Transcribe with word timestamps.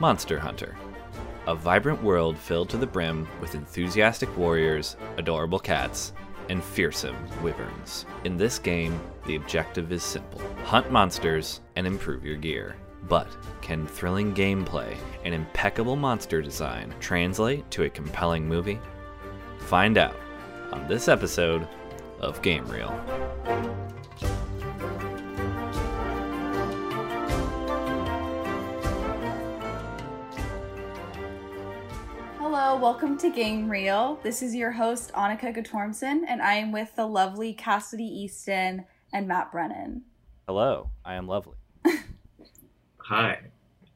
Monster 0.00 0.38
Hunter. 0.38 0.76
A 1.46 1.54
vibrant 1.54 2.02
world 2.02 2.38
filled 2.38 2.70
to 2.70 2.78
the 2.78 2.86
brim 2.86 3.28
with 3.38 3.54
enthusiastic 3.54 4.34
warriors, 4.34 4.96
adorable 5.18 5.58
cats, 5.58 6.14
and 6.48 6.64
fearsome 6.64 7.16
wyverns. 7.42 8.06
In 8.24 8.38
this 8.38 8.58
game, 8.58 8.98
the 9.26 9.36
objective 9.36 9.92
is 9.92 10.02
simple 10.02 10.40
hunt 10.64 10.90
monsters 10.90 11.60
and 11.76 11.86
improve 11.86 12.24
your 12.24 12.36
gear. 12.36 12.76
But 13.08 13.28
can 13.60 13.86
thrilling 13.86 14.34
gameplay 14.34 14.96
and 15.24 15.34
impeccable 15.34 15.96
monster 15.96 16.40
design 16.40 16.94
translate 16.98 17.70
to 17.72 17.84
a 17.84 17.90
compelling 17.90 18.48
movie? 18.48 18.80
Find 19.58 19.98
out 19.98 20.16
on 20.72 20.88
this 20.88 21.08
episode 21.08 21.68
of 22.20 22.40
Game 22.40 22.66
Reel. 22.68 22.98
Welcome 32.80 33.18
to 33.18 33.28
Game 33.28 33.68
Reel. 33.68 34.18
This 34.22 34.40
is 34.40 34.54
your 34.54 34.70
host, 34.70 35.12
Annika 35.12 35.54
Gatormson, 35.54 36.22
and 36.26 36.40
I 36.40 36.54
am 36.54 36.72
with 36.72 36.96
the 36.96 37.04
lovely 37.04 37.52
Cassidy 37.52 38.04
Easton 38.04 38.86
and 39.12 39.28
Matt 39.28 39.52
Brennan. 39.52 40.02
Hello, 40.46 40.88
I 41.04 41.16
am 41.16 41.26
lovely. 41.26 41.56
Hi, 42.98 43.40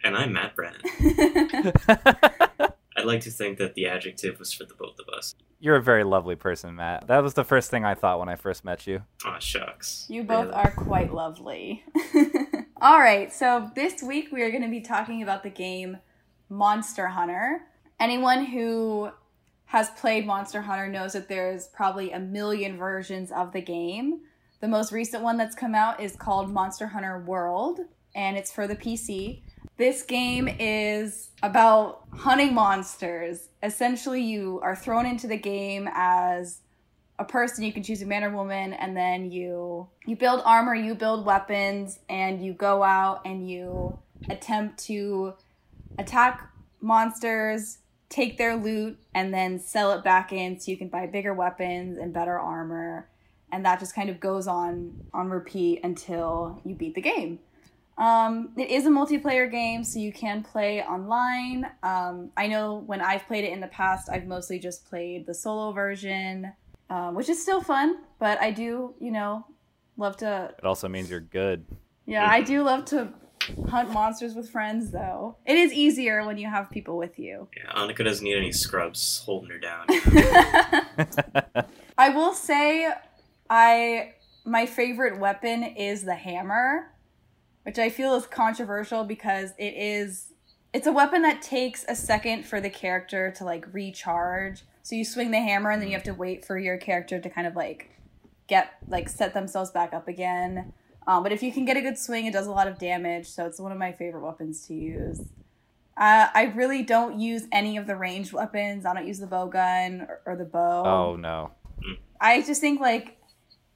and 0.03 0.15
I'm 0.15 0.35
Matt 0.35 0.55
Brennan. 0.55 0.83
I'd 2.97 3.07
like 3.07 3.23
to 3.23 3.31
think 3.31 3.57
that 3.57 3.73
the 3.75 3.87
adjective 3.87 4.39
was 4.39 4.53
for 4.53 4.65
the 4.65 4.75
both 4.75 4.99
of 4.99 5.09
us. 5.15 5.35
You're 5.61 5.77
a 5.77 5.83
very 5.83 6.05
lovely 6.05 6.37
person, 6.37 6.75
Matt. 6.75 7.07
That 7.07 7.23
was 7.23 7.33
the 7.33 7.45
first 7.45 7.71
thing 7.71 7.87
I 7.87 7.95
thought 7.95 8.19
when 8.19 8.29
I 8.29 8.37
first 8.37 8.67
met 8.67 8.87
you. 8.87 9.03
Aw, 9.25 9.39
shucks. 9.39 10.05
You 10.11 10.25
both 10.25 10.49
Really? 10.49 10.57
are 10.57 10.71
quite 10.73 11.15
lovely. 11.15 11.85
All 12.83 12.99
right, 12.99 13.33
so 13.33 13.71
this 13.75 14.03
week 14.03 14.29
we 14.31 14.43
are 14.43 14.51
going 14.51 14.63
to 14.63 14.69
be 14.69 14.83
talking 14.83 15.23
about 15.23 15.43
the 15.43 15.49
game 15.49 15.97
Monster 16.51 17.07
Hunter. 17.07 17.63
Anyone 18.01 18.45
who 18.47 19.11
has 19.67 19.91
played 19.91 20.27
Monster 20.27 20.63
Hunter 20.63 20.89
knows 20.89 21.15
that 21.15 21.29
there's 21.29 21.69
probably 21.69 22.13
a 22.13 22.19
million 22.19 22.77
versions 22.77 23.33
of 23.33 23.53
the 23.53 23.61
game. 23.61 24.21
The 24.61 24.69
most 24.69 24.93
recent 24.93 25.23
one 25.23 25.37
that's 25.37 25.55
come 25.55 25.75
out 25.75 26.01
is 26.01 26.17
called 26.17 26.51
Monster 26.51 26.87
Hunter 26.87 27.19
World, 27.21 27.81
and 28.15 28.37
it's 28.37 28.53
for 28.53 28.67
the 28.67 28.77
PC. 28.77 29.43
This 29.77 30.03
game 30.03 30.49
is 30.61 31.31
about 31.43 32.05
hunting 32.13 32.55
monsters. 32.55 33.49
Essentially, 33.63 34.23
you 34.23 34.61
are 34.63 34.77
thrown 34.77 35.07
into 35.07 35.27
the 35.27 35.37
game 35.37 35.89
as 35.93 36.61
a 37.19 37.25
person 37.25 37.65
you 37.65 37.73
can 37.73 37.83
choose 37.83 38.03
a 38.03 38.07
man 38.07 38.25
or 38.25 38.31
woman 38.31 38.73
and 38.73 38.97
then 38.97 39.31
you 39.31 39.89
you 40.05 40.17
build 40.17 40.43
armor 40.45 40.75
you 40.75 40.97
build 40.97 41.25
weapons 41.25 42.01
and 42.09 42.45
you 42.45 42.53
go 42.53 42.83
out 42.83 43.21
and 43.25 43.49
you 43.49 43.97
attempt 44.29 44.79
to 44.79 45.33
attack 45.97 46.51
monsters 46.81 47.79
take 48.09 48.39
their 48.39 48.57
loot 48.57 48.99
and 49.15 49.33
then 49.33 49.59
sell 49.59 49.93
it 49.93 50.05
back 50.05 50.33
in 50.33 50.59
so 50.61 50.71
you 50.71 50.77
can 50.77 50.89
buy 50.89 51.07
bigger 51.07 51.35
weapons 51.35 51.99
and 51.99 52.13
better 52.13 52.39
armor 52.39 53.09
and 53.53 53.65
that 53.65 53.79
just 53.79 53.95
kind 53.95 54.11
of 54.11 54.21
goes 54.21 54.47
on 54.47 54.93
on 55.13 55.31
repeat 55.31 55.81
until 55.85 56.61
you 56.65 56.75
beat 56.75 56.95
the 56.95 57.01
game 57.01 57.39
um, 57.97 58.51
it 58.57 58.71
is 58.71 58.87
a 58.87 58.91
multiplayer 58.91 59.51
game, 59.51 59.85
so 59.85 59.99
you 59.99 60.13
can 60.13 60.43
play 60.43 60.83
online. 60.83 61.71
Um, 61.83 62.31
I 62.37 62.49
know 62.49 62.83
when 62.87 63.01
I've 63.01 63.27
played 63.27 63.45
it 63.45 63.53
in 63.53 63.61
the 63.61 63.69
past, 63.69 64.09
I've 64.11 64.27
mostly 64.27 64.59
just 64.59 64.89
played 64.89 65.27
the 65.27 65.35
solo 65.35 65.73
version, 65.73 66.53
um, 66.91 67.15
which 67.15 67.29
is 67.29 67.41
still 67.41 67.61
fun. 67.61 67.99
But 68.19 68.41
I 68.41 68.51
do, 68.51 68.95
you 69.01 69.13
know, 69.13 69.47
love 69.97 70.17
to. 70.19 70.53
It 70.59 70.65
also 70.65 70.89
means 70.89 71.09
you're 71.09 71.21
good. 71.21 71.65
Yeah, 72.05 72.29
I 72.29 72.41
do 72.41 72.65
love 72.65 72.85
to 72.87 73.13
hunt 73.69 73.91
monsters 73.91 74.35
with 74.35 74.51
friends, 74.51 74.91
though. 74.91 75.37
It 75.47 75.57
is 75.57 75.73
easier 75.73 76.25
when 76.25 76.39
you 76.39 76.49
have 76.49 76.71
people 76.71 76.97
with 76.97 77.19
you. 77.19 77.49
Yeah, 77.57 77.73
Annika 77.73 78.05
doesn't 78.05 78.25
need 78.25 78.37
any 78.37 78.53
scrubs 78.53 79.23
holding 79.25 79.51
her 79.51 79.59
down. 79.59 79.87
I 81.99 82.09
will 82.11 82.35
say, 82.35 82.91
I 83.49 84.15
my 84.45 84.67
favorite 84.67 85.19
weapon 85.19 85.63
is 85.63 86.05
the 86.05 86.15
hammer, 86.15 86.93
which 87.65 87.79
I 87.79 87.89
feel 87.89 88.15
is 88.15 88.27
controversial 88.27 89.05
because 89.05 89.53
it 89.59 89.75
is 89.75 90.33
it's 90.73 90.87
a 90.87 90.93
weapon 90.93 91.23
that 91.23 91.41
takes 91.41 91.85
a 91.89 91.95
second 91.95 92.45
for 92.45 92.61
the 92.61 92.69
character 92.69 93.31
to 93.39 93.45
like 93.45 93.73
recharge. 93.73 94.65
So 94.83 94.97
you 94.97 95.05
swing 95.05 95.31
the 95.31 95.39
hammer 95.39 95.71
and 95.71 95.81
then 95.81 95.89
you 95.89 95.95
have 95.95 96.05
to 96.05 96.15
wait 96.15 96.45
for 96.45 96.59
your 96.59 96.77
character 96.77 97.19
to 97.21 97.31
kind 97.31 97.47
of 97.47 97.57
like 97.57 97.91
get 98.49 98.75
like 98.89 99.09
set 99.09 99.35
themselves 99.35 99.71
back 99.71 99.95
up 99.95 100.09
again. 100.09 100.73
Um, 101.07 101.23
but 101.23 101.33
if 101.33 101.43
you 101.43 101.53
can 101.53 101.65
get 101.65 101.77
a 101.77 101.81
good 101.81 101.99
swing, 101.99 102.27
it 102.27 102.33
does 102.33 102.47
a 102.47 102.51
lot 102.51 102.67
of 102.67 102.79
damage. 102.79 103.27
So 103.27 103.47
it's 103.47 103.61
one 103.61 103.73
of 103.73 103.79
my 103.79 103.93
favorite 103.93 104.25
weapons 104.25 104.67
to 104.69 104.75
use. 104.75 105.21
Uh, 105.97 106.29
I 106.35 106.53
really 106.57 106.83
don't 106.83 107.21
use 107.21 107.45
any 107.53 107.77
of 107.77 107.87
the 107.87 107.95
ranged 107.95 108.33
weapons. 108.33 108.85
I 108.85 108.95
don't 108.95 109.07
use 109.07 109.21
the 109.21 109.27
bow 109.27 109.47
gun 109.47 110.07
or, 110.09 110.21
or 110.27 110.37
the 110.37 110.45
bow. 110.45 110.85
Oh 110.85 111.17
no. 111.17 111.53
I 112.21 112.43
just 112.43 112.61
think 112.61 112.81
like 112.81 113.19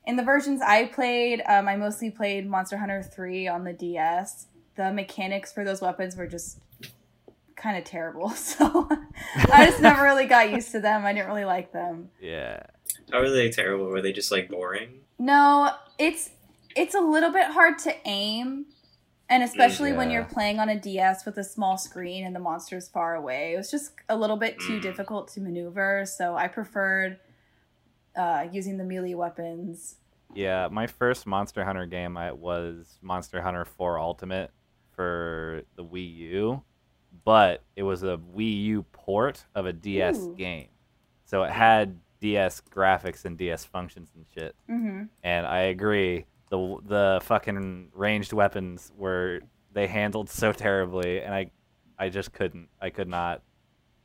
in 0.06 0.16
the 0.16 0.22
versions 0.22 0.62
I 0.62 0.86
played, 0.86 1.42
um, 1.46 1.68
I 1.68 1.76
mostly 1.76 2.10
played 2.10 2.48
Monster 2.48 2.78
Hunter 2.78 3.02
3 3.02 3.46
on 3.46 3.64
the 3.64 3.74
DS. 3.74 4.46
The 4.74 4.90
mechanics 4.90 5.52
for 5.52 5.64
those 5.64 5.82
weapons 5.82 6.16
were 6.16 6.26
just 6.26 6.58
kind 7.56 7.76
of 7.76 7.84
terrible. 7.84 8.30
So 8.36 8.88
I 9.52 9.66
just 9.66 9.82
never 9.82 10.02
really 10.02 10.26
got 10.26 10.50
used 10.50 10.72
to 10.72 10.80
them. 10.80 11.04
I 11.04 11.12
didn't 11.12 11.28
really 11.28 11.44
like 11.44 11.72
them. 11.72 12.08
Yeah. 12.20 12.62
How 13.12 13.18
are 13.18 13.30
they 13.30 13.50
terrible? 13.50 13.86
Were 13.86 14.00
they 14.00 14.12
just 14.12 14.32
like 14.32 14.48
boring? 14.48 15.00
No, 15.18 15.72
it's 15.98 16.30
it's 16.76 16.94
a 16.94 17.00
little 17.00 17.30
bit 17.32 17.46
hard 17.50 17.78
to 17.80 17.94
aim. 18.06 18.66
And 19.30 19.42
especially 19.42 19.92
when 19.92 20.10
you're 20.10 20.24
playing 20.24 20.58
on 20.58 20.70
a 20.70 20.80
DS 20.80 21.26
with 21.26 21.36
a 21.36 21.44
small 21.44 21.76
screen 21.76 22.24
and 22.24 22.34
the 22.34 22.40
monster's 22.40 22.88
far 22.88 23.14
away. 23.14 23.52
It 23.52 23.58
was 23.58 23.70
just 23.70 23.92
a 24.08 24.16
little 24.16 24.38
bit 24.38 24.58
too 24.58 24.78
Mm. 24.78 24.82
difficult 24.82 25.28
to 25.34 25.40
maneuver, 25.42 26.06
so 26.06 26.34
I 26.34 26.48
preferred 26.48 27.18
uh, 28.16 28.46
using 28.50 28.78
the 28.78 28.84
melee 28.84 29.12
weapons. 29.14 29.96
Yeah, 30.34 30.68
my 30.70 30.86
first 30.86 31.26
Monster 31.26 31.62
Hunter 31.64 31.86
game 31.86 32.16
I 32.16 32.32
was 32.32 32.98
Monster 33.02 33.40
Hunter 33.42 33.64
4 33.66 33.98
Ultimate 33.98 34.50
for 34.92 35.62
the 35.76 35.84
Wii 35.84 36.16
U, 36.16 36.62
but 37.24 37.62
it 37.76 37.82
was 37.82 38.02
a 38.02 38.18
Wii 38.34 38.62
U 38.64 38.82
port 38.92 39.44
of 39.54 39.66
a 39.66 39.72
DS 39.74 40.16
Ooh. 40.26 40.34
game. 40.36 40.68
So 41.26 41.42
it 41.44 41.50
had 41.50 42.00
DS 42.20 42.62
graphics 42.74 43.24
and 43.24 43.36
DS 43.38 43.64
functions 43.64 44.10
and 44.16 44.24
shit. 44.34 44.56
hmm 44.66 45.02
And 45.22 45.46
I 45.46 45.60
agree, 45.60 46.24
the 46.50 46.76
the 46.86 47.20
fucking 47.24 47.90
ranged 47.94 48.32
weapons 48.32 48.90
were 48.96 49.40
they 49.72 49.86
handled 49.86 50.30
so 50.30 50.52
terribly 50.52 51.20
and 51.22 51.34
I 51.34 51.50
I 51.98 52.08
just 52.08 52.32
couldn't. 52.32 52.68
I 52.80 52.90
could 52.90 53.08
not 53.08 53.42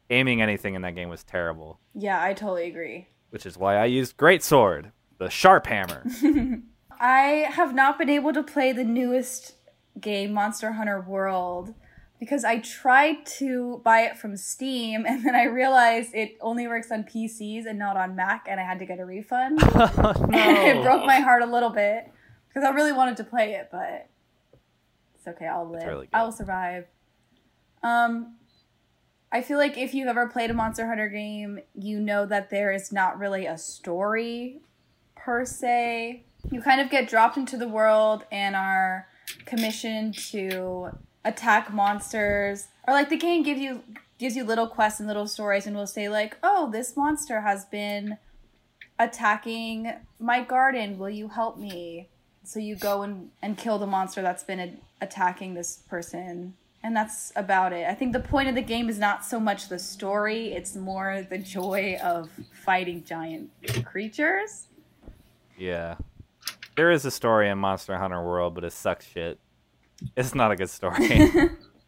aiming 0.09 0.41
anything 0.41 0.75
in 0.75 0.81
that 0.81 0.95
game 0.95 1.09
was 1.09 1.23
terrible, 1.23 1.79
Yeah, 1.93 2.21
I 2.21 2.33
totally 2.33 2.67
agree. 2.67 3.07
which 3.29 3.45
is 3.45 3.57
why 3.57 3.77
I 3.77 3.85
used 3.85 4.17
Great 4.17 4.43
Sword, 4.43 4.91
the 5.17 5.29
sharp 5.29 5.67
hammer. 5.67 6.03
I 6.99 7.47
have 7.51 7.73
not 7.73 7.97
been 7.97 8.09
able 8.09 8.33
to 8.33 8.43
play 8.43 8.71
the 8.71 8.83
newest 8.83 9.53
game, 9.99 10.33
Monster 10.33 10.73
Hunter 10.73 11.01
World, 11.01 11.73
because 12.19 12.43
I 12.43 12.59
tried 12.59 13.25
to 13.37 13.81
buy 13.83 14.01
it 14.01 14.17
from 14.17 14.37
Steam 14.37 15.05
and 15.07 15.25
then 15.25 15.35
I 15.35 15.43
realized 15.45 16.13
it 16.13 16.37
only 16.41 16.67
works 16.67 16.91
on 16.91 17.03
PCs 17.03 17.65
and 17.65 17.79
not 17.79 17.97
on 17.97 18.15
Mac, 18.15 18.45
and 18.49 18.59
I 18.59 18.63
had 18.63 18.79
to 18.79 18.85
get 18.85 18.99
a 18.99 19.05
refund. 19.05 19.59
oh, 19.63 20.13
And 20.33 20.57
it 20.77 20.83
broke 20.83 21.05
my 21.05 21.19
heart 21.19 21.41
a 21.43 21.47
little 21.47 21.69
bit 21.71 22.11
because 22.53 22.67
I 22.67 22.71
really 22.71 22.91
wanted 22.91 23.17
to 23.17 23.23
play 23.23 23.53
it, 23.53 23.69
but 23.71 24.09
it's 25.15 25.27
okay. 25.27 25.47
I'll 25.47 25.69
live. 25.69 25.87
really 25.87 26.09
I 26.13 26.23
will 26.23 26.31
survive. 26.31 26.85
Um, 27.81 28.35
I 29.31 29.41
feel 29.41 29.57
like 29.57 29.77
if 29.77 29.93
you've 29.93 30.07
ever 30.07 30.27
played 30.27 30.51
a 30.51 30.53
Monster 30.53 30.88
Hunter 30.88 31.09
game, 31.09 31.59
you 31.73 32.00
know 32.00 32.25
that 32.25 32.50
there 32.50 32.71
is 32.71 32.91
not 32.91 33.17
really 33.17 33.45
a 33.45 33.57
story 33.57 34.61
per 35.15 35.45
se. 35.45 36.23
You 36.51 36.61
kind 36.61 36.81
of 36.81 36.89
get 36.89 37.09
dropped 37.09 37.38
into 37.38 37.57
the 37.57 37.67
world 37.67 38.25
and 38.31 38.56
are 38.56 39.07
commissioned 39.45 40.17
to 40.29 40.89
attack 41.25 41.73
monsters, 41.73 42.67
or 42.88 42.94
like 42.94 43.09
the 43.09 43.17
game 43.17 43.44
gives 43.44 43.59
you 43.59 43.81
gives 44.19 44.35
you 44.35 44.44
little 44.44 44.67
quests 44.67 44.99
and 44.99 45.07
little 45.07 45.27
stories, 45.27 45.65
and 45.65 45.75
will 45.75 45.88
say 45.88 46.09
like, 46.09 46.38
"Oh, 46.44 46.69
this 46.71 46.95
monster 46.95 47.41
has 47.41 47.65
been." 47.65 48.17
attacking 48.99 49.91
my 50.19 50.44
garden. 50.44 50.97
Will 50.97 51.09
you 51.09 51.27
help 51.29 51.57
me? 51.57 52.09
So 52.44 52.60
you 52.60 52.75
go 52.75 53.01
and, 53.01 53.30
and 53.42 53.57
kill 53.57 53.80
the 53.80 53.88
monster 53.88 54.22
that's 54.22 54.44
been 54.44 54.60
a- 54.60 54.75
attacking 55.01 55.54
this 55.54 55.78
person. 55.88 56.56
And 56.84 56.95
that's 56.95 57.31
about 57.36 57.72
it. 57.72 57.88
I 57.88 57.94
think 57.94 58.12
the 58.12 58.19
point 58.19 58.50
of 58.50 58.56
the 58.56 58.62
game 58.62 58.90
is 58.90 59.00
not 59.00 59.24
so 59.24 59.40
much 59.40 59.69
the 59.69 59.80
story, 59.80 60.51
it's 60.51 60.75
more 60.75 61.25
the 61.30 61.38
joy 61.38 61.98
of 62.04 62.30
fighting 62.51 63.06
giant 63.06 63.50
creatures. 63.86 64.68
Yeah. 65.57 65.95
There 66.75 66.92
is 66.92 67.06
a 67.06 67.12
story 67.12 67.50
in 67.50 67.57
Monster 67.57 67.98
Hunter 67.98 68.22
World, 68.22 68.56
but 68.56 68.66
it 68.66 68.74
sucks 68.74 69.07
shit. 69.07 69.40
It's 70.18 70.36
not 70.36 70.51
a 70.51 70.56
good 70.57 70.69
story. 70.69 71.22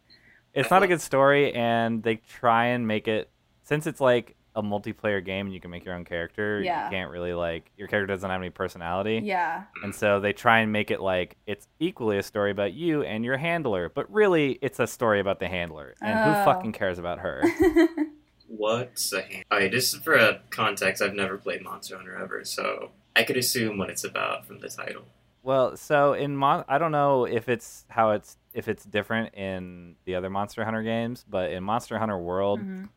it's 0.54 0.70
not 0.70 0.82
a 0.82 0.86
good 0.86 1.02
story, 1.02 1.52
and 1.52 2.02
they 2.02 2.16
try 2.16 2.66
and 2.66 2.86
make 2.86 3.08
it 3.08 3.28
since 3.64 3.86
it's 3.86 4.00
like 4.00 4.36
a 4.56 4.62
multiplayer 4.62 5.24
game 5.24 5.46
and 5.46 5.54
you 5.54 5.60
can 5.60 5.70
make 5.70 5.84
your 5.84 5.94
own 5.94 6.04
character, 6.04 6.60
Yeah. 6.60 6.86
you 6.86 6.90
can't 6.90 7.10
really 7.10 7.34
like 7.34 7.70
your 7.76 7.86
character 7.88 8.06
doesn't 8.12 8.28
have 8.28 8.40
any 8.40 8.50
personality. 8.50 9.20
Yeah. 9.22 9.64
And 9.84 9.94
so 9.94 10.18
they 10.18 10.32
try 10.32 10.60
and 10.60 10.72
make 10.72 10.90
it 10.90 11.00
like 11.00 11.36
it's 11.46 11.68
equally 11.78 12.18
a 12.18 12.22
story 12.22 12.50
about 12.50 12.72
you 12.72 13.02
and 13.02 13.24
your 13.24 13.36
handler, 13.36 13.88
but 13.94 14.10
really 14.12 14.58
it's 14.62 14.80
a 14.80 14.86
story 14.86 15.20
about 15.20 15.38
the 15.40 15.46
handler. 15.48 15.94
And 16.00 16.18
Oh. 16.18 16.22
who 16.32 16.44
fucking 16.44 16.72
cares 16.72 16.98
about 16.98 17.18
her? 17.20 17.42
What's 18.48 19.12
a 19.12 19.22
hand? 19.22 19.44
Alright, 19.52 19.72
just 19.72 20.02
for 20.04 20.14
a 20.14 20.40
context, 20.50 21.02
I've 21.02 21.14
never 21.14 21.36
played 21.36 21.62
Monster 21.62 21.96
Hunter 21.96 22.16
ever, 22.16 22.44
so 22.44 22.90
I 23.14 23.24
could 23.24 23.36
assume 23.36 23.76
what 23.78 23.90
it's 23.90 24.04
about 24.04 24.46
from 24.46 24.60
the 24.60 24.68
title. 24.68 25.02
well, 25.42 25.76
so 25.76 26.12
in 26.12 26.36
Mon- 26.36 26.64
I 26.68 26.78
don't 26.78 26.92
know 26.92 27.24
if 27.24 27.48
it's 27.48 27.84
how 27.88 28.10
it's 28.12 28.36
if 28.54 28.68
it's 28.68 28.84
different 28.84 29.34
in 29.34 29.96
the 30.06 30.14
other 30.14 30.30
Monster 30.30 30.64
Hunter 30.64 30.82
games, 30.82 31.24
but 31.28 31.50
in 31.52 31.62
Monster 31.62 31.98
Hunter 31.98 32.18
World, 32.18 32.60
Mhm. 32.60 32.88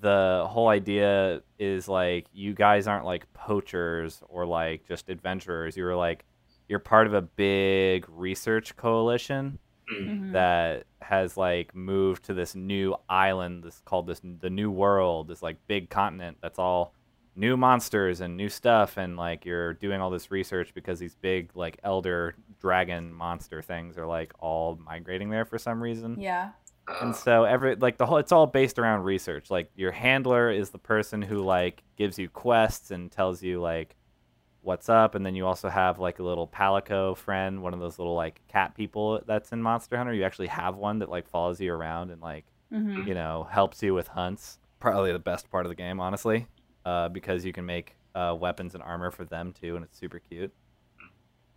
The 0.00 0.44
whole 0.48 0.68
idea 0.68 1.42
is 1.58 1.88
like 1.88 2.26
you 2.32 2.54
guys 2.54 2.86
aren't 2.86 3.04
like 3.04 3.30
poachers 3.34 4.22
or 4.28 4.46
like 4.46 4.86
just 4.88 5.08
adventurers. 5.10 5.76
You're 5.76 5.96
like 5.96 6.24
you're 6.68 6.78
part 6.78 7.06
of 7.06 7.14
a 7.14 7.22
big 7.22 8.06
research 8.08 8.76
coalition 8.76 9.58
Mm. 9.92 10.08
Mhm. 10.08 10.32
that 10.32 10.84
has 11.02 11.36
like 11.36 11.74
moved 11.74 12.24
to 12.24 12.32
this 12.32 12.54
new 12.54 12.96
island 13.06 13.64
this 13.64 13.82
called 13.84 14.06
this 14.06 14.22
the 14.40 14.48
new 14.48 14.70
world 14.70 15.28
this 15.28 15.42
like 15.42 15.58
big 15.66 15.90
continent 15.90 16.38
that's 16.40 16.58
all 16.58 16.94
new 17.36 17.54
monsters 17.54 18.22
and 18.22 18.34
new 18.34 18.48
stuff 18.48 18.96
and 18.96 19.18
like 19.18 19.44
you're 19.44 19.74
doing 19.74 20.00
all 20.00 20.08
this 20.08 20.30
research 20.30 20.72
because 20.72 20.98
these 21.00 21.14
big 21.16 21.50
like 21.54 21.78
elder 21.84 22.34
dragon 22.62 23.12
monster 23.12 23.60
things 23.60 23.98
are 23.98 24.06
like 24.06 24.32
all 24.38 24.76
migrating 24.82 25.28
there 25.28 25.44
for 25.44 25.58
some 25.58 25.82
reason 25.82 26.18
Yeah. 26.18 26.52
And 27.00 27.14
so 27.16 27.44
every 27.44 27.76
like 27.76 27.96
the 27.98 28.06
whole 28.06 28.18
it's 28.18 28.32
all 28.32 28.46
based 28.46 28.78
around 28.78 29.04
research. 29.04 29.50
Like 29.50 29.70
your 29.74 29.92
handler 29.92 30.50
is 30.50 30.70
the 30.70 30.78
person 30.78 31.22
who 31.22 31.38
like 31.38 31.82
gives 31.96 32.18
you 32.18 32.28
quests 32.28 32.90
and 32.90 33.10
tells 33.10 33.42
you 33.42 33.60
like 33.60 33.96
what's 34.60 34.88
up. 34.88 35.14
And 35.14 35.24
then 35.24 35.34
you 35.34 35.46
also 35.46 35.68
have 35.68 35.98
like 35.98 36.18
a 36.18 36.22
little 36.22 36.48
palico 36.48 37.16
friend 37.16 37.62
one 37.62 37.74
of 37.74 37.80
those 37.80 37.98
little 37.98 38.14
like 38.14 38.40
cat 38.48 38.74
people 38.74 39.20
that's 39.26 39.52
in 39.52 39.62
monster 39.62 39.96
hunter. 39.96 40.12
You 40.12 40.24
actually 40.24 40.48
have 40.48 40.76
one 40.76 40.98
that 41.00 41.08
like 41.10 41.28
follows 41.28 41.60
you 41.60 41.72
around 41.72 42.10
and 42.10 42.20
like 42.20 42.46
hmm 42.70 43.06
you 43.06 43.14
know 43.14 43.46
helps 43.50 43.82
you 43.82 43.94
with 43.94 44.08
hunts. 44.08 44.58
Probably 44.80 45.12
the 45.12 45.18
best 45.18 45.50
part 45.50 45.64
of 45.66 45.70
the 45.70 45.76
game 45.76 46.00
honestly 46.00 46.46
uh, 46.84 47.08
because 47.08 47.44
you 47.44 47.52
can 47.52 47.64
make 47.66 47.96
uh, 48.14 48.36
weapons 48.38 48.74
and 48.74 48.82
armor 48.82 49.10
for 49.10 49.24
them 49.24 49.52
too 49.52 49.76
and 49.76 49.84
it's 49.84 49.98
super 49.98 50.18
cute. 50.18 50.52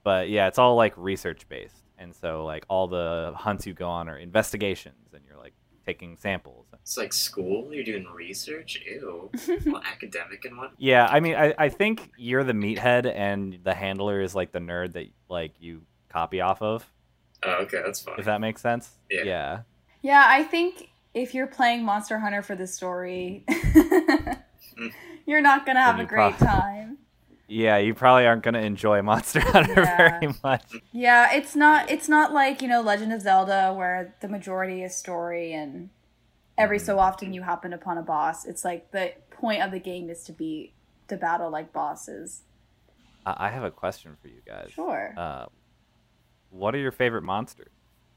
But 0.04 0.30
yeah 0.30 0.48
it's 0.48 0.58
all 0.58 0.76
like 0.76 0.94
research 0.98 1.48
based 1.50 1.87
and 1.98 2.16
so 2.16 2.46
like 2.46 2.66
all 2.70 2.88
the 2.88 3.34
hunts 3.36 3.66
you 3.68 3.74
go 3.74 3.88
on 3.90 4.08
are 4.10 4.18
investigations 4.18 5.14
and 5.14 5.24
you're 5.28 5.38
like 5.38 5.54
taking 5.86 6.18
samples 6.18 6.66
it's 6.74 6.98
like 6.98 7.14
school, 7.14 7.74
you're 7.74 7.84
doing 7.84 8.06
research? 8.14 8.82
Ew. 8.86 9.30
Well, 9.66 9.82
academic 9.86 10.44
and 10.46 10.58
what? 10.58 10.72
yeah 10.78 11.08
i 11.10 11.20
mean 11.20 11.36
I, 11.36 11.54
I 11.58 11.70
think 11.70 12.12
you're 12.18 12.44
the 12.44 12.54
meathead 12.54 13.06
and 13.14 13.60
the 13.64 13.74
handler 13.74 14.22
is 14.22 14.36
like 14.36 14.52
the 14.52 14.60
nerd 14.60 14.94
that 14.94 15.08
like 15.30 15.54
you 15.60 15.82
copy 16.10 16.42
off 16.42 16.62
of 16.62 16.86
Oh, 17.44 17.52
okay, 17.64 17.82
that's 17.86 18.02
fine. 18.02 18.16
if 18.20 18.26
that 18.26 18.42
makes 18.42 18.62
sense 18.62 18.90
Yeah. 19.10 19.24
yeah 19.24 19.60
Yeah, 20.02 20.24
I 20.28 20.44
think 20.44 20.90
if 21.14 21.34
you're 21.34 21.48
playing 21.48 21.84
Monster 21.86 22.20
Hunter 22.20 22.42
for 22.42 22.56
the 22.56 22.68
story, 22.68 23.44
mm. 23.48 24.38
you're 25.26 25.42
not 25.42 25.66
gonna 25.66 25.82
have 25.84 26.00
a 26.00 26.06
great 26.06 26.36
prob- 26.36 26.38
time. 26.38 26.98
Yeah 27.48 27.78
you 27.78 27.94
probably 27.94 28.26
aren't 28.26 28.44
going 28.44 28.54
to 28.54 28.62
enjoy 28.62 29.02
monster 29.12 29.40
hunter 29.40 29.74
Yeah. 29.82 30.20
very 30.20 30.34
much 30.44 30.64
Yeah, 30.92 31.34
it's 31.34 31.56
not 31.56 31.90
it's 31.90 32.10
not 32.10 32.34
like, 32.34 32.62
you 32.62 32.68
know, 32.68 32.82
Legend 32.82 33.14
of 33.14 33.22
Zelda 33.22 33.74
where 33.74 34.16
the 34.22 34.28
majority 34.28 34.84
is 34.84 34.96
story 34.96 35.54
and 35.54 35.90
every 36.58 36.80
so 36.80 37.00
often 37.00 37.34
you 37.34 37.44
happen 37.44 37.72
upon 37.74 37.98
a 37.98 38.02
boss. 38.02 38.46
It's 38.46 38.66
like 38.66 38.92
the 38.92 39.14
point 39.30 39.62
of 39.62 39.72
the 39.72 39.80
game 39.80 40.10
is 40.10 40.24
to 40.24 40.32
be 40.32 40.74
to 41.08 41.16
battle 41.18 41.50
like 41.52 41.72
bosses. 41.72 42.42
I 43.26 43.48
I 43.48 43.50
have 43.50 43.64
a 43.64 43.72
question 43.72 44.18
for 44.22 44.28
you 44.28 44.42
guys. 44.46 44.72
Sure. 44.74 45.14
Uh, 45.16 45.46
what 46.50 46.74
are 46.76 46.80
your 46.80 46.92
favorite 46.92 47.24
monsters? 47.24 47.72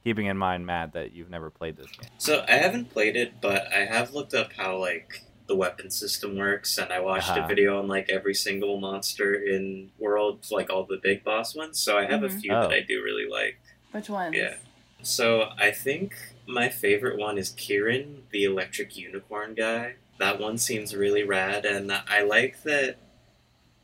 Keeping 0.05 0.26
in 0.26 0.38
mind, 0.38 0.65
Matt, 0.65 0.94
that 0.94 1.12
you've 1.12 1.29
never 1.29 1.50
played 1.50 1.76
this 1.76 1.91
game. 1.91 2.09
So 2.17 2.43
I 2.49 2.53
haven't 2.53 2.91
played 2.91 3.17
it, 3.17 3.35
but 3.43 3.71
I 3.73 3.81
have 3.85 4.15
looked 4.15 4.33
up 4.33 4.53
how 4.55 4.79
like 4.79 5.25
the 5.50 5.56
weapon 5.56 5.91
system 5.91 6.37
works, 6.37 6.79
and 6.79 6.93
I 6.93 7.00
watched 7.00 7.29
Uh-huh. 7.29 7.43
a 7.44 7.49
video 7.49 7.76
on 7.81 7.88
like 7.88 8.08
every 8.08 8.35
single 8.35 8.79
monster 8.79 9.35
in 9.35 9.91
World, 9.99 10.47
like 10.52 10.70
all 10.70 10.85
the 10.85 10.99
big 11.02 11.25
boss 11.25 11.56
ones. 11.56 11.81
So 11.81 11.99
I 11.99 12.05
have 12.06 12.23
a 12.23 12.29
Mhm. 12.29 12.41
few 12.41 12.50
that 12.52 12.70
Oh. 12.70 12.70
I 12.70 12.81
do 12.81 13.02
really 13.02 13.26
like. 13.29 13.58
Which 13.91 14.08
ones? 14.08 14.37
Yeah. 14.37 14.55
So 15.02 15.50
I 15.58 15.73
think 15.73 16.14
my 16.47 16.69
favorite 16.69 17.19
one 17.19 17.37
is 17.37 17.50
Kirin, 17.50 18.20
the 18.31 18.44
electric 18.44 18.97
unicorn 18.97 19.55
guy. 19.55 19.97
That 20.19 20.38
one 20.38 20.56
seems 20.56 20.94
really 20.94 21.25
rad, 21.25 21.64
and 21.67 21.91
I 21.93 22.23
like 22.23 22.62
that 22.62 22.97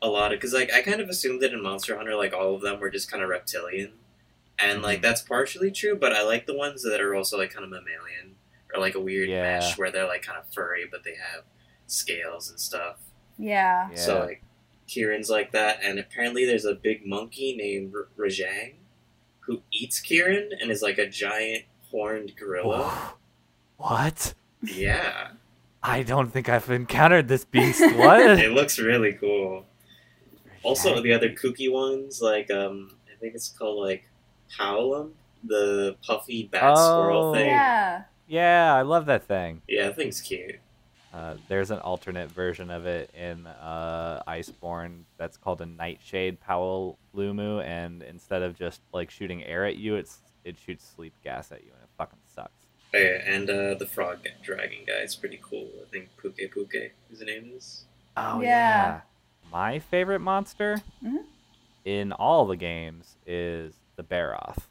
a 0.01 0.07
lot 0.07 0.31
of 0.31 0.37
because 0.39 0.53
like 0.53 0.71
I 0.71 0.81
kind 0.83 1.01
of 1.01 1.09
assumed 1.09 1.41
that 1.41 1.51
in 1.51 1.61
Monster 1.61 1.97
Hunter, 1.97 2.15
like 2.15 2.31
all 2.33 2.55
of 2.55 2.61
them 2.61 2.79
were 2.79 2.89
just 2.89 3.11
kind 3.11 3.21
of 3.21 3.27
reptilian, 3.29 3.91
and 4.57 4.81
like 4.81 4.99
Mhm. 4.99 5.01
that's 5.01 5.21
partially 5.21 5.71
true. 5.71 5.97
But 5.97 6.13
I 6.13 6.21
like 6.21 6.45
the 6.45 6.55
ones 6.55 6.81
that 6.83 7.01
are 7.01 7.13
also 7.13 7.37
like 7.37 7.51
kind 7.51 7.65
of 7.65 7.71
mammalian 7.71 8.35
or 8.73 8.79
like 8.79 8.95
a 8.95 9.01
weird 9.01 9.27
Yeah. 9.27 9.41
mesh 9.59 9.77
where 9.77 9.91
they're 9.91 10.07
like 10.07 10.21
kind 10.21 10.37
of 10.39 10.47
furry, 10.53 10.85
but 10.89 11.03
they 11.03 11.15
have 11.15 11.43
scales 11.87 12.49
and 12.49 12.59
stuff. 12.59 12.97
Yeah. 13.37 13.89
Yeah. 13.91 13.95
So 13.97 14.19
like 14.19 14.43
Kirin's 14.87 15.29
like 15.29 15.51
that, 15.51 15.79
and 15.83 15.99
apparently 15.99 16.45
there's 16.45 16.65
a 16.65 16.73
big 16.75 17.05
monkey 17.05 17.55
named 17.55 17.93
R- 17.95 18.07
Rajang 18.17 18.73
who 19.41 19.61
eats 19.71 19.99
Kirin 20.01 20.49
and 20.61 20.71
is 20.71 20.81
like 20.81 20.97
a 20.97 21.07
giant 21.07 21.63
horned 21.91 22.33
gorilla. 22.37 23.13
what? 23.77 24.33
yeah, 24.63 25.29
I 25.83 26.03
don't 26.03 26.31
think 26.31 26.49
I've 26.49 26.69
encountered 26.69 27.27
this 27.27 27.45
beast. 27.45 27.81
What? 27.95 28.39
it 28.39 28.51
looks 28.51 28.79
really 28.79 29.13
cool. 29.13 29.65
Also, 30.63 31.01
the 31.01 31.13
other 31.13 31.29
kooky 31.29 31.71
ones, 31.71 32.21
like 32.21 32.49
um, 32.51 32.91
I 33.11 33.15
think 33.19 33.35
it's 33.35 33.49
called 33.49 33.79
like 33.85 34.09
Howlum, 34.57 35.11
the 35.43 35.95
puffy 36.05 36.49
bat 36.51 36.75
squirrel 36.77 37.29
Oh. 37.29 37.33
thing. 37.33 37.47
Yeah. 37.47 38.03
yeah, 38.27 38.73
I 38.73 38.81
love 38.81 39.05
that 39.05 39.25
thing. 39.27 39.61
Yeah, 39.67 39.85
that 39.87 39.95
thing's 39.95 40.19
cute. 40.19 40.55
Uh, 41.17 41.35
there's 41.47 41.71
an 41.71 41.79
alternate 41.79 42.29
version 42.29 42.69
of 42.69 42.85
it 42.85 43.09
in 43.15 43.47
uh, 43.47 44.21
Iceborne 44.27 44.99
that's 45.17 45.35
called 45.35 45.61
a 45.61 45.65
Nightshade 45.65 46.39
Powell 46.39 46.99
Lumu, 47.15 47.63
and 47.65 48.03
instead 48.03 48.43
of 48.43 48.55
just 48.55 48.81
like 48.93 49.09
shooting 49.09 49.43
air 49.43 49.65
at 49.65 49.77
you, 49.77 49.95
it's 49.95 50.19
it 50.45 50.55
shoots 50.63 50.85
sleep 50.95 51.13
gas 51.23 51.51
at 51.51 51.61
you, 51.63 51.71
and 51.73 51.81
it 51.83 51.89
fucking 51.97 52.19
sucks. 52.35 52.51
Oh, 52.93 52.99
yeah, 52.99 53.21
and 53.25 53.49
uh, 53.49 53.73
the 53.73 53.87
frog 53.87 54.19
dragon 54.43 54.77
guy 54.85 54.99
is 54.99 55.15
pretty 55.15 55.39
cool. 55.41 55.67
I 55.81 55.89
think 55.91 56.09
Puke 56.21 56.37
Puke, 56.51 56.91
his 57.09 57.21
name 57.21 57.51
is. 57.55 57.85
Oh 58.15 58.39
Yeah. 58.41 58.47
yeah. 58.47 59.01
My 59.51 59.79
favorite 59.79 60.19
monster 60.19 60.81
Mhm. 61.03 61.23
in 61.83 62.11
all 62.11 62.45
the 62.45 62.57
games 62.57 63.15
is 63.25 63.73
the 63.95 64.03
Barroth. 64.03 64.67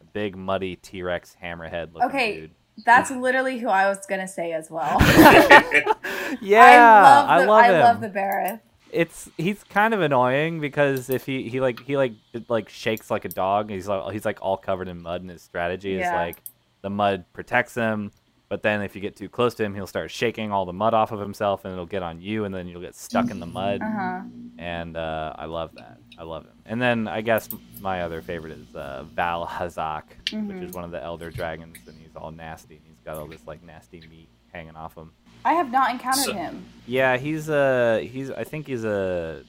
A 0.00 0.04
big 0.12 0.36
muddy 0.36 0.76
T 0.76 1.02
Rex 1.02 1.36
hammerhead 1.42 1.92
looking 1.92 2.08
Okay. 2.08 2.40
dude. 2.42 2.50
That's 2.84 3.10
literally 3.10 3.58
who 3.58 3.68
I 3.68 3.88
was 3.88 4.04
gonna 4.06 4.28
say 4.28 4.52
as 4.52 4.70
well. 4.70 4.98
yeah, 6.40 7.24
I 7.28 7.38
love 7.38 7.46
the, 7.46 7.52
I 7.52 7.70
love 7.70 7.74
him. 7.74 7.80
love 7.82 8.00
the 8.00 8.08
Barroth. 8.08 8.60
It's 8.92 9.28
he's 9.36 9.64
kind 9.64 9.94
of 9.94 10.00
annoying 10.00 10.60
because 10.60 11.10
if 11.10 11.26
he, 11.26 11.48
he 11.48 11.60
like 11.60 11.80
he 11.82 11.96
like 11.96 12.12
it, 12.32 12.48
like 12.48 12.68
shakes 12.68 13.10
like 13.10 13.24
a 13.24 13.28
dog. 13.28 13.70
He's 13.70 13.88
like 13.88 14.12
he's 14.12 14.24
like 14.24 14.38
all 14.42 14.56
covered 14.56 14.88
in 14.88 15.02
mud, 15.02 15.22
and 15.22 15.30
his 15.30 15.42
strategy 15.42 15.94
is 15.94 16.00
Yeah. 16.00 16.14
like 16.14 16.42
the 16.82 16.90
mud 16.90 17.24
protects 17.32 17.74
him. 17.74 18.12
But 18.48 18.62
then 18.62 18.80
if 18.82 18.94
you 18.94 19.00
get 19.00 19.16
too 19.16 19.28
close 19.28 19.54
to 19.56 19.64
him, 19.64 19.74
he'll 19.74 19.88
start 19.88 20.08
shaking 20.12 20.52
all 20.52 20.64
the 20.66 20.72
mud 20.72 20.94
off 20.94 21.10
of 21.10 21.18
himself, 21.18 21.64
and 21.64 21.72
it'll 21.72 21.84
get 21.84 22.04
on 22.04 22.20
you, 22.20 22.44
and 22.44 22.54
then 22.54 22.68
you'll 22.68 22.80
get 22.80 22.94
stuck 22.94 23.28
in 23.32 23.40
the 23.40 23.46
mud. 23.46 23.80
Uh 23.82 23.90
huh. 23.90 24.20
and 24.58 24.96
uh, 24.96 25.34
I 25.36 25.46
love 25.46 25.72
that. 25.74 25.98
I 26.16 26.22
love 26.22 26.44
him. 26.44 26.52
And 26.64 26.80
then 26.80 27.08
I 27.08 27.22
guess 27.22 27.48
my 27.80 28.02
other 28.02 28.22
favorite 28.22 28.52
is 28.52 28.74
uh, 28.76 29.04
Vaal 29.16 29.46
Hazak, 29.48 30.04
which 30.30 30.32
Mhm. 30.32 30.62
is 30.62 30.72
one 30.72 30.84
of 30.84 30.92
the 30.92 31.02
elder 31.02 31.30
dragons, 31.32 31.76
he's 31.84 31.95
all 32.16 32.30
nasty, 32.30 32.76
and 32.76 32.84
he's 32.88 32.98
got 33.04 33.16
all 33.18 33.26
this 33.26 33.46
like 33.46 33.62
nasty 33.62 34.00
meat 34.10 34.28
hanging 34.52 34.76
off 34.76 34.96
him. 34.96 35.12
I 35.44 35.52
have 35.54 35.70
not 35.70 35.90
encountered 35.90 36.24
So- 36.24 36.32
him. 36.34 36.64
Yeah, 36.86 37.16
he's 37.18 37.48
a 37.48 38.00
he's 38.10 38.30
I 38.30 38.44
think 38.44 38.66
he's 38.66 38.84
a 38.84 39.42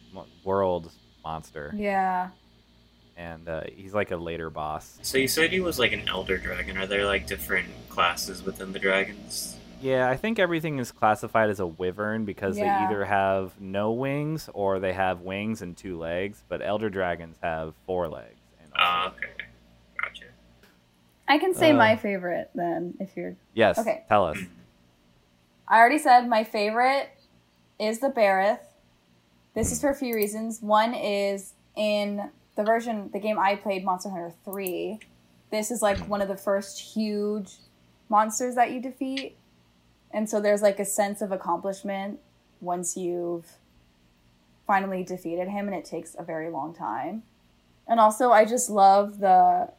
world 0.44 0.92
monster, 1.24 1.74
Yeah. 1.76 2.30
and 3.16 3.48
uh, 3.50 3.64
he's 3.76 3.94
like 3.94 4.12
a 4.12 4.18
later 4.18 4.50
boss. 4.50 5.00
So 5.02 5.18
you 5.18 5.28
said 5.28 5.52
he 5.52 5.60
was 5.60 5.80
like 5.80 5.92
an 5.92 6.08
elder 6.08 6.38
dragon. 6.38 6.78
Are 6.78 6.86
there 6.88 7.06
like 7.06 7.26
different 7.28 7.68
classes 7.90 8.44
within 8.44 8.74
the 8.74 8.80
dragons? 8.80 9.56
Yeah, 9.80 10.10
I 10.10 10.16
think 10.18 10.40
everything 10.40 10.80
is 10.80 10.92
classified 10.92 11.52
as 11.52 11.60
a 11.60 11.68
wyvern 11.68 12.26
because 12.26 12.58
Yeah. 12.58 12.64
they 12.80 12.86
either 12.86 13.06
have 13.06 13.60
no 13.62 13.92
wings 13.92 14.50
or 14.54 14.80
they 14.80 14.94
have 14.94 15.22
wings 15.22 15.62
and 15.62 15.78
two 15.78 15.98
legs. 16.00 16.44
But 16.50 16.62
elder 16.64 16.90
dragons 16.90 17.38
have 17.44 17.76
four 17.86 18.08
legs. 18.08 18.40
And 18.64 18.72
Ah, 18.76 19.08
okay, 19.10 19.28
gotcha. 19.37 19.37
I 21.28 21.38
can 21.38 21.54
say 21.54 21.72
Uh, 21.72 21.76
my 21.76 21.96
favorite 21.96 22.50
then 22.56 22.96
if 23.00 23.16
you're 23.18 23.36
Yes. 23.54 23.78
Okay. 23.78 24.04
Tell 24.08 24.26
us. 24.26 24.38
I 25.68 25.80
already 25.80 25.98
said 25.98 26.28
my 26.28 26.44
favorite 26.44 27.10
is 27.80 28.00
the 28.00 28.10
Barroth. 28.10 28.60
This 29.54 29.72
is 29.72 29.82
for 29.82 29.90
a 29.90 29.96
few 29.96 30.16
reasons. 30.16 30.62
One 30.62 30.94
is 30.94 31.54
in 31.76 32.32
the 32.56 32.64
version, 32.64 33.10
the 33.12 33.20
game 33.20 33.38
I 33.38 33.56
played, 33.56 33.84
Monster 33.84 34.10
Hunter 34.10 34.34
3, 34.46 35.00
this 35.52 35.72
is 35.72 35.82
like 35.82 35.98
one 36.10 36.22
of 36.22 36.28
the 36.28 36.38
first 36.38 36.80
huge 36.80 37.54
monsters 38.10 38.56
that 38.56 38.72
you 38.72 38.82
defeat. 38.82 39.38
And 40.12 40.30
so 40.30 40.42
there's 40.42 40.62
like 40.62 40.80
a 40.80 40.86
sense 40.86 41.22
of 41.22 41.32
accomplishment 41.32 42.20
once 42.60 42.98
you've 42.98 43.46
finally 44.66 45.04
defeated 45.04 45.48
him 45.48 45.68
and 45.68 45.76
it 45.76 45.86
takes 45.86 46.16
a 46.18 46.24
very 46.24 46.50
long 46.50 46.74
time. 46.74 47.24
And 47.88 48.00
also 48.00 48.32
I 48.32 48.46
just 48.46 48.70
love 48.70 49.20
the 49.20 49.70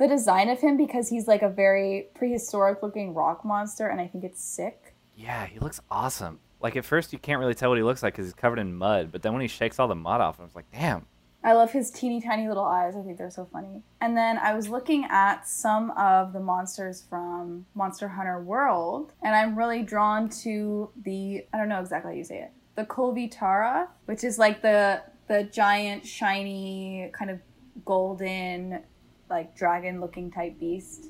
the 0.00 0.08
design 0.08 0.48
of 0.48 0.58
him 0.60 0.78
because 0.78 1.10
he's 1.10 1.28
like 1.28 1.42
a 1.42 1.48
very 1.48 2.08
prehistoric 2.14 2.82
looking 2.82 3.12
rock 3.12 3.44
monster 3.44 3.86
and 3.86 4.00
I 4.00 4.06
think 4.06 4.24
it's 4.24 4.42
sick. 4.42 4.94
Yeah, 5.14 5.44
he 5.44 5.58
looks 5.58 5.78
awesome. 5.90 6.40
Like 6.58 6.74
at 6.74 6.86
first 6.86 7.12
you 7.12 7.18
can't 7.18 7.38
really 7.38 7.54
tell 7.54 7.68
what 7.68 7.76
he 7.76 7.84
looks 7.84 8.02
like 8.02 8.14
because 8.14 8.24
he's 8.24 8.34
covered 8.34 8.58
in 8.58 8.74
mud, 8.74 9.12
but 9.12 9.20
then 9.20 9.34
when 9.34 9.42
he 9.42 9.48
shakes 9.48 9.78
all 9.78 9.88
the 9.88 9.94
mud 9.94 10.22
off, 10.22 10.40
I 10.40 10.42
was 10.42 10.56
like, 10.56 10.64
damn. 10.72 11.04
I 11.44 11.52
love 11.52 11.70
his 11.72 11.90
teeny 11.90 12.20
tiny 12.20 12.48
little 12.48 12.64
eyes. 12.64 12.96
I 12.96 13.02
think 13.02 13.18
they're 13.18 13.30
so 13.30 13.46
funny. 13.52 13.82
And 14.00 14.16
then 14.16 14.38
I 14.38 14.54
was 14.54 14.68
looking 14.68 15.06
at 15.10 15.46
some 15.46 15.90
of 15.92 16.32
the 16.32 16.40
monsters 16.40 17.04
from 17.08 17.66
Monster 17.74 18.08
Hunter 18.08 18.42
World, 18.42 19.12
and 19.22 19.34
I'm 19.34 19.56
really 19.56 19.82
drawn 19.82 20.28
to 20.42 20.90
the 21.02 21.44
I 21.52 21.58
don't 21.58 21.68
know 21.68 21.80
exactly 21.80 22.12
how 22.12 22.16
you 22.16 22.24
say 22.24 22.40
it. 22.40 22.52
The 22.74 22.84
Kolvitara, 22.84 23.88
which 24.06 24.24
is 24.24 24.38
like 24.38 24.62
the 24.62 25.02
the 25.28 25.44
giant 25.44 26.06
shiny 26.06 27.10
kind 27.14 27.30
of 27.30 27.40
golden 27.84 28.82
like 29.30 29.56
dragon 29.56 30.00
looking 30.00 30.30
type 30.30 30.58
beast. 30.58 31.06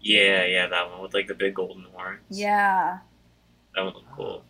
Yeah, 0.00 0.44
yeah, 0.44 0.66
that 0.68 0.90
one 0.90 1.02
with 1.02 1.14
like 1.14 1.26
the 1.26 1.34
big 1.34 1.54
golden 1.54 1.84
horns. 1.92 2.20
Yeah. 2.28 2.98
That 3.74 3.84
one 3.84 3.94
looked 3.94 4.12
cool. 4.12 4.44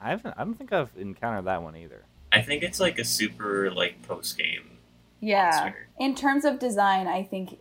I 0.00 0.10
haven't. 0.10 0.34
I 0.36 0.44
don't 0.44 0.54
think 0.54 0.72
I've 0.72 0.90
encountered 0.96 1.44
that 1.44 1.62
one 1.62 1.76
either. 1.76 2.04
I 2.32 2.42
think 2.42 2.62
it's 2.62 2.80
like 2.80 2.98
a 2.98 3.04
super 3.04 3.70
like 3.70 4.02
post 4.02 4.36
game. 4.38 4.78
Yeah. 5.20 5.50
Monster. 5.50 5.88
In 5.98 6.14
terms 6.14 6.44
of 6.44 6.58
design, 6.58 7.06
I 7.06 7.22
think 7.22 7.58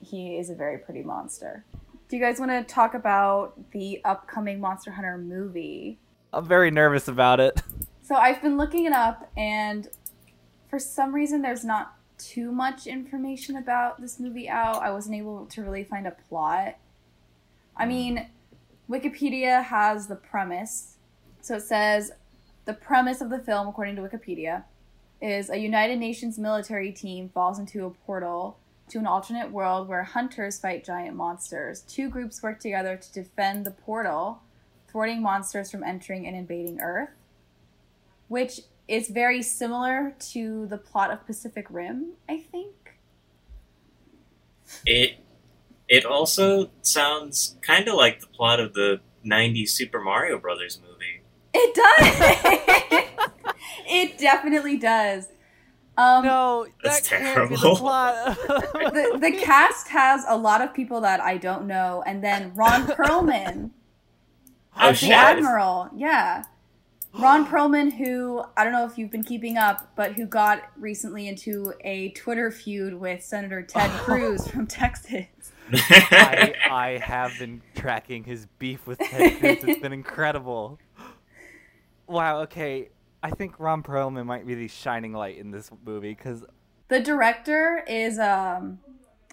he 0.00 0.36
is 0.36 0.50
a 0.50 0.54
very 0.54 0.78
pretty 0.78 1.02
monster. 1.02 1.64
Do 2.08 2.16
you 2.16 2.22
guys 2.22 2.40
want 2.40 2.50
to 2.50 2.62
talk 2.64 2.94
about 2.94 3.70
the 3.70 4.00
upcoming 4.04 4.60
Monster 4.60 4.90
Hunter 4.90 5.16
movie? 5.16 5.98
I'm 6.32 6.46
very 6.46 6.70
nervous 6.70 7.06
about 7.06 7.38
it. 7.40 7.62
So 8.02 8.16
I've 8.16 8.42
been 8.42 8.56
looking 8.56 8.86
it 8.86 8.92
up, 8.92 9.30
and 9.36 9.88
for 10.68 10.80
some 10.80 11.14
reason, 11.14 11.42
there's 11.42 11.64
not 11.64 11.94
too 12.22 12.52
much 12.52 12.86
information 12.86 13.56
about 13.56 14.00
this 14.00 14.20
movie 14.20 14.48
out. 14.48 14.82
I 14.82 14.90
wasn't 14.90 15.16
able 15.16 15.46
to 15.46 15.62
really 15.62 15.84
find 15.84 16.06
a 16.06 16.12
plot. 16.12 16.76
I 17.76 17.84
mm. 17.84 17.88
mean, 17.88 18.26
Wikipedia 18.88 19.64
has 19.64 20.06
the 20.06 20.16
premise. 20.16 20.96
So 21.40 21.56
it 21.56 21.62
says 21.62 22.12
the 22.64 22.74
premise 22.74 23.20
of 23.20 23.30
the 23.30 23.38
film, 23.38 23.68
according 23.68 23.96
to 23.96 24.02
Wikipedia, 24.02 24.64
is 25.20 25.50
a 25.50 25.58
United 25.58 25.98
Nations 25.98 26.38
military 26.38 26.92
team 26.92 27.28
falls 27.28 27.58
into 27.58 27.84
a 27.86 27.90
portal 27.90 28.58
to 28.88 28.98
an 28.98 29.06
alternate 29.06 29.50
world 29.50 29.88
where 29.88 30.02
hunters 30.02 30.58
fight 30.58 30.84
giant 30.84 31.16
monsters. 31.16 31.82
Two 31.82 32.08
groups 32.08 32.42
work 32.42 32.58
together 32.58 32.96
to 32.96 33.12
defend 33.12 33.64
the 33.64 33.70
portal, 33.70 34.42
thwarting 34.88 35.22
monsters 35.22 35.70
from 35.70 35.84
entering 35.84 36.26
and 36.26 36.36
invading 36.36 36.80
Earth, 36.80 37.10
which 38.28 38.60
is 38.90 39.08
very 39.08 39.42
similar 39.42 40.14
to 40.32 40.66
the 40.66 40.76
plot 40.76 41.10
of 41.10 41.24
Pacific 41.24 41.66
Rim, 41.70 42.12
I 42.28 42.38
think. 42.38 42.74
It 44.84 45.18
it 45.88 46.04
also 46.04 46.70
sounds 46.82 47.56
kind 47.62 47.88
of 47.88 47.94
like 47.94 48.20
the 48.20 48.26
plot 48.26 48.60
of 48.60 48.74
the 48.74 49.00
'90s 49.24 49.70
Super 49.70 50.00
Mario 50.00 50.38
Brothers 50.38 50.80
movie. 50.80 51.22
It 51.52 51.74
does. 51.74 53.04
it 53.86 54.18
definitely 54.18 54.76
does. 54.78 55.28
Um, 55.96 56.24
no, 56.24 56.66
That's 56.82 57.08
that 57.08 57.18
can't 57.18 57.50
be 57.50 57.56
the 57.56 57.60
terrible. 57.60 57.76
plot. 57.76 58.38
the, 58.46 59.18
the 59.20 59.32
cast 59.42 59.88
has 59.88 60.24
a 60.28 60.36
lot 60.36 60.62
of 60.62 60.72
people 60.72 61.00
that 61.02 61.20
I 61.20 61.36
don't 61.36 61.66
know, 61.66 62.02
and 62.06 62.22
then 62.24 62.54
Ron 62.54 62.86
Perlman 62.96 63.70
Oh 64.76 64.88
as 64.88 65.00
the 65.00 65.12
admiral. 65.12 65.90
Yeah, 65.94 66.44
Ron 67.12 67.46
Perlman, 67.46 67.92
who 67.92 68.42
I 68.56 68.62
don't 68.64 68.72
know 68.72 68.86
if 68.86 68.96
you've 68.96 69.10
been 69.10 69.24
keeping 69.24 69.56
up, 69.56 69.92
but 69.96 70.12
who 70.12 70.26
got 70.26 70.62
recently 70.76 71.26
into 71.28 71.72
a 71.80 72.10
Twitter 72.10 72.50
feud 72.50 72.94
with 72.94 73.22
Senator 73.22 73.62
Ted 73.62 73.90
Cruz 74.00 74.46
from 74.46 74.66
Texas. 74.66 75.26
I, 75.72 76.54
I 76.70 76.88
have 76.98 77.32
been 77.38 77.62
tracking 77.74 78.24
his 78.24 78.46
beef 78.58 78.86
with 78.86 78.98
Ted 78.98 79.38
Cruz. 79.40 79.58
It's 79.64 79.80
been 79.80 79.92
incredible. 79.92 80.78
Wow. 82.06 82.42
Okay, 82.42 82.90
I 83.22 83.30
think 83.30 83.58
Ron 83.58 83.82
Perlman 83.82 84.24
might 84.26 84.46
be 84.46 84.54
the 84.54 84.68
shining 84.68 85.12
light 85.12 85.36
in 85.36 85.50
this 85.50 85.70
movie 85.84 86.14
because 86.14 86.44
The 86.88 87.00
director 87.00 87.84
is 87.88 88.18
um 88.18 88.78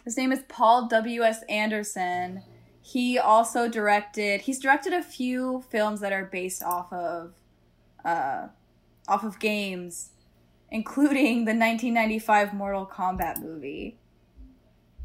his 0.03 0.17
name 0.17 0.31
is 0.31 0.43
Paul 0.47 0.87
W 0.87 1.21
S 1.23 1.43
Anderson. 1.47 2.41
He 2.81 3.19
also 3.19 3.67
directed 3.67 4.41
he's 4.41 4.59
directed 4.59 4.93
a 4.93 5.03
few 5.03 5.63
films 5.69 5.99
that 6.01 6.11
are 6.11 6.25
based 6.25 6.63
off 6.63 6.91
of 6.91 7.33
uh 8.07 8.47
off 9.07 9.23
of 9.23 9.39
games 9.39 10.09
including 10.69 11.45
the 11.45 11.53
1995 11.53 12.53
Mortal 12.53 12.85
Kombat 12.85 13.41
movie. 13.41 13.97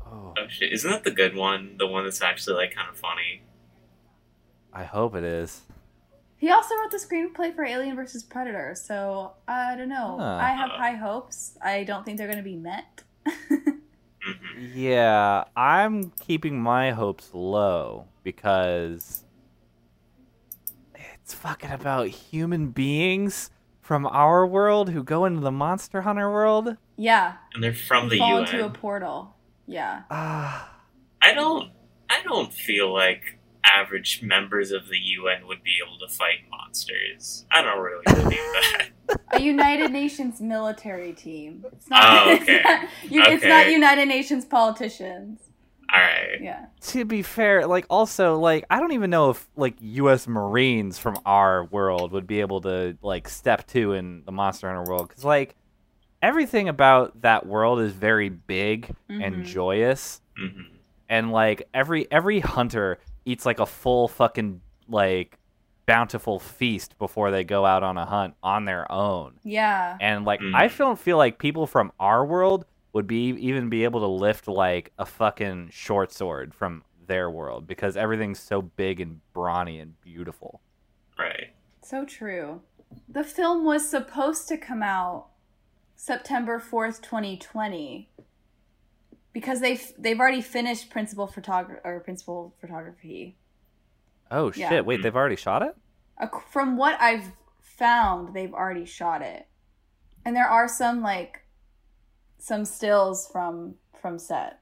oh, 0.05 0.35
oh 0.37 0.49
shit! 0.49 0.73
Isn't 0.73 0.91
that 0.91 1.05
the 1.05 1.11
good 1.11 1.37
one? 1.37 1.77
The 1.79 1.87
one 1.87 2.05
that's 2.05 2.21
actually 2.23 2.57
like 2.57 2.75
kind 2.75 2.89
of 2.89 2.97
funny. 2.97 3.43
I 4.73 4.85
hope 4.85 5.15
it 5.15 5.25
is. 5.25 5.63
He 6.39 6.51
also 6.51 6.75
wrote 6.75 6.91
the 6.91 6.97
screenplay 6.97 7.55
for 7.55 7.65
Alien 7.65 7.95
vs 7.95 8.25
Predator, 8.25 8.75
so 8.75 9.35
I 9.47 9.77
don't 9.77 9.89
know. 9.89 10.17
Huh. 10.19 10.39
I 10.43 10.51
have 10.51 10.71
high 10.71 10.97
hopes. 10.97 11.57
I 11.63 11.85
don't 11.85 12.05
think 12.05 12.19
they're 12.19 12.27
going 12.27 12.39
to 12.39 12.43
be 12.43 12.57
met. 12.57 13.05
hmm 13.25 13.71
Yeah, 14.75 15.45
I'm 15.57 16.11
keeping 16.21 16.61
my 16.61 16.91
hopes 16.91 17.31
low 17.33 18.07
because 18.25 19.23
it's 21.23 21.35
fucking 21.35 21.71
about 21.71 22.09
human 22.09 22.69
beings 22.69 23.51
from 23.81 24.07
our 24.07 24.47
world 24.47 24.91
who 24.91 25.03
go 25.03 25.25
into 25.25 25.41
the 25.41 25.51
Monster 25.53 26.03
Hunter 26.03 26.31
world. 26.31 26.77
yeah, 26.97 27.35
And 27.55 27.63
they're 27.63 27.75
from 27.75 28.09
the 28.09 28.19
fall 28.19 28.41
UN. 28.41 28.45
into 28.45 28.65
a 28.67 28.71
portal. 28.71 29.35
Yeah. 29.67 30.03
Ah. 30.11 30.77
I 31.21 31.33
don't. 31.35 31.71
I 32.11 32.23
don't 32.25 32.53
feel 32.53 32.93
like 32.93 33.39
average 33.65 34.23
members 34.23 34.71
of 34.73 34.89
the 34.89 34.99
UN 34.99 35.47
would 35.47 35.63
be 35.63 35.77
able 35.85 35.99
to 36.07 36.13
fight 36.13 36.41
monsters. 36.51 37.47
I 37.51 37.63
don't 37.63 37.79
really 37.81 38.03
believe 38.05 38.39
that. 38.39 38.89
a 39.33 39.41
United 39.41 39.93
Nations 39.93 40.41
military 40.41 41.13
team. 41.13 41.65
It's 41.73 41.89
not. 41.89 42.03
Oh, 42.27 42.31
it's, 42.33 42.43
okay. 42.43 42.63
not 42.63 42.89
you, 43.09 43.23
it's 43.23 43.45
not 43.45 43.71
United 43.71 44.07
Nations 44.07 44.45
politicians. 44.45 45.41
All 45.93 46.01
right. 46.01 46.41
Yeah. 46.41 46.67
to 46.83 47.05
be 47.05 47.23
fair, 47.23 47.67
like 47.67 47.85
also 47.91 48.39
like 48.39 48.65
I 48.71 48.81
don't 48.81 48.93
even 48.93 49.11
know 49.11 49.31
if 49.31 49.49
like 49.57 49.75
U.S. 49.81 50.27
Marines 50.27 50.99
from 50.99 51.19
our 51.27 51.65
world 51.67 52.13
would 52.13 52.27
be 52.27 52.41
able 52.41 52.61
to 52.63 52.97
like 53.03 53.29
step 53.29 53.67
two 53.67 53.93
in 53.93 54.23
the 54.25 54.33
Monster 54.33 54.69
Hunter 54.73 54.91
world 54.91 55.09
because 55.09 55.25
like 55.25 55.55
everything 56.23 56.69
about 56.69 57.21
that 57.23 57.47
world 57.47 57.81
is 57.81 57.93
very 57.93 58.29
big 58.29 58.95
and 59.09 59.37
Mhm. 59.37 59.45
joyous, 59.45 60.21
hmm 60.37 60.63
and 61.09 61.31
like 61.31 61.69
every 61.75 62.11
every 62.11 62.41
hunter 62.41 62.99
eats 63.27 63.45
like 63.45 63.59
a 63.61 63.67
full 63.67 64.09
fucking 64.09 64.63
like 64.89 65.37
bountiful 65.85 66.39
feast 66.39 66.97
before 66.97 67.31
they 67.31 67.45
go 67.45 67.67
out 67.67 67.83
on 67.83 67.99
a 67.99 68.07
hunt 68.07 68.35
on 68.43 68.65
their 68.65 68.91
own. 68.91 69.35
Yeah. 69.43 69.99
And 70.01 70.25
like 70.25 70.41
Mm. 70.41 70.55
I 70.55 70.69
don't 70.69 70.99
feel 70.99 71.19
like 71.19 71.39
people 71.39 71.67
from 71.67 71.93
our 72.01 72.25
world 72.25 72.65
would 72.93 73.07
be 73.07 73.29
even 73.31 73.69
be 73.69 73.85
able 73.85 74.01
to 74.01 74.07
lift 74.07 74.49
like 74.49 74.93
a 74.99 75.07
fucking 75.07 75.71
short 75.73 76.13
sword 76.13 76.55
from 76.55 76.85
their 77.07 77.31
world 77.31 77.67
because 77.67 77.97
everything's 77.97 78.39
so 78.39 78.63
big 78.63 79.01
and 79.01 79.21
brawny 79.33 79.79
and 79.79 80.01
beautiful. 80.01 80.61
Right. 81.19 81.55
So 81.83 82.05
true. 82.05 82.61
The 83.09 83.25
film 83.25 83.65
was 83.65 83.89
supposed 83.89 84.49
to 84.49 84.57
come 84.57 84.83
out 84.83 85.29
September 85.97 86.61
4th, 86.61 87.01
2020 87.01 88.09
because 89.33 89.61
they've 89.61 89.93
they've 89.99 90.21
already 90.21 90.43
finished 90.43 90.91
principal 90.91 91.27
photography 91.27 91.81
or 91.85 92.01
principal 92.01 92.55
photography. 92.61 93.37
Oh 94.31 94.51
shit! 94.51 94.71
Yeah. 94.71 94.81
Wait, 94.81 95.03
they've 95.03 95.17
already 95.17 95.37
shot 95.37 95.63
it? 95.63 95.75
From 96.51 96.77
what 96.77 97.01
I've 97.01 97.33
found, 97.61 98.35
they've 98.35 98.53
already 98.53 98.85
shot 98.85 99.23
it. 99.23 99.47
And 100.25 100.37
there 100.37 100.47
are 100.47 100.69
some 100.69 101.03
like 101.03 101.42
some 102.43 102.65
stills 102.65 103.29
from 103.29 103.77
from 104.01 104.19
set. 104.19 104.59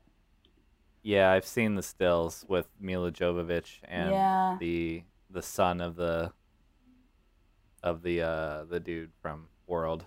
Yeah, 1.02 1.30
I've 1.32 1.46
seen 1.46 1.74
the 1.76 1.82
stills 1.82 2.44
with 2.46 2.68
Milla 2.78 3.10
Jovovich 3.10 3.78
and 3.84 4.10
Yeah. 4.10 4.58
the 4.58 5.04
the 5.30 5.42
son 5.42 5.80
of 5.80 5.96
the 5.96 6.32
of 7.82 8.02
the 8.02 8.20
uh 8.22 8.64
the 8.64 8.80
dude 8.80 9.12
from 9.22 9.48
World. 9.66 10.04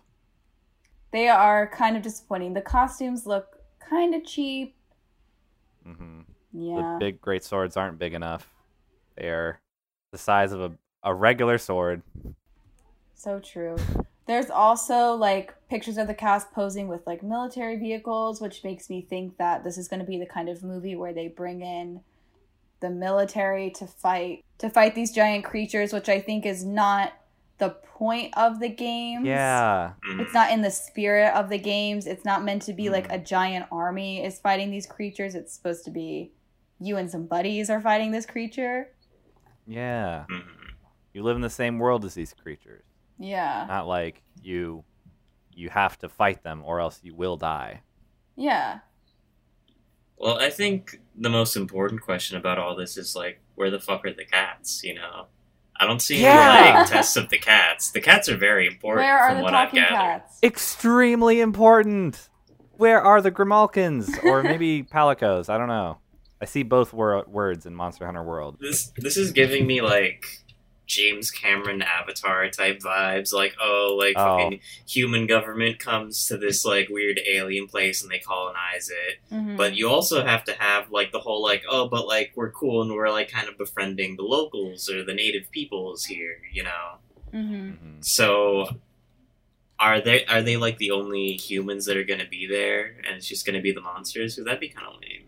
They 1.12 1.28
are 1.30 1.68
kind 1.68 1.96
of 1.96 2.04
disappointing. 2.04 2.54
The 2.54 2.62
costumes 2.62 3.26
look 3.26 3.60
kind 3.80 4.14
of 4.16 4.24
cheap. 4.26 4.76
hmm 5.84 6.22
Yeah. 6.52 6.98
The 7.00 7.06
big 7.06 7.22
great 7.22 7.44
swords 7.44 7.78
aren't 7.78 8.00
big 8.00 8.14
enough. 8.14 8.50
They 9.16 9.30
are 9.30 9.62
the 10.12 10.18
size 10.18 10.52
of 10.52 10.62
a 10.62 10.72
a 11.04 11.14
regular 11.14 11.58
sword. 11.58 12.02
So 13.16 13.40
true. 13.40 13.76
There's 14.26 14.50
also 14.50 15.14
like 15.16 15.54
pictures 15.70 15.98
of 15.98 16.08
the 16.08 16.14
cast 16.14 16.52
posing 16.54 16.88
with 16.88 17.06
like 17.06 17.24
military 17.24 17.76
vehicles, 17.76 18.40
which 18.40 18.64
makes 18.64 18.90
me 18.90 19.02
think 19.02 19.38
that 19.38 19.64
this 19.64 19.78
is 19.78 19.88
going 19.88 20.00
to 20.00 20.06
be 20.06 20.18
the 20.18 20.26
kind 20.26 20.48
of 20.48 20.64
movie 20.64 20.96
where 20.96 21.14
they 21.14 21.28
bring 21.28 21.62
in 21.62 22.02
the 22.80 22.90
military 22.90 23.70
to 23.72 23.88
fight 23.88 24.44
to 24.60 24.70
fight 24.70 24.96
these 24.96 25.12
giant 25.12 25.44
creatures, 25.44 25.92
which 25.92 26.08
I 26.10 26.20
think 26.20 26.46
is 26.46 26.64
not 26.66 27.14
the 27.58 27.70
point 27.70 28.34
of 28.38 28.60
the 28.60 28.70
games. 28.70 29.26
Yeah. 29.26 29.94
Mhm. 30.06 30.22
It's 30.22 30.34
not 30.34 30.52
in 30.52 30.62
the 30.62 30.72
spirit 30.72 31.34
of 31.36 31.50
the 31.50 31.58
games. 31.58 32.08
It's 32.08 32.26
not 32.26 32.44
meant 32.44 32.62
to 32.64 32.74
be 32.74 32.90
like 32.90 33.08
Mhm. 33.10 33.16
a 33.16 33.20
giant 33.20 33.66
army 33.72 34.24
is 34.24 34.40
fighting 34.40 34.72
these 34.72 34.86
creatures. 34.86 35.36
It's 35.36 35.54
supposed 35.54 35.86
to 35.86 35.92
be 35.92 36.32
you 36.80 36.98
and 36.98 37.10
some 37.10 37.26
buddies 37.26 37.70
are 37.70 37.80
fighting 37.80 38.12
this 38.12 38.26
creature. 38.26 38.90
Yeah. 39.68 40.26
Mhm. 40.30 40.44
You 41.14 41.24
live 41.24 41.36
in 41.36 41.42
the 41.42 41.50
same 41.50 41.78
world 41.80 42.04
as 42.06 42.16
these 42.16 42.34
creatures. 42.34 42.84
Yeah. 43.24 43.66
Not 43.68 43.88
like 43.88 44.22
you 44.42 44.84
you 45.56 45.70
have 45.70 45.98
to 46.00 46.10
fight 46.10 46.44
them 46.44 46.64
or 46.66 46.80
else 46.80 47.00
you 47.04 47.14
will 47.16 47.38
die. 47.38 47.82
Yeah. 48.36 48.80
Well, 50.18 50.40
I 50.40 50.50
think 50.50 51.00
the 51.16 51.30
most 51.30 51.56
important 51.56 52.02
question 52.02 52.38
about 52.38 52.58
all 52.58 52.76
this 52.76 52.98
is 52.98 53.16
like, 53.16 53.42
where 53.56 53.70
the 53.70 53.80
fuck 53.80 54.06
are 54.06 54.14
the 54.14 54.26
cats? 54.26 54.84
You 54.84 54.96
know, 54.96 55.28
I 55.80 55.86
don't 55.86 56.02
see 56.02 56.22
Yeah. 56.22 56.64
any 56.66 56.78
like 56.80 56.90
tests 56.90 57.16
of 57.18 57.30
the 57.30 57.38
cats. 57.38 57.92
The 57.92 58.02
cats 58.02 58.30
are 58.30 58.38
very 58.38 58.68
important 58.68 59.04
Where 59.06 59.18
are 59.18 59.30
from 59.30 59.38
the 59.40 59.44
what 59.44 59.54
I've 59.54 59.68
talking 59.70 59.84
gathered. 59.84 59.96
cats? 60.22 60.40
Extremely 60.44 61.40
important. 61.42 62.30
Where 62.72 63.02
are 63.02 63.22
the 63.22 63.32
Grimalkynes 63.32 64.24
or 64.24 64.42
maybe 64.44 64.84
Palicos? 64.92 65.50
I 65.50 65.58
don't 65.58 65.68
know. 65.68 66.00
I 66.42 66.46
see 66.46 66.64
both 66.64 66.92
wor- 66.94 67.26
words 67.28 67.66
in 67.66 67.76
Monster 67.76 68.06
Hunter 68.06 68.24
World. 68.24 68.58
This 68.60 68.92
this 68.98 69.16
is 69.18 69.32
giving 69.32 69.66
me 69.68 69.82
like 69.82 70.26
James 70.86 71.32
Cameron 71.32 71.82
Avatar 71.82 72.50
type 72.50 72.80
vibes. 72.80 73.34
Like, 73.34 73.56
oh, 73.62 73.96
like 73.98 74.16
Oh. 74.18 74.38
fucking 74.38 74.60
human 74.88 75.26
government 75.28 75.80
comes 75.80 76.28
to 76.28 76.38
this 76.38 76.66
like 76.66 76.90
weird 76.90 77.20
alien 77.28 77.68
place 77.68 78.02
and 78.04 78.12
they 78.12 78.20
colonize 78.20 78.90
it. 78.90 79.20
Mhm. 79.34 79.56
But 79.58 79.76
you 79.76 79.90
also 79.90 80.24
have 80.26 80.44
to 80.46 80.54
have 80.54 80.92
like 80.92 81.12
the 81.12 81.20
whole 81.20 81.42
like, 81.42 81.64
oh, 81.70 81.88
but 81.88 82.06
like 82.08 82.34
we're 82.36 82.52
cool 82.52 82.82
and 82.82 82.92
we're 82.92 83.10
like 83.10 83.30
kind 83.32 83.48
of 83.48 83.58
befriending 83.58 84.18
the 84.18 84.24
locals 84.24 84.90
or 84.90 85.04
the 85.04 85.14
native 85.14 85.50
peoples 85.52 86.06
here, 86.06 86.42
you 86.52 86.64
know. 86.64 86.98
Mhm. 87.34 87.78
Mhm. 87.78 88.06
So 88.06 88.68
are 89.80 90.00
they 90.00 90.26
are 90.26 90.42
they 90.42 90.58
like 90.58 90.78
the 90.78 90.92
only 90.92 91.34
humans 91.34 91.86
that 91.86 91.98
are 91.98 92.04
going 92.04 92.20
to 92.20 92.28
be 92.28 92.46
there 92.48 92.96
and 93.08 93.16
it's 93.18 93.28
just 93.28 93.46
going 93.46 93.56
to 93.56 93.62
be 93.62 93.72
the 93.72 93.82
monsters? 93.82 94.36
Because 94.36 94.46
that'd 94.46 94.60
be 94.60 94.70
kind 94.70 94.88
of 94.88 94.94
lame. 95.02 95.24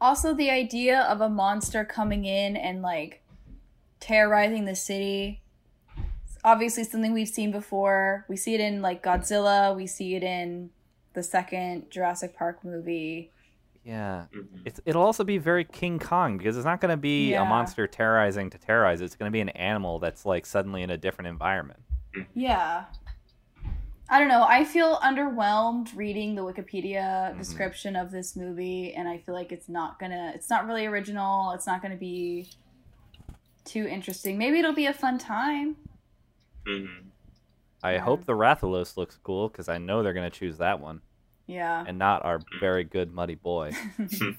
Also, 0.00 0.34
the 0.34 0.50
idea 0.50 1.02
of 1.02 1.20
a 1.20 1.28
monster 1.28 1.84
coming 1.84 2.24
in 2.24 2.56
and 2.56 2.82
like 2.82 3.21
terrorizing 4.02 4.64
the 4.64 4.74
city. 4.74 5.40
It's 6.26 6.36
obviously 6.44 6.84
something 6.84 7.12
we've 7.12 7.28
seen 7.28 7.52
before. 7.52 8.24
We 8.28 8.36
see 8.36 8.54
it 8.54 8.60
in 8.60 8.82
like 8.82 9.02
Godzilla. 9.02 9.74
We 9.74 9.86
see 9.86 10.16
it 10.16 10.22
in 10.22 10.70
the 11.14 11.22
second 11.22 11.90
Jurassic 11.90 12.36
Park 12.36 12.64
movie. 12.64 13.30
Yeah. 13.84 14.26
Mhm. 14.34 14.46
It's, 14.64 14.80
it'll 14.84 15.02
also 15.02 15.24
be 15.24 15.38
very 15.38 15.64
King 15.64 15.98
Kong 15.98 16.38
because 16.38 16.56
it's 16.56 16.64
not 16.66 16.80
going 16.80 16.90
to 16.90 16.96
be 16.96 17.30
Yeah. 17.30 17.42
a 17.42 17.44
monster 17.44 17.86
terrorizing 17.86 18.50
to 18.50 18.58
terrorize. 18.58 19.00
It's 19.00 19.14
going 19.16 19.28
to 19.30 19.32
be 19.32 19.40
an 19.40 19.50
animal 19.50 19.98
that's 19.98 20.26
like 20.26 20.46
suddenly 20.46 20.82
in 20.82 20.90
a 20.90 20.96
different 20.96 21.28
environment. 21.28 21.80
Yeah. 22.34 22.84
I 24.08 24.18
don't 24.18 24.28
know. 24.28 24.44
I 24.46 24.64
feel 24.64 24.98
underwhelmed 24.98 25.96
reading 25.96 26.34
the 26.34 26.42
Wikipedia 26.42 27.32
Mhm. 27.32 27.38
description 27.38 27.96
of 27.96 28.10
this 28.10 28.36
movie, 28.36 28.92
and 28.94 29.08
I 29.08 29.18
feel 29.18 29.34
like 29.34 29.52
it's 29.52 29.68
not 29.70 29.98
gonna. 29.98 30.32
It's 30.34 30.50
not 30.50 30.66
really 30.66 30.84
original. 30.86 31.52
It's 31.52 31.66
not 31.66 31.80
gonna 31.80 31.96
be 31.96 32.48
too 33.64 33.86
interesting. 33.86 34.38
Maybe 34.38 34.58
it'll 34.58 34.72
be 34.74 34.86
a 34.86 34.92
fun 34.94 35.18
time. 35.18 35.76
Mhm. 36.66 37.06
I 37.82 37.94
Yeah. 37.94 38.00
hope 38.00 38.24
the 38.24 38.32
Rathalos 38.34 38.96
looks 38.96 39.16
cool 39.22 39.48
because 39.48 39.68
I 39.68 39.78
know 39.78 40.02
they're 40.02 40.12
going 40.12 40.30
to 40.30 40.38
choose 40.38 40.58
that 40.58 40.78
one 40.80 41.00
Yeah. 41.46 41.84
and 41.86 41.98
not 41.98 42.24
our 42.24 42.40
very 42.60 42.84
good 42.84 43.12
Muddy 43.12 43.34
Boy. 43.34 43.72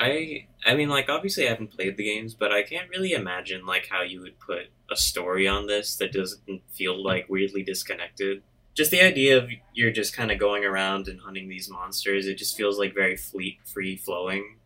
I 0.00 0.46
I 0.64 0.74
mean 0.74 0.88
like 0.88 1.08
obviously 1.08 1.46
I 1.46 1.50
haven't 1.50 1.72
played 1.72 1.96
the 1.96 2.04
games, 2.04 2.34
but 2.34 2.52
I 2.52 2.62
can't 2.62 2.88
really 2.90 3.12
imagine 3.12 3.66
like 3.66 3.88
how 3.90 4.02
you 4.02 4.20
would 4.20 4.38
put 4.38 4.66
a 4.90 4.96
story 4.96 5.48
on 5.48 5.66
this 5.66 5.96
that 5.96 6.12
doesn't 6.12 6.62
feel 6.70 7.02
like 7.02 7.28
weirdly 7.28 7.62
disconnected. 7.64 8.42
Just 8.74 8.92
the 8.92 9.02
idea 9.02 9.36
of 9.38 9.50
you're 9.74 9.90
just 9.90 10.14
kind 10.16 10.30
of 10.30 10.38
going 10.38 10.64
around 10.64 11.08
and 11.08 11.20
hunting 11.20 11.48
these 11.48 11.68
monsters, 11.68 12.28
it 12.28 12.36
just 12.38 12.56
feels 12.56 12.78
like 12.78 12.94
very 12.94 13.16
fleet 13.16 13.58
free 13.64 13.96
flowing. 13.96 14.57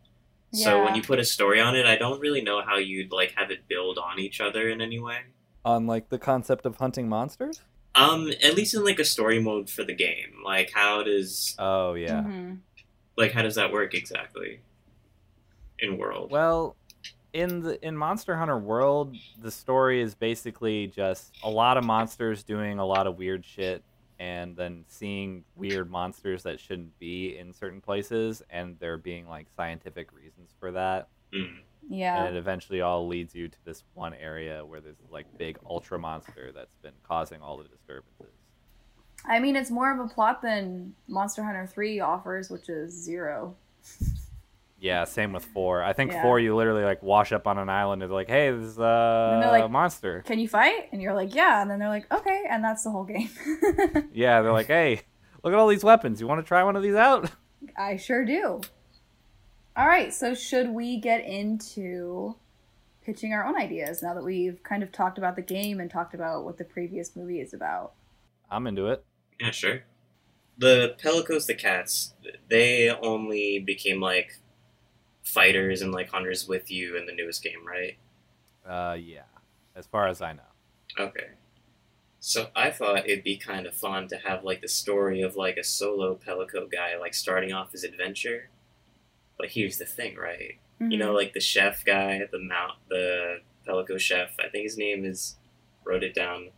So 0.53 0.83
when 0.83 0.93
you 0.95 1.01
put 1.01 1.19
a 1.19 1.25
story 1.25 1.59
on 1.59 1.75
it, 1.75 1.85
I 1.85 1.95
don't 1.95 2.19
really 2.19 2.41
know 2.41 2.61
how 2.61 2.77
you'd 2.77 3.11
like 3.11 3.33
have 3.37 3.49
it 3.51 3.67
build 3.67 3.97
on 3.97 4.19
each 4.19 4.39
other 4.39 4.69
in 4.69 4.81
any 4.81 4.99
way. 4.99 5.19
On 5.65 5.87
like 5.87 6.09
the 6.09 6.19
concept 6.19 6.65
of 6.65 6.75
hunting 6.77 7.09
monsters? 7.09 7.61
Um, 7.95 8.29
at 8.43 8.55
least 8.55 8.73
in 8.73 8.83
like 8.83 8.99
a 8.99 9.05
story 9.05 9.39
mode 9.39 9.69
for 9.69 9.83
the 9.83 9.93
game. 9.95 10.41
Like 10.43 10.71
how 10.73 11.03
does 11.03 11.55
Oh, 11.59 11.93
yeah. 11.95 12.21
Mhm. 12.23 12.59
like 13.17 13.31
how 13.31 13.41
does 13.41 13.55
that 13.55 13.71
work 13.71 13.93
exactly? 13.93 14.59
In 15.79 15.97
world. 15.97 16.31
Well, 16.31 16.75
in 17.33 17.61
the 17.61 17.83
in 17.85 17.97
Monster 17.97 18.35
Hunter 18.37 18.59
World, 18.59 19.15
the 19.41 19.49
story 19.51 20.01
is 20.01 20.13
basically 20.13 20.87
just 20.87 21.33
a 21.43 21.49
lot 21.49 21.77
of 21.77 21.83
monsters 21.83 22.43
doing 22.43 22.77
a 22.77 22.85
lot 22.85 23.07
of 23.07 23.17
weird 23.17 23.43
shit 23.43 23.83
and 24.23 24.55
then 24.55 24.85
seeing 24.87 25.43
weird 25.57 25.91
monsters 25.91 26.43
that 26.43 26.57
shouldn't 26.57 26.97
be 26.97 27.37
in 27.37 27.51
certain 27.51 27.81
places 27.81 28.41
and 28.49 28.79
there 28.79 28.97
being 28.97 29.27
like 29.27 29.47
scientific 29.53 30.13
reasons 30.13 30.51
for 30.61 30.71
that. 30.71 31.09
Mm. 31.33 31.57
Yeah. 31.89 32.23
And 32.23 32.33
it 32.33 32.39
eventually 32.39 32.79
all 32.79 33.05
leads 33.05 33.35
you 33.35 33.49
to 33.49 33.57
this 33.65 33.83
one 33.95 34.13
area 34.13 34.65
where 34.65 34.79
there's 34.79 34.95
like 35.11 35.25
big 35.37 35.59
ultra 35.69 35.99
monster 35.99 36.53
that's 36.55 36.77
been 36.81 36.93
causing 37.05 37.41
all 37.41 37.57
the 37.57 37.65
disturbances. 37.65 38.33
I 39.25 39.39
mean, 39.39 39.57
it's 39.57 39.69
more 39.69 39.91
of 39.91 39.99
a 39.99 40.07
plot 40.07 40.41
than 40.41 40.93
Monster 41.09 41.43
Hunter 41.43 41.67
3 41.67 41.99
offers, 41.99 42.49
which 42.49 42.69
is 42.69 42.93
zero. 42.93 43.57
Yeah, 44.83 45.05
same 45.05 45.31
with 45.31 45.45
four. 45.45 45.81
I 45.81 45.93
think 45.93 46.11
Yeah. 46.11 46.21
four 46.21 46.41
you 46.41 46.53
literally 46.57 46.83
like 46.83 47.01
wash 47.01 47.31
up 47.31 47.47
on 47.47 47.57
an 47.57 47.69
island 47.69 48.03
and 48.03 48.11
they're 48.11 48.15
like, 48.17 48.27
"Hey, 48.27 48.51
there's 48.51 48.77
uh, 48.77 49.29
And 49.33 49.41
they're 49.43 49.49
like- 49.51 49.63
a 49.63 49.69
monster." 49.69 50.21
Can 50.25 50.39
you 50.39 50.49
fight? 50.49 50.89
And 50.91 51.01
you're 51.01 51.13
like, 51.13 51.33
yeah. 51.33 51.61
And 51.61 51.71
then 51.71 51.79
they're 51.79 51.87
like, 51.87 52.11
okay. 52.13 52.43
And 52.49 52.61
that's 52.61 52.83
the 52.83 52.89
whole 52.91 53.05
game. 53.05 53.29
Yeah, 54.13 54.41
they're 54.41 54.51
like, 54.51 54.67
"Hey, 54.67 54.99
look 55.41 55.53
at 55.53 55.57
all 55.57 55.69
these 55.69 55.85
weapons. 55.85 56.19
You 56.19 56.27
want 56.27 56.41
to 56.41 56.47
try 56.47 56.63
one 56.63 56.75
of 56.75 56.83
these 56.83 56.95
out?" 56.95 57.31
I 57.77 57.95
sure 57.95 58.25
do. 58.25 58.59
All 59.77 59.87
right, 59.87 60.13
so 60.13 60.35
should 60.35 60.69
we 60.71 60.99
get 60.99 61.23
into 61.25 62.35
pitching 63.05 63.31
our 63.33 63.45
own 63.45 63.55
ideas 63.55 64.03
now 64.03 64.13
that 64.13 64.23
we've 64.23 64.61
kind 64.63 64.83
of 64.83 64.91
talked 64.91 65.17
about 65.17 65.37
the 65.37 65.41
game 65.41 65.79
and 65.79 65.89
talked 65.89 66.13
about 66.13 66.43
what 66.43 66.57
the 66.57 66.65
previous 66.65 67.15
movie 67.15 67.39
is 67.39 67.53
about? 67.53 67.93
I'm 68.51 68.67
into 68.67 68.87
it. 68.87 69.03
Yeah, 69.39 69.51
sure. 69.51 69.83
The 70.57 70.95
Palicos, 71.01 71.47
the 71.47 71.55
cats, 71.55 72.13
they 72.49 72.89
only 72.89 73.59
became 73.59 73.99
like 74.01 74.37
fighters 75.23 75.81
and 75.81 75.91
like 75.91 76.09
hunters 76.09 76.47
with 76.47 76.69
you 76.69 76.97
in 76.97 77.05
the 77.05 77.13
newest 77.13 77.43
game, 77.43 77.65
right? 77.65 77.97
Uh, 78.67 78.95
yeah, 78.95 79.23
as 79.75 79.87
far 79.87 80.07
as 80.07 80.21
I 80.21 80.33
know. 80.33 80.41
Okay. 80.99 81.27
So 82.19 82.47
I 82.55 82.69
thought 82.71 83.09
it'd 83.09 83.23
be 83.23 83.35
kind 83.35 83.65
of 83.65 83.73
fun 83.73 84.07
to 84.07 84.17
have 84.17 84.43
like 84.43 84.61
the 84.61 84.67
story 84.67 85.21
of 85.21 85.35
like 85.35 85.57
a 85.57 85.63
solo 85.63 86.15
Palico 86.15 86.71
guy 86.71 86.97
like 86.97 87.13
starting 87.13 87.51
off 87.51 87.73
his 87.73 87.83
adventure. 87.83 88.49
But 89.37 89.49
here's 89.49 89.77
the 89.77 89.85
thing, 89.85 90.15
right? 90.15 90.57
You 90.79 90.97
know, 90.97 91.13
like 91.13 91.33
the 91.33 91.39
chef 91.39 91.85
guy, 91.85 92.21
the 92.31 92.39
mount, 92.39 92.73
the 92.89 93.39
Palico 93.67 93.99
chef. 93.99 94.31
I 94.39 94.49
think 94.49 94.63
his 94.63 94.77
name 94.77 95.05
is. 95.05 95.37
Wrote 95.85 96.03
it 96.03 96.15
down. 96.15 96.51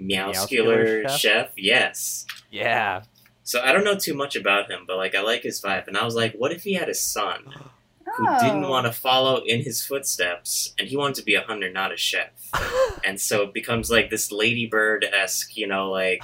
Meowscular 0.00 1.02
Meowscular 1.02 1.02
chef? 1.02 1.20
chef. 1.20 1.50
Yes. 1.56 2.26
Yeah. 2.50 3.02
So 3.42 3.60
I 3.60 3.72
don't 3.72 3.84
know 3.84 3.96
too 3.96 4.14
much 4.14 4.34
about 4.34 4.70
him, 4.70 4.84
but 4.86 4.96
like 4.96 5.14
I 5.14 5.20
like 5.20 5.42
his 5.42 5.60
vibe, 5.60 5.88
and 5.88 5.96
I 5.96 6.04
was 6.04 6.14
like, 6.14 6.34
what 6.34 6.52
if 6.52 6.62
he 6.62 6.72
had 6.72 6.88
a 6.88 6.94
son 6.94 7.52
who 8.16 8.26
didn't 8.40 8.68
want 8.68 8.86
to 8.86 8.92
follow 8.92 9.42
in 9.44 9.62
his 9.62 9.84
footsteps, 9.84 10.74
and 10.78 10.88
he 10.88 10.96
wanted 10.96 11.16
to 11.16 11.22
be 11.22 11.34
a 11.34 11.42
hunter, 11.42 11.70
not 11.70 11.92
a 11.92 11.96
chef, 11.96 12.30
and 13.04 13.20
so 13.20 13.42
it 13.42 13.54
becomes 13.54 13.90
like 13.90 14.10
this 14.10 14.32
ladybird 14.32 15.04
esque, 15.04 15.56
you 15.56 15.66
know, 15.66 15.90
like 15.90 16.22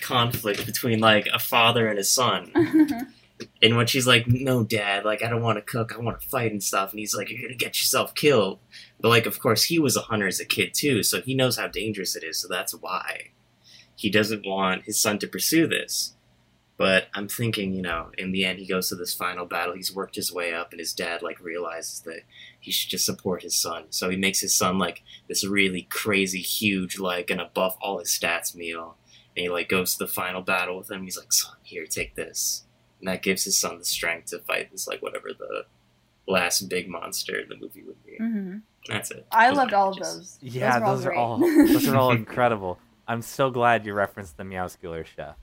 conflict 0.00 0.64
between 0.64 1.00
like 1.00 1.26
a 1.32 1.38
father 1.38 1.88
and 1.88 1.98
a 1.98 2.04
son, 2.04 2.52
and 3.62 3.76
when 3.76 3.86
she's 3.86 4.06
like, 4.06 4.26
no, 4.26 4.64
dad, 4.64 5.04
like 5.04 5.22
I 5.22 5.28
don't 5.28 5.42
want 5.42 5.58
to 5.58 5.62
cook, 5.62 5.92
I 5.94 6.00
want 6.00 6.20
to 6.20 6.28
fight 6.28 6.52
and 6.52 6.62
stuff, 6.62 6.90
and 6.90 7.00
he's 7.00 7.14
like, 7.14 7.30
you're 7.30 7.42
gonna 7.42 7.54
get 7.54 7.78
yourself 7.80 8.14
killed, 8.14 8.60
but 9.00 9.08
like 9.08 9.26
of 9.26 9.40
course 9.40 9.64
he 9.64 9.78
was 9.78 9.96
a 9.96 10.02
hunter 10.02 10.26
as 10.26 10.40
a 10.40 10.44
kid 10.44 10.74
too, 10.74 11.02
so 11.02 11.20
he 11.20 11.34
knows 11.34 11.56
how 11.56 11.68
dangerous 11.68 12.16
it 12.16 12.24
is, 12.24 12.40
so 12.40 12.48
that's 12.48 12.72
why 12.72 13.30
he 13.98 14.10
doesn't 14.10 14.46
want 14.46 14.84
his 14.84 15.00
son 15.00 15.18
to 15.18 15.26
pursue 15.26 15.66
this. 15.66 16.14
But 16.78 17.08
I'm 17.12 17.26
thinking, 17.26 17.74
you 17.74 17.82
know, 17.82 18.12
in 18.16 18.30
the 18.30 18.44
end, 18.44 18.60
he 18.60 18.66
goes 18.66 18.88
to 18.88 18.94
this 18.94 19.12
final 19.12 19.44
battle. 19.46 19.74
He's 19.74 19.92
worked 19.92 20.14
his 20.14 20.32
way 20.32 20.54
up, 20.54 20.70
and 20.70 20.78
his 20.78 20.92
dad 20.92 21.22
like 21.22 21.40
realizes 21.40 22.00
that 22.02 22.20
he 22.60 22.70
should 22.70 22.88
just 22.88 23.04
support 23.04 23.42
his 23.42 23.56
son. 23.56 23.86
So 23.90 24.08
he 24.08 24.16
makes 24.16 24.38
his 24.40 24.54
son 24.54 24.78
like 24.78 25.02
this 25.28 25.44
really 25.44 25.82
crazy, 25.90 26.40
huge, 26.40 26.98
like 27.00 27.26
gonna 27.26 27.50
buff 27.52 27.76
all 27.82 27.98
his 27.98 28.10
stats 28.10 28.54
meal. 28.54 28.96
And 29.36 29.42
he 29.42 29.48
like 29.48 29.68
goes 29.68 29.96
to 29.96 30.04
the 30.04 30.10
final 30.10 30.40
battle 30.40 30.78
with 30.78 30.88
him. 30.88 31.02
He's 31.02 31.18
like, 31.18 31.32
"Son, 31.32 31.56
here, 31.64 31.84
take 31.84 32.14
this," 32.14 32.64
and 33.00 33.08
that 33.08 33.22
gives 33.22 33.42
his 33.42 33.58
son 33.58 33.78
the 33.78 33.84
strength 33.84 34.30
to 34.30 34.38
fight 34.38 34.70
this 34.70 34.86
like 34.86 35.02
whatever 35.02 35.30
the 35.36 35.64
last 36.28 36.68
big 36.68 36.88
monster 36.88 37.40
in 37.40 37.48
the 37.48 37.56
movie 37.56 37.82
would 37.82 38.04
be. 38.04 38.18
hmm 38.18 38.58
That's 38.88 39.10
it. 39.10 39.26
I 39.32 39.48
Those 39.48 39.56
loved 39.56 39.72
all 39.74 39.90
of 39.90 39.98
those. 39.98 40.38
Yeah, 40.42 40.78
those, 40.78 40.98
those 40.98 41.06
are 41.06 41.12
all 41.14 41.42
all 41.42 41.66
those 41.66 41.88
are 41.88 41.96
all 41.96 42.12
incredible. 42.12 42.78
I'm 43.08 43.22
so 43.22 43.50
glad 43.50 43.84
you 43.84 43.94
referenced 43.94 44.36
the 44.36 44.44
Meowscular 44.44 45.04
chef. 45.04 45.34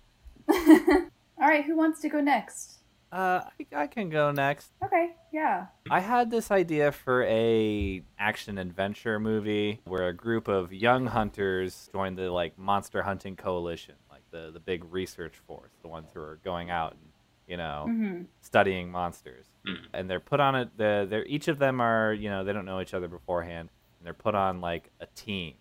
all 1.46 1.52
right, 1.52 1.64
who 1.64 1.78
wants 1.78 2.02
to 2.02 2.10
go 2.10 2.22
next? 2.22 2.80
Uh, 3.12 3.42
I, 3.72 3.84
I 3.84 3.88
can 3.88 4.10
go 4.10 4.32
next. 4.32 4.72
Okay, 4.84 5.12
yeah. 5.32 5.68
I 5.92 6.00
had 6.00 6.32
this 6.32 6.50
idea 6.50 6.92
for 6.92 7.24
a 7.26 8.02
action 8.18 8.58
adventure 8.58 9.20
movie 9.20 9.80
where 9.86 10.08
a 10.08 10.14
group 10.14 10.48
of 10.48 10.74
young 10.74 11.06
hunters 11.06 11.88
join 11.94 12.16
the 12.16 12.32
like 12.32 12.58
monster 12.58 13.04
hunting 13.04 13.36
coalition, 13.36 13.94
like 14.10 14.24
the 14.32 14.50
the 14.52 14.60
big 14.60 14.92
research 14.92 15.36
force, 15.46 15.70
the 15.84 15.88
ones 15.88 16.10
who 16.16 16.20
are 16.20 16.40
going 16.44 16.72
out 16.72 16.94
and 16.94 17.12
you 17.48 17.58
know 17.58 17.84
hmm 17.90 18.24
studying 18.42 18.90
monsters. 18.90 19.46
Mhm. 19.68 19.86
And 19.94 20.10
they're 20.10 20.20
put 20.20 20.40
on 20.40 20.56
it. 20.56 20.76
The 20.76 21.06
they're 21.08 21.26
each 21.26 21.48
of 21.48 21.60
them 21.60 21.80
are 21.80 22.12
you 22.12 22.30
know 22.32 22.44
they 22.44 22.54
don't 22.54 22.66
know 22.66 22.82
each 22.82 22.96
other 22.96 23.08
beforehand, 23.08 23.70
and 24.00 24.06
they're 24.08 24.16
put 24.16 24.34
on 24.34 24.62
like 24.62 24.90
a 25.00 25.06
team 25.06 25.54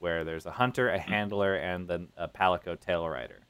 where 0.00 0.24
there's 0.24 0.46
a 0.46 0.50
hunter, 0.50 0.88
a 0.88 0.98
handler, 0.98 1.54
and 1.54 1.86
then 1.86 2.08
a 2.16 2.26
palico 2.26 2.78
tail 2.78 3.08
rider. 3.08 3.42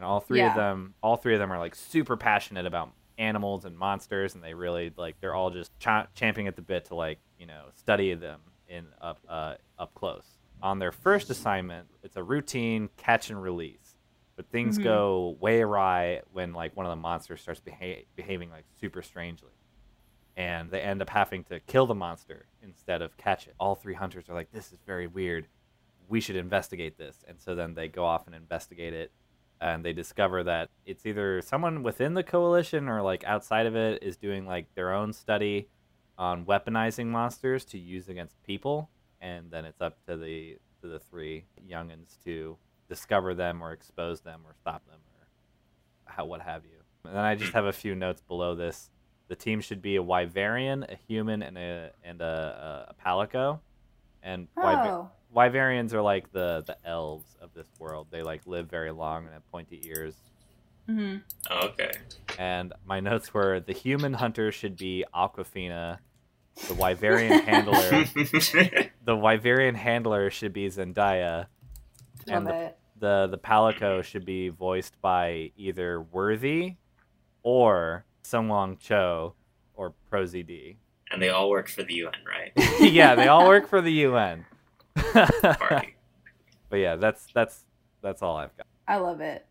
And 0.00 0.06
all 0.06 0.20
three 0.20 0.38
Yeah. 0.38 0.46
of 0.48 0.54
them, 0.54 0.94
all 1.02 1.16
three 1.18 1.34
of 1.34 1.40
them 1.40 1.52
are 1.52 1.58
like 1.58 1.74
super 1.74 2.16
passionate 2.16 2.64
about 2.64 2.90
animals 3.18 3.66
and 3.66 3.76
monsters, 3.76 4.34
and 4.34 4.42
they 4.42 4.54
really 4.54 4.90
like 4.96 5.20
they're 5.20 5.34
all 5.34 5.50
just 5.50 5.78
cha- 5.78 6.06
champing 6.14 6.46
at 6.46 6.56
the 6.56 6.62
bit 6.62 6.86
to 6.86 6.94
like 6.94 7.18
you 7.38 7.44
know 7.44 7.66
study 7.74 8.14
them 8.14 8.40
in 8.66 8.86
up 9.02 9.18
uh, 9.28 9.56
up 9.78 9.92
close. 9.92 10.24
On 10.62 10.78
their 10.78 10.90
first 10.90 11.28
assignment, 11.28 11.86
it's 12.02 12.16
a 12.16 12.22
routine 12.22 12.88
catch 12.96 13.28
and 13.28 13.42
release, 13.42 13.94
but 14.36 14.48
things 14.48 14.78
Mhm. 14.78 14.84
go 14.84 15.36
way 15.38 15.60
awry 15.60 16.22
when 16.32 16.54
like 16.54 16.74
one 16.74 16.86
of 16.86 16.90
the 16.90 16.96
monsters 16.96 17.42
starts 17.42 17.60
beha- 17.60 18.04
behaving 18.16 18.48
like 18.48 18.64
super 18.80 19.02
strangely, 19.02 19.52
and 20.34 20.70
they 20.70 20.80
end 20.80 21.02
up 21.02 21.10
having 21.10 21.44
to 21.44 21.60
kill 21.60 21.84
the 21.84 21.94
monster 21.94 22.46
instead 22.62 23.02
of 23.02 23.14
catch 23.18 23.46
it. 23.46 23.54
All 23.60 23.74
three 23.74 23.92
hunters 23.92 24.30
are 24.30 24.34
like, 24.34 24.50
"This 24.50 24.72
is 24.72 24.78
very 24.86 25.06
weird. 25.06 25.46
We 26.08 26.22
should 26.22 26.36
investigate 26.36 26.96
this," 26.96 27.22
and 27.28 27.38
so 27.38 27.54
then 27.54 27.74
they 27.74 27.88
go 27.88 28.06
off 28.06 28.26
and 28.26 28.34
investigate 28.34 28.94
it 28.94 29.12
and 29.60 29.84
they 29.84 29.92
discover 29.92 30.42
that 30.44 30.70
it's 30.86 31.04
either 31.04 31.42
someone 31.42 31.82
within 31.82 32.14
the 32.14 32.22
coalition 32.22 32.88
or 32.88 33.02
like 33.02 33.24
outside 33.24 33.66
of 33.66 33.76
it 33.76 34.02
is 34.02 34.16
doing 34.16 34.46
like 34.46 34.66
their 34.74 34.92
own 34.92 35.12
study 35.12 35.68
on 36.16 36.44
weaponizing 36.44 37.06
monsters 37.06 37.64
to 37.64 37.78
use 37.78 38.08
against 38.08 38.42
people 38.42 38.90
and 39.20 39.50
then 39.50 39.64
it's 39.64 39.80
up 39.80 39.98
to 40.06 40.16
the 40.16 40.56
to 40.80 40.88
the 40.88 40.98
three 40.98 41.44
youngins 41.68 42.22
to 42.24 42.56
discover 42.88 43.34
them 43.34 43.62
or 43.62 43.72
expose 43.72 44.20
them 44.20 44.40
or 44.44 44.54
stop 44.54 44.84
them 44.86 45.00
or 45.14 45.26
how 46.06 46.24
what 46.24 46.40
have 46.40 46.64
you. 46.64 46.78
And 47.04 47.14
then 47.14 47.24
i 47.24 47.34
just 47.34 47.52
have 47.52 47.66
a 47.66 47.72
few 47.72 47.94
notes 47.94 48.22
below 48.22 48.54
this. 48.54 48.90
The 49.28 49.36
team 49.36 49.60
should 49.60 49.80
be 49.80 49.96
a 49.96 50.02
wyverian 50.02 50.90
a 50.90 50.96
human 51.06 51.42
and 51.42 51.56
a 51.56 51.90
and 52.02 52.20
a, 52.20 52.86
a, 52.88 52.92
a 52.92 52.94
palico 52.94 53.60
and 54.22 54.48
wyver- 54.56 54.86
Oh, 54.86 55.10
Wyverians 55.34 55.92
are 55.92 56.02
like 56.02 56.32
the 56.32 56.62
the 56.66 56.76
elves 56.84 57.36
of 57.40 57.54
this 57.54 57.68
world. 57.78 58.08
They 58.10 58.22
like 58.22 58.46
live 58.46 58.68
very 58.68 58.90
long 58.90 59.24
and 59.24 59.32
have 59.34 59.48
pointy 59.50 59.80
ears. 59.86 60.14
hmm 60.86 61.16
Oh, 61.48 61.68
okay. 61.68 61.92
And 62.38 62.72
my 62.84 62.98
notes 63.00 63.32
were 63.32 63.60
the 63.60 63.72
human 63.72 64.12
hunter 64.14 64.50
should 64.50 64.76
be 64.76 65.04
Awkwafina. 65.14 65.98
The 66.56 66.74
Wyverian 66.74 67.44
handler, 67.44 67.74
the 69.04 69.16
Wyverian 69.16 69.76
handler 69.76 70.30
should 70.30 70.52
be 70.52 70.66
Zendaya, 70.68 71.46
love 71.46 71.46
and 72.26 72.46
the, 72.46 72.54
it. 72.66 72.78
the 72.98 73.28
the 73.30 73.38
Palico 73.38 74.02
should 74.02 74.26
be 74.26 74.48
voiced 74.48 75.00
by 75.00 75.52
either 75.56 76.02
Worthy 76.02 76.74
or 77.44 78.04
Sung 78.22 78.48
Wong 78.48 78.76
Cho 78.78 79.34
or 79.74 79.94
Prosy 80.10 80.42
D. 80.42 80.76
and 81.10 81.20
they 81.20 81.28
all 81.30 81.50
work 81.50 81.68
for 81.68 81.82
the 81.82 81.94
UN, 81.94 82.12
right? 82.26 82.52
yeah, 82.80 83.14
they 83.14 83.28
all 83.28 83.46
work 83.46 83.68
for 83.68 83.80
the 83.80 83.92
UN. 83.92 84.46
But 86.70 86.76
yeah, 86.76 86.96
that's 86.96 87.26
that's 87.34 87.64
that's 88.00 88.22
all 88.22 88.36
I've 88.36 88.56
got. 88.56 88.66
I 88.88 88.96
love 88.96 89.20
it. 89.20 89.44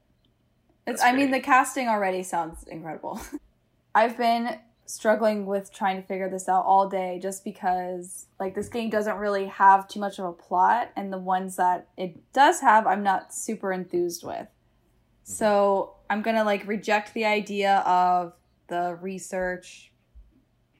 It's, 0.87 1.01
That's 1.01 1.03
I 1.03 1.15
mean, 1.15 1.29
the 1.29 1.39
casting 1.39 1.87
already 1.87 2.23
sounds 2.23 2.63
incredible. 2.63 3.21
I've 3.95 4.17
been 4.17 4.57
struggling 4.85 5.45
with 5.45 5.71
trying 5.71 6.01
to 6.01 6.07
figure 6.07 6.29
this 6.29 6.49
out 6.49 6.65
all 6.65 6.89
day 6.89 7.19
just 7.21 7.43
because, 7.43 8.25
like, 8.39 8.55
this 8.55 8.69
game 8.69 8.89
doesn't 8.89 9.17
really 9.17 9.45
have 9.47 9.87
too 9.87 9.99
much 9.99 10.17
of 10.17 10.25
a 10.25 10.31
plot, 10.31 10.89
and 10.95 11.13
the 11.13 11.19
ones 11.19 11.57
that 11.57 11.89
it 11.95 12.17
does 12.33 12.61
have, 12.61 12.87
I'm 12.87 13.03
not 13.03 13.33
super 13.33 13.71
enthused 13.71 14.23
with. 14.23 14.35
Mm-hmm. 14.35 15.31
So 15.31 15.95
I'm 16.09 16.23
gonna, 16.23 16.43
like, 16.43 16.67
reject 16.67 17.13
the 17.13 17.25
idea 17.25 17.79
of 17.79 18.33
the 18.67 18.97
research 19.01 19.88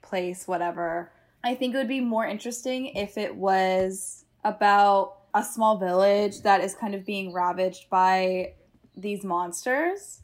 place, 0.09 0.47
whatever. 0.47 1.11
I 1.43 1.55
think 1.55 1.73
it 1.73 1.77
would 1.77 1.87
be 1.87 2.01
more 2.01 2.25
interesting 2.25 2.87
if 2.87 3.17
it 3.17 3.35
was 3.35 4.25
about 4.43 5.17
a 5.33 5.43
small 5.43 5.77
village 5.77 6.41
that 6.41 6.61
is 6.61 6.75
kind 6.75 6.95
of 6.95 7.05
being 7.05 7.31
ravaged 7.31 7.89
by 7.89 8.53
these 8.97 9.23
monsters 9.23 10.21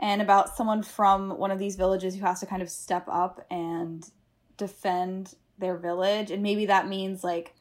and 0.00 0.20
about 0.20 0.56
someone 0.56 0.82
from 0.82 1.38
one 1.38 1.50
of 1.50 1.58
these 1.58 1.76
villages 1.76 2.14
who 2.14 2.24
has 2.24 2.40
to 2.40 2.46
kind 2.46 2.62
of 2.62 2.70
step 2.70 3.04
up 3.08 3.44
and 3.50 4.10
defend 4.56 5.34
their 5.58 5.76
village 5.76 6.30
and 6.30 6.42
maybe 6.42 6.66
that 6.66 6.88
means 6.88 7.22
like 7.24 7.54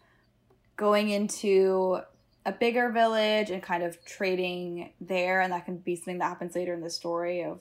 going 0.76 1.10
into 1.10 2.00
a 2.46 2.52
bigger 2.52 2.92
village 2.92 3.50
and 3.50 3.64
kind 3.64 3.84
of 3.84 4.04
trading 4.06 4.92
there 5.00 5.42
and 5.42 5.52
that 5.54 5.66
can 5.66 5.78
be 5.78 5.96
something 5.96 6.18
that 6.18 6.26
happens 6.26 6.56
later 6.56 6.74
in 6.74 6.82
the 6.82 6.90
story 6.90 7.44
of 7.44 7.60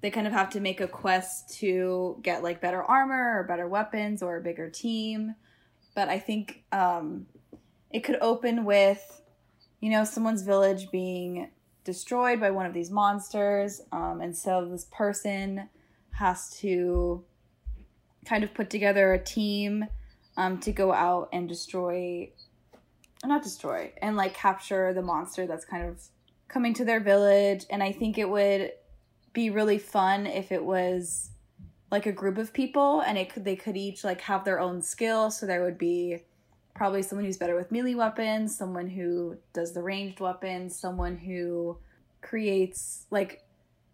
they 0.00 0.10
kind 0.10 0.26
of 0.26 0.32
have 0.32 0.50
to 0.50 0.60
make 0.60 0.80
a 0.80 0.88
quest 0.88 1.58
to 1.58 2.18
get 2.22 2.42
like 2.42 2.60
better 2.60 2.82
armor 2.82 3.38
or 3.38 3.44
better 3.44 3.68
weapons 3.68 4.22
or 4.22 4.36
a 4.36 4.40
bigger 4.40 4.70
team. 4.70 5.34
But 5.94 6.08
i 6.08 6.18
think 6.18 6.64
um 6.72 7.26
it 7.90 8.00
could 8.00 8.18
open 8.20 8.64
with 8.64 9.22
you 9.80 9.90
know 9.90 10.04
someone's 10.04 10.42
village 10.42 10.90
being 10.90 11.50
destroyed 11.84 12.40
by 12.40 12.50
one 12.50 12.66
of 12.66 12.74
these 12.74 12.90
monsters 12.90 13.80
um, 13.90 14.20
and 14.20 14.36
so 14.36 14.66
this 14.66 14.86
person 14.92 15.68
has 16.12 16.50
to 16.58 17.24
kind 18.24 18.44
of 18.44 18.52
put 18.54 18.70
together 18.70 19.12
a 19.12 19.18
team 19.18 19.86
um, 20.36 20.58
to 20.60 20.72
go 20.72 20.92
out 20.92 21.28
and 21.32 21.48
destroy 21.48 22.30
not 23.24 23.42
destroy 23.42 23.92
and 24.00 24.16
like 24.16 24.34
capture 24.34 24.94
the 24.94 25.02
monster 25.02 25.46
that's 25.46 25.64
kind 25.64 25.88
of 25.88 26.00
coming 26.48 26.74
to 26.74 26.84
their 26.84 27.00
village. 27.00 27.64
And 27.70 27.82
i 27.82 27.92
think 27.92 28.18
it 28.18 28.28
would 28.28 28.72
be 29.32 29.50
really 29.50 29.78
fun 29.78 30.26
if 30.26 30.50
it 30.50 30.64
was 30.64 31.30
like 31.90 32.06
a 32.06 32.12
group 32.12 32.38
of 32.38 32.52
people 32.52 33.00
and 33.00 33.18
it 33.18 33.32
could 33.32 33.44
they 33.44 33.56
could 33.56 33.76
each 33.76 34.04
like 34.04 34.20
have 34.22 34.44
their 34.44 34.60
own 34.60 34.80
skill. 34.82 35.30
So 35.30 35.46
there 35.46 35.64
would 35.64 35.78
be 35.78 36.22
probably 36.74 37.02
someone 37.02 37.24
who's 37.24 37.36
better 37.36 37.56
with 37.56 37.72
melee 37.72 37.94
weapons, 37.94 38.56
someone 38.56 38.88
who 38.88 39.36
does 39.52 39.72
the 39.72 39.82
ranged 39.82 40.20
weapons, 40.20 40.78
someone 40.78 41.16
who 41.16 41.78
creates 42.22 43.06
like 43.10 43.44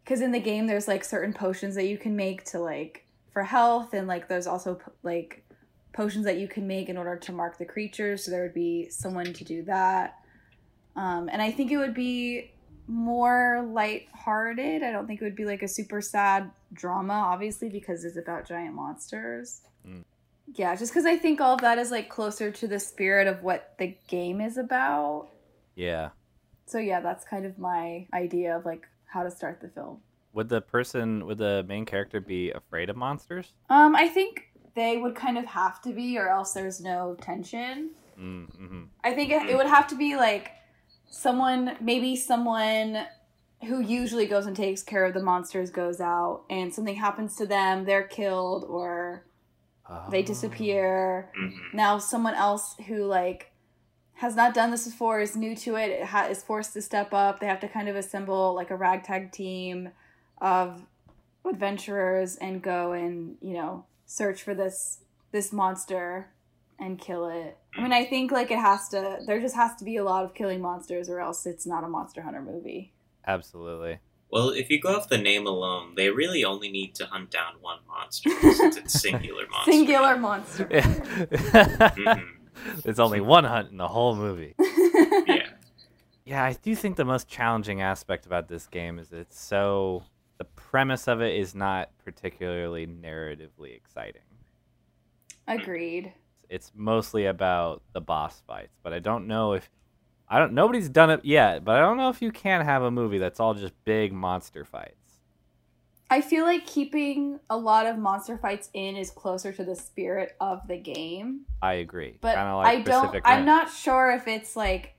because 0.05 0.21
in 0.21 0.33
the 0.33 0.41
game 0.41 0.67
there's 0.67 0.89
like 0.89 1.05
certain 1.05 1.33
potions 1.33 1.75
that 1.75 1.87
you 1.87 1.99
can 1.99 2.15
make 2.15 2.45
to 2.45 2.59
like 2.59 3.07
for 3.33 3.43
health 3.43 3.93
and 3.95 4.07
like 4.07 4.29
there's 4.29 4.47
also 4.47 4.79
like 5.03 5.45
potions 5.93 6.27
that 6.27 6.39
you 6.39 6.47
can 6.47 6.67
make 6.67 6.89
in 6.89 6.97
order 6.97 7.17
to 7.17 7.33
mark 7.33 7.57
the 7.59 7.65
creatures. 7.65 8.25
So 8.25 8.31
there 8.31 8.43
would 8.43 8.55
be 8.55 8.89
someone 8.91 9.33
to 9.33 9.45
do 9.45 9.63
that. 9.65 10.19
Um, 10.97 11.29
and 11.31 11.43
i 11.43 11.51
think 11.51 11.71
it 11.71 11.77
would 11.77 11.93
be 11.93 12.53
more 12.89 13.67
light-hearted 13.73 14.83
i 14.83 14.91
don't 14.91 15.07
think 15.07 15.21
it 15.21 15.25
would 15.25 15.37
be 15.37 15.45
like 15.45 15.63
a 15.63 15.69
super 15.69 16.01
sad 16.01 16.51
drama 16.73 17.13
obviously 17.15 17.69
because 17.69 18.05
it's 18.05 18.17
about 18.17 18.47
giant 18.47 18.75
monsters 18.75 19.63
Mm. 19.87 20.03
yeah 20.55 20.75
just 20.75 20.93
because 20.93 21.07
i 21.07 21.17
think 21.17 21.41
all 21.41 21.55
of 21.55 21.61
that 21.61 21.79
is 21.79 21.91
like 21.93 22.09
closer 22.09 22.51
to 22.51 22.67
the 22.69 22.81
spirit 22.81 23.29
of 23.29 23.43
what 23.45 23.75
the 23.79 23.97
game 24.09 24.41
is 24.41 24.57
about 24.59 25.29
Yeah. 25.77 26.11
so 26.67 26.79
yeah 26.79 27.01
that's 27.01 27.25
kind 27.25 27.47
of 27.47 27.57
my 27.59 28.07
idea 28.13 28.57
of 28.57 28.65
like 28.65 28.87
how 29.05 29.23
to 29.23 29.31
start 29.31 29.61
the 29.61 29.69
film 29.69 30.01
Would 30.33 30.49
the 30.49 30.61
person, 30.61 31.25
would 31.27 31.39
the 31.39 31.65
main 31.69 31.85
character 31.85 32.21
be 32.21 32.51
afraid 32.51 32.91
of 32.91 32.97
monsters? 32.97 33.53
um 33.71 33.95
i 33.95 34.09
think 34.09 34.43
they 34.75 34.97
would 34.97 35.15
kind 35.15 35.39
of 35.39 35.45
have 35.47 35.81
to 35.83 35.93
be 35.93 36.19
or 36.19 36.29
else 36.29 36.53
there's 36.53 36.81
no 36.81 37.17
tension 37.21 37.91
Mm, 38.19 38.47
hmm 38.57 38.83
I 39.05 39.13
think 39.13 39.31
it, 39.31 39.51
it 39.51 39.57
would 39.59 39.67
have 39.67 39.87
to 39.89 39.95
be 39.95 40.17
like 40.17 40.51
someone, 41.09 41.77
maybe 41.81 42.17
someone 42.17 43.07
who 43.67 43.81
usually 43.81 44.27
goes 44.27 44.47
and 44.47 44.55
takes 44.57 44.83
care 44.83 45.05
of 45.05 45.15
the 45.15 45.23
monsters 45.23 45.71
goes 45.71 46.01
out 46.01 46.43
and 46.51 46.73
something 46.75 46.97
happens 46.97 47.37
to 47.37 47.47
them, 47.47 47.85
they're 47.85 48.07
killed 48.07 48.65
or 48.65 49.25
they 50.11 50.23
disappear. 50.23 51.31
Mhm. 51.39 51.75
Now 51.75 51.99
someone 51.99 52.35
else 52.35 52.77
who 52.87 53.05
like 53.05 53.53
has 54.15 54.35
not 54.35 54.55
done 54.55 54.71
this 54.71 54.87
before 54.87 55.21
is 55.21 55.37
new 55.37 55.55
to 55.57 55.77
it, 55.77 55.91
it 55.91 56.05
ha- 56.05 56.27
is 56.27 56.43
forced 56.43 56.73
to 56.73 56.83
step 56.83 57.13
up. 57.13 57.39
They 57.39 57.47
have 57.47 57.61
to 57.61 57.69
kind 57.69 57.89
of 57.89 57.97
assemble 57.97 58.55
like 58.55 58.71
a 58.71 58.77
ragtag 58.77 59.33
team 59.33 59.91
of 60.39 60.87
adventurers 61.45 62.37
and 62.37 62.61
go 62.63 62.93
and 62.93 63.37
you 63.41 63.55
know 63.55 63.85
search 64.07 64.43
for 64.43 64.55
this 64.55 64.99
this 65.33 65.53
monster 65.53 66.29
and 66.79 66.99
kill 66.99 67.29
it. 67.29 67.57
I 67.77 67.83
mean, 67.83 67.93
I 67.93 68.05
think 68.05 68.31
like 68.33 68.51
it 68.51 68.59
has 68.59 68.89
to. 68.91 69.19
There 69.27 69.41
just 69.41 69.55
has 69.57 69.75
to 69.77 69.85
be 69.85 69.97
a 69.97 70.05
lot 70.05 70.25
of 70.25 70.35
killing 70.35 70.61
monsters, 70.61 71.09
or 71.09 71.21
else 71.21 71.47
it's 71.47 71.67
not 71.67 71.85
a 71.85 71.89
Monster 71.89 72.23
Hunter 72.23 72.43
movie. 72.43 72.93
Absolutely. 73.27 73.99
Well, 74.31 74.51
if 74.51 74.71
you 74.71 74.81
go 74.81 74.97
off 74.97 75.09
the 75.09 75.19
name 75.19 75.47
alone, 75.47 75.95
they 75.97 76.11
really 76.11 76.45
only 76.45 76.69
need 76.69 76.95
to 76.97 77.07
hunt 77.07 77.31
down 77.31 77.55
one 77.61 77.79
monster 77.87 78.31
since 78.53 78.77
it's 78.77 78.93
singular 79.01 79.47
monster. 79.49 79.73
Singular 79.73 80.17
monster. 80.17 80.65
Mhm. 80.71 82.33
There's 82.83 82.99
only 82.99 83.21
one 83.21 83.45
hunt 83.45 83.71
in 83.71 83.77
the 83.77 83.89
whole 83.89 84.17
movie. 84.17 84.55
Yeah. 85.27 85.47
Yeah, 86.25 86.45
I 86.45 86.55
do 86.55 86.75
think 86.75 86.97
the 86.97 87.05
most 87.05 87.29
challenging 87.29 87.83
aspect 87.83 88.27
about 88.27 88.49
this 88.49 88.67
game 88.67 88.99
is 88.99 89.13
it's 89.13 89.39
so 89.41 90.03
the 90.39 90.45
premise 90.45 91.07
of 91.09 91.21
it 91.21 91.37
is 91.37 91.55
not 91.55 91.91
particularly 92.05 92.87
narratively 92.87 93.77
exciting. 93.77 94.23
Agreed. 95.47 96.13
It's 96.49 96.73
mostly 96.75 97.27
about 97.27 97.83
the 97.93 98.01
boss 98.01 98.43
fights, 98.47 98.77
but 98.83 98.93
I 98.93 98.99
don't 98.99 99.27
know 99.27 99.53
if 99.53 99.71
I 100.29 100.39
don't 100.39 100.53
nobody's 100.53 100.89
done 100.89 101.11
it 101.11 101.25
yet, 101.25 101.65
but 101.65 101.77
I 101.77 101.81
don't 101.81 101.97
know 101.97 102.09
if 102.09 102.21
you 102.23 102.33
can 102.33 102.65
have 102.65 102.83
a 102.83 102.91
movie 102.91 103.19
that's 103.19 103.41
all 103.41 103.55
just 103.55 103.75
big 103.85 104.13
monster 104.13 104.65
fights. 104.65 104.95
I 106.09 106.21
feel 106.21 106.45
like 106.45 106.67
keeping 106.67 107.41
a 107.51 107.57
lot 107.57 107.87
of 107.87 107.99
monster 107.99 108.39
fights 108.39 108.71
in 108.73 108.97
is 108.97 109.11
closer 109.11 109.53
to 109.53 109.65
the 109.65 109.75
spirit 109.75 110.37
of 110.41 110.67
the 110.69 110.77
game. 110.77 111.47
I 111.61 111.75
agree. 111.75 112.19
But 112.21 112.37
like 112.37 112.67
I 112.67 112.81
don't 112.81 113.01
Pacific 113.07 113.23
I'm 113.25 113.39
Rim. 113.39 113.47
not 113.47 113.71
sure 113.73 114.13
if 114.13 114.29
it's 114.29 114.55
like 114.55 114.95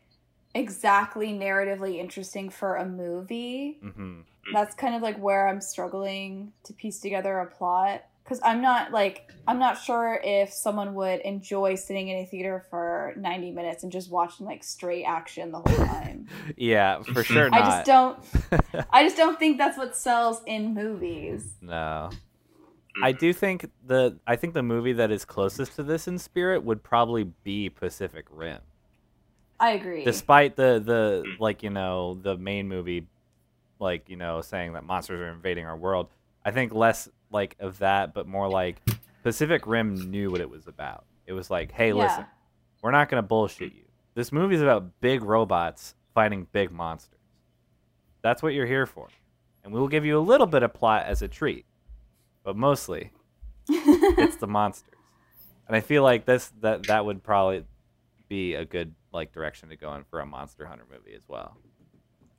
exactly 0.53 1.29
narratively 1.29 1.97
interesting 1.97 2.49
for 2.49 2.75
a 2.75 2.85
movie. 2.85 3.79
Mhm. 3.81 4.23
That's 4.53 4.75
kind 4.75 4.95
of 4.95 5.01
like 5.01 5.17
where 5.17 5.47
I'm 5.47 5.61
struggling 5.61 6.53
to 6.63 6.73
piece 6.73 6.99
together 6.99 7.39
a 7.39 7.45
plot 7.45 8.03
cuz 8.27 8.39
I'm 8.43 8.61
not 8.61 8.91
like 8.91 9.31
I'm 9.47 9.59
not 9.59 9.77
sure 9.77 10.19
if 10.23 10.51
someone 10.51 10.93
would 10.95 11.21
enjoy 11.21 11.75
sitting 11.75 12.09
in 12.09 12.17
a 12.17 12.25
theater 12.25 12.65
for 12.69 13.13
90 13.17 13.51
minutes 13.51 13.83
and 13.83 13.91
just 13.91 14.11
watching 14.11 14.45
like 14.45 14.63
straight 14.63 15.05
action 15.05 15.51
the 15.51 15.59
whole 15.59 15.85
time. 15.87 16.27
Yeah, 16.57 17.01
for 17.01 17.23
mm-hmm. 17.23 17.33
sure 17.33 17.49
I 17.51 17.59
just 17.59 17.85
don't 17.85 18.19
I 18.91 19.03
just 19.03 19.17
don't 19.17 19.39
think 19.39 19.57
that's 19.57 19.77
what 19.77 19.95
sells 19.95 20.41
in 20.45 20.73
movies. 20.73 21.55
no. 21.61 22.09
Mm. 22.97 23.05
I 23.05 23.11
do 23.11 23.33
think 23.33 23.69
the 23.85 24.17
I 24.25 24.35
think 24.35 24.53
the 24.53 24.63
movie 24.63 24.93
that 24.93 25.11
is 25.11 25.25
closest 25.25 25.75
to 25.75 25.83
this 25.83 26.07
in 26.07 26.17
spirit 26.17 26.63
would 26.63 26.83
probably 26.83 27.25
be 27.43 27.69
Pacific 27.69 28.25
Rim. 28.29 28.59
I 29.59 29.71
agree. 29.71 30.03
Despite 30.03 30.55
the 30.55 30.81
the 30.83 31.23
mm. 31.25 31.39
like, 31.39 31.63
you 31.63 31.69
know, 31.69 32.15
the 32.15 32.37
main 32.37 32.67
movie 32.67 33.07
like, 33.79 34.09
you 34.09 34.17
know, 34.17 34.41
saying 34.41 34.73
that 34.73 34.83
monsters 34.83 35.19
are 35.19 35.29
invading 35.29 35.65
our 35.65 35.77
world. 35.77 36.09
I 36.43 36.51
think 36.51 36.73
less 36.73 37.09
like 37.31 37.55
of 37.59 37.79
that, 37.79 38.13
but 38.13 38.27
more 38.27 38.49
like 38.49 38.77
Pacific 39.23 39.67
Rim 39.67 40.09
knew 40.11 40.29
what 40.31 40.41
it 40.41 40.49
was 40.49 40.67
about. 40.67 41.05
It 41.25 41.33
was 41.33 41.49
like, 41.49 41.71
hey, 41.71 41.89
Yeah. 41.89 41.95
listen, 42.03 42.25
we're 42.81 42.91
not 42.91 43.09
going 43.09 43.21
to 43.21 43.27
bullshit 43.27 43.73
you. 43.73 43.83
This 44.13 44.31
movie's 44.31 44.61
about 44.61 44.99
big 45.01 45.21
robots 45.23 45.95
fighting 46.13 46.47
big 46.51 46.71
monsters. 46.71 47.19
That's 48.21 48.41
what 48.41 48.53
you're 48.53 48.65
here 48.65 48.85
for. 48.85 49.07
And 49.63 49.73
we 49.73 49.79
will 49.79 49.87
give 49.87 50.05
you 50.05 50.17
a 50.17 50.21
little 50.21 50.47
bit 50.47 50.63
of 50.63 50.73
plot 50.73 51.05
as 51.05 51.21
a 51.21 51.27
treat. 51.27 51.65
But 52.43 52.55
mostly, 52.55 53.11
it's 53.69 54.37
the 54.37 54.47
monsters. 54.47 54.93
And 55.67 55.75
I 55.75 55.81
feel 55.81 56.01
like 56.01 56.25
this 56.25 56.51
that 56.61 56.87
that 56.87 57.05
would 57.05 57.21
probably 57.23 57.65
be 58.29 58.53
a 58.55 58.63
good 58.63 58.95
like 59.11 59.33
direction 59.33 59.69
to 59.69 59.75
go 59.75 59.93
in 59.95 60.03
for 60.05 60.21
a 60.21 60.25
Monster 60.25 60.65
Hunter 60.65 60.85
movie 60.89 61.13
as 61.15 61.23
well. 61.27 61.57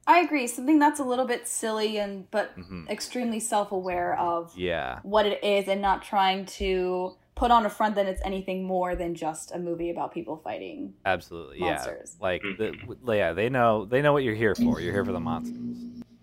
I 0.09 0.21
agree. 0.21 0.47
Something 0.47 0.79
that's 0.79 0.99
a 0.99 1.05
little 1.05 1.27
bit 1.27 1.47
silly 1.47 1.99
and 1.99 2.29
but 2.31 2.57
Mhm. 2.59 2.89
extremely 2.89 3.39
self-aware 3.39 4.19
of 4.19 4.53
Yeah. 4.57 5.01
what 5.03 5.27
it 5.27 5.45
is 5.45 5.69
and 5.69 5.81
not 5.83 6.03
trying 6.03 6.47
to 6.47 7.15
put 7.37 7.51
on 7.53 7.65
a 7.67 7.71
front 7.71 7.95
that 7.95 8.07
it's 8.07 8.21
anything 8.25 8.65
more 8.65 8.97
than 8.97 9.15
just 9.15 9.55
a 9.55 9.59
movie 9.59 9.91
about 9.91 10.13
people 10.13 10.39
fighting. 10.39 10.95
Absolutely, 11.05 11.61
Monsters. 11.61 12.17
yeah. 12.19 12.27
Like, 12.27 12.43
the, 12.43 12.71
Mhm. 12.73 13.17
yeah, 13.17 13.33
they 13.33 13.49
know 13.49 13.85
they 13.85 14.03
know 14.03 14.13
what 14.13 14.25
you're 14.25 14.35
here 14.35 14.55
for. 14.57 14.81
You're 14.81 14.93
here 14.93 15.05
for 15.05 15.13
the 15.13 15.21
monsters. 15.21 15.77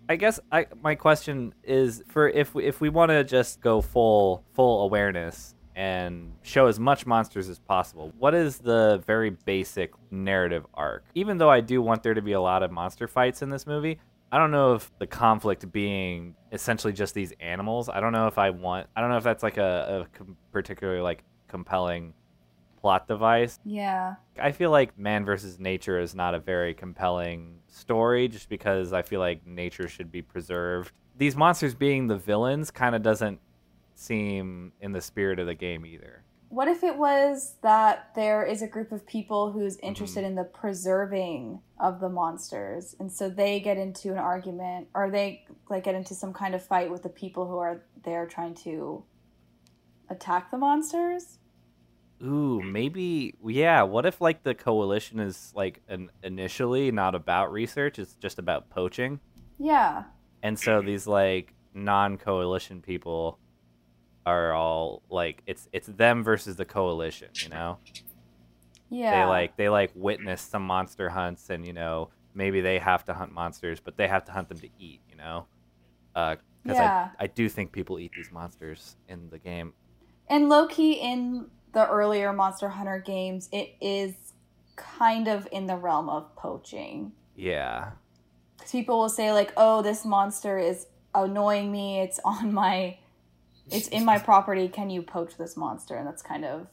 I 0.08 0.16
guess 0.16 0.38
I 0.52 0.66
my 0.82 0.94
question 0.94 1.52
is 1.64 2.02
for 2.08 2.28
if 2.28 2.54
we, 2.54 2.64
if 2.64 2.80
we 2.80 2.88
want 2.90 3.10
to 3.10 3.24
just 3.24 3.60
go 3.60 3.80
full 3.80 4.44
full 4.52 4.82
awareness 4.84 5.54
and 5.76 6.32
show 6.42 6.66
as 6.66 6.80
much 6.80 7.06
monsters 7.06 7.50
as 7.50 7.58
possible. 7.58 8.10
What 8.18 8.34
is 8.34 8.58
the 8.58 9.02
very 9.06 9.30
basic 9.30 9.92
narrative 10.10 10.66
arc? 10.72 11.04
Even 11.14 11.36
though 11.36 11.50
I 11.50 11.60
do 11.60 11.82
want 11.82 12.02
there 12.02 12.14
to 12.14 12.22
be 12.22 12.32
a 12.32 12.40
lot 12.40 12.62
of 12.62 12.72
monster 12.72 13.06
fights 13.06 13.42
in 13.42 13.50
this 13.50 13.66
movie, 13.66 13.98
I 14.32 14.38
don't 14.38 14.50
know 14.50 14.74
if 14.74 14.90
the 14.98 15.06
conflict 15.06 15.70
being 15.70 16.34
essentially 16.50 16.94
just 16.94 17.14
these 17.14 17.32
animals. 17.40 17.90
I 17.90 18.00
don't 18.00 18.12
know 18.12 18.26
if 18.26 18.38
I 18.38 18.50
want. 18.50 18.88
I 18.96 19.02
don't 19.02 19.10
know 19.10 19.18
if 19.18 19.24
that's 19.24 19.42
like 19.42 19.58
a, 19.58 20.06
a 20.20 20.24
particularly 20.50 21.02
like 21.02 21.22
compelling 21.46 22.14
plot 22.80 23.06
device. 23.06 23.60
Yeah. 23.64 24.14
I 24.40 24.52
feel 24.52 24.70
like 24.70 24.98
man 24.98 25.26
versus 25.26 25.60
nature 25.60 26.00
is 26.00 26.14
not 26.14 26.34
a 26.34 26.38
very 26.38 26.72
compelling 26.72 27.58
story 27.68 28.28
just 28.28 28.48
because 28.48 28.94
I 28.94 29.02
feel 29.02 29.20
like 29.20 29.46
nature 29.46 29.88
should 29.88 30.10
be 30.10 30.22
preserved. 30.22 30.92
These 31.18 31.36
monsters 31.36 31.74
being 31.74 32.06
the 32.06 32.16
villains 32.16 32.70
kind 32.70 32.94
of 32.94 33.02
doesn't 33.02 33.40
seem 33.96 34.72
in 34.80 34.92
the 34.92 35.00
spirit 35.00 35.38
of 35.38 35.46
the 35.46 35.54
game 35.54 35.84
either. 35.84 36.22
What 36.48 36.68
if 36.68 36.84
it 36.84 36.96
was 36.96 37.56
that 37.62 38.10
there 38.14 38.44
is 38.44 38.62
a 38.62 38.68
group 38.68 38.92
of 38.92 39.04
people 39.06 39.50
who's 39.50 39.76
mm-hmm. 39.76 39.86
interested 39.86 40.24
in 40.24 40.36
the 40.36 40.44
preserving 40.44 41.60
of 41.80 42.00
the 42.00 42.08
monsters 42.08 42.94
and 43.00 43.10
so 43.10 43.28
they 43.28 43.58
get 43.58 43.76
into 43.76 44.12
an 44.12 44.18
argument 44.18 44.88
or 44.94 45.10
they 45.10 45.44
like 45.68 45.84
get 45.84 45.94
into 45.94 46.14
some 46.14 46.32
kind 46.32 46.54
of 46.54 46.64
fight 46.64 46.90
with 46.90 47.02
the 47.02 47.08
people 47.08 47.48
who 47.48 47.58
are 47.58 47.82
there 48.04 48.26
trying 48.26 48.54
to 48.54 49.02
attack 50.08 50.50
the 50.50 50.58
monsters? 50.58 51.38
Ooh, 52.22 52.62
maybe 52.62 53.34
yeah, 53.44 53.82
what 53.82 54.06
if 54.06 54.20
like 54.20 54.42
the 54.42 54.54
coalition 54.54 55.20
is 55.20 55.52
like 55.54 55.82
an 55.88 56.10
initially 56.22 56.90
not 56.92 57.14
about 57.14 57.52
research, 57.52 57.98
it's 57.98 58.14
just 58.14 58.38
about 58.38 58.70
poaching? 58.70 59.20
Yeah. 59.58 60.04
And 60.42 60.58
so 60.58 60.80
these 60.80 61.06
like 61.06 61.54
non-coalition 61.74 62.80
people 62.80 63.38
are 64.26 64.52
all 64.52 65.02
like 65.08 65.42
it's 65.46 65.68
it's 65.72 65.86
them 65.86 66.22
versus 66.24 66.56
the 66.56 66.64
coalition, 66.66 67.28
you 67.40 67.48
know? 67.48 67.78
Yeah. 68.88 69.10
they 69.10 69.24
like 69.24 69.56
they 69.56 69.68
like 69.68 69.90
witness 69.94 70.40
some 70.42 70.66
monster 70.66 71.08
hunts 71.10 71.50
and 71.50 71.66
you 71.66 71.72
know 71.72 72.10
maybe 72.34 72.60
they 72.60 72.78
have 72.78 73.04
to 73.06 73.14
hunt 73.14 73.32
monsters 73.32 73.80
but 73.80 73.96
they 73.96 74.06
have 74.06 74.24
to 74.26 74.32
hunt 74.32 74.48
them 74.48 74.60
to 74.60 74.68
eat 74.78 75.00
you 75.10 75.16
know 75.16 75.46
Uh, 76.14 76.36
because 76.62 76.78
Yeah. 76.78 77.08
I, 77.18 77.24
I 77.24 77.26
do 77.26 77.48
think 77.48 77.72
people 77.72 77.98
eat 77.98 78.12
these 78.14 78.30
monsters 78.30 78.96
in 79.08 79.28
the 79.30 79.38
game 79.38 79.72
And 80.28 80.48
low 80.48 80.66
key 80.68 80.92
in 80.94 81.50
the 81.72 81.86
earlier 81.88 82.32
Monster 82.32 82.68
Hunter 82.70 82.98
games, 83.04 83.48
it 83.52 83.74
is 83.80 84.14
kind 84.76 85.28
of 85.28 85.46
in 85.52 85.66
the 85.66 85.76
realm 85.76 86.08
of 86.08 86.34
poaching. 86.36 87.12
yeah 87.34 87.90
Because 88.56 88.72
people 88.72 88.98
will 88.98 89.08
say 89.08 89.32
like, 89.32 89.52
"Oh, 89.56 89.82
this 89.82 90.04
monster 90.04 90.58
is 90.58 90.86
annoying 91.14 91.70
me. 91.72 92.00
It's 92.00 92.18
on 92.24 92.52
my, 92.52 92.98
it's 93.70 93.88
in 93.88 94.04
my 94.04 94.18
property. 94.18 94.68
Can 94.68 94.90
you 94.90 95.02
poach 95.02 95.36
this 95.36 95.56
monster?" 95.56 95.96
And 95.96 96.06
that's 96.06 96.22
kind 96.22 96.44
of, 96.44 96.66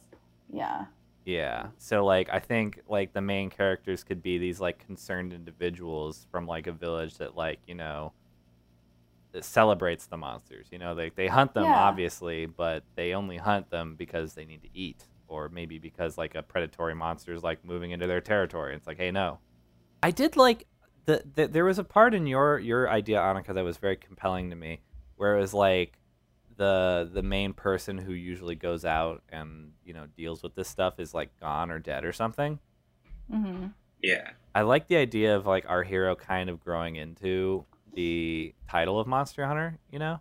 yeah, 0.52 0.86
yeah 1.24 1.68
so 1.78 2.04
like 2.04 2.28
i 2.30 2.38
think 2.38 2.80
like 2.86 3.14
the 3.14 3.20
main 3.20 3.48
characters 3.48 4.04
could 4.04 4.22
be 4.22 4.36
these 4.36 4.60
like 4.60 4.84
concerned 4.84 5.32
individuals 5.32 6.26
from 6.30 6.46
like 6.46 6.66
a 6.66 6.72
village 6.72 7.14
that 7.16 7.34
like 7.34 7.58
you 7.66 7.74
know 7.74 8.12
that 9.32 9.42
celebrates 9.42 10.04
the 10.06 10.16
monsters 10.18 10.66
you 10.70 10.78
know 10.78 10.94
they, 10.94 11.10
they 11.16 11.26
hunt 11.26 11.54
them 11.54 11.64
Yeah. 11.64 11.82
obviously 11.82 12.44
but 12.46 12.84
they 12.94 13.14
only 13.14 13.38
hunt 13.38 13.70
them 13.70 13.94
because 13.96 14.34
they 14.34 14.44
need 14.44 14.62
to 14.62 14.68
eat 14.74 15.04
or 15.26 15.48
maybe 15.48 15.78
because 15.78 16.18
like 16.18 16.34
a 16.34 16.42
predatory 16.42 16.94
monster 16.94 17.32
is 17.32 17.42
like 17.42 17.64
moving 17.64 17.90
into 17.92 18.06
their 18.06 18.20
territory 18.20 18.74
it's 18.76 18.86
like 18.86 18.98
hey 18.98 19.10
no 19.10 19.38
i 20.02 20.10
did 20.10 20.36
like 20.36 20.66
the, 21.06 21.24
the 21.34 21.48
there 21.48 21.64
was 21.64 21.78
a 21.78 21.84
part 21.84 22.12
in 22.14 22.26
your 22.26 22.58
your 22.58 22.90
idea 22.90 23.18
annika 23.18 23.54
that 23.54 23.64
was 23.64 23.78
very 23.78 23.96
compelling 23.96 24.50
to 24.50 24.56
me 24.56 24.80
where 25.16 25.34
it 25.36 25.40
was 25.40 25.54
like 25.54 25.98
the 26.56 27.08
the 27.12 27.22
main 27.22 27.52
person 27.52 27.98
who 27.98 28.12
usually 28.12 28.54
goes 28.54 28.84
out 28.84 29.22
and 29.30 29.72
you 29.84 29.92
know 29.92 30.06
deals 30.16 30.42
with 30.42 30.54
this 30.54 30.68
stuff 30.68 30.98
is 31.00 31.14
like 31.14 31.30
gone 31.40 31.70
or 31.70 31.78
dead 31.78 32.04
or 32.04 32.12
something 32.12 32.58
hmm 33.30 33.66
Yeah. 34.02 34.30
I 34.54 34.62
like 34.62 34.86
the 34.86 34.96
idea 34.96 35.36
of 35.36 35.46
like 35.46 35.64
our 35.68 35.82
hero 35.82 36.14
kind 36.14 36.48
of 36.48 36.60
growing 36.60 36.96
into 36.96 37.64
the 37.94 38.54
title 38.68 39.00
of 39.00 39.06
Monster 39.06 39.46
Hunter, 39.46 39.78
you 39.90 39.98
know? 39.98 40.20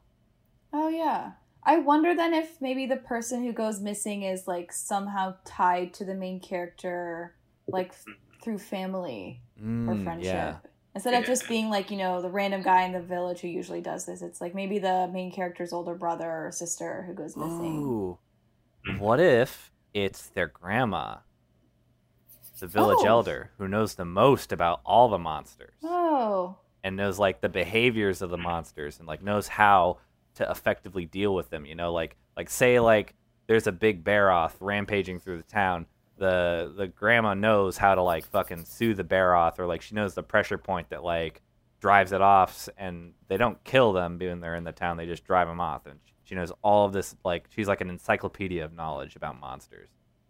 oh 0.74 0.88
yeah. 0.90 1.34
I 1.66 1.78
wonder 1.80 2.14
then 2.14 2.34
if 2.34 2.60
maybe 2.62 2.86
the 2.86 2.98
person 2.98 3.44
who 3.44 3.54
goes 3.54 3.80
missing 3.80 4.24
is 4.24 4.48
like 4.48 4.74
somehow 4.74 5.36
tied 5.46 5.94
to 5.96 6.06
the 6.06 6.16
main 6.16 6.40
character, 6.42 7.36
like 7.72 7.90
f- 7.90 8.06
through 8.44 8.58
family 8.60 9.42
or 9.88 9.96
Mm, 9.96 10.04
friendship. 10.04 10.34
Yeah. 10.34 10.58
Instead 10.96 11.16
of 11.16 11.26
just 11.26 11.48
being 11.48 11.70
like, 11.70 11.90
you 11.90 11.98
know, 11.98 12.22
the 12.22 12.30
random 12.30 12.62
guy 12.62 12.84
in 12.84 12.92
the 12.92 13.02
village 13.02 13.40
who 13.40 13.48
usually 13.48 13.82
does 13.82 14.06
this, 14.06 14.22
it's 14.22 14.40
like 14.40 14.54
maybe 14.54 14.78
the 14.78 15.10
main 15.12 15.32
character's 15.32 15.74
older 15.74 15.96
brother 15.96 16.30
or 16.30 16.52
sister 16.52 17.04
who 17.08 17.14
goes 17.14 17.36
missing. 17.36 17.78
Ooh. 17.82 18.18
Mhm. 18.88 19.00
What 19.00 19.20
if 19.20 19.72
it's 19.94 20.28
their 20.30 20.48
grandma, 20.48 21.18
the 22.60 22.68
village 22.68 23.00
Oh. 23.02 23.08
elder, 23.08 23.52
who 23.58 23.68
knows 23.68 23.96
the 23.96 24.06
most 24.06 24.52
about 24.52 24.82
all 24.86 25.10
the 25.10 25.18
monsters 25.18 25.74
Oh. 25.84 26.58
and 26.84 26.96
knows 26.96 27.18
like 27.18 27.42
the 27.42 27.50
behaviors 27.50 28.22
of 28.22 28.30
the 28.30 28.38
monsters 28.38 29.00
and 29.00 29.08
like 29.08 29.24
knows 29.24 29.48
how 29.48 29.98
to 30.36 30.50
effectively 30.50 31.06
deal 31.06 31.34
with 31.34 31.50
them, 31.50 31.66
you 31.66 31.76
know, 31.76 31.92
like 31.92 32.16
like 32.38 32.50
say 32.50 32.80
like 32.80 33.16
there's 33.48 33.68
a 33.68 33.72
big 33.72 34.04
bear 34.04 34.32
off 34.32 34.56
rampaging 34.60 35.20
through 35.20 35.38
the 35.38 35.44
town. 35.44 35.86
The 36.18 36.74
the 36.76 36.88
grandma 36.88 37.34
knows 37.34 37.78
how 37.78 37.96
to 37.96 38.02
like 38.02 38.26
fucking 38.26 38.66
soothe 38.66 38.98
the 38.98 39.04
bear 39.04 39.36
off 39.36 39.60
or 39.60 39.66
like 39.66 39.82
she 39.82 39.96
knows 39.96 40.14
the 40.14 40.24
pressure 40.24 40.58
point 40.58 40.90
that 40.90 41.04
like 41.04 41.42
drives 41.80 42.12
it 42.12 42.22
off 42.22 42.70
and 42.78 43.14
they 43.28 43.38
don't 43.38 43.62
kill 43.64 43.94
them 43.94 44.18
when 44.20 44.40
they're 44.40 44.56
in 44.56 44.64
the 44.64 44.72
town 44.72 44.96
they 44.98 45.06
just 45.06 45.26
drive 45.26 45.48
them 45.48 45.60
off. 45.60 45.86
And 45.86 46.00
she 46.24 46.36
knows 46.36 46.52
all 46.62 46.86
of 46.86 46.94
this 46.94 47.16
like 47.26 47.48
she's 47.50 47.68
like 47.68 47.82
an 47.82 47.90
encyclopedia 47.90 48.64
of 48.64 48.74
knowledge 48.74 49.16
about 49.16 49.40
monsters. 49.40 49.90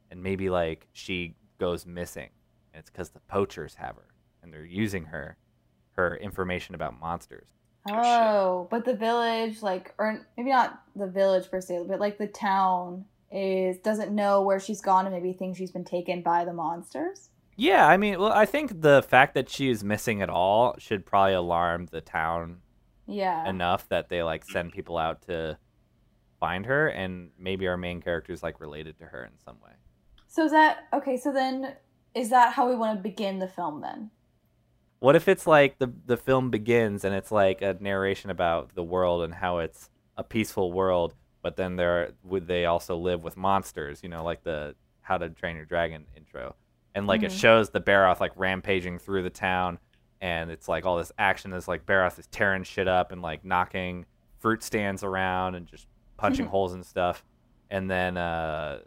And 0.10 0.24
maybe 0.24 0.50
like 0.50 0.88
she 0.93 1.36
goes 1.60 1.86
missing 1.86 2.30
and 2.74 2.80
it's 2.80 2.89
because 2.89 3.10
the 3.10 3.19
poachers 3.22 3.76
have 3.76 3.96
her 3.96 4.13
and 4.41 4.54
they're 4.54 4.65
using 4.65 5.06
her 5.06 5.38
her 5.93 6.17
information 6.17 6.76
about 6.76 7.00
monsters. 7.00 7.48
Oh, 7.89 7.93
oh 7.96 8.67
but 8.69 8.86
the 8.86 8.96
village, 8.96 9.62
like, 9.62 9.93
or 9.98 10.26
maybe 10.38 10.50
not 10.50 10.82
the 10.96 11.08
village 11.08 11.50
per 11.50 11.62
se, 11.62 11.86
but 11.88 12.00
like 12.00 12.17
the 12.17 12.28
town 12.28 13.06
is 13.34 13.78
doesn't 13.80 14.13
know 14.13 14.41
where 14.41 14.60
she's 14.60 14.80
gone 14.82 15.06
and 15.06 15.13
maybe 15.15 15.34
thinks 15.34 15.58
she's 15.58 15.72
been 15.72 15.84
taken 15.84 16.22
by 16.22 16.46
the 16.46 16.54
monsters. 16.54 17.30
Yeah, 17.56 17.88
I 17.88 17.98
mean, 17.98 18.19
well, 18.19 18.32
I 18.32 18.46
think 18.46 18.82
the 18.82 19.04
fact 19.08 19.34
that 19.36 19.50
she 19.50 19.69
is 19.69 19.84
missing 19.84 20.22
at 20.22 20.30
all 20.30 20.76
should 20.78 21.06
probably 21.06 21.34
alarm 21.34 21.88
the 21.91 22.02
town 22.02 22.62
Yeah. 23.08 23.48
enough 23.50 23.88
that 23.89 24.10
they 24.10 24.24
like 24.24 24.43
send 24.46 24.72
people 24.72 24.98
out 24.98 25.24
to 25.24 25.58
find 26.39 26.65
her, 26.65 26.88
and 26.88 27.32
maybe 27.38 27.67
our 27.67 27.78
main 27.78 28.02
character 28.02 28.34
is 28.34 28.43
like 28.43 28.60
related 28.60 28.98
to 29.00 29.06
her 29.06 29.24
in 29.24 29.38
some 29.43 29.58
way. 29.63 29.72
so 30.28 30.46
is 30.46 30.52
that 30.52 30.86
okay? 30.93 31.15
So 31.17 31.32
then, 31.32 31.76
is 32.15 32.30
that 32.32 32.54
how 32.54 32.67
we 32.69 32.76
want 32.76 32.98
to 32.98 33.04
begin 33.04 33.39
the 33.39 33.48
film 33.48 33.82
then? 33.82 34.10
What 35.00 35.15
if 35.15 35.28
it's 35.28 35.46
like 35.46 35.80
the 35.80 35.91
the 36.06 36.17
film 36.17 36.50
begins 36.50 37.04
and 37.04 37.13
it's 37.13 37.32
like 37.32 37.62
a 37.62 37.76
narration 37.80 38.30
about 38.30 38.74
the 38.74 38.84
world 38.84 39.24
and 39.24 39.34
how 39.36 39.60
it's 39.60 39.89
a 40.17 40.24
peaceful 40.24 40.72
world, 40.72 41.13
but 41.44 41.56
then 41.58 41.76
there 41.76 42.14
would 42.24 42.48
they 42.48 42.66
also 42.66 42.98
live 42.98 43.24
with 43.24 43.38
monsters, 43.38 44.02
you 44.02 44.10
know, 44.10 44.24
like 44.24 44.44
the 44.44 44.76
How 45.02 45.20
to 45.20 45.30
Train 45.30 45.56
Your 45.56 45.66
Dragon 45.66 46.08
intro, 46.18 46.56
and 46.96 47.06
like 47.06 47.22
it 47.22 47.32
Mhm. 47.32 47.40
shows 47.40 47.70
the 47.70 47.80
Barroth 47.82 48.20
like 48.20 48.32
rampaging 48.36 48.98
through 48.98 49.22
the 49.22 49.30
town, 49.30 49.78
and 50.22 50.50
it's 50.50 50.68
like 50.68 50.86
all 50.86 50.98
this 50.98 51.12
action 51.20 51.54
is 51.54 51.68
like 51.68 51.86
Barroth 51.86 52.18
is 52.18 52.26
tearing 52.28 52.64
shit 52.64 52.88
up 52.88 53.12
and 53.12 53.22
like 53.22 53.46
knocking 53.46 54.06
fruit 54.40 54.64
stands 54.64 55.04
around 55.04 55.54
and 55.56 55.68
just 55.68 55.88
punching 56.18 56.46
holes 56.54 56.74
and 56.74 56.84
stuff, 56.86 57.24
and 57.70 57.92
then 57.92 58.18
uh 58.18 58.80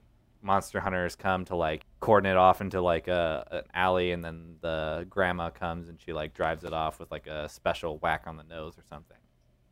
monster 0.42 0.78
hunters 0.78 1.16
come 1.16 1.44
to 1.44 1.56
like 1.56 1.84
cordon 1.98 2.30
it 2.30 2.36
off 2.36 2.60
into 2.60 2.80
like 2.80 3.08
a 3.08 3.44
an 3.50 3.62
alley 3.74 4.12
and 4.12 4.24
then 4.24 4.54
the 4.60 5.04
grandma 5.10 5.50
comes 5.50 5.88
and 5.88 6.00
she 6.00 6.12
like 6.12 6.32
drives 6.34 6.62
it 6.62 6.72
off 6.72 7.00
with 7.00 7.10
like 7.10 7.26
a 7.26 7.48
special 7.48 7.98
whack 7.98 8.22
on 8.26 8.36
the 8.36 8.44
nose 8.44 8.78
or 8.78 8.82
something. 8.88 9.16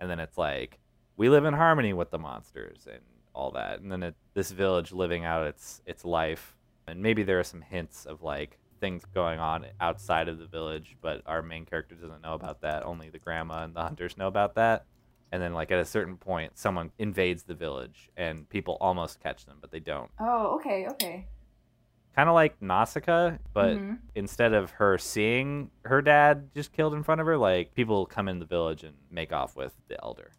And 0.00 0.10
then 0.10 0.18
it's 0.18 0.36
like 0.36 0.80
we 1.16 1.28
live 1.28 1.44
in 1.44 1.54
harmony 1.54 1.92
with 1.92 2.10
the 2.10 2.18
monsters 2.18 2.86
and 2.90 3.00
all 3.34 3.50
that 3.52 3.80
and 3.80 3.90
then 3.90 4.02
it, 4.02 4.14
this 4.34 4.50
village 4.52 4.92
living 4.92 5.24
out 5.24 5.46
its 5.46 5.82
its 5.86 6.04
life 6.04 6.56
and 6.86 7.00
maybe 7.02 7.22
there 7.22 7.38
are 7.40 7.44
some 7.44 7.62
hints 7.62 8.06
of 8.06 8.22
like 8.22 8.58
things 8.80 9.04
going 9.14 9.38
on 9.40 9.64
outside 9.80 10.28
of 10.28 10.38
the 10.38 10.46
village 10.46 10.96
but 11.00 11.20
our 11.26 11.42
main 11.42 11.64
character 11.64 11.94
doesn't 11.94 12.22
know 12.22 12.34
about 12.34 12.60
that 12.60 12.84
only 12.84 13.10
the 13.10 13.18
grandma 13.18 13.64
and 13.64 13.74
the 13.74 13.82
hunters 13.82 14.16
know 14.16 14.28
about 14.28 14.54
that 14.54 14.84
and 15.32 15.42
then 15.42 15.52
like 15.52 15.70
at 15.72 15.78
a 15.80 15.84
certain 15.84 16.16
point 16.16 16.56
someone 16.56 16.90
invades 16.98 17.42
the 17.44 17.54
village 17.54 18.08
and 18.16 18.48
people 18.50 18.76
almost 18.80 19.20
catch 19.20 19.46
them 19.46 19.56
but 19.60 19.70
they 19.72 19.80
don't 19.80 20.10
Oh, 20.20 20.56
okay, 20.56 20.86
okay. 20.92 21.26
kind 22.14 22.28
of 22.28 22.34
like 22.36 22.60
Nausicaa, 22.62 23.38
but 23.52 23.76
Mhm. 23.78 23.98
instead 24.14 24.52
of 24.52 24.70
her 24.72 24.96
seeing 24.98 25.70
her 25.84 26.00
dad 26.00 26.50
just 26.54 26.72
killed 26.72 26.94
in 26.94 27.02
front 27.02 27.20
of 27.20 27.26
her, 27.26 27.36
like 27.36 27.74
people 27.74 28.06
come 28.06 28.28
in 28.28 28.38
the 28.38 28.44
village 28.46 28.84
and 28.84 28.94
make 29.10 29.32
off 29.32 29.56
with 29.56 29.74
the 29.88 30.00
elder. 30.04 30.30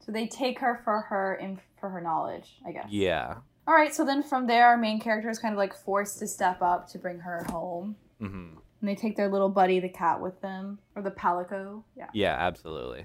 So 0.00 0.12
they 0.12 0.26
take 0.26 0.58
her 0.60 0.80
for 0.84 1.00
her 1.02 1.34
in 1.36 1.60
for 1.78 1.88
her 1.90 2.00
knowledge, 2.00 2.56
I 2.66 2.72
guess. 2.72 2.86
Yeah. 2.90 3.36
All 3.66 3.74
right. 3.74 3.94
So 3.94 4.04
then 4.04 4.22
from 4.22 4.46
there, 4.46 4.66
our 4.66 4.76
main 4.76 5.00
character 5.00 5.30
is 5.30 5.38
kind 5.38 5.52
of 5.52 5.58
like 5.58 5.74
forced 5.74 6.18
to 6.18 6.26
step 6.26 6.60
up 6.62 6.88
to 6.90 6.98
bring 6.98 7.20
her 7.20 7.44
home. 7.50 7.96
hmm 8.18 8.54
And 8.80 8.88
they 8.88 8.94
take 8.94 9.16
their 9.16 9.28
little 9.28 9.48
buddy, 9.50 9.78
the 9.80 9.88
cat, 9.88 10.20
with 10.20 10.40
them, 10.40 10.78
or 10.96 11.02
the 11.02 11.10
palico. 11.10 11.84
Yeah. 11.96 12.08
Yeah, 12.12 12.34
absolutely. 12.38 13.04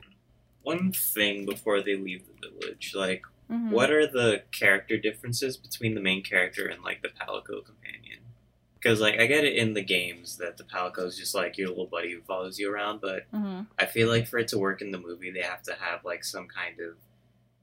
One 0.63 0.91
thing 0.91 1.45
before 1.45 1.81
they 1.81 1.95
leave 1.95 2.25
the 2.41 2.49
village, 2.59 2.93
like, 2.95 3.21
Mhm. 3.51 3.69
what 3.71 3.91
are 3.91 4.07
the 4.07 4.43
character 4.51 4.97
differences 4.97 5.55
between 5.57 5.93
the 5.93 6.01
main 6.01 6.23
character 6.23 6.65
and 6.67 6.83
like 6.83 7.03
the 7.03 7.09
Palico 7.09 7.63
companion? 7.63 8.21
Because 8.85 9.01
like 9.01 9.19
I 9.19 9.25
get 9.25 9.43
it 9.43 9.55
in 9.55 9.73
the 9.73 9.81
games 9.81 10.37
that 10.37 10.57
the 10.57 10.63
Palico 10.63 11.07
is 11.07 11.17
just 11.17 11.33
like 11.33 11.57
your 11.57 11.69
little 11.69 11.87
buddy 11.87 12.13
who 12.13 12.21
follows 12.21 12.59
you 12.59 12.71
around, 12.71 13.01
but 13.01 13.23
Mhm. 13.33 13.65
I 13.79 13.87
feel 13.87 14.07
like 14.07 14.27
for 14.27 14.37
it 14.37 14.47
to 14.49 14.59
work 14.59 14.79
in 14.79 14.91
the 14.91 14.99
movie, 14.99 15.31
they 15.31 15.41
have 15.41 15.63
to 15.63 15.73
have 15.73 16.05
like 16.05 16.23
some 16.23 16.47
kind 16.47 16.79
of 16.79 16.97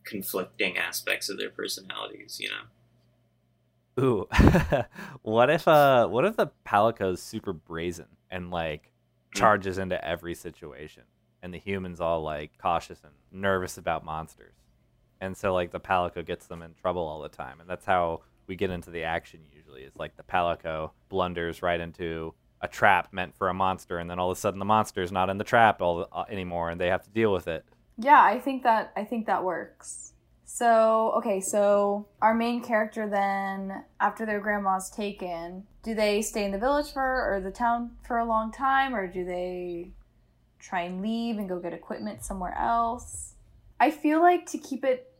conflicting 0.02 0.76
aspects 0.76 1.28
of 1.28 1.38
their 1.38 1.50
personalities, 1.50 2.40
you 2.40 2.50
know? 2.50 4.02
Ooh, 4.02 4.28
what 5.22 5.48
if 5.48 5.68
uh, 5.68 6.08
what 6.08 6.24
if 6.24 6.34
the 6.36 6.50
Palico's 6.66 7.22
super 7.22 7.52
brazen 7.52 8.08
and 8.28 8.50
like 8.50 8.90
charges 9.32 9.78
into 9.78 10.04
every 10.04 10.34
situation, 10.34 11.04
and 11.40 11.54
the 11.54 11.58
humans 11.58 12.00
all 12.00 12.20
like 12.22 12.50
cautious 12.58 13.00
and 13.04 13.12
nervous 13.30 13.78
about 13.78 14.04
monsters, 14.04 14.56
and 15.20 15.36
so 15.36 15.54
like 15.54 15.70
the 15.70 15.78
Palico 15.78 16.26
gets 16.26 16.48
them 16.48 16.62
in 16.62 16.74
trouble 16.74 17.02
all 17.02 17.22
the 17.22 17.28
time, 17.28 17.60
and 17.60 17.70
that's 17.70 17.86
how 17.86 18.22
we 18.46 18.56
get 18.56 18.70
into 18.70 18.90
the 18.90 19.04
action 19.04 19.40
usually. 19.52 19.82
It's 19.82 19.96
like 19.96 20.16
the 20.16 20.22
Palico 20.22 20.90
blunders 21.08 21.62
right 21.62 21.80
into 21.80 22.34
a 22.60 22.68
trap 22.68 23.08
meant 23.12 23.34
for 23.36 23.48
a 23.48 23.54
monster, 23.54 23.98
and 23.98 24.08
then 24.08 24.18
all 24.18 24.30
of 24.30 24.38
a 24.38 24.40
sudden 24.40 24.58
the 24.58 24.64
monster's 24.64 25.10
not 25.10 25.28
in 25.28 25.38
the 25.38 25.44
trap 25.44 25.82
all 25.82 26.08
uh, 26.12 26.24
anymore, 26.30 26.70
and 26.70 26.80
they 26.80 26.88
have 26.88 27.02
to 27.04 27.10
deal 27.10 27.32
with 27.32 27.48
it. 27.48 27.64
Yeah, 27.98 28.22
I 28.22 28.38
think 28.38 28.62
that 28.62 28.92
I 28.96 29.04
think 29.04 29.26
that 29.26 29.44
works. 29.44 30.12
So 30.44 31.12
okay, 31.16 31.40
so 31.40 32.08
our 32.20 32.34
main 32.34 32.62
character 32.62 33.08
then, 33.08 33.84
after 34.00 34.24
their 34.24 34.40
grandma's 34.40 34.90
taken, 34.90 35.66
do 35.82 35.94
they 35.94 36.22
stay 36.22 36.44
in 36.44 36.52
the 36.52 36.58
village 36.58 36.92
for 36.92 37.02
or 37.02 37.40
the 37.40 37.50
town 37.50 37.92
for 38.06 38.18
a 38.18 38.24
long 38.24 38.52
time, 38.52 38.94
or 38.94 39.06
do 39.06 39.24
they 39.24 39.90
try 40.60 40.82
and 40.82 41.02
leave 41.02 41.38
and 41.38 41.48
go 41.48 41.58
get 41.58 41.72
equipment 41.72 42.24
somewhere 42.24 42.56
else? 42.56 43.34
I 43.80 43.90
feel 43.90 44.20
like 44.20 44.46
to 44.50 44.58
keep 44.58 44.84
it 44.84 45.11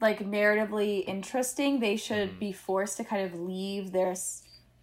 like 0.00 0.20
narratively 0.20 1.04
interesting, 1.06 1.80
they 1.80 1.96
should 1.96 2.30
Mhm. 2.30 2.38
be 2.38 2.52
forced 2.52 2.96
to 2.98 3.04
kind 3.04 3.24
of 3.32 3.38
leave 3.40 3.92
their 3.92 4.14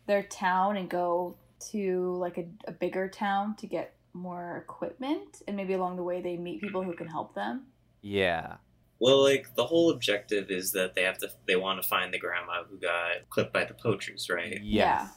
their 0.07 0.23
town 0.23 0.77
and 0.77 0.87
go 0.89 1.35
to 1.71 2.15
like 2.17 2.37
a, 2.37 2.45
a 2.67 2.71
bigger 2.71 3.09
town 3.09 3.55
to 3.55 3.65
get 3.65 3.95
more 4.13 4.57
equipment 4.57 5.41
and 5.47 5.57
maybe 5.57 5.73
along 5.73 5.95
the 5.95 6.03
way 6.03 6.21
they 6.21 6.37
meet 6.37 6.61
people 6.61 6.83
who 6.83 6.93
can 6.93 7.07
help 7.07 7.33
them 7.33 7.65
Yeah, 8.01 8.57
Well, 8.99 9.23
like 9.23 9.55
the 9.55 9.65
whole 9.65 9.89
objective 9.89 10.51
is 10.51 10.71
that 10.73 10.93
they 10.93 11.01
have 11.03 11.17
to 11.19 11.31
they 11.47 11.55
want 11.55 11.81
to 11.81 11.87
find 11.87 12.13
the 12.13 12.19
grandma 12.19 12.63
who 12.65 12.77
got 12.77 13.27
clipped 13.29 13.51
by 13.51 13.65
the 13.65 13.73
poachers, 13.73 14.29
right? 14.29 14.61
yes. 14.61 14.61
Yeah. 14.63 15.07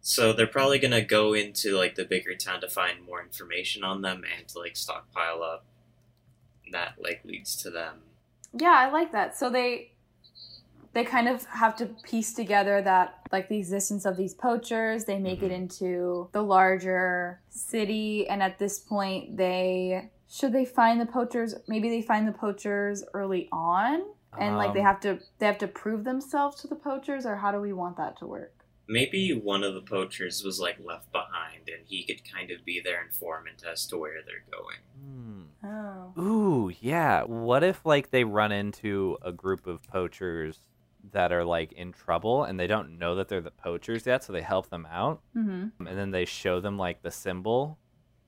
So 0.00 0.32
they're 0.32 0.46
probably 0.46 0.78
gonna 0.78 1.02
go 1.04 1.34
into 1.34 1.76
like 1.76 1.94
the 1.96 2.06
bigger 2.06 2.34
town 2.34 2.62
to 2.62 2.68
find 2.68 3.04
more 3.04 3.20
information 3.22 3.84
on 3.84 4.00
them 4.00 4.24
and 4.36 4.48
to 4.48 4.58
like 4.58 4.74
stockpile 4.76 5.42
up. 5.42 5.66
And 6.64 6.72
that 6.72 6.94
like 6.98 7.20
leads 7.24 7.54
to 7.62 7.70
them. 7.70 8.00
Yeah 8.52 8.74
i 8.76 8.90
like 8.90 9.12
that. 9.12 9.36
So 9.36 9.50
they 9.50 9.92
they 10.92 11.04
kind 11.04 11.28
of 11.28 11.44
have 11.44 11.76
to 11.76 11.86
piece 12.02 12.32
together 12.34 12.82
that 12.82 13.20
like 13.30 13.48
the 13.48 13.58
existence 13.58 14.04
of 14.04 14.16
these 14.16 14.34
poachers. 14.34 15.04
They 15.04 15.18
make 15.20 15.40
it 15.42 15.52
Mhm. 15.52 15.54
into 15.54 16.28
the 16.32 16.42
larger 16.42 17.40
city. 17.48 18.28
And 18.28 18.42
at 18.42 18.58
this 18.58 18.80
point 18.80 19.36
they 19.36 20.10
should 20.28 20.52
they 20.52 20.64
find 20.64 21.00
the 21.00 21.06
poachers 21.06 21.54
maybe 21.68 21.88
they 21.88 22.02
find 22.02 22.26
the 22.26 22.32
poachers 22.32 23.04
early 23.14 23.48
on. 23.52 24.02
And 24.38 24.56
like 24.56 24.72
they 24.74 24.80
Um, 24.80 24.86
have 24.86 25.00
to 25.00 25.18
they 25.38 25.46
have 25.46 25.58
to 25.58 25.68
prove 25.68 26.02
themselves 26.04 26.60
to 26.62 26.66
the 26.68 26.76
poachers 26.76 27.24
or 27.26 27.36
how 27.36 27.52
do 27.52 27.60
we 27.60 27.72
want 27.72 27.96
that 27.98 28.16
to 28.18 28.26
work 28.26 28.59
Maybe 28.92 29.32
one 29.32 29.62
of 29.62 29.74
the 29.74 29.82
poachers 29.82 30.42
was 30.42 30.58
like 30.58 30.78
left 30.82 31.12
behind 31.12 31.68
and 31.68 31.86
he 31.86 32.02
could 32.02 32.22
kind 32.28 32.50
of 32.50 32.64
be 32.64 32.80
their 32.80 33.00
informant 33.04 33.62
as 33.70 33.86
to 33.86 33.96
where 33.96 34.18
they're 34.26 34.44
going. 34.50 34.78
Hmm. 35.00 35.42
oh 35.64 36.20
Ooh, 36.20 36.72
yeah. 36.80 37.22
What 37.22 37.62
if 37.62 37.86
like 37.86 38.10
they 38.10 38.24
run 38.24 38.50
into 38.50 39.16
a 39.22 39.30
group 39.30 39.68
of 39.68 39.82
poachers 39.84 40.58
that 41.12 41.30
are 41.30 41.44
like 41.44 41.72
in 41.72 41.92
trouble 41.92 42.42
and 42.42 42.58
they 42.58 42.66
don't 42.66 42.98
know 42.98 43.14
that 43.14 43.28
they're 43.28 43.40
the 43.40 43.52
poachers 43.52 44.06
yet, 44.06 44.24
so 44.24 44.32
they 44.32 44.42
help 44.42 44.70
them 44.70 44.86
out 44.90 45.22
mm-hmm. 45.36 45.86
and 45.86 45.98
then 45.98 46.10
they 46.10 46.24
show 46.24 46.60
them 46.60 46.76
like 46.76 47.02
the 47.02 47.12
symbol 47.12 47.78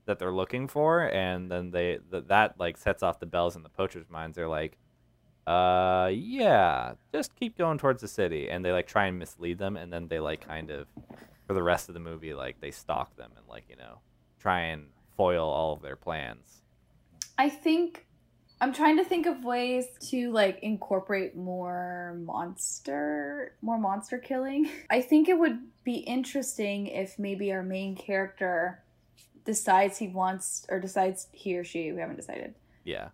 that 0.05 0.17
they're 0.17 0.33
looking 0.33 0.67
for 0.67 1.01
and 1.01 1.51
then 1.51 1.71
they 1.71 1.99
th- 2.11 2.25
that 2.27 2.59
like 2.59 2.77
sets 2.77 3.03
off 3.03 3.19
the 3.19 3.25
bells 3.25 3.57
in 3.57 3.63
the 3.63 3.69
poachers' 3.69 4.09
minds. 4.09 4.37
They're 4.37 4.47
like, 4.47 4.77
"Uh, 5.45 6.09
yeah, 6.13 6.93
just 7.11 7.35
keep 7.35 7.57
going 7.57 7.77
towards 7.77 8.01
the 8.01 8.07
city." 8.07 8.49
And 8.49 8.63
they 8.63 8.71
like 8.71 8.87
try 8.87 9.07
and 9.07 9.19
mislead 9.19 9.57
them 9.57 9.77
and 9.77 9.91
then 9.91 10.07
they 10.07 10.19
like 10.19 10.45
kind 10.47 10.69
of 10.69 10.87
for 11.47 11.53
the 11.53 11.63
rest 11.63 11.89
of 11.89 11.93
the 11.93 11.99
movie 11.99 12.33
like 12.33 12.59
they 12.61 12.71
stalk 12.71 13.15
them 13.15 13.31
and 13.37 13.45
like, 13.47 13.65
you 13.69 13.75
know, 13.75 13.99
try 14.39 14.61
and 14.61 14.87
foil 15.15 15.47
all 15.47 15.73
of 15.73 15.81
their 15.81 15.95
plans. 15.95 16.61
I 17.37 17.49
think 17.49 18.05
I'm 18.61 18.73
trying 18.73 18.97
to 18.97 19.03
think 19.03 19.25
of 19.25 19.43
ways 19.43 19.85
to 20.11 20.31
like 20.31 20.59
incorporate 20.61 21.35
more 21.35 22.17
monster, 22.23 23.55
more 23.61 23.77
monster 23.77 24.17
killing. 24.17 24.69
I 24.89 25.01
think 25.01 25.27
it 25.27 25.37
would 25.37 25.59
be 25.83 25.95
interesting 25.95 26.87
if 26.87 27.19
maybe 27.19 27.51
our 27.51 27.63
main 27.63 27.95
character 27.95 28.83
decides 29.43 29.97
he 29.97 30.07
wants 30.07 30.65
or 30.69 30.79
decides 30.79 31.27
he 31.33 31.57
or 31.57 31.65
she, 31.65 31.91
we 31.91 31.99
haven't 31.99 32.15
decided. 32.15 32.55
Yeah. 32.85 33.09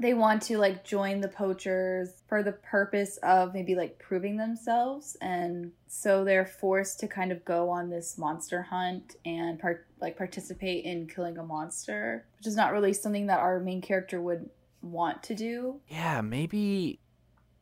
They 0.00 0.14
want 0.14 0.42
to 0.42 0.58
like 0.58 0.84
join 0.84 1.20
the 1.20 1.28
poachers 1.28 2.22
for 2.28 2.42
the 2.42 2.52
purpose 2.52 3.18
of 3.22 3.52
maybe 3.52 3.74
like 3.74 3.98
proving 3.98 4.36
themselves 4.36 5.16
and 5.20 5.72
so 5.86 6.24
they're 6.24 6.46
forced 6.46 7.00
to 7.00 7.08
kind 7.08 7.30
of 7.30 7.44
go 7.44 7.68
on 7.68 7.90
this 7.90 8.16
monster 8.16 8.62
hunt 8.62 9.16
and 9.26 9.58
part 9.58 9.86
like 10.00 10.16
participate 10.16 10.84
in 10.84 11.06
killing 11.06 11.36
a 11.36 11.42
monster, 11.42 12.24
which 12.38 12.46
is 12.46 12.56
not 12.56 12.72
really 12.72 12.94
something 12.94 13.26
that 13.26 13.40
our 13.40 13.60
main 13.60 13.82
character 13.82 14.20
would 14.20 14.48
want 14.80 15.22
to 15.24 15.34
do. 15.34 15.80
Yeah, 15.88 16.22
maybe 16.22 16.98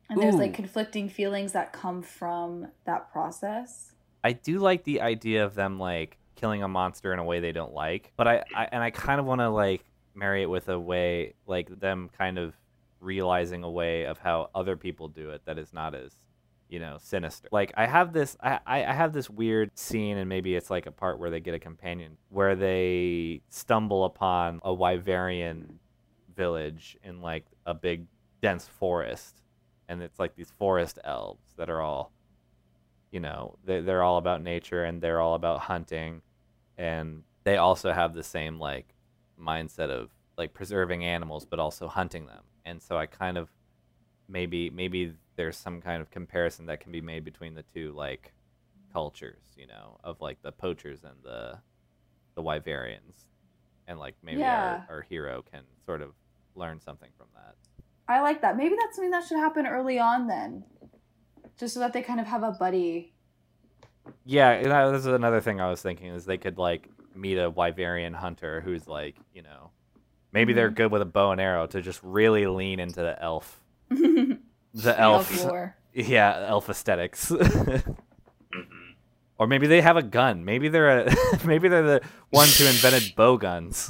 And 0.09 0.21
there's 0.21 0.35
like 0.35 0.53
conflicting 0.53 1.09
feelings 1.09 1.51
that 1.51 1.73
come 1.73 2.01
from 2.01 2.67
that 2.85 3.11
process. 3.11 3.91
I 4.23 4.33
do 4.33 4.59
like 4.59 4.83
the 4.83 5.01
idea 5.01 5.45
of 5.45 5.55
them 5.55 5.79
like 5.79 6.17
killing 6.35 6.63
a 6.63 6.67
monster 6.67 7.13
in 7.13 7.19
a 7.19 7.23
way 7.23 7.39
they 7.39 7.51
don't 7.51 7.73
like, 7.73 8.13
but 8.15 8.27
I, 8.27 8.43
I 8.55 8.69
and 8.71 8.81
I 8.81 8.91
kind 8.91 9.19
of 9.19 9.25
want 9.25 9.41
to 9.41 9.49
like 9.49 9.83
marry 10.13 10.43
it 10.43 10.49
with 10.49 10.69
a 10.69 10.79
way 10.79 11.33
like 11.45 11.79
them 11.79 12.09
kind 12.17 12.37
of 12.37 12.53
realizing 12.99 13.63
a 13.63 13.69
way 13.69 14.05
of 14.05 14.19
how 14.19 14.49
other 14.53 14.75
people 14.75 15.07
do 15.07 15.31
it 15.31 15.41
that 15.45 15.57
is 15.57 15.73
not 15.73 15.95
as 15.95 16.15
you 16.69 16.79
know 16.79 16.97
sinister. 16.99 17.49
Like 17.51 17.71
i 17.75 17.85
have 17.85 18.13
this 18.13 18.37
i 18.41 18.59
i 18.65 18.93
have 18.93 19.13
this 19.13 19.29
weird 19.29 19.77
scene 19.77 20.17
and 20.17 20.29
maybe 20.29 20.55
it's 20.55 20.69
like 20.69 20.85
a 20.85 20.91
part 20.91 21.19
where 21.19 21.29
they 21.29 21.39
get 21.39 21.53
a 21.53 21.59
companion 21.59 22.17
where 22.29 22.55
they 22.55 23.41
stumble 23.49 24.05
upon 24.05 24.61
a 24.63 24.73
wyverian 24.73 25.65
village 26.35 26.97
in 27.03 27.21
like 27.21 27.45
a 27.65 27.73
big 27.73 28.05
dense 28.41 28.67
forest 28.67 29.41
and 29.89 30.01
it's 30.01 30.17
like 30.17 30.35
these 30.35 30.51
forest 30.57 30.97
elves 31.03 31.53
that 31.57 31.69
are 31.69 31.81
all 31.81 32.11
you 33.11 33.19
know 33.19 33.57
they, 33.65 33.81
they're 33.81 34.03
all 34.03 34.17
about 34.17 34.41
nature 34.41 34.85
and 34.85 35.01
they're 35.01 35.19
all 35.19 35.35
about 35.35 35.59
hunting 35.59 36.21
and 36.77 37.23
they 37.43 37.57
also 37.57 37.91
have 37.91 38.13
the 38.13 38.23
same 38.23 38.59
like 38.59 38.93
mindset 39.41 39.89
of 39.89 40.09
like 40.37 40.53
preserving 40.53 41.03
animals 41.03 41.45
but 41.45 41.59
also 41.59 41.87
hunting 41.87 42.25
them 42.25 42.43
and 42.65 42.81
so 42.81 42.97
i 42.97 43.05
kind 43.05 43.37
of 43.37 43.49
maybe 44.27 44.69
maybe 44.69 45.13
there's 45.35 45.57
some 45.57 45.81
kind 45.81 46.01
of 46.01 46.09
comparison 46.11 46.65
that 46.65 46.79
can 46.79 46.91
be 46.91 47.01
made 47.01 47.23
between 47.25 47.53
the 47.53 47.63
two 47.73 47.91
like 47.93 48.33
cultures 48.93 49.43
you 49.57 49.67
know 49.67 49.97
of 50.03 50.19
like 50.21 50.41
the 50.41 50.51
poachers 50.51 51.03
and 51.03 51.15
the 51.23 51.57
the 52.35 52.41
wyverians 52.43 53.25
and 53.87 53.99
like 53.99 54.15
maybe 54.23 54.39
Yeah. 54.39 54.81
our, 54.89 54.95
our 54.97 55.01
hero 55.01 55.43
can 55.51 55.63
sort 55.85 56.01
of 56.01 56.13
learn 56.55 56.79
something 56.79 57.09
from 57.17 57.27
that 57.35 57.55
I 58.07 58.19
like 58.19 58.41
that. 58.41 58.57
Maybe 58.57 58.75
that's 58.77 58.97
something 58.97 59.11
that 59.11 59.25
should 59.25 59.37
happen 59.37 59.65
early 59.65 59.97
on 59.97 60.27
then. 60.27 60.65
Just 61.57 61.75
so 61.75 61.79
that 61.79 61.93
they 61.93 62.01
kind 62.01 62.19
of 62.19 62.27
have 62.27 62.43
a 62.43 62.51
buddy. 62.51 63.13
Yeah, 64.25 64.49
and 64.51 64.65
that 64.71 64.83
was 64.91 65.05
another 65.05 65.39
thing 65.39 65.61
I 65.61 65.69
was 65.69 65.81
thinking 65.81 66.07
is 66.07 66.25
they 66.25 66.37
could 66.37 66.57
like 66.57 66.89
meet 67.15 67.37
a 67.37 67.51
Wyverian 67.51 68.15
hunter 68.15 68.61
who's 68.61 68.87
like, 68.87 69.15
you 69.33 69.41
know, 69.41 69.71
maybe 70.31 70.53
they're 70.53 70.71
Mhm. 70.71 70.75
good 70.75 70.91
with 70.91 71.01
a 71.01 71.05
bow 71.05 71.31
and 71.31 71.41
arrow 71.41 71.67
to 71.67 71.81
just 71.81 71.99
really 72.03 72.47
lean 72.47 72.79
into 72.79 73.01
the 73.01 73.21
elf, 73.21 73.61
the 73.89 74.39
the 74.73 74.99
elf, 74.99 75.43
lore. 75.43 75.75
yeah, 75.93 76.45
elf 76.47 76.69
aesthetics. 76.69 77.29
hmm 78.53 78.91
or 79.37 79.47
maybe 79.47 79.65
they 79.65 79.81
have 79.81 79.97
a 79.97 80.03
gun. 80.03 80.45
Maybe 80.45 80.69
they're 80.69 80.99
a, 81.07 81.15
maybe 81.45 81.67
they're 81.67 81.81
the 81.81 82.01
ones 82.31 82.59
who 82.59 82.65
invented 82.65 83.15
bow 83.15 83.37
guns. 83.37 83.89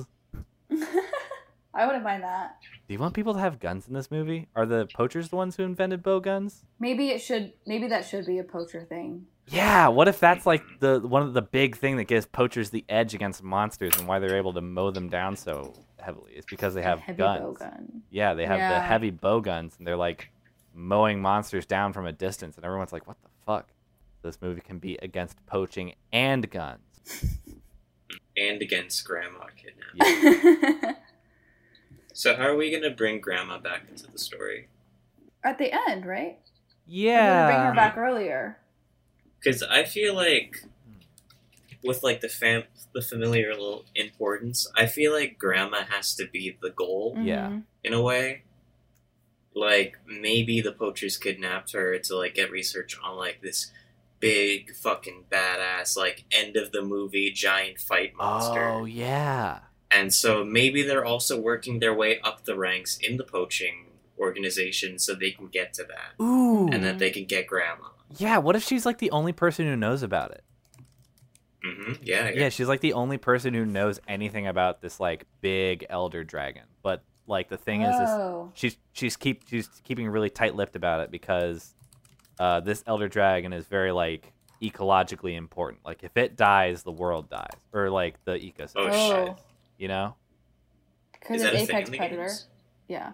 I 1.74 1.86
wouldn't 1.86 2.04
mind 2.06 2.24
that. 2.24 2.56
Do 2.92 2.96
you 2.96 3.00
want 3.00 3.14
people 3.14 3.34
to 3.36 3.40
have 3.40 3.62
guns 3.62 3.88
in 3.88 3.94
this 3.94 4.12
movie? 4.12 4.50
Are 4.54 4.66
the 4.66 4.86
poachers 4.94 5.30
the 5.30 5.38
ones 5.38 5.56
who 5.56 5.64
invented 5.64 6.04
bow 6.04 6.20
guns? 6.20 6.66
Maybe 6.78 7.08
it 7.12 7.22
should. 7.22 7.54
Maybe 7.66 7.88
that 7.88 8.04
should 8.04 8.26
be 8.26 8.38
a 8.40 8.44
poacher 8.44 8.84
thing. 8.84 9.28
Yeah, 9.48 9.88
what 9.88 10.10
if 10.10 10.20
that's 10.20 10.46
like 10.46 10.62
the 10.82 11.00
one 11.00 11.22
of 11.22 11.32
the 11.34 11.42
big 11.42 11.78
thing 11.78 11.96
that 11.96 12.04
gives 12.04 12.26
poachers 12.26 12.70
the 12.70 12.84
edge 12.90 13.14
against 13.14 13.44
monsters 13.44 13.98
and 13.98 14.10
why 14.10 14.20
they're 14.20 14.36
able 14.36 14.52
to 14.52 14.60
mow 14.60 14.92
them 14.92 15.08
down 15.08 15.38
so 15.38 15.74
heavily 16.02 16.34
is 16.34 16.44
because 16.50 16.74
they 16.74 16.82
have 16.82 17.00
heavy 17.00 17.20
guns. 17.20 17.40
bow 17.40 17.54
gun. 17.54 18.02
Yeah, 18.10 18.34
they 18.34 18.46
have 18.46 18.58
the 18.58 18.76
Yeah. 18.76 18.82
heavy 18.86 19.10
bow 19.12 19.40
guns 19.40 19.76
and 19.78 19.88
they're 19.88 19.96
like 19.96 20.30
mowing 20.76 21.22
monsters 21.22 21.66
down 21.66 21.94
from 21.94 22.06
a 22.08 22.12
distance 22.12 22.58
and 22.58 22.66
everyone's 22.66 22.92
like, 22.92 23.08
"What 23.08 23.16
the 23.24 23.30
fuck?" 23.46 23.70
This 24.22 24.42
movie 24.42 24.60
can 24.60 24.80
be 24.80 24.98
against 25.02 25.38
poaching 25.46 25.94
and 26.12 26.52
guns. 26.52 26.82
And 28.38 28.62
against 28.62 29.06
Grandma 29.06 29.46
kidnapping. 29.56 30.80
Yeah. 30.84 30.94
So 32.22 32.36
how 32.36 32.44
are 32.44 32.56
we 32.56 32.70
gonna 32.70 32.94
bring 32.94 33.20
Grandma 33.20 33.58
back 33.58 33.86
into 33.90 34.06
the 34.06 34.20
story? 34.20 34.68
At 35.44 35.58
the 35.58 35.74
end, 35.90 36.06
right? 36.06 36.38
We're 36.88 37.48
bring 37.48 37.66
her 37.66 37.74
back 37.74 37.98
earlier. 37.98 38.60
Because 39.40 39.64
I 39.64 39.86
feel 39.86 40.14
like 40.14 40.64
with 41.84 42.04
like 42.04 42.22
the 42.22 42.30
fam 42.30 42.66
the 42.94 43.02
familial 43.02 43.86
importance, 43.96 44.72
I 44.76 44.86
feel 44.86 45.14
like 45.14 45.40
Grandma 45.40 45.86
has 45.90 46.14
to 46.14 46.28
be 46.28 46.56
the 46.62 46.70
goal 46.70 47.18
Yeah. 47.18 47.48
Mhm. 47.48 47.64
in 47.84 47.94
a 47.94 48.02
way. 48.04 48.44
Like 49.56 49.98
maybe 50.06 50.62
the 50.62 50.74
poachers 50.74 51.18
kidnapped 51.18 51.72
her 51.72 51.98
to 51.98 52.16
like 52.16 52.36
get 52.36 52.52
research 52.52 53.00
on 53.02 53.18
like 53.18 53.42
this 53.42 53.72
big 54.20 54.76
fucking 54.76 55.26
badass 55.32 55.98
like 55.98 56.26
end 56.32 56.56
of 56.56 56.72
the 56.72 56.84
movie 56.84 57.32
giant 57.32 57.80
fight 57.80 58.14
monster. 58.16 58.64
Oh, 58.64 58.86
yeah. 58.86 59.62
And 59.94 60.14
so 60.14 60.44
maybe 60.46 60.84
they're 60.84 61.06
also 61.06 61.40
working 61.40 61.80
their 61.80 61.94
way 61.94 62.20
up 62.22 62.46
the 62.46 62.56
ranks 62.58 62.98
in 62.98 63.18
the 63.18 63.24
poaching 63.24 63.88
organization 64.18 64.98
so 65.00 65.14
they 65.16 65.32
can 65.32 65.48
get 65.48 65.74
to 65.74 65.84
that. 65.84 66.24
Ooh. 66.24 66.70
And 66.72 66.84
that 66.84 67.00
they 67.00 67.10
can 67.10 67.26
get 67.26 67.48
grandma. 67.48 67.88
yeah, 68.18 68.38
what 68.38 68.56
if 68.56 68.64
she's 68.64 68.86
like 68.86 69.00
the 69.00 69.12
only 69.12 69.34
person 69.34 69.66
who 69.66 69.76
knows 69.76 70.04
about 70.04 70.32
it? 70.32 70.44
hmm 71.64 71.94
Yeah, 72.02 72.30
Yeah, 72.30 72.50
she's 72.50 72.68
like 72.68 72.80
the 72.82 72.94
only 72.94 73.18
person 73.18 73.54
who 73.54 73.66
knows 73.66 74.00
anything 74.08 74.48
about 74.48 74.82
this 74.82 75.00
like 75.00 75.26
big 75.42 75.86
elder 75.90 76.24
dragon. 76.24 76.64
But 76.82 77.04
like 77.28 77.50
the 77.50 77.58
thing 77.58 77.82
is, 77.84 77.96
is 77.96 78.10
Oh. 78.10 78.52
she's 78.56 78.78
she's 78.94 79.16
keep 79.16 79.48
she's 79.48 79.68
keeping 79.84 80.08
really 80.10 80.30
tight-lipped 80.30 80.76
about 80.76 81.02
it 81.02 81.12
because 81.12 81.74
uh, 82.40 82.60
this 82.62 82.84
elder 82.88 83.08
dragon 83.08 83.54
is 83.54 83.66
very 83.68 83.92
like 83.92 84.34
ecologically 84.62 85.36
important. 85.36 85.86
Like 85.86 86.04
if 86.04 86.18
it 86.18 86.36
dies, 86.36 86.82
the 86.84 86.92
world 86.92 87.30
dies, 87.30 87.50
or 87.74 87.90
like 87.90 88.24
the 88.26 88.34
ecosystem. 88.34 88.74
Oh, 88.78 88.90
Oh. 88.92 89.26
shit. 89.28 89.46
You 89.82 89.88
know? 89.88 90.14
Because 91.12 91.38
Is 91.42 91.48
of 91.48 91.54
that 91.54 91.62
a 91.64 91.66
thing 91.66 91.76
apex 91.76 91.90
predator. 91.90 92.22
games? 92.28 92.46
Yeah. 92.88 93.14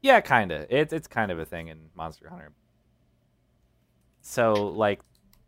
Yeah, 0.00 0.22
kind 0.22 0.50
of. 0.50 0.66
It's 0.70 0.94
it's 0.94 1.06
kind 1.06 1.30
of 1.30 1.38
a 1.38 1.44
thing 1.44 1.68
in 1.68 1.90
Monster 1.94 2.30
Hunter. 2.30 2.52
So 4.22 4.52
like, 4.54 5.00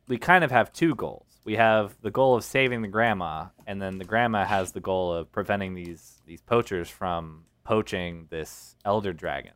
we 0.09 0.19
kind 0.19 0.45
of 0.45 0.51
have 0.51 0.71
two 0.71 0.95
goals. 0.95 1.27
We 1.47 1.57
have 1.57 1.97
the 2.03 2.11
goal 2.11 2.35
of 2.37 2.45
saving 2.45 2.83
the 2.83 2.89
grandma, 2.89 3.47
and 3.67 3.81
then 3.81 3.97
the 3.97 4.05
grandma 4.05 4.45
has 4.45 4.73
the 4.73 4.81
goal 4.81 5.13
of 5.15 5.33
preventing 5.33 5.73
these 5.75 6.21
these 6.27 6.43
poachers 6.43 6.91
from 6.91 7.45
poaching 7.65 8.27
this 8.29 8.77
elder 8.85 9.15
dragon, 9.15 9.53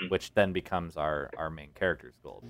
Mm. 0.00 0.10
which 0.10 0.32
then 0.32 0.54
becomes 0.54 0.96
our 0.96 1.28
our 1.36 1.50
main 1.50 1.72
character's 1.74 2.16
goal. 2.22 2.42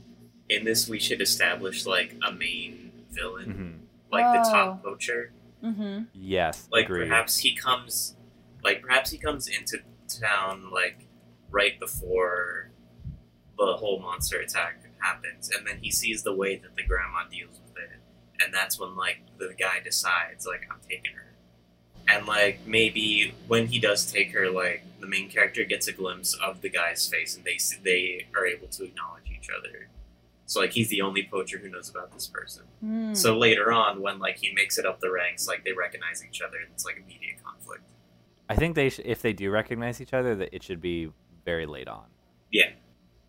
In 0.48 0.64
this, 0.64 0.88
we 0.88 1.00
should 1.00 1.20
establish 1.20 1.86
like 1.86 2.14
a 2.24 2.30
main 2.30 2.92
villain, 3.10 3.50
hmm 3.50 3.86
like 4.12 4.32
the 4.44 4.48
top 4.50 4.82
poacher. 4.84 5.32
Mm-hmm. 5.64 6.04
Yes, 6.14 6.68
Like 6.72 6.86
agreed. 6.86 7.08
perhaps 7.08 7.38
he 7.38 7.54
comes, 7.54 8.16
like 8.64 8.82
perhaps 8.82 9.10
he 9.10 9.18
comes 9.18 9.46
into 9.48 9.78
town 10.08 10.70
like 10.72 11.06
right 11.50 11.78
before 11.78 12.70
the 13.58 13.76
whole 13.76 14.00
monster 14.00 14.38
attack 14.38 14.82
happens, 15.00 15.50
and 15.50 15.66
then 15.66 15.78
he 15.82 15.90
sees 15.90 16.22
the 16.22 16.34
way 16.34 16.56
that 16.56 16.76
the 16.76 16.82
grandma 16.82 17.28
deals 17.30 17.60
with 17.62 17.76
it, 17.76 17.90
and 18.42 18.52
that's 18.54 18.78
when 18.80 18.96
like 18.96 19.18
the 19.38 19.54
guy 19.58 19.80
decides 19.84 20.46
like 20.46 20.66
I'm 20.70 20.80
taking 20.88 21.12
her, 21.14 21.34
and 22.08 22.26
like 22.26 22.60
maybe 22.66 23.34
when 23.48 23.66
he 23.66 23.78
does 23.78 24.10
take 24.10 24.32
her, 24.32 24.48
like 24.50 24.82
the 25.00 25.06
main 25.06 25.28
character 25.30 25.64
gets 25.64 25.88
a 25.88 25.92
glimpse 25.92 26.34
of 26.34 26.60
the 26.62 26.68
guy's 26.70 27.06
face, 27.06 27.36
and 27.36 27.44
they 27.44 27.54
s- 27.54 27.78
they 27.82 28.26
are 28.34 28.46
able 28.46 28.68
to 28.68 28.84
acknowledge 28.84 29.24
each 29.30 29.48
other. 29.50 29.88
So 30.50 30.58
like 30.58 30.72
he's 30.72 30.88
the 30.88 31.00
only 31.02 31.28
poacher 31.30 31.58
who 31.58 31.68
knows 31.68 31.90
about 31.90 32.10
this 32.10 32.26
person. 32.26 32.64
Mm. 32.84 33.16
So 33.16 33.38
later 33.38 33.70
on, 33.70 34.02
when 34.02 34.18
like 34.18 34.36
he 34.38 34.52
makes 34.52 34.78
it 34.78 34.84
up 34.84 34.98
the 34.98 35.08
ranks, 35.08 35.46
like 35.46 35.64
they 35.64 35.72
recognize 35.72 36.24
each 36.28 36.42
other, 36.42 36.56
and 36.56 36.66
it's 36.72 36.84
like 36.84 36.96
immediate 36.96 37.36
conflict. 37.44 37.84
I 38.48 38.56
think 38.56 38.74
they 38.74 38.88
sh- 38.90 38.98
if 39.04 39.22
they 39.22 39.32
do 39.32 39.48
recognize 39.52 40.00
each 40.00 40.12
other, 40.12 40.34
that 40.34 40.52
it 40.52 40.64
should 40.64 40.80
be 40.80 41.12
very 41.44 41.66
late 41.66 41.86
on. 41.86 42.06
Yeah. 42.50 42.70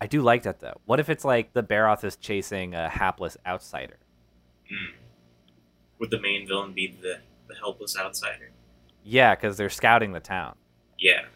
I 0.00 0.08
do 0.08 0.20
like 0.20 0.42
that 0.42 0.58
though. 0.58 0.80
What 0.84 0.98
if 0.98 1.08
it's 1.08 1.24
like 1.24 1.52
the 1.52 1.62
Barroth 1.62 2.02
is 2.02 2.16
chasing 2.16 2.74
a 2.74 2.88
hapless 2.88 3.36
outsider? 3.46 3.98
Mm. 4.64 4.94
Would 6.00 6.10
the 6.10 6.20
main 6.20 6.48
villain 6.48 6.72
be 6.72 6.88
the 7.00 7.20
the 7.46 7.54
helpless 7.54 7.96
outsider? 7.96 8.50
Yeah, 9.04 9.36
because 9.36 9.56
they're 9.56 9.70
scouting 9.70 10.10
the 10.10 10.18
town. 10.18 10.56
Yeah. 10.98 11.26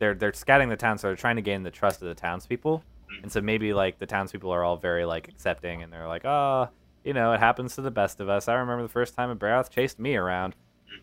They're 0.00 0.14
they're 0.14 0.32
scouting 0.32 0.68
the 0.68 0.76
town, 0.76 0.98
so 0.98 1.06
they're 1.06 1.16
trying 1.16 1.36
to 1.36 1.42
gain 1.42 1.62
the 1.62 1.70
trust 1.70 2.02
of 2.02 2.08
the 2.08 2.16
townspeople. 2.16 2.82
And 3.22 3.30
so 3.30 3.40
maybe 3.40 3.72
like 3.72 3.98
the 3.98 4.06
townspeople 4.06 4.50
are 4.50 4.64
all 4.64 4.76
very 4.76 5.04
like 5.04 5.28
accepting, 5.28 5.82
and 5.82 5.92
they're 5.92 6.08
like, 6.08 6.24
oh, 6.24 6.68
you 7.04 7.12
know, 7.12 7.32
it 7.32 7.40
happens 7.40 7.74
to 7.76 7.82
the 7.82 7.90
best 7.90 8.20
of 8.20 8.28
us. 8.28 8.48
I 8.48 8.54
remember 8.54 8.82
the 8.82 8.88
first 8.88 9.14
time 9.14 9.30
a 9.30 9.36
Barroth 9.36 9.70
chased 9.70 9.98
me 9.98 10.16
around, 10.16 10.54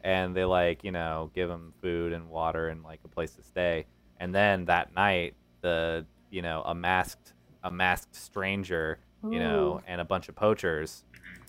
and 0.04 0.36
they 0.36 0.46
like 0.46 0.84
you 0.84 0.92
know 0.92 1.32
give 1.34 1.50
him 1.50 1.74
food 1.82 2.14
and 2.14 2.30
water 2.30 2.70
and 2.70 2.84
like 2.84 3.00
a 3.04 3.08
place 3.08 3.34
to 3.36 3.44
stay. 3.44 3.86
And 4.20 4.34
then 4.34 4.66
that 4.66 4.94
night, 4.96 5.36
the 5.62 6.06
you 6.30 6.42
know 6.42 6.62
a 6.66 6.74
masked 6.76 7.34
a 7.64 7.72
masked 7.72 8.16
stranger, 8.16 9.00
you 9.24 9.40
know, 9.40 9.82
and 9.88 10.00
a 10.00 10.06
bunch 10.06 10.30
of 10.30 10.36
poachers. 10.36 11.04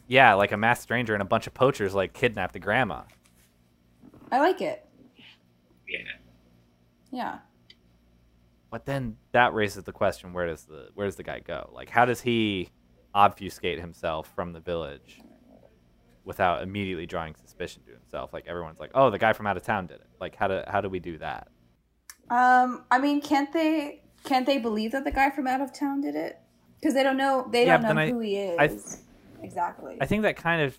Yeah, 0.08 0.34
like 0.34 0.50
a 0.50 0.56
masked 0.56 0.82
stranger 0.82 1.14
and 1.14 1.22
a 1.22 1.26
bunch 1.26 1.46
of 1.46 1.54
poachers 1.54 1.94
like 1.94 2.12
kidnapped 2.12 2.52
the 2.52 2.58
grandma. 2.58 3.02
I 4.32 4.38
like 4.40 4.60
it. 4.60 4.84
Yeah. 5.88 5.98
Yeah. 7.12 7.38
But 8.70 8.86
then 8.86 9.16
that 9.32 9.52
raises 9.54 9.84
the 9.84 9.92
question: 9.92 10.32
Where 10.32 10.46
does 10.46 10.64
the 10.64 10.88
where 10.94 11.06
does 11.06 11.16
the 11.16 11.22
guy 11.22 11.40
go? 11.40 11.70
Like, 11.72 11.88
how 11.90 12.04
does 12.04 12.20
he 12.20 12.68
obfuscate 13.14 13.80
himself 13.80 14.32
from 14.34 14.52
the 14.52 14.60
village 14.60 15.20
without 16.24 16.62
immediately 16.62 17.06
drawing 17.06 17.34
suspicion 17.34 17.82
to 17.86 17.92
himself? 17.92 18.32
Like 18.32 18.46
everyone's 18.46 18.78
like, 18.78 18.90
"Oh, 18.94 19.10
the 19.10 19.18
guy 19.18 19.32
from 19.32 19.46
out 19.46 19.56
of 19.56 19.62
town 19.64 19.86
did 19.86 19.96
it." 19.96 20.06
Like, 20.20 20.36
how 20.36 20.48
do 20.48 20.62
how 20.68 20.80
do 20.80 20.88
we 20.88 21.00
do 21.00 21.18
that? 21.18 21.48
Um. 22.30 22.84
I 22.90 22.98
mean, 22.98 23.20
can't 23.20 23.52
they? 23.52 24.02
Can't 24.24 24.46
they 24.46 24.58
believe 24.58 24.92
that 24.92 25.04
the 25.04 25.10
guy 25.10 25.30
from 25.30 25.46
out 25.46 25.60
of 25.60 25.72
town 25.72 26.02
did 26.02 26.14
it? 26.14 26.38
Because 26.80 26.94
they 26.94 27.02
don't 27.02 27.16
know. 27.16 27.48
They 27.50 27.66
Yeah, 27.66 27.78
don't 27.78 27.96
know 27.96 28.00
I- 28.02 28.10
who 28.10 28.20
he 28.20 28.36
is. 28.36 28.56
I 28.58 28.68
th- 28.68 28.80
exactly. 29.42 29.98
I 30.00 30.06
think 30.06 30.22
that 30.22 30.36
kind 30.36 30.62
of 30.62 30.78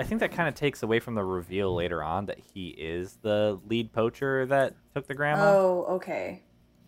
I 0.00 0.04
think 0.04 0.20
that 0.20 0.32
kind 0.32 0.48
of 0.48 0.54
takes 0.54 0.82
away 0.82 1.00
from 1.00 1.14
the 1.14 1.24
reveal 1.24 1.74
later 1.74 2.02
on 2.02 2.26
that 2.26 2.38
he 2.38 2.68
is 2.68 3.16
the 3.22 3.58
lead 3.66 3.92
poacher 3.92 4.46
that 4.46 4.74
took 4.94 5.06
the 5.06 5.14
grandma. 5.14 5.42
Oh, 5.52 5.86
okay. 5.96 6.42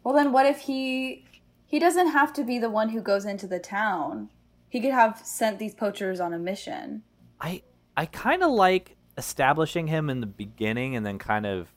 Well, 0.09 0.17
then 0.17 0.33
what 0.33 0.47
if 0.47 0.61
he 0.61 1.27
he 1.67 1.79
doesn't 1.79 2.07
have 2.07 2.33
to 2.33 2.43
be 2.43 2.59
the 2.59 2.71
one 2.71 2.89
who 2.89 3.03
goes 3.03 3.27
into 3.27 3.47
the 3.47 3.59
town? 3.59 4.31
He 4.71 4.81
could 4.81 4.93
have 4.93 5.21
sent 5.23 5.59
these 5.59 5.75
poachers 5.75 6.19
on 6.19 6.33
a 6.33 6.39
mission. 6.39 7.03
I 7.43 7.61
I 7.95 8.07
kind 8.07 8.43
of 8.43 8.51
like 8.51 8.97
establishing 9.19 9.87
him 9.89 10.09
in 10.09 10.21
the 10.21 10.27
beginning 10.27 10.97
and 10.97 11.05
then 11.05 11.19
kind 11.19 11.45
of 11.45 11.69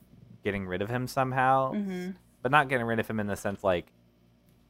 getting 0.45 0.65
rid 0.65 0.82
of 0.82 0.88
him 0.88 1.07
somehow, 1.07 1.73
Mhm. 1.73 2.15
but 2.41 2.53
not 2.53 2.69
getting 2.69 2.86
rid 2.88 2.99
of 3.01 3.09
him 3.09 3.19
in 3.19 3.27
the 3.27 3.36
sense 3.36 3.65
like 3.65 3.91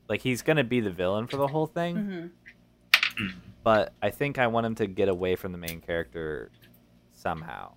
like 0.09 0.21
he's 0.21 0.41
gonna 0.41 0.63
be 0.63 0.79
the 0.79 0.89
villain 0.89 1.27
for 1.27 1.37
the 1.37 1.45
whole 1.49 1.67
thing. 1.67 2.31
Mhm. 3.13 3.33
But 3.61 3.93
I 4.01 4.09
think 4.09 4.39
I 4.39 4.47
want 4.47 4.65
him 4.65 4.73
to 4.73 4.87
get 4.87 5.07
away 5.07 5.35
from 5.35 5.51
the 5.51 5.59
main 5.59 5.81
character 5.81 6.49
somehow, 7.11 7.73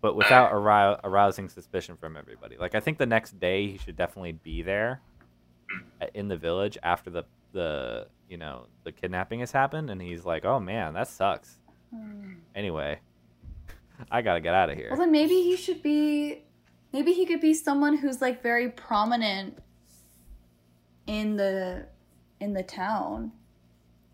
but 0.00 0.16
without 0.16 0.52
arou- 0.52 0.98
arousing 1.04 1.48
suspicion 1.48 1.96
from 1.96 2.16
everybody. 2.16 2.56
Like 2.56 2.74
I 2.74 2.80
think 2.80 2.98
the 2.98 3.06
next 3.06 3.38
day 3.38 3.66
he 3.66 3.78
should 3.78 3.96
definitely 3.96 4.32
be 4.32 4.62
there 4.62 5.00
uh, 6.00 6.06
in 6.14 6.28
the 6.28 6.36
village 6.36 6.78
after 6.82 7.10
the 7.10 7.24
the 7.52 8.06
you 8.28 8.36
know 8.36 8.66
the 8.84 8.92
kidnapping 8.92 9.40
has 9.40 9.52
happened, 9.52 9.90
and 9.90 10.00
he's 10.00 10.24
like, 10.24 10.44
"Oh 10.44 10.60
man, 10.60 10.94
that 10.94 11.08
sucks." 11.08 11.58
Anyway, 12.54 13.00
I 14.10 14.22
gotta 14.22 14.40
get 14.40 14.54
out 14.54 14.70
of 14.70 14.76
here. 14.76 14.88
Well, 14.90 14.98
then 14.98 15.12
maybe 15.12 15.34
he 15.34 15.56
should 15.56 15.82
be. 15.82 16.44
Maybe 16.92 17.12
he 17.12 17.24
could 17.24 17.40
be 17.40 17.54
someone 17.54 17.96
who's 17.96 18.20
like 18.20 18.42
very 18.42 18.68
prominent 18.70 19.58
in 21.06 21.36
the 21.36 21.86
in 22.40 22.52
the 22.54 22.62
town, 22.62 23.32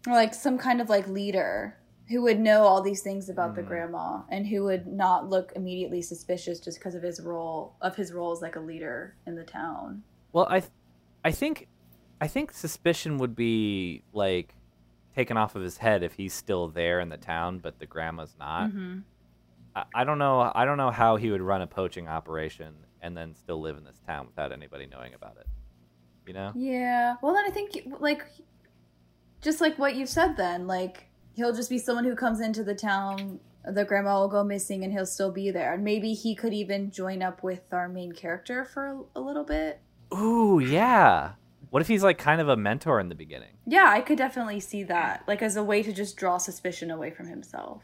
or 0.07 0.14
like 0.14 0.34
some 0.34 0.59
kind 0.59 0.80
of 0.80 0.89
like 0.89 1.07
leader 1.09 1.76
who 2.09 2.22
would 2.22 2.38
know 2.38 2.62
all 2.62 2.82
these 2.82 3.02
things 3.02 3.28
about 3.28 3.54
the 3.57 3.62
Mm. 3.62 3.66
grandma 3.68 4.20
and 4.30 4.46
who 4.46 4.62
would 4.64 4.86
not 4.86 5.28
look 5.28 5.52
immediately 5.57 6.00
suspicious 6.02 6.61
just 6.61 6.78
because 6.78 6.94
of 6.94 7.02
his 7.02 7.20
role 7.20 7.74
of 7.80 7.96
his 7.96 8.12
role 8.12 8.32
as 8.32 8.40
like 8.40 8.57
a 8.57 8.61
leader 8.61 9.16
in 9.26 9.34
the 9.34 9.42
town. 9.44 10.02
Well, 10.32 10.46
I, 10.48 10.61
th- 10.61 10.72
I 11.24 11.32
think, 11.32 11.66
I 12.20 12.28
think 12.28 12.52
suspicion 12.52 13.18
would 13.18 13.34
be 13.34 14.02
like 14.12 14.54
taken 15.14 15.36
off 15.36 15.57
of 15.57 15.62
his 15.62 15.78
head 15.78 16.02
if 16.02 16.12
he's 16.12 16.32
still 16.34 16.68
there 16.68 17.00
in 17.00 17.09
the 17.09 17.16
town, 17.16 17.59
but 17.59 17.78
the 17.78 17.86
grandma's 17.86 18.36
not. 18.38 18.70
hmm 18.70 18.98
I, 19.74 19.84
I 19.94 20.04
don't 20.04 20.18
know. 20.18 20.52
I 20.54 20.64
don't 20.64 20.76
know 20.78 20.90
how 20.90 21.16
he 21.16 21.30
would 21.30 21.42
run 21.42 21.61
a 21.62 21.66
poaching 21.66 22.07
operation 22.09 22.74
and 23.02 23.16
then 23.16 23.34
still 23.34 23.61
live 23.61 23.76
in 23.76 23.84
this 23.84 23.98
town 24.07 24.26
without 24.26 24.52
anybody 24.52 24.86
knowing 24.86 25.12
about 25.14 25.36
it. 25.38 25.46
You 26.26 26.34
know? 26.34 26.52
Yeah. 26.54 27.16
Well, 27.22 27.34
then 27.34 27.44
I 27.46 27.50
think 27.50 27.76
like 28.00 28.24
just 29.42 29.61
like 29.61 29.78
what 29.78 29.94
you 29.96 30.07
said 30.07 30.36
then, 30.36 30.66
like 30.66 31.09
he'll 31.37 31.55
just 31.55 31.70
be 31.70 31.78
someone 31.78 32.05
who 32.05 32.16
comes 32.16 32.41
into 32.41 32.64
the 32.64 32.74
town, 32.74 33.39
the 33.64 33.84
grandma 33.84 34.20
will 34.20 34.28
go 34.28 34.43
missing 34.43 34.82
and 34.82 34.93
he'll 34.93 35.07
still 35.07 35.30
be 35.30 35.51
there. 35.51 35.74
And 35.74 35.84
maybe 35.84 36.14
he 36.14 36.34
could 36.34 36.55
even 36.55 36.91
join 36.91 37.22
up 37.22 37.43
with 37.43 37.72
our 37.72 37.89
main 37.89 38.12
character 38.12 38.64
for 38.64 38.87
a, 38.87 39.18
a 39.18 39.20
little 39.20 39.45
bit. 39.45 39.80
Ooh, 40.14 40.59
yeah. 40.59 41.32
What 41.70 41.82
if 41.82 41.89
he's 41.89 42.03
like 42.03 42.18
kind 42.18 42.41
of 42.41 42.49
a 42.49 42.57
mentor 42.57 43.01
in 43.01 43.09
the 43.09 43.14
beginning? 43.14 43.51
Yeah, 43.66 43.87
I 43.89 44.01
could 44.01 44.18
definitely 44.18 44.61
see 44.61 44.82
that. 44.84 45.24
Like 45.26 45.43
as 45.43 45.57
a 45.57 45.64
way 45.64 45.82
to 45.82 45.93
just 45.93 46.16
draw 46.16 46.39
suspicion 46.39 46.91
away 46.91 47.11
from 47.11 47.28
himself. 47.28 47.82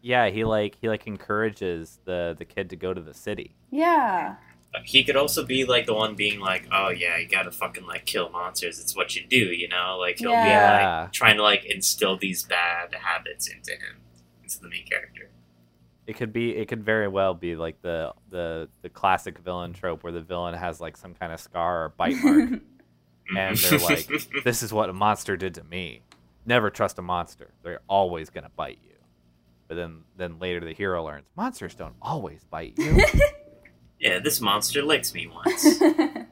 Yeah, 0.00 0.30
he 0.30 0.44
like 0.44 0.78
he 0.80 0.88
like 0.88 1.06
encourages 1.06 1.98
the 2.04 2.34
the 2.38 2.44
kid 2.44 2.70
to 2.70 2.76
go 2.76 2.94
to 2.94 3.00
the 3.00 3.14
city. 3.14 3.56
Yeah. 3.70 4.36
He 4.84 5.02
could 5.02 5.16
also 5.16 5.44
be 5.44 5.64
like 5.64 5.86
the 5.86 5.94
one 5.94 6.14
being 6.14 6.40
like, 6.40 6.68
"Oh 6.70 6.90
yeah, 6.90 7.16
you 7.18 7.26
gotta 7.26 7.50
fucking 7.50 7.86
like 7.86 8.04
kill 8.04 8.28
monsters. 8.30 8.78
It's 8.78 8.94
what 8.94 9.16
you 9.16 9.26
do," 9.26 9.36
you 9.36 9.68
know. 9.68 9.96
Like 9.98 10.18
he'll 10.18 10.30
be 10.30 10.36
like 10.36 11.12
trying 11.12 11.36
to 11.36 11.42
like 11.42 11.64
instill 11.64 12.16
these 12.18 12.44
bad 12.44 12.94
habits 12.94 13.48
into 13.48 13.72
him, 13.72 14.02
into 14.42 14.60
the 14.60 14.68
main 14.68 14.84
character. 14.86 15.30
It 16.06 16.16
could 16.16 16.32
be. 16.32 16.56
It 16.56 16.68
could 16.68 16.84
very 16.84 17.08
well 17.08 17.34
be 17.34 17.56
like 17.56 17.80
the 17.82 18.12
the 18.28 18.68
the 18.82 18.88
classic 18.88 19.38
villain 19.38 19.72
trope 19.72 20.02
where 20.02 20.12
the 20.12 20.20
villain 20.20 20.54
has 20.54 20.80
like 20.80 20.96
some 20.96 21.14
kind 21.14 21.32
of 21.32 21.40
scar 21.40 21.84
or 21.84 21.88
bite 21.90 22.16
mark, 22.22 22.50
and 23.36 23.56
they're 23.56 23.78
mm-hmm. 23.78 23.84
like, 23.84 24.44
"This 24.44 24.62
is 24.62 24.72
what 24.72 24.90
a 24.90 24.94
monster 24.94 25.36
did 25.36 25.54
to 25.54 25.64
me. 25.64 26.02
Never 26.46 26.70
trust 26.70 26.98
a 26.98 27.02
monster. 27.02 27.50
They're 27.62 27.80
always 27.88 28.30
gonna 28.30 28.50
bite 28.54 28.78
you." 28.82 28.96
But 29.66 29.76
then 29.76 30.02
then 30.16 30.38
later 30.38 30.60
the 30.60 30.72
hero 30.72 31.04
learns 31.04 31.26
monsters 31.36 31.74
don't 31.74 31.94
always 32.00 32.44
bite 32.44 32.74
you. 32.78 33.02
yeah, 34.00 34.18
this 34.18 34.40
monster 34.40 34.82
licked 34.82 35.14
me 35.14 35.26
once. 35.26 35.80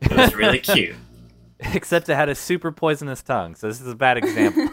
It 0.08 0.16
was 0.16 0.34
really 0.34 0.60
cute. 0.60 0.94
Except 1.60 2.08
it 2.08 2.14
had 2.14 2.28
a 2.28 2.34
super 2.34 2.70
poisonous 2.70 3.22
tongue. 3.22 3.54
So 3.54 3.66
this 3.66 3.80
is 3.80 3.88
a 3.88 3.94
bad 3.94 4.18
example. 4.18 4.68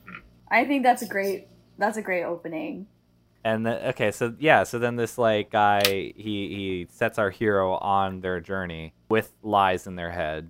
I 0.50 0.64
think 0.64 0.82
that's 0.82 1.02
a 1.02 1.06
great 1.06 1.46
that's 1.78 1.96
a 1.96 2.02
great 2.02 2.24
opening. 2.24 2.86
And 3.44 3.66
the, 3.66 3.88
okay, 3.90 4.10
so 4.10 4.34
yeah, 4.38 4.64
so 4.64 4.78
then 4.78 4.96
this 4.96 5.18
like 5.18 5.50
guy 5.50 5.82
he 5.84 6.12
he 6.16 6.86
sets 6.90 7.18
our 7.18 7.30
hero 7.30 7.74
on 7.74 8.20
their 8.20 8.40
journey 8.40 8.92
with 9.08 9.32
lies 9.42 9.86
in 9.86 9.94
their 9.94 10.10
head, 10.10 10.48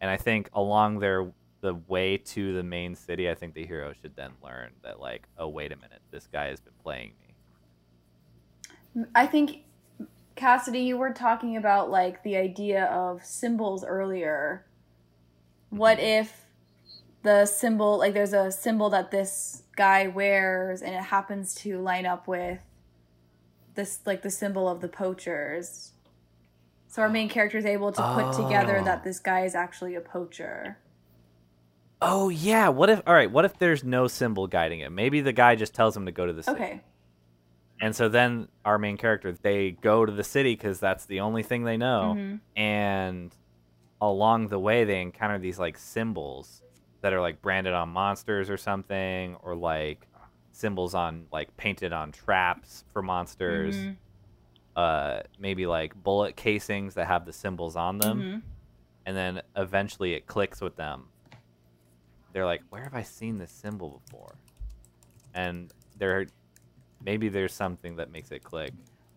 and 0.00 0.10
I 0.10 0.16
think 0.16 0.48
along 0.54 1.00
their 1.00 1.30
the 1.60 1.74
way 1.88 2.16
to 2.18 2.54
the 2.54 2.62
main 2.62 2.94
city, 2.94 3.28
I 3.28 3.34
think 3.34 3.54
the 3.54 3.66
hero 3.66 3.92
should 4.00 4.16
then 4.16 4.32
learn 4.42 4.70
that 4.82 4.98
like, 4.98 5.26
oh 5.38 5.48
wait 5.48 5.72
a 5.72 5.76
minute, 5.76 6.00
this 6.10 6.26
guy 6.32 6.46
has 6.46 6.60
been 6.60 6.74
playing 6.82 7.12
me. 7.20 9.04
I 9.14 9.26
think 9.26 9.64
Cassidy, 10.36 10.80
you 10.80 10.96
were 10.96 11.12
talking 11.12 11.56
about 11.56 11.90
like 11.90 12.22
the 12.22 12.36
idea 12.36 12.84
of 12.86 13.24
symbols 13.24 13.84
earlier. 13.84 14.66
What 15.70 15.98
mm-hmm. 15.98 16.06
if 16.06 16.44
the 17.22 17.46
symbol, 17.46 17.98
like 17.98 18.14
there's 18.14 18.32
a 18.32 18.50
symbol 18.50 18.90
that 18.90 19.10
this 19.10 19.62
guy 19.76 20.08
wears 20.08 20.82
and 20.82 20.94
it 20.94 21.04
happens 21.04 21.54
to 21.56 21.80
line 21.80 22.06
up 22.06 22.26
with 22.26 22.58
this, 23.74 24.00
like 24.04 24.22
the 24.22 24.30
symbol 24.30 24.68
of 24.68 24.80
the 24.80 24.88
poachers? 24.88 25.92
So 26.88 27.02
our 27.02 27.08
main 27.08 27.28
character 27.28 27.58
is 27.58 27.66
able 27.66 27.90
to 27.92 28.02
put 28.14 28.36
together 28.36 28.78
Oh. 28.78 28.84
that 28.84 29.02
this 29.02 29.18
guy 29.18 29.44
is 29.44 29.54
actually 29.54 29.94
a 29.96 30.00
poacher. 30.00 30.78
Oh 32.00 32.28
yeah, 32.28 32.68
what 32.68 32.90
if 32.90 33.02
all 33.06 33.14
right, 33.14 33.30
what 33.30 33.44
if 33.44 33.58
there's 33.58 33.82
no 33.82 34.06
symbol 34.08 34.46
guiding 34.46 34.80
him? 34.80 34.94
Maybe 34.94 35.20
the 35.20 35.32
guy 35.32 35.56
just 35.56 35.74
tells 35.74 35.96
him 35.96 36.06
to 36.06 36.12
go 36.12 36.26
to 36.26 36.32
the 36.32 36.42
city. 36.42 36.56
Okay. 36.56 36.80
And 37.84 37.94
so 37.94 38.08
then 38.08 38.48
our 38.64 38.78
main 38.78 38.96
character, 38.96 39.32
they 39.32 39.72
go 39.72 40.06
to 40.06 40.10
the 40.12 40.24
city 40.24 40.54
because 40.54 40.80
that's 40.80 41.04
the 41.04 41.20
only 41.20 41.42
thing 41.42 41.64
they 41.64 41.76
know. 41.76 42.14
Mhm. 42.16 42.40
And 42.56 43.36
along 44.00 44.48
the 44.48 44.58
way, 44.58 44.84
they 44.84 45.02
encounter 45.02 45.38
these 45.38 45.58
like 45.58 45.76
symbols 45.76 46.62
that 47.02 47.12
are 47.12 47.20
like 47.20 47.42
branded 47.42 47.74
on 47.74 47.90
monsters 47.90 48.48
or 48.48 48.56
something, 48.56 49.34
or 49.42 49.54
like 49.54 50.06
symbols 50.50 50.94
on 50.94 51.26
like 51.30 51.54
painted 51.58 51.92
on 51.92 52.10
traps 52.10 52.86
for 52.90 53.02
monsters. 53.02 53.76
Mhm. 53.76 53.96
Uh, 54.74 55.20
maybe 55.38 55.66
like 55.66 55.94
bullet 56.02 56.36
casings 56.36 56.94
that 56.94 57.06
have 57.06 57.26
the 57.26 57.34
symbols 57.34 57.76
on 57.76 57.98
them. 57.98 58.22
Mhm. 58.22 58.42
And 59.04 59.14
then 59.14 59.42
eventually 59.56 60.14
it 60.14 60.26
clicks 60.26 60.62
with 60.62 60.76
them. 60.76 61.10
They're 62.32 62.46
like, 62.46 62.62
where 62.70 62.82
have 62.84 62.94
I 62.94 63.02
seen 63.02 63.36
this 63.36 63.52
symbol 63.52 64.00
before? 64.06 64.36
And 65.34 65.70
they're 65.98 66.28
maybe 67.04 67.28
there's 67.28 67.52
something 67.52 67.96
that 67.96 68.10
makes 68.10 68.30
it 68.30 68.42
click 68.42 68.72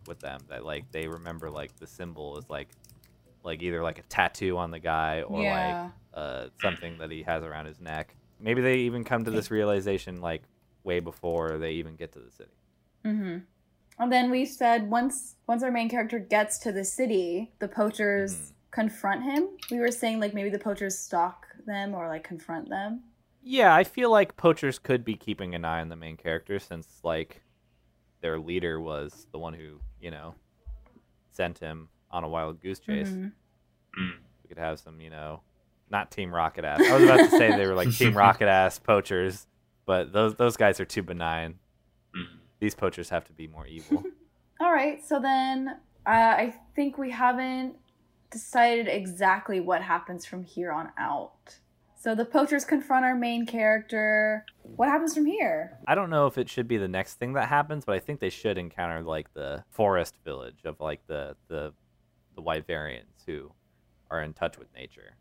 with 0.07 0.19
them 0.19 0.39
that 0.49 0.65
like 0.65 0.89
they 0.91 1.07
remember 1.07 1.49
like 1.49 1.75
the 1.77 1.87
symbol 1.87 2.37
is 2.37 2.49
like 2.49 2.67
like 3.43 3.61
either 3.61 3.81
like 3.81 3.99
a 3.99 4.03
tattoo 4.03 4.57
on 4.57 4.71
the 4.71 4.79
guy 4.79 5.21
or 5.21 5.43
Yeah. 5.43 5.83
like 5.83 5.91
uh, 6.13 6.47
something 6.61 6.97
that 6.97 7.11
he 7.11 7.23
has 7.23 7.43
around 7.43 7.65
his 7.65 7.79
neck. 7.79 8.15
Maybe 8.39 8.61
they 8.61 8.77
even 8.79 9.03
come 9.03 9.23
to 9.25 9.31
this 9.31 9.51
realization 9.51 10.19
like 10.21 10.43
way 10.83 10.99
before 10.99 11.57
they 11.57 11.73
even 11.73 11.95
get 11.95 12.11
to 12.13 12.19
the 12.19 12.31
city. 12.31 12.51
Mm-hmm. 13.05 13.37
And 13.99 14.11
then 14.11 14.29
we 14.29 14.45
said 14.45 14.89
once 14.89 15.35
once 15.47 15.63
our 15.63 15.71
main 15.71 15.89
character 15.89 16.19
gets 16.19 16.57
to 16.59 16.71
the 16.71 16.83
city, 16.85 17.51
the 17.59 17.67
poachers 17.67 18.33
Mhm. 18.35 18.51
confront 18.71 19.23
him. 19.23 19.49
We 19.71 19.79
were 19.79 19.91
saying 19.91 20.19
like 20.19 20.33
maybe 20.33 20.49
the 20.49 20.59
poachers 20.59 20.97
stalk 20.97 21.45
them 21.65 21.93
or 21.93 22.07
like 22.07 22.23
confront 22.23 22.69
them. 22.69 23.03
Yeah, 23.41 23.73
I 23.73 23.83
feel 23.83 24.11
like 24.11 24.35
poachers 24.37 24.77
could 24.77 25.05
be 25.05 25.15
keeping 25.15 25.55
an 25.55 25.63
eye 25.65 25.79
on 25.81 25.89
the 25.89 25.95
main 25.95 26.17
character 26.17 26.59
since 26.59 26.99
like 27.03 27.41
their 28.21 28.39
leader 28.39 28.79
was 28.79 29.27
the 29.31 29.39
one 29.39 29.53
who, 29.53 29.79
you 30.01 30.11
know, 30.11 30.35
sent 31.31 31.59
him 31.59 31.89
on 32.11 32.23
a 32.23 32.29
wild 32.29 32.61
goose 32.61 32.79
chase. 32.79 33.09
Mhm. 33.09 33.31
Mm. 33.99 34.17
We 34.43 34.47
could 34.49 34.57
have 34.57 34.79
some, 34.79 35.01
you 35.01 35.09
know, 35.09 35.41
not 35.89 36.11
Team 36.11 36.33
Rocket 36.33 36.65
ass. 36.65 36.81
I 36.81 36.93
was 36.93 37.03
about 37.03 37.17
to 37.17 37.29
say 37.29 37.55
they 37.55 37.67
were 37.67 37.75
like 37.75 37.91
Team 37.97 38.15
Rocket 38.15 38.47
ass 38.47 38.79
poachers, 38.79 39.47
but 39.85 40.11
those 40.13 40.35
those 40.35 40.57
guys 40.57 40.79
are 40.79 40.85
too 40.85 41.03
benign. 41.03 41.59
Mm. 42.15 42.39
These 42.59 42.75
poachers 42.75 43.09
have 43.09 43.25
to 43.25 43.33
be 43.33 43.47
more 43.47 43.67
evil. 43.67 44.03
All 44.59 44.71
right, 44.71 45.05
so 45.05 45.19
then 45.19 45.69
uh, 46.05 46.09
I 46.09 46.55
think 46.75 46.97
we 46.97 47.11
haven't 47.11 47.75
decided 48.31 48.87
exactly 48.87 49.59
what 49.59 49.81
happens 49.81 50.25
from 50.25 50.43
here 50.43 50.71
on 50.71 50.91
out. 50.97 51.59
So 52.07 52.15
the 52.15 52.23
poachers 52.23 52.63
confront 52.63 53.03
our 53.03 53.15
main 53.15 53.45
character. 53.45 54.45
What 54.63 54.87
happens 54.87 55.13
from 55.13 55.25
here? 55.25 55.77
I 55.89 55.93
don't 55.93 56.09
know 56.09 56.25
if 56.25 56.37
it 56.37 56.47
should 56.47 56.65
be 56.65 56.77
the 56.77 56.87
next 56.87 57.15
thing 57.15 57.33
that 57.33 57.49
happens, 57.49 57.83
but 57.83 57.95
I 57.95 57.99
think 57.99 58.21
they 58.21 58.29
should 58.29 58.57
encounter 58.57 59.03
like 59.03 59.33
the 59.33 59.65
forest 59.71 60.15
village 60.23 60.59
of 60.63 60.79
like 60.79 61.05
the 61.07 61.35
the 61.49 61.73
the 62.33 62.41
Wyverians 62.41 63.25
who 63.25 63.51
are 64.09 64.21
in 64.21 64.31
touch 64.31 64.57
with 64.57 64.73
nature. 64.73 65.17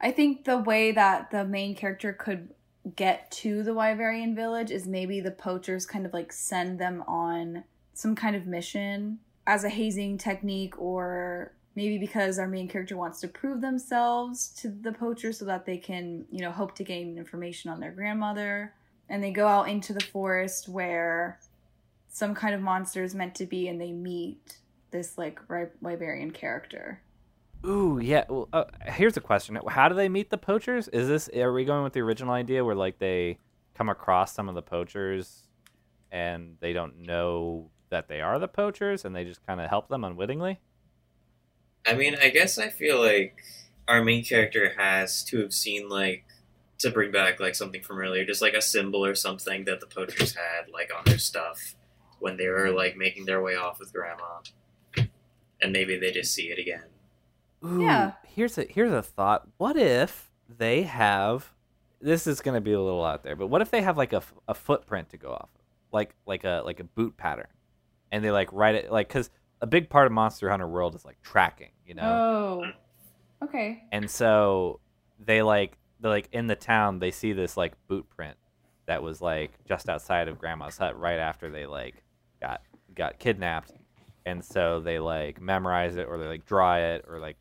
I 0.00 0.10
think 0.10 0.46
the 0.46 0.56
way 0.56 0.90
that 0.92 1.30
the 1.32 1.44
main 1.44 1.74
character 1.74 2.14
could 2.14 2.54
get 2.96 3.30
to 3.32 3.62
the 3.62 3.72
Wyverian 3.72 4.34
village 4.34 4.70
is 4.70 4.88
maybe 4.88 5.20
the 5.20 5.32
poachers 5.32 5.84
kind 5.84 6.06
of 6.06 6.14
like 6.14 6.32
send 6.32 6.78
them 6.78 7.04
on 7.06 7.64
some 7.92 8.14
kind 8.14 8.36
of 8.36 8.46
mission 8.46 9.18
as 9.46 9.64
a 9.64 9.68
hazing 9.68 10.16
technique 10.16 10.80
or 10.80 11.52
maybe 11.74 11.98
because 11.98 12.38
our 12.38 12.48
main 12.48 12.68
character 12.68 12.96
wants 12.96 13.20
to 13.20 13.28
prove 13.28 13.60
themselves 13.60 14.48
to 14.60 14.68
the 14.68 14.92
poachers 14.92 15.38
so 15.38 15.44
that 15.46 15.64
they 15.64 15.76
can, 15.76 16.24
you 16.30 16.40
know, 16.40 16.50
hope 16.50 16.74
to 16.76 16.84
gain 16.84 17.16
information 17.16 17.70
on 17.70 17.80
their 17.80 17.92
grandmother. 17.92 18.74
And 19.08 19.22
they 19.22 19.30
go 19.30 19.46
out 19.46 19.68
into 19.68 19.92
the 19.92 20.00
forest 20.00 20.68
where 20.68 21.38
some 22.08 22.34
kind 22.34 22.54
of 22.54 22.60
monster 22.60 23.02
is 23.02 23.14
meant 23.14 23.34
to 23.36 23.46
be 23.46 23.68
and 23.68 23.80
they 23.80 23.92
meet 23.92 24.56
this 24.90 25.16
like 25.16 25.40
Wyverian 25.48 26.32
character. 26.32 27.00
Ooh, 27.64 28.00
yeah. 28.02 28.24
Well, 28.28 28.48
uh, 28.52 28.64
here's 28.86 29.16
a 29.16 29.20
question: 29.20 29.58
How 29.68 29.88
do 29.88 29.94
they 29.94 30.08
meet 30.08 30.30
the 30.30 30.38
poachers? 30.38 30.88
Is 30.88 31.08
this 31.08 31.28
are 31.28 31.52
we 31.52 31.64
going 31.64 31.84
with 31.84 31.92
the 31.92 32.00
original 32.00 32.34
idea 32.34 32.64
where 32.64 32.74
like 32.74 32.98
they 32.98 33.38
come 33.74 33.88
across 33.88 34.34
some 34.34 34.48
of 34.48 34.54
the 34.54 34.62
poachers 34.62 35.44
and 36.10 36.56
they 36.60 36.72
don't 36.72 37.06
know 37.06 37.70
that 37.90 38.08
they 38.08 38.20
are 38.20 38.38
the 38.38 38.48
poachers 38.48 39.04
and 39.04 39.14
they 39.14 39.24
just 39.24 39.46
kind 39.46 39.60
of 39.60 39.70
help 39.70 39.88
them 39.88 40.02
unwittingly? 40.02 40.58
I 41.86 41.94
mean, 41.94 42.16
I 42.20 42.30
guess 42.30 42.58
I 42.58 42.68
feel 42.68 43.00
like 43.00 43.36
our 43.88 44.02
main 44.02 44.24
character 44.24 44.72
has 44.76 45.24
to 45.24 45.40
have 45.40 45.52
seen 45.52 45.88
like 45.88 46.24
to 46.78 46.90
bring 46.90 47.10
back 47.12 47.40
like 47.40 47.54
something 47.54 47.82
from 47.82 47.98
earlier, 47.98 48.24
just 48.24 48.42
like 48.42 48.54
a 48.54 48.62
symbol 48.62 49.04
or 49.04 49.14
something 49.14 49.64
that 49.64 49.80
the 49.80 49.86
poachers 49.86 50.34
had 50.34 50.70
like 50.72 50.90
on 50.96 51.02
their 51.06 51.18
stuff 51.18 51.74
when 52.20 52.36
they 52.36 52.48
were 52.48 52.70
like 52.70 52.96
making 52.96 53.24
their 53.24 53.42
way 53.42 53.56
off 53.56 53.80
with 53.80 53.92
grandma, 53.92 54.40
and 55.60 55.72
maybe 55.72 55.98
they 55.98 56.12
just 56.12 56.32
see 56.34 56.50
it 56.50 56.58
again. 56.58 56.84
Ooh, 57.64 57.80
Yeah. 57.82 58.12
Here's 58.24 58.56
a 58.58 58.64
here's 58.64 58.92
a 58.92 59.02
thought. 59.02 59.48
What 59.58 59.76
if 59.76 60.30
they 60.48 60.82
have? 60.82 61.52
This 62.00 62.26
is 62.26 62.40
going 62.40 62.56
to 62.56 62.60
be 62.60 62.72
a 62.72 62.80
little 62.80 63.04
out 63.04 63.22
there, 63.22 63.36
but 63.36 63.46
what 63.46 63.62
if 63.62 63.70
they 63.70 63.82
have 63.82 63.96
like 63.96 64.12
a, 64.12 64.22
a 64.48 64.54
footprint 64.54 65.10
to 65.10 65.16
go 65.16 65.30
off 65.32 65.50
of, 65.54 65.60
like 65.92 66.14
like 66.26 66.44
a 66.44 66.62
like 66.64 66.80
a 66.80 66.84
boot 66.84 67.16
pattern, 67.16 67.46
and 68.10 68.24
they 68.24 68.30
like 68.30 68.52
write 68.52 68.74
it 68.74 68.90
like 68.90 69.08
because 69.08 69.30
a 69.62 69.66
big 69.66 69.88
part 69.88 70.04
of 70.06 70.12
Monster 70.12 70.50
Hunter 70.50 70.68
World 70.68 70.94
is 70.94 71.04
like 71.04 71.22
tracking, 71.22 71.70
you 71.86 71.94
know, 71.94 72.62
Oh. 72.62 73.44
Okay. 73.46 73.82
and 73.90 74.10
so 74.10 74.80
they 75.18 75.40
like 75.42 75.78
they 76.00 76.08
like 76.08 76.28
in 76.32 76.46
the 76.48 76.54
town 76.56 76.98
they 76.98 77.10
see 77.10 77.32
this 77.32 77.56
like 77.56 77.72
boot 77.88 78.08
print 78.10 78.36
that 78.86 79.02
was 79.02 79.20
like 79.22 79.52
just 79.64 79.88
outside 79.88 80.28
of 80.28 80.38
Grandma's 80.38 80.76
hut 80.76 80.98
right 80.98 81.18
after 81.18 81.48
they 81.50 81.64
like 81.66 82.02
got 82.40 82.60
got 82.94 83.18
kidnapped, 83.18 83.72
and 84.26 84.44
so 84.44 84.80
they 84.80 84.98
like 84.98 85.40
memorize 85.40 85.96
it 85.96 86.06
or 86.08 86.18
they 86.18 86.26
like 86.26 86.44
draw 86.44 86.76
it 86.76 87.04
or 87.08 87.18
like 87.20 87.36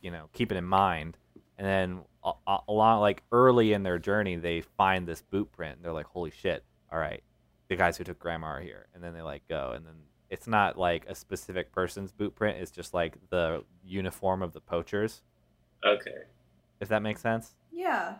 you 0.00 0.10
know 0.10 0.28
keep 0.32 0.50
it 0.52 0.56
in 0.56 0.64
mind. 0.64 1.16
And 1.58 1.66
then 1.66 2.00
a- 2.24 2.32
a- 2.50 2.60
along 2.68 3.00
like 3.00 3.22
early 3.30 3.72
in 3.74 3.82
their 3.84 3.98
journey 3.98 4.36
they 4.36 4.60
find 4.60 5.06
this 5.06 5.22
boot 5.22 5.52
print 5.52 5.76
and 5.76 5.84
they're 5.84 5.92
like 5.92 6.06
holy 6.06 6.30
shit. 6.32 6.64
All 6.92 6.98
right. 6.98 7.22
The 7.68 7.76
guys 7.76 7.96
who 7.96 8.04
took 8.04 8.18
grandma 8.18 8.48
are 8.48 8.60
here. 8.60 8.86
And 8.94 9.02
then 9.02 9.14
they 9.14 9.22
like 9.22 9.46
go 9.48 9.72
and 9.74 9.84
then 9.86 9.94
it's 10.34 10.46
not 10.46 10.76
like 10.78 11.06
a 11.08 11.14
specific 11.14 11.72
person's 11.72 12.10
boot 12.12 12.34
print 12.34 12.58
it's 12.60 12.70
just 12.70 12.92
like 12.92 13.14
the 13.30 13.64
uniform 13.84 14.42
of 14.42 14.52
the 14.52 14.60
poachers 14.60 15.22
Okay, 15.86 16.20
if 16.80 16.88
that 16.88 17.02
makes 17.02 17.20
sense 17.20 17.54
Yeah. 17.72 18.16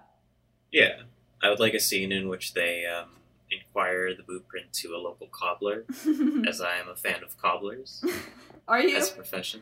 yeah, 0.73 1.03
I 1.43 1.51
would 1.51 1.61
like 1.61 1.75
a 1.75 1.81
scene 1.81 2.12
in 2.12 2.29
which 2.29 2.55
they 2.55 2.85
um, 2.87 3.09
inquire 3.51 4.15
the 4.15 4.23
blueprint 4.23 4.73
to 4.81 4.89
a 4.95 4.99
local 4.99 5.29
cobbler, 5.41 5.85
as 6.49 6.61
I 6.61 6.77
am 6.77 6.89
a 6.89 6.97
fan 6.97 7.23
of 7.23 7.37
cobblers 7.39 8.05
Are 8.69 8.81
you? 8.81 8.97
as 8.97 9.11
a 9.12 9.15
profession. 9.15 9.61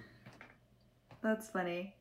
That's 1.22 1.48
funny. 1.48 1.94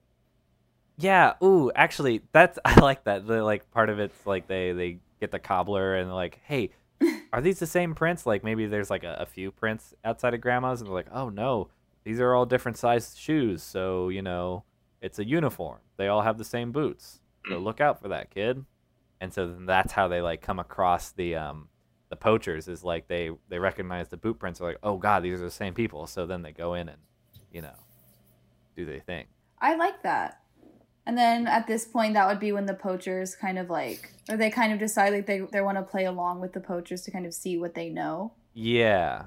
yeah 0.98 1.34
ooh 1.44 1.72
actually 1.76 2.22
that's 2.32 2.58
i 2.66 2.80
like 2.80 3.04
that 3.06 3.26
the 3.28 3.44
like 3.44 3.70
part 3.72 3.90
of 3.90 4.00
it's 4.00 4.26
like 4.26 4.48
they 4.48 4.72
they 4.74 5.00
get 5.20 5.32
the 5.32 5.40
cobbler 5.40 5.96
and 5.96 6.08
they're 6.10 6.16
like 6.16 6.40
hey 6.46 6.72
are 7.34 7.42
these 7.42 7.60
the 7.60 7.68
same 7.68 7.96
prints? 7.96 8.26
Like 8.26 8.44
maybe 8.44 8.66
there's 8.68 8.90
like 8.90 9.04
a, 9.04 9.16
a 9.20 9.26
few 9.26 9.52
prints 9.52 9.94
outside 10.04 10.34
of 10.34 10.42
grandma's 10.42 10.82
and 10.82 10.88
they're 10.88 10.94
like 10.96 11.08
oh 11.14 11.30
no 11.30 11.70
these 12.04 12.20
are 12.20 12.34
all 12.34 12.46
different 12.46 12.78
sized 12.78 13.18
shoes 13.18 13.62
so 13.62 14.10
you 14.10 14.22
know 14.22 14.64
it's 15.02 15.18
a 15.20 15.26
uniform. 15.26 15.80
They 15.98 16.08
all 16.08 16.22
have 16.22 16.38
the 16.38 16.44
same 16.44 16.72
boots. 16.72 17.20
So 17.48 17.54
Mm. 17.56 17.64
look 17.64 17.82
out 17.82 18.00
for 18.00 18.08
that 18.10 18.30
kid. 18.30 18.66
And 19.20 19.34
so 19.34 19.48
then 19.48 19.66
that's 19.66 19.94
how 19.94 20.08
they 20.08 20.22
like 20.22 20.42
come 20.42 20.60
across 20.60 21.12
the 21.12 21.36
um 21.36 21.70
the 22.10 22.16
poachers 22.16 22.68
is 22.68 22.84
like 22.84 23.08
they 23.08 23.32
they 23.50 23.58
recognize 23.60 24.10
the 24.10 24.18
boot 24.18 24.38
prints. 24.40 24.60
Are 24.62 24.66
like 24.66 24.78
oh 24.84 24.98
god 24.98 25.24
these 25.24 25.40
are 25.42 25.46
the 25.46 25.52
same 25.52 25.74
people. 25.74 26.06
So 26.08 26.26
then 26.26 26.42
they 26.42 26.52
go 26.52 26.74
in 26.76 26.90
and 26.90 27.00
you 27.52 27.62
know 27.62 27.74
do 28.76 28.86
their 28.86 29.00
thing. 29.00 29.26
I 29.60 29.76
like 29.76 30.04
that. 30.04 30.41
And 31.12 31.18
then 31.18 31.46
at 31.46 31.68
this 31.68 31.84
point, 31.84 32.14
that 32.14 32.26
would 32.26 32.40
be 32.40 32.54
when 32.54 32.68
the 32.68 32.74
poachers 32.74 33.36
kind 33.36 33.60
of 33.60 33.70
like, 33.70 34.14
or 34.30 34.38
they 34.38 34.50
kind 34.50 34.72
of 34.72 34.80
decide 34.80 35.12
like 35.12 35.26
they, 35.26 35.42
they 35.42 35.60
want 35.60 35.78
to 35.78 35.82
play 35.84 36.06
along 36.06 36.40
with 36.40 36.54
the 36.54 36.62
poachers 36.62 37.02
to 37.02 37.12
kind 37.12 37.26
of 37.26 37.34
see 37.34 37.58
what 37.58 37.76
they 37.76 37.90
know. 37.90 38.32
Yeah, 38.54 39.24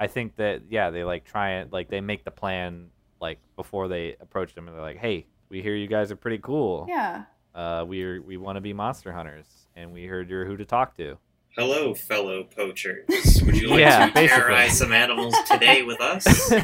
I 0.00 0.08
think 0.08 0.34
that 0.34 0.62
yeah 0.68 0.90
they 0.90 1.04
like 1.04 1.24
try 1.24 1.50
and 1.50 1.70
like 1.72 1.90
they 1.90 2.00
make 2.00 2.24
the 2.24 2.32
plan 2.32 2.88
like 3.20 3.38
before 3.54 3.86
they 3.86 4.16
approach 4.20 4.56
them 4.56 4.66
and 4.66 4.76
they're 4.76 4.82
like, 4.82 4.96
hey, 4.96 5.26
we 5.48 5.62
hear 5.62 5.76
you 5.76 5.86
guys 5.86 6.10
are 6.10 6.16
pretty 6.16 6.38
cool. 6.38 6.86
Yeah. 6.88 7.26
Uh, 7.54 7.84
we 7.86 8.18
we 8.18 8.36
want 8.36 8.56
to 8.56 8.60
be 8.60 8.72
monster 8.72 9.12
hunters 9.12 9.46
and 9.76 9.92
we 9.92 10.06
heard 10.06 10.28
you're 10.28 10.44
who 10.44 10.56
to 10.56 10.64
talk 10.64 10.96
to. 10.96 11.18
Hello, 11.56 11.94
fellow 11.94 12.42
poachers. 12.42 13.06
Would 13.46 13.56
you 13.56 13.68
like 13.68 13.78
Yeah, 13.78 14.06
to 14.08 14.12
basically. 14.12 14.40
terrorize 14.40 14.76
some 14.76 14.92
animals 14.92 15.36
today 15.48 15.84
with 15.84 16.00
us? 16.00 16.52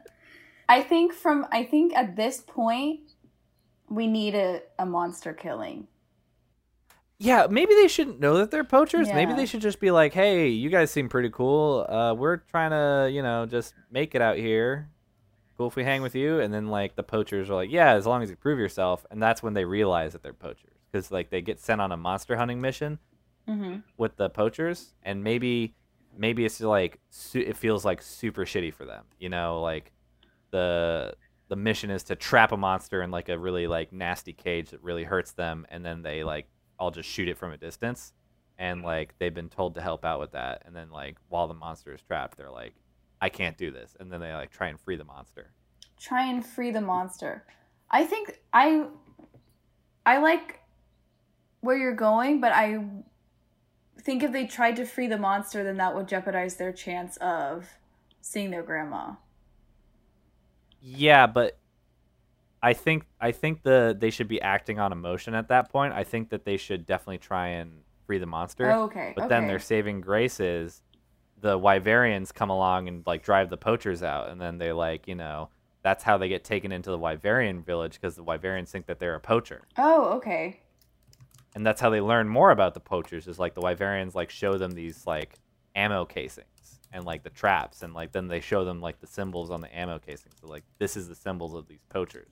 I 0.68 0.82
think 0.82 1.12
from, 1.12 1.46
I 1.52 1.62
think 1.64 1.94
at 1.94 2.16
this 2.16 2.40
point, 2.40 3.00
we 3.88 4.06
need 4.06 4.34
a, 4.34 4.62
a 4.78 4.86
monster 4.86 5.32
killing. 5.32 5.86
yeah, 7.18 7.46
maybe 7.48 7.74
they 7.74 7.88
shouldn't 7.88 8.20
know 8.20 8.36
that 8.38 8.50
they're 8.50 8.64
poachers. 8.64 9.08
Maybe 9.08 9.32
they 9.32 9.46
should 9.46 9.62
just 9.62 9.80
be 9.80 9.90
like, 9.90 10.12
hey, 10.12 10.48
you 10.48 10.68
guys 10.68 10.90
seem 10.90 11.08
pretty 11.08 11.30
cool. 11.30 11.86
Uh, 11.88 12.14
we're 12.14 12.36
trying 12.38 12.70
to 12.72 13.10
you 13.12 13.22
know 13.22 13.46
just 13.46 13.74
make 13.90 14.14
it 14.14 14.20
out 14.22 14.36
here. 14.36 14.90
Cool 15.56 15.68
if 15.68 15.76
we 15.76 15.84
hang 15.84 16.02
with 16.02 16.14
you. 16.14 16.40
And 16.40 16.52
then 16.52 16.66
like 16.66 16.96
the 16.96 17.02
poachers 17.02 17.48
are 17.48 17.54
like, 17.54 17.70
yeah, 17.70 17.92
as 17.94 18.04
long 18.06 18.22
as 18.22 18.28
you 18.28 18.36
prove 18.36 18.58
yourself. 18.58 19.06
And 19.10 19.22
that's 19.22 19.42
when 19.42 19.54
they 19.54 19.64
realize 19.64 20.12
that 20.12 20.22
they're 20.22 20.34
poachers 20.34 20.74
because 20.92 21.10
like 21.10 21.30
they 21.30 21.40
get 21.40 21.58
sent 21.60 21.80
on 21.80 21.92
a 21.92 21.96
monster 21.96 22.36
hunting 22.36 22.60
mission. 22.60 22.98
Mm-hmm. 23.48 23.76
with 23.96 24.16
the 24.16 24.28
poachers 24.28 24.92
and 25.04 25.22
maybe 25.22 25.76
maybe 26.18 26.44
it's 26.44 26.60
like 26.60 26.98
su- 27.10 27.38
it 27.46 27.56
feels 27.56 27.84
like 27.84 28.02
super 28.02 28.44
shitty 28.44 28.74
for 28.74 28.84
them 28.84 29.04
you 29.20 29.28
know 29.28 29.60
like 29.62 29.92
the 30.50 31.14
the 31.48 31.56
mission 31.56 31.90
is 31.90 32.02
to 32.04 32.16
trap 32.16 32.52
a 32.52 32.56
monster 32.56 33.02
in 33.02 33.10
like 33.10 33.28
a 33.28 33.38
really 33.38 33.66
like 33.66 33.92
nasty 33.92 34.32
cage 34.32 34.70
that 34.70 34.82
really 34.82 35.04
hurts 35.04 35.32
them 35.32 35.66
and 35.70 35.84
then 35.84 36.02
they 36.02 36.24
like 36.24 36.46
all 36.78 36.90
just 36.90 37.08
shoot 37.08 37.28
it 37.28 37.38
from 37.38 37.52
a 37.52 37.56
distance 37.56 38.12
and 38.58 38.82
like 38.82 39.14
they've 39.18 39.34
been 39.34 39.48
told 39.48 39.74
to 39.74 39.80
help 39.80 40.04
out 40.04 40.20
with 40.20 40.32
that 40.32 40.62
and 40.66 40.74
then 40.74 40.90
like 40.90 41.16
while 41.28 41.46
the 41.46 41.54
monster 41.54 41.94
is 41.94 42.02
trapped 42.02 42.36
they're 42.36 42.50
like 42.50 42.74
i 43.20 43.28
can't 43.28 43.56
do 43.56 43.70
this 43.70 43.96
and 44.00 44.12
then 44.12 44.20
they 44.20 44.32
like 44.32 44.50
try 44.50 44.68
and 44.68 44.80
free 44.80 44.96
the 44.96 45.04
monster 45.04 45.50
Try 45.98 46.26
and 46.26 46.44
free 46.44 46.70
the 46.70 46.80
monster. 46.80 47.44
I 47.90 48.04
think 48.04 48.38
I, 48.52 48.86
I 50.04 50.18
like 50.18 50.60
where 51.60 51.76
you're 51.76 51.94
going, 51.94 52.40
but 52.40 52.52
I 52.52 52.84
think 54.02 54.22
if 54.22 54.32
they 54.32 54.46
tried 54.46 54.76
to 54.76 54.84
free 54.84 55.06
the 55.06 55.18
monster, 55.18 55.64
then 55.64 55.78
that 55.78 55.94
would 55.94 56.06
jeopardize 56.06 56.56
their 56.56 56.72
chance 56.72 57.16
of 57.18 57.66
seeing 58.20 58.50
their 58.50 58.62
grandma. 58.62 59.12
Yeah, 60.88 61.26
but 61.26 61.58
I 62.62 62.72
think 62.72 63.04
I 63.20 63.32
think 63.32 63.62
the 63.62 63.96
they 63.98 64.10
should 64.10 64.28
be 64.28 64.40
acting 64.40 64.78
on 64.78 64.92
emotion 64.92 65.34
at 65.34 65.48
that 65.48 65.70
point. 65.70 65.92
I 65.92 66.04
think 66.04 66.30
that 66.30 66.44
they 66.44 66.56
should 66.56 66.86
definitely 66.86 67.18
try 67.18 67.48
and 67.48 67.72
free 68.06 68.18
the 68.18 68.26
monster. 68.26 68.70
Oh, 68.70 68.84
okay. 68.84 69.12
But 69.16 69.24
okay. 69.24 69.28
then 69.28 69.46
their 69.48 69.58
saving 69.58 70.00
grace 70.00 70.38
is 70.38 70.82
the 71.40 71.58
Wyverians 71.58 72.32
come 72.32 72.50
along 72.50 72.86
and 72.86 73.02
like 73.04 73.24
drive 73.24 73.50
the 73.50 73.56
poachers 73.56 74.02
out, 74.02 74.30
and 74.30 74.40
then 74.40 74.58
they 74.58 74.72
like 74.72 75.08
you 75.08 75.16
know 75.16 75.48
that's 75.82 76.04
how 76.04 76.18
they 76.18 76.28
get 76.28 76.44
taken 76.44 76.70
into 76.70 76.90
the 76.90 76.98
Wyverian 76.98 77.64
village 77.64 77.94
because 77.94 78.14
the 78.14 78.24
Wyverians 78.24 78.68
think 78.68 78.86
that 78.86 78.98
they're 79.00 79.14
a 79.16 79.20
poacher, 79.20 79.62
Oh, 79.76 80.14
okay. 80.16 80.60
and 81.54 81.66
that's 81.66 81.80
how 81.80 81.90
they 81.90 82.00
learn 82.00 82.28
more 82.28 82.52
about 82.52 82.74
the 82.74 82.80
poachers. 82.80 83.26
Is 83.26 83.40
like 83.40 83.54
the 83.54 83.60
Wyverians 83.60 84.14
like 84.14 84.30
show 84.30 84.56
them 84.56 84.70
these 84.70 85.04
like 85.06 85.38
ammo 85.74 86.04
casings 86.04 86.46
and 86.92 87.04
like 87.04 87.22
the 87.22 87.30
traps, 87.30 87.82
and 87.82 87.94
like 87.94 88.12
then 88.12 88.28
they 88.28 88.40
show 88.40 88.64
them 88.64 88.80
like 88.80 89.00
the 89.00 89.06
symbols 89.06 89.50
on 89.50 89.60
the 89.60 89.76
ammo 89.76 89.98
casing 89.98 90.32
So 90.40 90.48
like 90.48 90.64
this 90.78 90.96
is 90.96 91.08
the 91.08 91.14
symbols 91.14 91.54
of 91.54 91.68
these 91.68 91.82
poachers, 91.88 92.30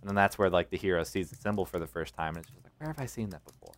and 0.00 0.08
then 0.08 0.14
that's 0.14 0.38
where 0.38 0.50
like 0.50 0.70
the 0.70 0.76
hero 0.76 1.02
sees 1.04 1.30
the 1.30 1.36
symbol 1.36 1.64
for 1.64 1.78
the 1.78 1.86
first 1.86 2.14
time, 2.14 2.36
and 2.36 2.38
it's 2.38 2.50
just 2.50 2.64
like 2.64 2.72
where 2.78 2.88
have 2.88 3.00
I 3.00 3.06
seen 3.06 3.30
that 3.30 3.44
before? 3.44 3.72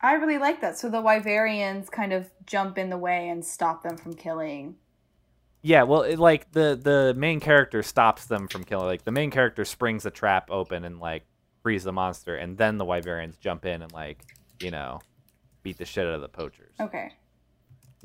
I 0.00 0.14
really 0.14 0.38
like 0.38 0.60
that. 0.60 0.78
So 0.78 0.90
the 0.90 1.02
Wyverians 1.02 1.90
kind 1.90 2.12
of 2.12 2.30
jump 2.44 2.78
in 2.78 2.90
the 2.90 2.98
way 2.98 3.28
and 3.28 3.44
stop 3.44 3.82
them 3.82 3.96
from 3.96 4.14
killing. 4.14 4.76
Yeah, 5.62 5.82
well, 5.82 6.02
it, 6.02 6.18
like 6.18 6.52
the 6.52 6.78
the 6.80 7.14
main 7.16 7.40
character 7.40 7.82
stops 7.82 8.26
them 8.26 8.46
from 8.48 8.64
killing. 8.64 8.86
Like 8.86 9.04
the 9.04 9.10
main 9.10 9.30
character 9.30 9.64
springs 9.64 10.04
the 10.04 10.10
trap 10.10 10.48
open 10.50 10.84
and 10.84 11.00
like 11.00 11.24
frees 11.62 11.82
the 11.82 11.92
monster, 11.92 12.36
and 12.36 12.56
then 12.56 12.78
the 12.78 12.84
Wyverians 12.84 13.38
jump 13.40 13.64
in 13.64 13.82
and 13.82 13.92
like 13.92 14.22
you 14.60 14.70
know 14.70 15.00
beat 15.62 15.78
the 15.78 15.84
shit 15.84 16.06
out 16.06 16.14
of 16.14 16.20
the 16.20 16.28
poachers. 16.28 16.74
Okay. 16.78 17.12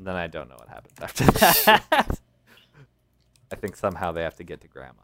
Then 0.04 0.16
I 0.16 0.28
don't 0.28 0.50
know 0.50 0.56
what 0.58 0.68
happens 0.70 1.00
after 1.02 1.26
that. 1.26 2.20
I 3.52 3.56
think 3.56 3.76
somehow 3.76 4.12
they 4.12 4.24
have 4.24 4.36
to 4.38 4.44
get 4.44 4.62
to 4.62 4.68
Grandma. 4.68 5.02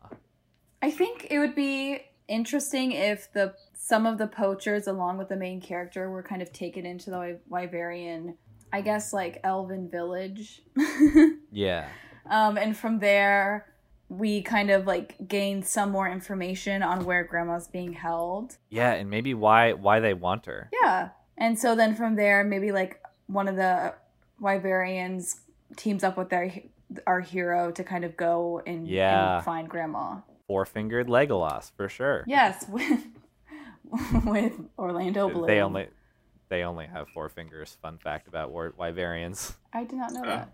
I 0.82 0.90
think 0.92 1.28
it 1.30 1.40
would 1.40 1.56
be 1.56 2.00
interesting 2.28 2.92
if 2.94 3.32
the 3.34 3.54
some 3.74 4.06
of 4.06 4.18
the 4.18 4.28
poachers, 4.28 4.88
along 4.88 5.18
with 5.18 5.30
the 5.30 5.36
main 5.36 5.62
character, 5.62 6.10
were 6.10 6.24
kind 6.24 6.42
of 6.42 6.52
taken 6.52 6.86
into 6.86 7.10
the 7.10 7.40
Wy- 7.50 7.68
Wyverian, 7.68 8.36
I 8.74 8.82
guess, 8.82 9.14
like 9.14 9.40
Elven 9.44 9.90
village. 9.90 10.62
Yeah. 11.52 11.88
um, 12.30 12.58
and 12.58 12.76
from 12.78 13.00
there, 13.00 13.66
we 14.10 14.42
kind 14.42 14.70
of 14.70 14.86
like 14.86 15.16
gain 15.28 15.64
some 15.64 15.92
more 15.92 16.08
information 16.08 16.84
on 16.84 17.04
where 17.06 17.24
Grandma's 17.24 17.68
being 17.68 17.94
held. 17.94 18.58
Yeah, 18.70 18.92
and 18.94 19.10
maybe 19.10 19.34
why 19.34 19.74
why 19.74 20.00
they 20.00 20.14
want 20.14 20.46
her. 20.46 20.70
Yeah. 20.82 21.10
And 21.38 21.58
so 21.58 21.76
then 21.76 21.96
from 21.96 22.16
there, 22.16 22.44
maybe 22.44 22.72
like 22.72 23.02
one 23.28 23.48
of 23.48 23.56
the 23.56 23.94
Wyverians 24.42 25.40
teams 25.76 26.04
up 26.04 26.18
with 26.18 26.30
their 26.30 26.52
our 27.06 27.20
hero 27.20 27.72
to 27.72 27.84
kind 27.84 28.04
of 28.06 28.16
go 28.16 28.62
and, 28.66 28.88
Yeah. 28.88 29.38
and 29.38 29.46
find 29.46 29.68
Grandma. 29.70 30.22
Four 30.48 30.66
fingered 30.66 31.08
Legolas 31.08 31.72
for 31.76 31.90
sure. 31.90 32.24
Yes, 32.28 32.66
with 32.70 33.06
with 34.26 34.54
Orlando 34.78 35.30
Bloom. 35.30 35.48
They 35.48 35.62
only 35.62 35.88
they 36.50 36.64
only 36.64 36.86
have 36.88 37.08
four 37.14 37.30
fingers. 37.30 37.78
Fun 37.82 37.98
fact 37.98 38.28
about 38.28 38.52
War- 38.52 38.74
Wyverians. 38.80 39.56
I 39.74 39.84
did 39.84 39.98
not 39.98 40.14
know 40.14 40.24
that. 40.24 40.54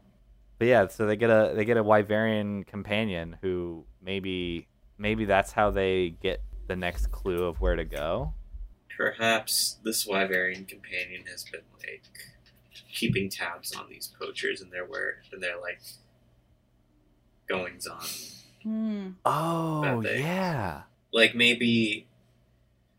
But 0.59 0.67
yeah, 0.67 0.87
so 0.87 1.05
they 1.05 1.15
get 1.15 1.29
a 1.29 1.53
they 1.55 1.65
get 1.65 1.77
a 1.77 1.83
Wyverian 1.83 2.65
companion 2.65 3.37
who 3.41 3.85
maybe 4.01 4.67
maybe 4.97 5.25
that's 5.25 5.51
how 5.51 5.71
they 5.71 6.09
get 6.21 6.41
the 6.67 6.75
next 6.75 7.11
clue 7.11 7.43
of 7.45 7.59
where 7.61 7.75
to 7.75 7.85
go. 7.85 8.33
Perhaps 8.97 9.79
this 9.83 10.07
Wyverian 10.07 10.67
companion 10.67 11.25
has 11.29 11.43
been 11.43 11.61
like 11.79 12.03
keeping 12.93 13.29
tabs 13.29 13.73
on 13.75 13.87
these 13.89 14.11
poachers 14.19 14.61
and 14.61 14.71
their 14.71 14.85
where 14.85 15.17
and 15.31 15.41
their 15.41 15.59
like 15.59 15.79
goings 17.47 17.87
on. 17.87 18.03
Hmm. 18.63 19.09
Oh 19.25 20.01
they- 20.01 20.19
yeah. 20.21 20.83
Like 21.11 21.35
maybe 21.35 22.07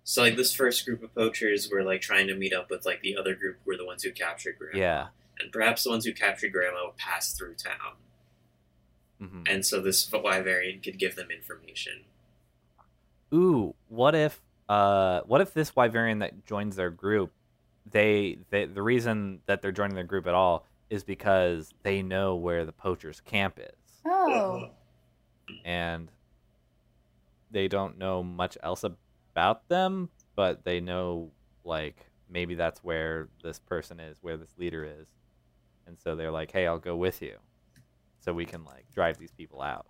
so 0.04 0.22
like 0.22 0.36
this 0.36 0.54
first 0.54 0.84
group 0.84 1.02
of 1.02 1.14
poachers 1.14 1.70
were 1.70 1.82
like 1.82 2.00
trying 2.02 2.26
to 2.28 2.34
meet 2.34 2.52
up 2.52 2.70
with 2.70 2.84
like 2.84 3.00
the 3.02 3.16
other 3.16 3.34
group 3.34 3.56
who 3.64 3.70
were 3.72 3.76
the 3.76 3.86
ones 3.86 4.02
who 4.02 4.12
captured 4.12 4.56
Grandma. 4.58 4.78
Yeah. 4.78 5.06
And 5.40 5.50
perhaps 5.50 5.82
the 5.84 5.90
ones 5.90 6.04
who 6.04 6.12
captured 6.12 6.52
Grandma 6.52 6.86
would 6.86 6.96
pass 6.96 7.32
through 7.32 7.54
town. 7.54 7.94
hmm 9.18 9.42
And 9.48 9.64
so 9.66 9.80
this 9.80 10.08
Wyverian 10.08 10.82
could 10.82 10.98
give 10.98 11.16
them 11.16 11.28
information. 11.30 12.02
Ooh, 13.32 13.74
what 13.88 14.14
if 14.14 14.40
uh 14.68 15.22
what 15.22 15.40
if 15.40 15.54
this 15.54 15.72
Wyverian 15.72 16.20
that 16.20 16.46
joins 16.46 16.76
their 16.76 16.90
group, 16.90 17.32
they, 17.90 18.38
they 18.50 18.66
the 18.66 18.82
reason 18.82 19.40
that 19.46 19.62
they're 19.62 19.72
joining 19.72 19.94
their 19.94 20.04
group 20.04 20.26
at 20.26 20.34
all 20.34 20.66
is 20.90 21.04
because 21.04 21.72
they 21.82 22.02
know 22.02 22.36
where 22.36 22.64
the 22.64 22.72
poachers 22.72 23.20
camp 23.20 23.58
is. 23.58 24.00
Oh. 24.06 24.70
and 25.64 26.10
they 27.50 27.68
don't 27.68 27.98
know 27.98 28.22
much 28.22 28.58
else 28.62 28.84
about 28.84 29.68
them, 29.68 30.10
but 30.34 30.64
they 30.64 30.80
know 30.80 31.30
like 31.64 32.06
maybe 32.28 32.54
that's 32.54 32.82
where 32.82 33.28
this 33.42 33.58
person 33.58 34.00
is, 34.00 34.16
where 34.20 34.36
this 34.36 34.52
leader 34.58 34.84
is. 34.84 35.06
And 35.86 35.98
so 35.98 36.16
they're 36.16 36.30
like, 36.30 36.50
"Hey, 36.50 36.66
I'll 36.66 36.78
go 36.78 36.96
with 36.96 37.22
you." 37.22 37.36
So 38.20 38.32
we 38.32 38.46
can 38.46 38.64
like 38.64 38.86
drive 38.92 39.18
these 39.18 39.32
people 39.32 39.60
out. 39.60 39.86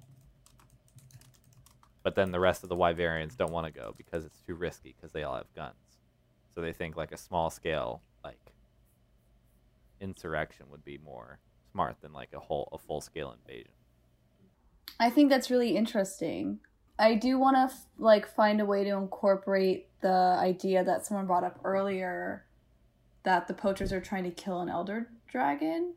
But 2.03 2.15
then 2.17 2.33
the 2.33 2.41
rest 2.41 2.63
of 2.63 2.69
the 2.69 2.77
Wyverians 2.77 3.37
don't 3.37 3.53
want 3.53 3.67
to 3.67 3.73
go 3.73 3.95
because 3.97 4.25
it's 4.25 4.41
too 4.43 4.55
risky 4.55 4.95
because 4.95 5.13
they 5.13 5.23
all 5.23 5.37
have 5.37 5.53
guns. 5.55 5.77
So 6.55 6.61
they 6.61 6.73
think 6.73 6.97
like 6.97 7.13
a 7.13 7.17
small 7.17 7.51
scale 7.51 8.03
like 8.23 8.39
insurrection 10.01 10.67
would 10.71 10.85
be 10.85 10.99
more 10.99 11.41
smart 11.73 11.97
than 12.01 12.13
like 12.13 12.33
a 12.33 12.39
whole 12.39 12.69
a 12.73 12.79
full 12.79 13.01
scale 13.01 13.35
invasion. 13.41 13.73
I 15.01 15.11
think 15.11 15.31
that's 15.31 15.51
really 15.51 15.77
interesting. 15.77 16.61
I 16.99 17.17
do 17.17 17.39
want 17.39 17.57
to 17.57 17.75
f- 17.75 17.87
like 17.99 18.27
find 18.27 18.61
a 18.61 18.65
way 18.65 18.85
to 18.85 18.91
incorporate 18.91 19.89
the 20.01 20.37
idea 20.39 20.85
that 20.85 21.05
someone 21.05 21.27
brought 21.27 21.43
up 21.43 21.59
earlier 21.65 22.45
that 23.25 23.49
the 23.49 23.55
poachers 23.55 23.93
are 23.93 24.01
trying 24.01 24.25
to 24.25 24.31
kill 24.31 24.61
an 24.61 24.69
elder 24.69 25.09
dragon. 25.27 25.95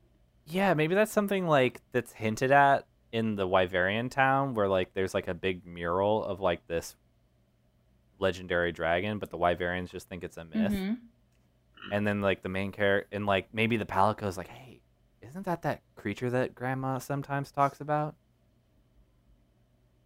Yeah, 0.47 0.73
maybe 0.73 0.95
that's 0.95 1.11
something 1.11 1.47
like 1.47 1.81
that's 1.91 2.13
hinted 2.13 2.51
at 2.51 2.87
in 3.11 3.35
the 3.35 3.47
Wyverian 3.47 4.09
town 4.09 4.53
where 4.55 4.67
like 4.67 4.93
there's 4.93 5.13
like 5.13 5.27
a 5.27 5.33
big 5.33 5.65
mural 5.65 6.23
of 6.23 6.39
like 6.39 6.65
this 6.67 6.95
legendary 8.19 8.71
dragon, 8.71 9.19
but 9.19 9.29
the 9.29 9.37
Wyverians 9.37 9.89
just 9.89 10.09
think 10.09 10.23
it's 10.23 10.37
a 10.37 10.45
myth. 10.45 10.73
Mhm. 10.73 10.97
And 11.91 12.05
then 12.05 12.21
like 12.21 12.41
the 12.41 12.49
main 12.49 12.71
character 12.71 13.07
and 13.15 13.25
like 13.25 13.53
maybe 13.53 13.77
the 13.77 13.85
Palico's 13.85 14.37
like, 14.37 14.47
"Hey, 14.49 14.81
isn't 15.21 15.45
that 15.45 15.61
that 15.61 15.81
creature 15.95 16.29
that 16.29 16.53
grandma 16.55 16.97
sometimes 16.99 17.51
talks 17.51 17.79
about?" 17.81 18.15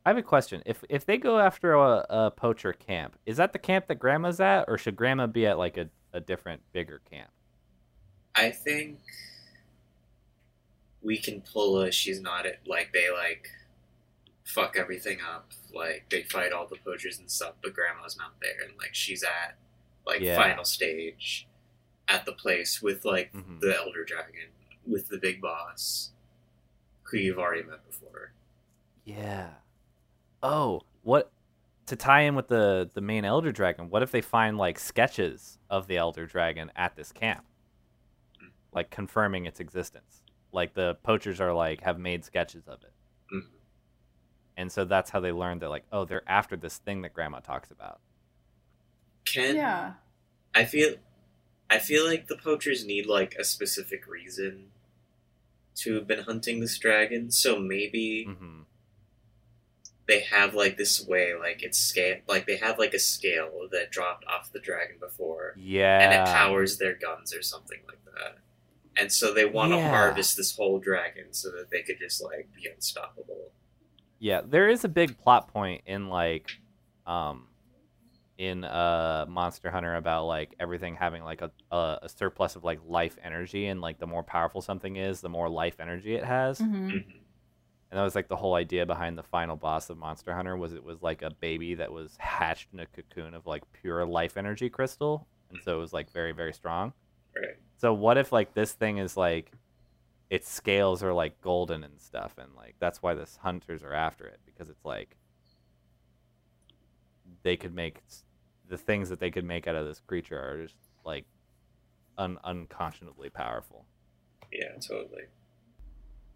I 0.06 0.10
have 0.10 0.18
a 0.18 0.24
question. 0.24 0.64
If 0.66 0.84
if 0.90 1.06
they 1.06 1.18
go 1.18 1.40
after 1.40 1.74
a, 1.74 2.06
a 2.10 2.32
poacher 2.32 2.74
camp, 2.74 3.18
is 3.26 3.38
that 3.38 3.54
the 3.54 3.60
camp 3.60 3.88
that 3.88 3.96
grandma's 3.96 4.40
at 4.40 4.66
or 4.68 4.78
should 4.78 4.96
grandma 4.96 5.28
be 5.28 5.46
at 5.46 5.58
like 5.58 5.78
a, 5.78 5.90
a 6.14 6.20
different 6.20 6.62
bigger 6.72 7.02
camp? 7.10 7.30
I 8.36 8.50
think 8.50 9.00
we 11.02 11.18
can 11.18 11.42
pull 11.42 11.80
a 11.82 11.92
she's 11.92 12.22
not 12.22 12.46
it 12.46 12.60
like 12.66 12.92
they 12.94 13.12
like 13.12 13.50
fuck 14.54 14.76
everything 14.78 15.20
up. 15.22 15.52
Like 15.74 16.06
they 16.10 16.24
fight 16.24 16.52
all 16.52 16.68
the 16.68 16.78
poachers 16.78 17.20
and 17.20 17.30
stuff, 17.30 17.54
but 17.62 17.74
grandma's 17.74 18.18
not 18.18 18.34
there 18.42 18.66
and 18.68 18.78
like 18.78 18.94
she's 18.94 19.24
at 19.24 19.56
like 20.06 20.22
Yeah. 20.22 20.36
final 20.36 20.64
stage 20.66 21.48
at 22.08 22.26
the 22.26 22.34
place 22.34 22.82
with 22.82 23.06
like 23.06 23.32
Mhm. 23.34 23.60
the 23.62 23.76
elder 23.76 24.04
dragon 24.04 24.50
with 24.86 25.08
the 25.10 25.18
big 25.18 25.40
boss 25.42 26.12
who 27.04 27.18
you've 27.18 27.40
already 27.40 27.64
met 27.64 27.86
before. 27.86 28.34
Yeah. 29.06 29.54
Oh, 30.44 30.82
what 31.04 31.32
to 31.86 31.96
tie 31.96 32.22
in 32.22 32.36
with 32.36 32.48
the 32.48 32.90
the 32.94 33.02
main 33.02 33.26
elder 33.26 33.52
dragon? 33.52 33.90
What 33.90 34.04
if 34.04 34.12
they 34.12 34.22
find 34.22 34.58
like 34.58 34.78
sketches 34.80 35.60
of 35.70 35.88
the 35.88 35.98
elder 35.98 36.26
dragon 36.26 36.72
at 36.76 36.96
this 36.96 37.12
camp, 37.12 37.46
like 38.74 38.90
confirming 38.90 39.46
its 39.46 39.60
existence? 39.60 40.24
Like 40.52 40.74
the 40.74 40.96
poachers 41.04 41.40
are 41.40 41.54
like 41.54 41.82
have 41.82 42.00
made 42.00 42.26
sketches 42.26 42.68
of 42.68 42.84
it. 42.84 42.94
And 44.58 44.72
so 44.72 44.86
that's 44.86 45.10
how 45.10 45.20
they 45.20 45.32
learned 45.32 45.62
that 45.62 45.70
like 45.70 45.86
oh 45.92 46.06
they're 46.06 46.24
after 46.28 46.56
this 46.56 46.78
thing 46.78 47.02
that 47.02 47.14
Grandma 47.14 47.40
talks 47.40 47.72
about. 47.72 48.00
Can 49.26 49.56
Yeah. 49.56 49.94
I 50.54 50.66
feel 50.66 50.96
I 51.70 51.80
feel 51.80 52.06
like 52.06 52.28
the 52.28 52.36
poachers 52.36 52.86
need 52.86 53.06
like 53.06 53.36
a 53.36 53.44
specific 53.44 54.08
reason 54.08 54.72
to 55.76 55.96
have 55.96 56.06
been 56.08 56.24
hunting 56.24 56.60
this 56.60 56.78
dragon, 56.78 57.32
so 57.32 57.60
maybe 57.60 58.26
hmm 58.26 58.62
they 60.08 60.20
have 60.22 60.54
like 60.54 60.76
this 60.78 61.06
way, 61.06 61.34
like 61.40 61.64
it's 61.64 61.78
scale, 61.80 62.18
like 62.28 62.46
they 62.46 62.58
have 62.58 62.78
like 62.78 62.94
a 62.94 63.00
scale 63.00 63.68
that 63.72 63.92
dropped 63.92 64.26
off 64.26 64.52
the 64.52 64.60
dragon 64.60 64.98
before, 65.00 65.54
Yeah. 65.58 66.00
and 66.02 66.14
it 66.14 66.26
powers 66.34 66.78
their 66.78 66.96
guns 66.96 67.34
or 67.34 67.42
something 67.42 67.80
like 67.88 68.04
that. 68.16 68.40
And 68.98 69.10
so 69.12 69.34
they 69.34 69.46
want 69.46 69.72
to 69.72 69.78
Yeah. 69.78 69.90
harvest 69.90 70.36
this 70.36 70.56
whole 70.56 70.80
dragon 70.80 71.32
so 71.32 71.50
that 71.52 71.70
they 71.70 71.82
could 71.84 71.98
just 72.00 72.22
like 72.22 72.50
be 72.54 72.68
unstoppable. 72.68 73.52
Yeah, 74.22 74.42
there 74.46 74.70
is 74.70 74.86
a 74.86 74.90
big 74.90 75.18
plot 75.18 75.48
point 75.50 75.82
in 75.88 76.08
like 76.08 76.48
um 77.08 77.48
in 78.38 78.64
uh 78.64 79.26
Monster 79.28 79.72
Hunter 79.72 79.96
about 79.96 80.26
like 80.28 80.56
everything 80.60 80.96
having 80.96 81.24
like 81.24 81.42
a, 81.42 81.52
a 81.72 82.00
a 82.04 82.10
surplus 82.10 82.56
of 82.56 82.64
like 82.64 82.80
life 82.86 83.18
energy 83.24 83.66
and 83.68 83.82
like 83.82 84.00
the 84.00 84.08
more 84.08 84.24
powerful 84.24 84.62
something 84.62 84.96
is, 84.96 85.22
the 85.22 85.30
more 85.30 85.50
life 85.50 85.80
energy 85.80 86.16
it 86.16 86.24
has. 86.24 86.60
hmm 86.60 86.66
Mhm. 86.92 87.04
And 87.92 88.00
that 88.00 88.04
was 88.04 88.16
like 88.16 88.30
the 88.30 88.38
whole 88.38 88.54
idea 88.56 88.86
behind 88.86 89.18
the 89.18 89.24
final 89.24 89.58
boss 89.58 89.90
of 89.90 89.98
Monster 89.98 90.34
Hunter 90.36 90.56
was 90.56 90.74
it 90.74 90.84
was 90.84 91.02
like 91.02 91.24
a 91.24 91.32
baby 91.32 91.76
that 91.76 91.92
was 91.92 92.16
hatched 92.20 92.70
in 92.74 92.80
a 92.80 92.86
cocoon 92.86 93.34
of 93.34 93.48
like 93.48 93.64
pure 93.74 94.06
life 94.06 94.38
energy 94.38 94.70
crystal. 94.70 95.28
And 95.50 95.62
so 95.62 95.76
it 95.78 95.80
was 95.82 95.94
like 95.94 96.12
very 96.14 96.32
very 96.32 96.54
strong. 96.54 96.94
Right. 97.36 97.56
So 97.80 97.94
what 97.94 98.18
if 98.18 98.32
like 98.32 98.54
this 98.54 98.74
thing 98.74 99.00
is 99.00 99.18
like 99.18 99.52
its 100.32 100.50
scales 100.50 101.04
are 101.04 101.14
like 101.14 101.42
golden 101.42 101.84
and 101.84 102.00
stuff 102.00 102.36
and 102.38 102.56
like 102.56 102.74
that's 102.80 103.04
why 103.04 103.14
the 103.14 103.28
hunters 103.42 103.84
are 103.84 103.94
after 103.94 104.26
it 104.26 104.40
because 104.46 104.70
it's 104.70 104.86
like 104.86 105.18
they 107.44 107.58
could 107.58 107.76
make 107.76 108.02
the 108.70 108.78
things 108.78 109.10
that 109.10 109.20
they 109.20 109.30
could 109.30 109.44
make 109.44 109.68
out 109.68 109.76
of 109.76 109.86
this 109.86 110.00
creature 110.00 110.40
are 110.40 110.64
just 110.64 110.78
like 111.06 111.26
un- 112.18 112.38
unconscionably 112.46 113.30
powerful. 113.30 113.86
Yeah, 114.54 114.78
totally. 114.80 115.24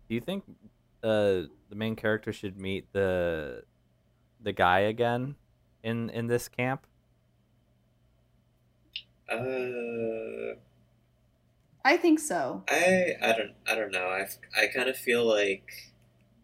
Do 0.10 0.16
you 0.16 0.20
think 0.20 0.43
uh, 1.02 1.48
the 1.70 1.76
main 1.76 1.96
character 1.96 2.34
should 2.34 2.60
meet 2.60 2.91
the 2.91 3.64
the 4.41 4.52
guy 4.52 4.80
again 4.80 5.36
in 5.84 6.10
in 6.10 6.28
this 6.28 6.50
camp? 6.50 6.86
Uh, 9.32 10.56
I 11.86 11.96
think 11.98 12.20
so. 12.20 12.64
I 12.68 13.16
I 13.22 13.32
don't 13.34 13.54
I 13.68 13.76
don't 13.76 13.92
know. 13.92 14.08
I 14.08 14.28
I 14.60 14.68
kind 14.68 14.90
of 14.90 14.98
feel 14.98 15.26
like 15.26 15.94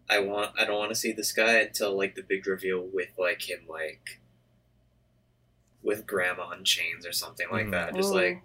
I 0.10 0.20
want 0.20 0.60
I 0.60 0.66
don't 0.66 0.78
want 0.78 0.89
to 0.92 0.96
see 0.96 1.12
this 1.12 1.32
guy 1.32 1.60
until 1.60 1.98
like 1.98 2.16
the 2.16 2.24
big 2.24 2.46
reveal 2.48 2.82
with 2.82 3.10
like 3.18 3.50
him 3.50 3.62
like 3.68 4.22
with 5.84 6.06
grandma 6.06 6.44
on 6.48 6.64
chains 6.64 7.06
or 7.06 7.12
something 7.12 7.48
like 7.52 7.68
Mhm. 7.68 7.72
that. 7.72 7.96
Just 7.96 8.12
Ooh. 8.12 8.18
like 8.18 8.44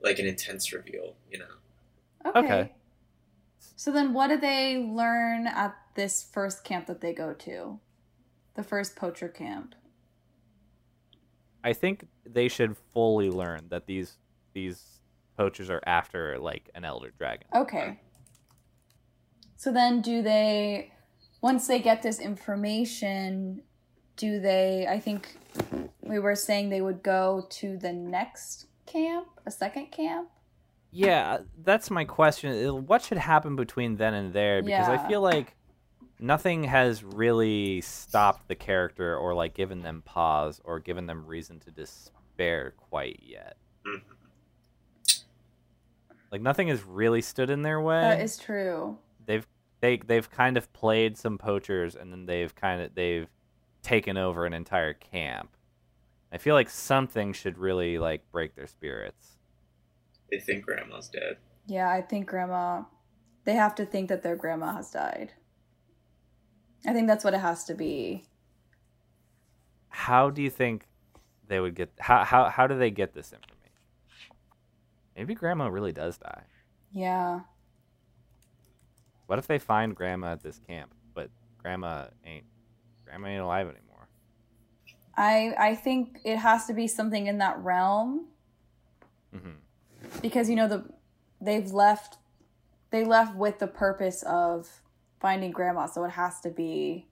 like 0.00 0.18
an 0.18 0.26
intense 0.26 0.72
reveal, 0.72 1.16
you 1.30 1.38
know. 1.38 1.56
okay. 2.26 2.38
Okay. 2.40 2.74
So 3.76 3.92
then, 3.92 4.12
what 4.12 4.28
do 4.28 4.36
they 4.36 4.78
learn 4.78 5.46
at 5.46 5.76
this 5.94 6.22
first 6.22 6.64
camp 6.64 6.86
that 6.86 7.00
they 7.00 7.12
go 7.12 7.32
to? 7.34 7.80
The 8.54 8.62
first 8.62 8.96
poacher 8.96 9.28
camp. 9.28 9.74
I 11.62 11.72
think 11.72 12.06
they 12.24 12.48
should 12.48 12.76
fully 12.76 13.30
learn 13.30 13.68
that 13.70 13.86
these 13.86 14.18
these 14.52 14.93
poachers 15.36 15.70
are 15.70 15.82
after 15.86 16.38
like 16.38 16.70
an 16.74 16.84
elder 16.84 17.12
dragon. 17.18 17.46
Okay. 17.54 18.00
So 19.56 19.72
then, 19.72 20.00
do 20.02 20.22
they, 20.22 20.92
once 21.40 21.66
they 21.66 21.78
get 21.80 22.02
this 22.02 22.20
information, 22.20 23.62
do 24.16 24.40
they, 24.40 24.86
I 24.88 24.98
think 25.00 25.36
we 26.02 26.18
were 26.18 26.34
saying 26.34 26.68
they 26.68 26.80
would 26.82 27.02
go 27.02 27.46
to 27.50 27.78
the 27.78 27.92
next 27.92 28.66
camp, 28.86 29.28
a 29.46 29.50
second 29.50 29.90
camp? 29.90 30.28
Yeah, 30.90 31.38
that's 31.64 31.90
my 31.90 32.04
question. 32.04 32.68
Uh, 32.68 32.74
What 32.74 33.02
should 33.02 33.18
happen 33.18 33.56
between 33.56 33.96
then 33.96 34.14
and 34.14 34.32
there? 34.32 34.62
Because 34.62 34.88
I 34.88 35.08
feel 35.08 35.20
like 35.20 35.56
nothing 36.20 36.64
has 36.64 37.02
really 37.02 37.80
stopped 37.80 38.46
the 38.48 38.54
character 38.54 39.16
or 39.16 39.34
like 39.34 39.54
given 39.54 39.82
them 39.82 40.02
pause 40.02 40.60
or 40.62 40.78
given 40.78 41.06
them 41.06 41.26
reason 41.26 41.58
to 41.60 41.70
despair 41.72 42.74
quite 42.76 43.20
yet. 43.24 43.56
Mhm. 43.86 44.02
Like 46.34 46.42
nothing 46.42 46.66
has 46.66 46.82
really 46.82 47.22
stood 47.22 47.48
in 47.48 47.62
their 47.62 47.80
way. 47.80 48.00
That 48.00 48.20
is 48.20 48.36
true. 48.36 48.98
they've 49.24 49.46
they 49.80 49.98
they've 49.98 50.28
kind 50.28 50.56
of 50.56 50.72
played 50.72 51.16
some 51.16 51.38
poachers 51.38 51.94
and 51.94 52.10
then 52.10 52.26
they've 52.26 52.52
kind 52.52 52.82
of 52.82 52.92
they've 52.96 53.28
taken 53.84 54.16
over 54.16 54.44
an 54.44 54.52
entire 54.52 54.94
camp. 54.94 55.56
I 56.32 56.38
feel 56.38 56.56
like 56.56 56.68
something 56.68 57.34
should 57.34 57.56
really 57.56 58.00
like 58.00 58.28
break 58.32 58.56
their 58.56 58.66
spirits. 58.66 59.36
They 60.28 60.40
think 60.40 60.66
grandma's 60.66 61.08
dead. 61.08 61.36
Yeah, 61.68 61.88
I 61.88 62.02
think 62.02 62.26
grandma, 62.26 62.82
they 63.44 63.54
have 63.54 63.76
to 63.76 63.86
think 63.86 64.08
that 64.08 64.24
their 64.24 64.34
grandma 64.34 64.74
has 64.74 64.90
died. 64.90 65.34
I 66.84 66.92
think 66.92 67.06
that's 67.06 67.22
what 67.22 67.34
it 67.34 67.38
has 67.42 67.62
to 67.66 67.74
be. 67.74 68.24
How 69.88 70.30
do 70.30 70.42
you 70.42 70.50
think 70.50 70.88
they 71.46 71.60
would 71.60 71.76
get 71.76 71.92
how 72.00 72.24
how 72.24 72.48
how 72.48 72.66
do 72.66 72.76
they 72.76 72.90
get 72.90 73.14
this 73.14 73.32
information? 73.32 73.63
Maybe 75.16 75.34
grandma 75.34 75.68
really 75.68 75.92
does 75.92 76.18
die. 76.18 76.44
Yeah. 76.92 77.40
What 79.26 79.38
if 79.38 79.46
they 79.46 79.58
find 79.58 79.94
grandma 79.94 80.32
at 80.32 80.42
this 80.42 80.58
camp, 80.58 80.94
but 81.14 81.30
grandma 81.58 82.06
ain't 82.24 82.44
grandma 83.04 83.28
ain't 83.28 83.42
alive 83.42 83.66
anymore? 83.68 84.08
I 85.16 85.54
I 85.58 85.74
think 85.74 86.20
it 86.24 86.36
has 86.38 86.66
to 86.66 86.74
be 86.74 86.88
something 86.88 87.26
in 87.26 87.38
that 87.38 87.58
realm 87.58 88.26
hmm 89.32 89.50
because 90.20 90.48
you 90.48 90.56
know 90.56 90.68
the 90.68 90.84
they've 91.40 91.72
left 91.72 92.18
they 92.90 93.04
left 93.04 93.34
with 93.36 93.58
the 93.58 93.66
purpose 93.66 94.22
of 94.22 94.82
finding 95.20 95.50
grandma 95.50 95.86
so 95.86 96.04
it 96.04 96.10
has 96.10 96.40
to 96.40 96.50
be 96.50 97.06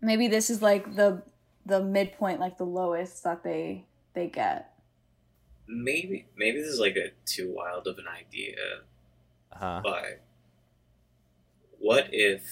maybe 0.00 0.28
this 0.28 0.50
is 0.50 0.62
like 0.62 0.94
the 0.96 1.22
the 1.66 1.82
midpoint 1.82 2.40
like 2.40 2.58
the 2.58 2.64
lowest 2.64 3.24
that 3.24 3.42
they 3.42 3.84
they 4.14 4.26
get 4.26 4.69
Maybe 5.72 6.26
maybe 6.36 6.60
this 6.60 6.68
is 6.70 6.80
like 6.80 6.96
a 6.96 7.10
too 7.26 7.52
wild 7.54 7.86
of 7.86 7.98
an 7.98 8.06
idea, 8.08 8.56
Uh-huh. 9.52 9.80
but 9.84 10.20
what 11.78 12.08
if 12.12 12.42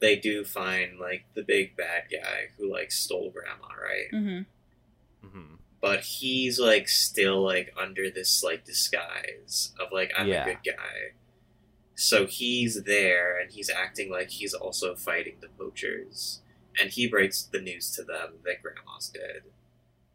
they 0.00 0.16
do 0.16 0.44
find 0.44 0.98
like 0.98 1.24
the 1.34 1.42
big 1.42 1.76
bad 1.76 2.04
guy 2.10 2.48
who 2.56 2.70
like 2.70 2.90
stole 2.90 3.30
grandma, 3.30 3.66
right? 3.80 4.10
mm-hmm. 4.12 5.28
hmm 5.28 5.54
But 5.80 6.00
he's 6.00 6.58
like 6.58 6.88
still 6.88 7.42
like 7.44 7.72
under 7.80 8.10
this 8.10 8.42
like 8.42 8.64
disguise 8.64 9.72
of 9.78 9.88
like 9.92 10.12
I'm 10.16 10.26
Yeah. 10.28 10.44
a 10.46 10.54
good 10.54 10.64
guy. 10.76 11.12
So 11.94 12.26
he's 12.26 12.82
there 12.84 13.38
and 13.38 13.52
he's 13.52 13.70
acting 13.70 14.10
like 14.10 14.30
he's 14.30 14.52
also 14.54 14.94
fighting 14.96 15.36
the 15.40 15.48
poachers. 15.48 16.40
And 16.80 16.90
he 16.90 17.06
breaks 17.06 17.42
the 17.44 17.60
news 17.60 17.92
to 17.92 18.02
them 18.02 18.38
that 18.44 18.60
grandma's 18.62 19.08
dead. 19.10 19.42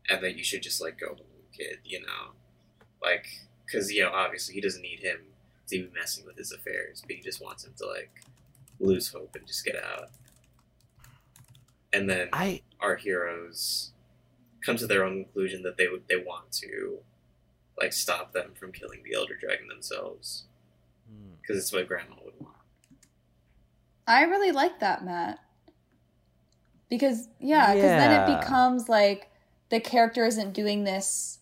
And 0.09 0.21
that 0.23 0.35
you 0.35 0.43
should 0.43 0.61
just 0.63 0.81
like 0.81 0.99
go 0.99 1.09
home, 1.15 1.28
kid, 1.59 1.79
you 1.83 2.01
know? 2.01 2.31
Like, 3.01 3.27
because, 3.65 3.91
you 3.91 4.03
know, 4.03 4.11
obviously 4.11 4.55
he 4.55 4.61
doesn't 4.61 4.81
need 4.81 4.99
him 4.99 5.19
to 5.67 5.83
be 5.83 5.89
messing 5.93 6.25
with 6.25 6.37
his 6.37 6.51
affairs, 6.51 7.03
but 7.05 7.15
he 7.15 7.21
just 7.21 7.41
wants 7.41 7.65
him 7.65 7.73
to 7.77 7.85
like 7.85 8.11
lose 8.79 9.09
hope 9.09 9.35
and 9.35 9.45
just 9.45 9.65
get 9.65 9.75
out. 9.75 10.09
And 11.93 12.09
then 12.09 12.29
I 12.33 12.61
our 12.79 12.95
heroes 12.95 13.91
come 14.65 14.77
to 14.77 14.87
their 14.87 15.03
own 15.03 15.23
conclusion 15.23 15.63
that 15.63 15.77
they 15.77 15.87
would 15.87 16.03
they 16.07 16.17
want 16.17 16.51
to 16.51 16.99
like 17.79 17.93
stop 17.93 18.33
them 18.33 18.51
from 18.53 18.71
killing 18.71 19.01
the 19.03 19.15
elder 19.15 19.35
dragon 19.35 19.67
themselves 19.67 20.45
hmm. 21.09 21.31
because 21.41 21.57
it's 21.57 21.71
what 21.71 21.87
grandma 21.87 22.15
would 22.23 22.33
want. 22.39 22.55
i 24.07 24.23
really 24.23 24.51
like 24.51 24.79
that 24.79 25.03
matt 25.03 25.39
because 26.89 27.29
yeah 27.39 27.73
because 27.73 27.89
then 27.89 28.29
it 28.29 28.39
becomes 28.39 28.89
like 28.89 29.31
the 29.69 29.79
character 29.79 30.25
isn't 30.25 30.53
doing 30.53 30.83
this 30.83 31.38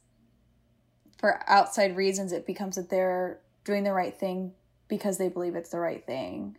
for 1.18 1.41
outside 1.47 1.95
reasons 1.95 2.32
it 2.32 2.45
becomes 2.45 2.76
that 2.76 2.89
they're 2.89 3.39
doing 3.63 3.84
the 3.84 3.93
right 3.93 4.18
thing 4.18 4.53
because 4.88 5.18
they 5.18 5.30
believe 5.30 5.55
it's 5.55 5.70
the 5.72 5.80
right 5.80 6.05
thing. 6.05 6.57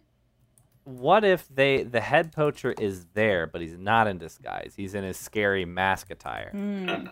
What 0.84 1.24
if 1.24 1.46
they 1.48 1.82
the 1.82 2.00
head 2.00 2.32
poacher 2.32 2.72
is 2.78 3.06
there 3.14 3.46
but 3.46 3.60
he's 3.60 3.76
not 3.78 4.06
in 4.06 4.18
disguise? 4.18 4.72
He's 4.76 4.94
in 4.94 5.04
his 5.04 5.18
scary 5.18 5.64
mask 5.64 6.10
attire. 6.10 6.50
Hmm. 6.50 7.06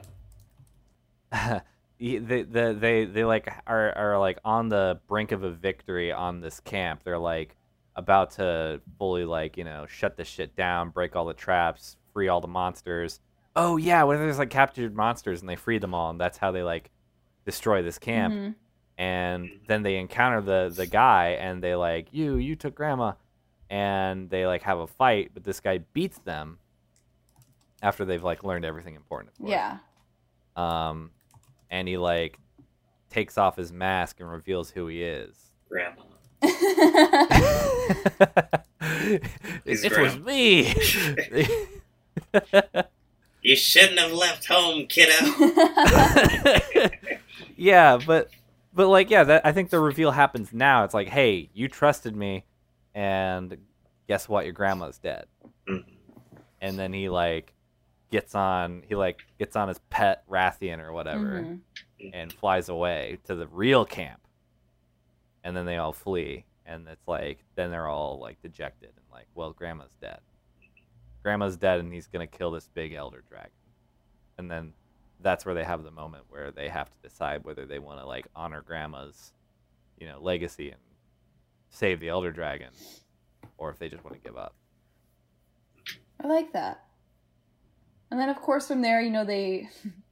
He- 1.98 2.18
they, 2.18 2.42
the, 2.42 2.76
they 2.78 3.06
they 3.06 3.24
like 3.24 3.50
are, 3.66 3.90
are 3.96 4.18
like 4.18 4.38
on 4.44 4.68
the 4.68 5.00
brink 5.08 5.32
of 5.32 5.42
a 5.44 5.50
victory 5.50 6.12
on 6.12 6.40
this 6.40 6.60
camp. 6.60 7.00
They're 7.04 7.18
like 7.18 7.56
about 7.94 8.32
to 8.32 8.82
fully 8.98 9.24
like 9.24 9.56
you 9.56 9.64
know 9.64 9.86
shut 9.88 10.16
this 10.18 10.28
shit 10.28 10.54
down 10.54 10.90
break 10.90 11.16
all 11.16 11.24
the 11.24 11.32
traps 11.32 11.96
free 12.12 12.28
all 12.28 12.42
the 12.42 12.48
monsters. 12.48 13.20
Oh 13.54 13.78
yeah 13.78 14.02
what 14.02 14.16
if 14.16 14.20
there's 14.20 14.38
like 14.38 14.50
captured 14.50 14.94
monsters 14.94 15.40
and 15.40 15.48
they 15.48 15.56
free 15.56 15.78
them 15.78 15.94
all 15.94 16.10
and 16.10 16.20
that's 16.20 16.36
how 16.36 16.50
they 16.52 16.62
like 16.62 16.90
destroy 17.46 17.82
this 17.82 17.98
camp. 17.98 18.34
Mhm. 18.34 18.54
and 18.98 19.50
then 19.68 19.82
they 19.82 19.96
encounter 19.96 20.40
the 20.40 20.72
the 20.74 20.86
guy 20.86 21.28
and 21.40 21.62
they 21.62 21.74
like 21.74 22.08
you 22.12 22.36
you 22.36 22.56
took 22.56 22.74
grandma. 22.74 23.12
And 23.70 24.28
they 24.30 24.46
like 24.46 24.62
have 24.62 24.78
a 24.78 24.86
fight 24.86 25.30
but 25.34 25.44
this 25.44 25.60
guy 25.60 25.78
beats 25.78 26.18
them 26.18 26.58
after 27.82 28.04
they've 28.04 28.22
like 28.22 28.44
learned 28.44 28.64
everything 28.64 28.94
important 28.94 29.32
of 29.40 29.48
yeah. 29.48 29.78
Um 30.56 31.10
and 31.70 31.88
he 31.88 31.96
like 31.96 32.38
takes 33.10 33.38
off 33.38 33.56
his 33.56 33.72
mask 33.72 34.20
and 34.20 34.30
reveals 34.30 34.70
who 34.70 34.86
he 34.88 35.02
is. 35.02 35.52
Grandma. 35.68 36.02
it 38.82 39.22
He's 39.64 39.90
was 39.90 40.18
me. 40.18 40.72
You 43.42 43.54
shouldn't 43.54 44.00
have 44.00 44.10
left 44.12 44.46
home, 44.46 44.86
kiddo. 44.88 45.12
Yeah 47.56 47.98
but 48.06 48.30
but 48.74 48.88
like 48.88 49.10
yeah 49.10 49.24
that 49.24 49.44
i 49.46 49.52
think 49.52 49.70
the 49.70 49.78
reveal 49.80 50.10
happens 50.10 50.52
now 50.52 50.84
it's 50.84 50.94
like 50.94 51.08
hey 51.08 51.48
you 51.54 51.68
trusted 51.68 52.14
me 52.14 52.44
and 52.94 53.56
guess 54.08 54.28
what 54.28 54.44
your 54.44 54.52
grandma's 54.54 54.98
dead 54.98 55.26
Mhm. 55.68 55.84
and 56.60 56.78
then 56.78 56.92
he 56.92 57.08
like 57.08 57.52
gets 58.10 58.34
on 58.34 58.82
he 58.88 58.94
like 58.94 59.20
gets 59.38 59.56
on 59.56 59.68
his 59.68 59.78
pet 59.90 60.22
Rathian 60.30 60.78
or 60.80 60.92
whatever 60.92 61.42
Mhm. 61.42 61.60
and 62.12 62.32
flies 62.32 62.68
away 62.68 63.18
to 63.24 63.34
the 63.34 63.48
real 63.48 63.84
camp. 63.84 64.20
And 65.42 65.56
then 65.56 65.64
they 65.66 65.76
all 65.76 65.92
flee 65.92 66.44
and 66.64 66.86
it's 66.88 67.06
like 67.08 67.44
then 67.56 67.70
they're 67.70 67.88
all 67.88 68.18
like 68.20 68.40
dejected 68.42 68.90
and 68.96 69.04
like, 69.12 69.26
well, 69.34 69.52
grandma's 69.52 69.94
dead. 70.00 70.20
Grandma's 71.22 71.56
dead 71.56 71.80
and 71.80 71.92
he's 71.92 72.06
going 72.06 72.26
to 72.26 72.36
kill 72.38 72.50
this 72.52 72.68
big 72.68 72.92
elder 72.92 73.24
dragon. 73.28 73.50
And 74.38 74.48
then 74.50 74.72
that's 75.20 75.44
where 75.44 75.54
they 75.54 75.64
have 75.64 75.82
the 75.82 75.90
moment 75.90 76.24
where 76.28 76.50
they 76.50 76.68
have 76.68 76.90
to 76.90 77.08
decide 77.08 77.44
whether 77.44 77.66
they 77.66 77.78
want 77.78 78.00
to 78.00 78.06
like 78.06 78.26
honor 78.34 78.62
grandma's 78.62 79.32
you 79.98 80.06
know 80.06 80.18
legacy 80.20 80.70
and 80.70 80.80
save 81.70 82.00
the 82.00 82.08
elder 82.08 82.30
dragon 82.30 82.70
or 83.58 83.70
if 83.70 83.78
they 83.78 83.88
just 83.88 84.04
want 84.04 84.14
to 84.14 84.20
give 84.20 84.36
up. 84.36 84.54
I 86.22 86.26
like 86.26 86.52
that. 86.52 86.84
And 88.10 88.20
then 88.20 88.28
of 88.28 88.36
course 88.36 88.68
from 88.68 88.82
there, 88.82 89.00
you 89.00 89.10
know, 89.10 89.24
they 89.24 89.68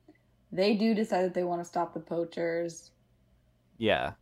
they 0.52 0.74
do 0.74 0.94
decide 0.94 1.24
that 1.24 1.34
they 1.34 1.44
want 1.44 1.60
to 1.60 1.64
stop 1.64 1.94
the 1.94 2.00
poachers. 2.00 2.90
Yeah. 3.78 4.12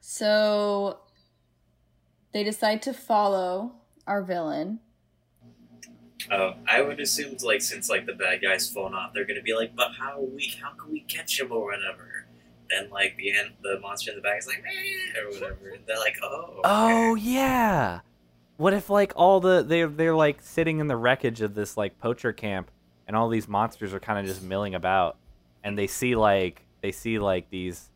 So 0.00 1.00
they 2.32 2.42
decide 2.42 2.82
to 2.82 2.92
follow 2.92 3.74
our 4.06 4.22
villain. 4.22 4.80
Oh, 6.30 6.54
I 6.68 6.82
would 6.82 7.00
assume 7.00 7.36
like 7.42 7.62
since 7.62 7.88
like 7.88 8.06
the 8.06 8.14
bad 8.14 8.42
guy's 8.42 8.68
fallen 8.68 8.94
off, 8.94 9.12
they're 9.14 9.26
gonna 9.26 9.42
be 9.42 9.54
like, 9.54 9.74
but 9.74 9.92
how 9.98 10.20
we 10.20 10.54
how 10.60 10.70
can 10.72 10.92
we 10.92 11.00
catch 11.00 11.40
him 11.40 11.50
or 11.52 11.64
whatever. 11.64 12.26
Then 12.70 12.90
like 12.90 13.16
the 13.16 13.36
end, 13.36 13.50
the 13.62 13.78
monster 13.80 14.10
in 14.10 14.16
the 14.16 14.22
back 14.22 14.38
is 14.38 14.46
like, 14.46 14.62
"Meh," 14.62 15.20
or 15.20 15.26
whatever. 15.30 15.70
And 15.74 15.86
they're 15.86 15.98
like, 15.98 16.16
oh, 16.22 16.44
okay. 16.58 16.60
Oh 16.64 17.14
yeah. 17.14 18.00
What 18.56 18.74
if 18.74 18.88
like 18.88 19.12
all 19.16 19.40
the 19.40 19.62
they're 19.62 19.88
they're 19.88 20.14
like 20.14 20.40
sitting 20.42 20.78
in 20.78 20.86
the 20.86 20.96
wreckage 20.96 21.40
of 21.40 21.54
this 21.54 21.76
like 21.76 21.98
poacher 21.98 22.32
camp 22.32 22.70
and 23.06 23.16
all 23.16 23.28
these 23.28 23.48
monsters 23.48 23.92
are 23.92 24.00
kind 24.00 24.18
of 24.18 24.26
just 24.26 24.42
milling 24.42 24.74
about 24.74 25.16
and 25.64 25.76
they 25.76 25.86
see 25.86 26.14
like 26.14 26.64
they 26.80 26.92
see 26.92 27.18
like 27.18 27.50
these 27.50 27.90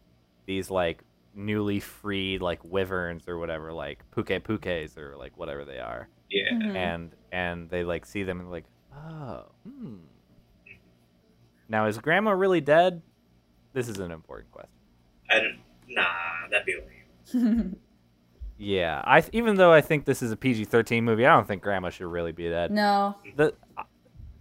these 0.47 0.71
like 0.71 1.03
newly 1.35 1.81
freed 1.81 2.41
like 2.41 2.61
wyverns 2.65 3.29
or 3.29 3.39
whatever 3.39 3.73
like 3.73 4.03
Pukei-Pukeis 4.11 4.97
or 4.97 5.17
like 5.17 5.37
whatever 5.37 5.65
they 5.65 5.79
are 5.79 6.09
yeah. 6.31 6.51
Mhm. 6.53 6.75
and 6.77 7.11
and 7.33 7.71
they 7.71 7.85
like 7.85 8.05
see 8.07 8.23
them 8.23 8.41
and 8.41 8.51
like 8.51 8.65
oh 8.95 9.45
hmm 9.65 9.97
Now, 11.69 11.87
is 11.87 11.99
Grandma 11.99 12.31
really 12.33 12.61
dead? 12.61 13.03
This 13.73 13.89
is 13.89 13.99
an 13.99 14.11
important 14.13 14.51
question. 14.53 14.71
I 15.31 15.41
don't. 15.41 15.59
Nah, 15.89 16.05
that'd 16.51 16.67
be 16.67 16.77
lame. 17.35 17.77
Yeah, 18.59 19.03
I 19.05 19.23
even 19.33 19.57
though 19.57 19.71
I 19.73 19.83
think 19.83 20.07
this 20.07 20.23
is 20.23 20.33
a 20.33 20.37
PG-13 20.37 21.03
movie, 21.03 21.27
I 21.27 21.35
don't 21.35 21.47
think 21.47 21.63
Grandma 21.63 21.91
should 21.91 22.07
really 22.07 22.33
be 22.33 22.49
dead. 22.49 22.71
no. 22.71 23.15
The 23.37 23.53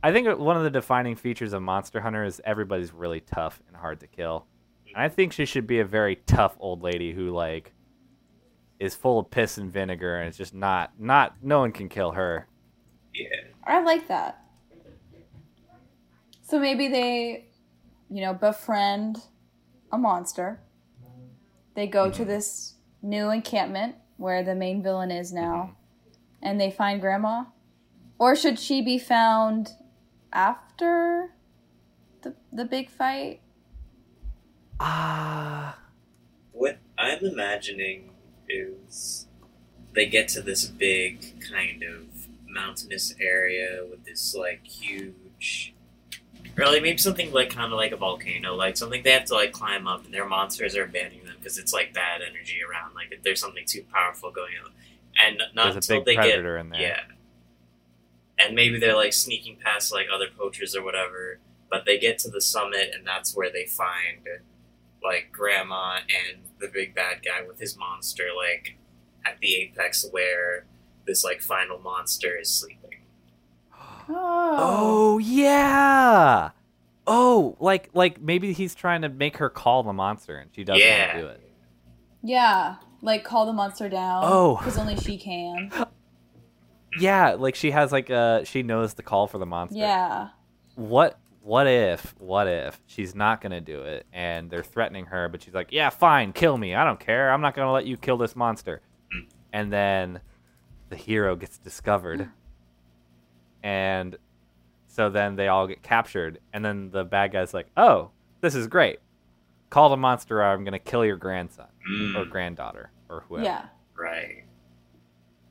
I 0.02 0.14
think 0.14 0.38
one 0.40 0.56
of 0.56 0.64
the 0.64 0.70
defining 0.70 1.16
features 1.16 1.52
of 1.52 1.62
Monster 1.64 2.00
Hunter 2.00 2.24
is 2.24 2.40
everybody's 2.46 2.94
really 2.94 3.20
tough 3.20 3.62
and 3.68 3.76
hard 3.76 4.00
to 4.02 4.08
kill. 4.08 4.46
And 4.96 5.04
I 5.04 5.10
think 5.10 5.34
she 5.34 5.46
should 5.46 5.66
be 5.68 5.80
a 5.80 5.86
very 5.86 6.16
tough 6.28 6.56
old 6.60 6.82
lady 6.84 7.12
who 7.12 7.32
like 7.32 7.74
is 8.86 8.96
full 8.96 9.20
of 9.20 9.30
piss 9.30 9.58
and 9.58 9.72
vinegar 9.72 10.18
and 10.18 10.28
it's 10.28 10.38
just 10.38 10.54
not 10.54 10.92
not 11.00 11.36
no 11.42 11.60
one 11.60 11.72
can 11.72 11.90
kill 11.90 12.12
her. 12.12 12.48
Yeah. 13.14 13.28
I 13.64 13.82
like 13.82 14.08
that. 14.08 14.42
So 16.44 16.60
maybe 16.60 16.88
they, 16.88 17.48
you 18.10 18.22
know, 18.22 18.34
befriend 18.34 19.18
a 19.92 19.98
monster. 19.98 20.62
They 21.74 21.88
go 21.88 22.10
to 22.12 22.24
this 22.24 22.76
new 23.02 23.32
encampment 23.32 23.96
where 24.18 24.44
the 24.44 24.56
main 24.56 24.82
villain 24.82 25.12
is 25.12 25.34
now, 25.34 25.76
and 26.42 26.60
they 26.62 26.72
find 26.72 27.02
Grandma. 27.02 27.46
Or 28.18 28.36
should 28.36 28.60
she 28.60 28.82
be 28.82 28.98
found 28.98 29.72
after 30.32 31.32
the 32.22 32.36
the 32.54 32.64
big 32.66 32.90
fight? 32.90 33.42
Ah, 34.80 35.78
What 36.52 36.78
I'm 36.98 37.24
imagining 37.26 38.12
is 38.50 39.28
they 39.94 40.06
get 40.06 40.28
to 40.30 40.42
this 40.42 40.66
big 40.66 41.40
kind 41.42 41.84
of 41.84 42.28
mountainous 42.48 43.14
area 43.20 43.84
with 43.90 44.04
this 44.06 44.36
like 44.36 44.66
huge 44.66 45.74
or 46.58 46.66
like 46.66 46.82
maybe 46.82 46.98
something 46.98 47.32
like 47.32 47.50
kind 47.50 47.72
of 47.72 47.78
like 47.78 47.92
a 47.92 47.98
volcano, 47.98 48.56
like 48.56 48.78
something 48.78 49.04
they 49.04 49.12
have 49.12 49.26
to 49.26 49.34
like 49.34 49.52
climb 49.52 49.88
up, 49.88 50.06
and 50.06 50.14
their 50.14 50.28
monsters 50.28 50.76
are 50.76 50.88
banning 50.88 51.24
them 51.26 51.36
because 51.38 51.58
it's 51.58 51.74
like 51.74 51.94
bad 51.94 52.22
energy 52.22 52.60
around. 52.64 52.96
Like 52.96 53.12
if 53.12 53.24
there's 53.24 53.40
something 53.40 53.66
too 53.66 53.84
powerful 53.92 54.32
going 54.32 54.54
on, 54.64 54.72
and 55.22 55.42
not 55.54 55.74
there's 55.74 55.76
a 55.76 55.78
until 55.78 55.98
big 55.98 56.06
they 56.06 56.16
predator 56.16 56.58
in 56.58 56.70
get 56.70 56.78
there. 56.78 56.88
yeah, 56.88 58.46
and 58.46 58.56
maybe 58.56 58.80
they're 58.80 58.96
like 58.96 59.14
sneaking 59.14 59.58
past 59.64 59.92
like 59.92 60.08
other 60.14 60.28
poachers 60.38 60.76
or 60.76 60.84
whatever, 60.84 61.40
but 61.70 61.86
they 61.86 61.98
get 62.00 62.20
to 62.20 62.30
the 62.30 62.42
summit, 62.42 62.92
and 62.94 63.06
that's 63.06 63.36
where 63.36 63.52
they 63.52 63.66
find 63.66 64.26
like 65.04 65.30
grandma 65.32 65.98
and 65.98 66.42
the 66.60 66.68
big 66.68 66.96
bad 66.96 67.22
guy 67.24 67.46
with 67.46 67.60
his 67.60 67.78
monster 67.78 68.26
like 68.36 68.78
at 69.26 69.40
the 69.40 69.56
apex 69.56 70.06
where 70.12 70.66
this 71.06 71.24
like 71.24 71.42
final 71.42 71.80
monster 71.80 72.38
is 72.38 72.50
sleeping. 72.50 72.82
Oh 74.10 75.20
yeah. 75.22 76.52
Oh, 77.08 77.56
like 77.60 77.90
like 77.94 78.22
maybe 78.22 78.54
he's 78.54 78.76
trying 78.76 79.02
to 79.02 79.10
make 79.10 79.38
her 79.38 79.50
call 79.50 79.84
the 79.84 79.94
monster 79.94 80.38
and 80.38 80.50
she 80.54 80.64
doesn't 80.64 80.88
want 80.88 81.12
to 81.12 81.20
do 81.20 81.28
it. 81.28 81.42
Yeah, 82.24 82.76
like 83.02 83.24
call 83.24 83.46
the 83.46 83.54
monster 83.54 83.90
down. 83.90 84.24
Oh. 84.26 84.58
because 84.58 84.78
only 84.78 84.96
she 84.98 85.18
can. 85.18 85.72
Yeah, 86.98 87.32
like 87.34 87.56
she 87.56 87.72
has 87.72 87.92
like 87.92 88.10
uh 88.10 88.46
she 88.46 88.64
knows 88.64 88.94
the 88.94 89.04
call 89.04 89.28
for 89.28 89.38
the 89.38 89.46
monster. 89.46 89.78
Yeah. 89.78 90.30
What 90.76 91.20
what 91.46 91.68
if 91.68 92.16
what 92.18 92.48
if 92.48 92.82
she's 92.88 93.14
not 93.14 93.40
gonna 93.40 93.62
do 93.62 93.82
it 93.84 94.08
and 94.12 94.50
they're 94.50 94.64
threatening 94.64 95.06
her, 95.06 95.30
but 95.30 95.44
she's 95.44 95.54
like, 95.54 95.72
yeah, 95.72 95.92
fine, 95.92 96.34
kill 96.34 96.58
me. 96.58 96.74
I 96.74 96.84
don't 96.84 97.00
care. 97.00 97.32
I'm 97.32 97.42
not 97.42 97.54
gonna 97.56 97.72
let 97.72 97.86
you 97.86 97.98
kill 97.98 98.18
this 98.18 98.36
monster. 98.36 98.82
And 99.54 99.72
then 99.72 100.22
the 100.90 100.96
hero 100.96 101.36
gets 101.36 101.58
discovered, 101.60 102.30
and 103.64 104.18
so 104.88 105.10
then 105.10 105.36
they 105.36 105.48
all 105.48 105.68
get 105.68 105.82
captured, 105.84 106.40
and 106.54 106.64
then 106.64 106.90
the 106.92 107.04
bad 107.04 107.32
guy's 107.32 107.54
like, 107.54 107.68
oh, 107.78 108.12
this 108.42 108.56
is 108.56 108.68
great. 108.68 109.00
Call 109.70 109.90
the 109.90 109.98
monster, 109.98 110.40
or 110.40 110.44
I'm 110.46 110.64
gonna 110.64 110.80
kill 110.80 111.06
your 111.06 111.18
grandson 111.18 111.68
Mm, 111.90 112.16
or 112.16 112.26
granddaughter 112.26 112.90
or 113.10 113.24
whoever. 113.30 113.46
Yeah. 113.46 113.66
right. 113.96 114.44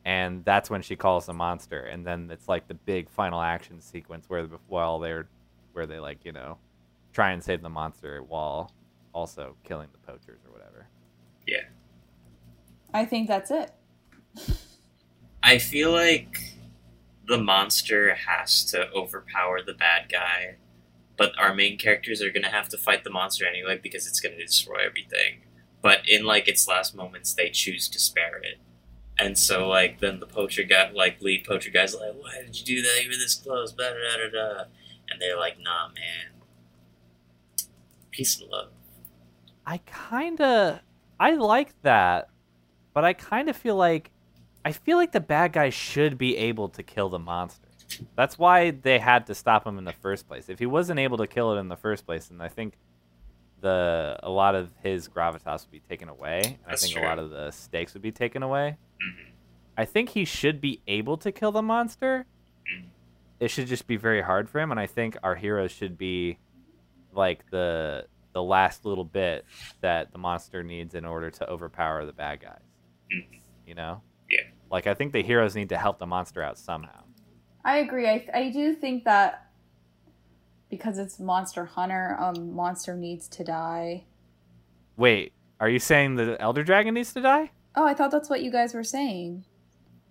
and 0.04 0.44
that's 0.44 0.68
when 0.68 0.82
she 0.82 0.96
calls 0.96 1.26
the 1.26 1.32
monster 1.32 1.80
and 1.82 2.04
then 2.04 2.28
it's 2.32 2.48
like 2.48 2.66
the 2.66 2.74
big 2.74 3.08
final 3.08 3.40
action 3.40 3.80
sequence 3.80 4.28
where 4.28 4.44
while 4.66 4.98
they're 4.98 5.28
where 5.74 5.86
they 5.86 5.98
like 5.98 6.24
you 6.24 6.32
know 6.32 6.58
try 7.12 7.30
and 7.32 7.42
save 7.42 7.62
the 7.62 7.68
monster 7.68 8.22
while 8.22 8.72
also 9.12 9.56
killing 9.64 9.88
the 9.92 9.98
poachers 9.98 10.40
or 10.44 10.52
whatever 10.52 10.88
Yeah. 11.46 11.62
I 12.92 13.04
think 13.04 13.28
that's 13.28 13.50
it. 13.50 13.72
I 15.42 15.58
feel 15.58 15.92
like 15.92 16.38
the 17.26 17.38
monster 17.38 18.14
has 18.14 18.64
to 18.66 18.90
overpower 18.92 19.62
the 19.62 19.74
bad 19.74 20.08
guy, 20.10 20.56
but 21.16 21.32
our 21.38 21.54
main 21.54 21.76
characters 21.76 22.22
are 22.22 22.30
gonna 22.30 22.50
have 22.50 22.68
to 22.70 22.78
fight 22.78 23.04
the 23.04 23.10
monster 23.10 23.46
anyway 23.46 23.78
because 23.82 24.06
it's 24.06 24.20
gonna 24.20 24.38
destroy 24.38 24.76
everything. 24.86 25.42
But 25.82 26.08
in 26.08 26.24
like 26.24 26.48
its 26.48 26.66
last 26.68 26.94
moments, 26.94 27.34
they 27.34 27.50
choose 27.50 27.88
to 27.90 27.98
spare 27.98 28.38
it, 28.38 28.58
and 29.18 29.36
so 29.36 29.68
like 29.68 30.00
then 30.00 30.20
the 30.20 30.26
poacher 30.26 30.62
guy, 30.62 30.90
like 30.90 31.20
lead 31.20 31.44
poacher 31.44 31.70
guy's 31.70 31.94
like, 31.94 32.14
"Why 32.14 32.42
did 32.42 32.58
you 32.58 32.64
do 32.64 32.82
that? 32.82 33.02
You 33.02 33.08
were 33.10 33.16
this 33.16 33.34
close." 33.34 33.72
Da 33.72 33.90
da 33.90 34.16
da 34.16 34.30
da. 34.30 34.64
And 35.10 35.20
they're 35.20 35.38
like, 35.38 35.58
"Nah, 35.60 35.88
man. 35.88 36.42
Peace 38.10 38.40
and 38.40 38.50
love." 38.50 38.68
i 39.66 39.78
kind 39.86 40.42
of 40.42 40.78
i 41.18 41.30
like 41.34 41.72
that 41.80 42.28
but 42.92 43.02
i 43.02 43.14
kind 43.14 43.48
of 43.48 43.56
feel 43.56 43.76
like 43.76 44.10
i 44.62 44.70
feel 44.72 44.98
like 44.98 45.10
the 45.12 45.20
bad 45.20 45.54
guy 45.54 45.70
should 45.70 46.18
be 46.18 46.36
able 46.36 46.68
to 46.68 46.82
kill 46.82 47.08
the 47.08 47.18
monster 47.18 47.66
that's 48.14 48.38
why 48.38 48.70
they 48.70 48.98
had 48.98 49.26
to 49.26 49.34
stop 49.34 49.66
him 49.66 49.78
in 49.78 49.84
the 49.84 49.92
first 50.02 50.28
place 50.28 50.50
if 50.50 50.58
he 50.58 50.66
wasn't 50.66 50.98
able 51.00 51.16
to 51.16 51.26
kill 51.26 51.54
it 51.56 51.58
in 51.58 51.68
the 51.68 51.76
first 51.76 52.04
place 52.04 52.26
then 52.26 52.42
i 52.42 52.48
think 52.48 52.74
the 53.62 54.18
a 54.22 54.28
lot 54.28 54.54
of 54.54 54.68
his 54.82 55.08
gravitas 55.08 55.62
would 55.64 55.70
be 55.72 55.80
taken 55.80 56.10
away 56.10 56.42
and 56.44 56.56
i 56.68 56.76
think 56.76 56.92
true. 56.92 57.02
a 57.02 57.06
lot 57.06 57.18
of 57.18 57.30
the 57.30 57.50
stakes 57.50 57.94
would 57.94 58.02
be 58.02 58.12
taken 58.12 58.42
away 58.42 58.76
Mhm. 59.02 59.30
I 59.78 59.86
think 59.86 60.10
he 60.10 60.24
should 60.26 60.60
be 60.60 60.82
able 60.86 61.16
to 61.16 61.32
kill 61.32 61.50
the 61.52 61.62
monster. 61.62 62.26
Mhm. 62.70 62.90
It 63.40 63.48
should 63.48 63.66
just 63.66 63.86
be 63.86 63.96
very 63.96 64.22
hard 64.22 64.48
for 64.48 64.60
him, 64.60 64.70
and 64.70 64.78
I 64.80 64.86
think 64.86 65.16
our 65.22 65.34
heroes 65.34 65.70
should 65.70 65.98
be 65.98 66.38
like 67.12 67.48
the 67.50 68.06
the 68.32 68.42
last 68.42 68.84
little 68.84 69.04
bit 69.04 69.44
that 69.80 70.10
the 70.12 70.18
monster 70.18 70.62
needs 70.64 70.94
in 70.94 71.04
order 71.04 71.30
to 71.30 71.48
overpower 71.48 72.04
the 72.04 72.12
bad 72.12 72.40
guys. 72.40 72.62
Mhm. 73.12 73.40
You 73.64 73.74
know? 73.76 74.02
Yeah. 74.28 74.40
Like 74.70 74.86
I 74.88 74.94
think 74.94 75.12
the 75.12 75.22
heroes 75.22 75.54
need 75.54 75.68
to 75.68 75.78
help 75.78 75.98
the 76.00 76.06
monster 76.06 76.42
out 76.42 76.58
somehow. 76.58 77.04
I 77.64 77.78
agree. 77.78 78.08
I, 78.08 78.28
I 78.34 78.50
do 78.50 78.74
think 78.74 79.04
that 79.04 79.46
because 80.68 80.98
it's 80.98 81.20
Monster 81.20 81.64
Hunter, 81.64 82.16
um, 82.18 82.52
monster 82.52 82.96
needs 82.96 83.28
to 83.28 83.44
die. 83.44 84.04
Wait, 84.96 85.32
are 85.60 85.68
you 85.68 85.78
saying 85.78 86.16
the 86.16 86.36
elder 86.40 86.64
dragon 86.64 86.94
needs 86.94 87.12
to 87.12 87.20
die? 87.20 87.52
Oh, 87.76 87.86
I 87.86 87.94
thought 87.94 88.10
that's 88.10 88.28
what 88.28 88.42
you 88.42 88.50
guys 88.50 88.74
were 88.74 88.82
saying. 88.84 89.44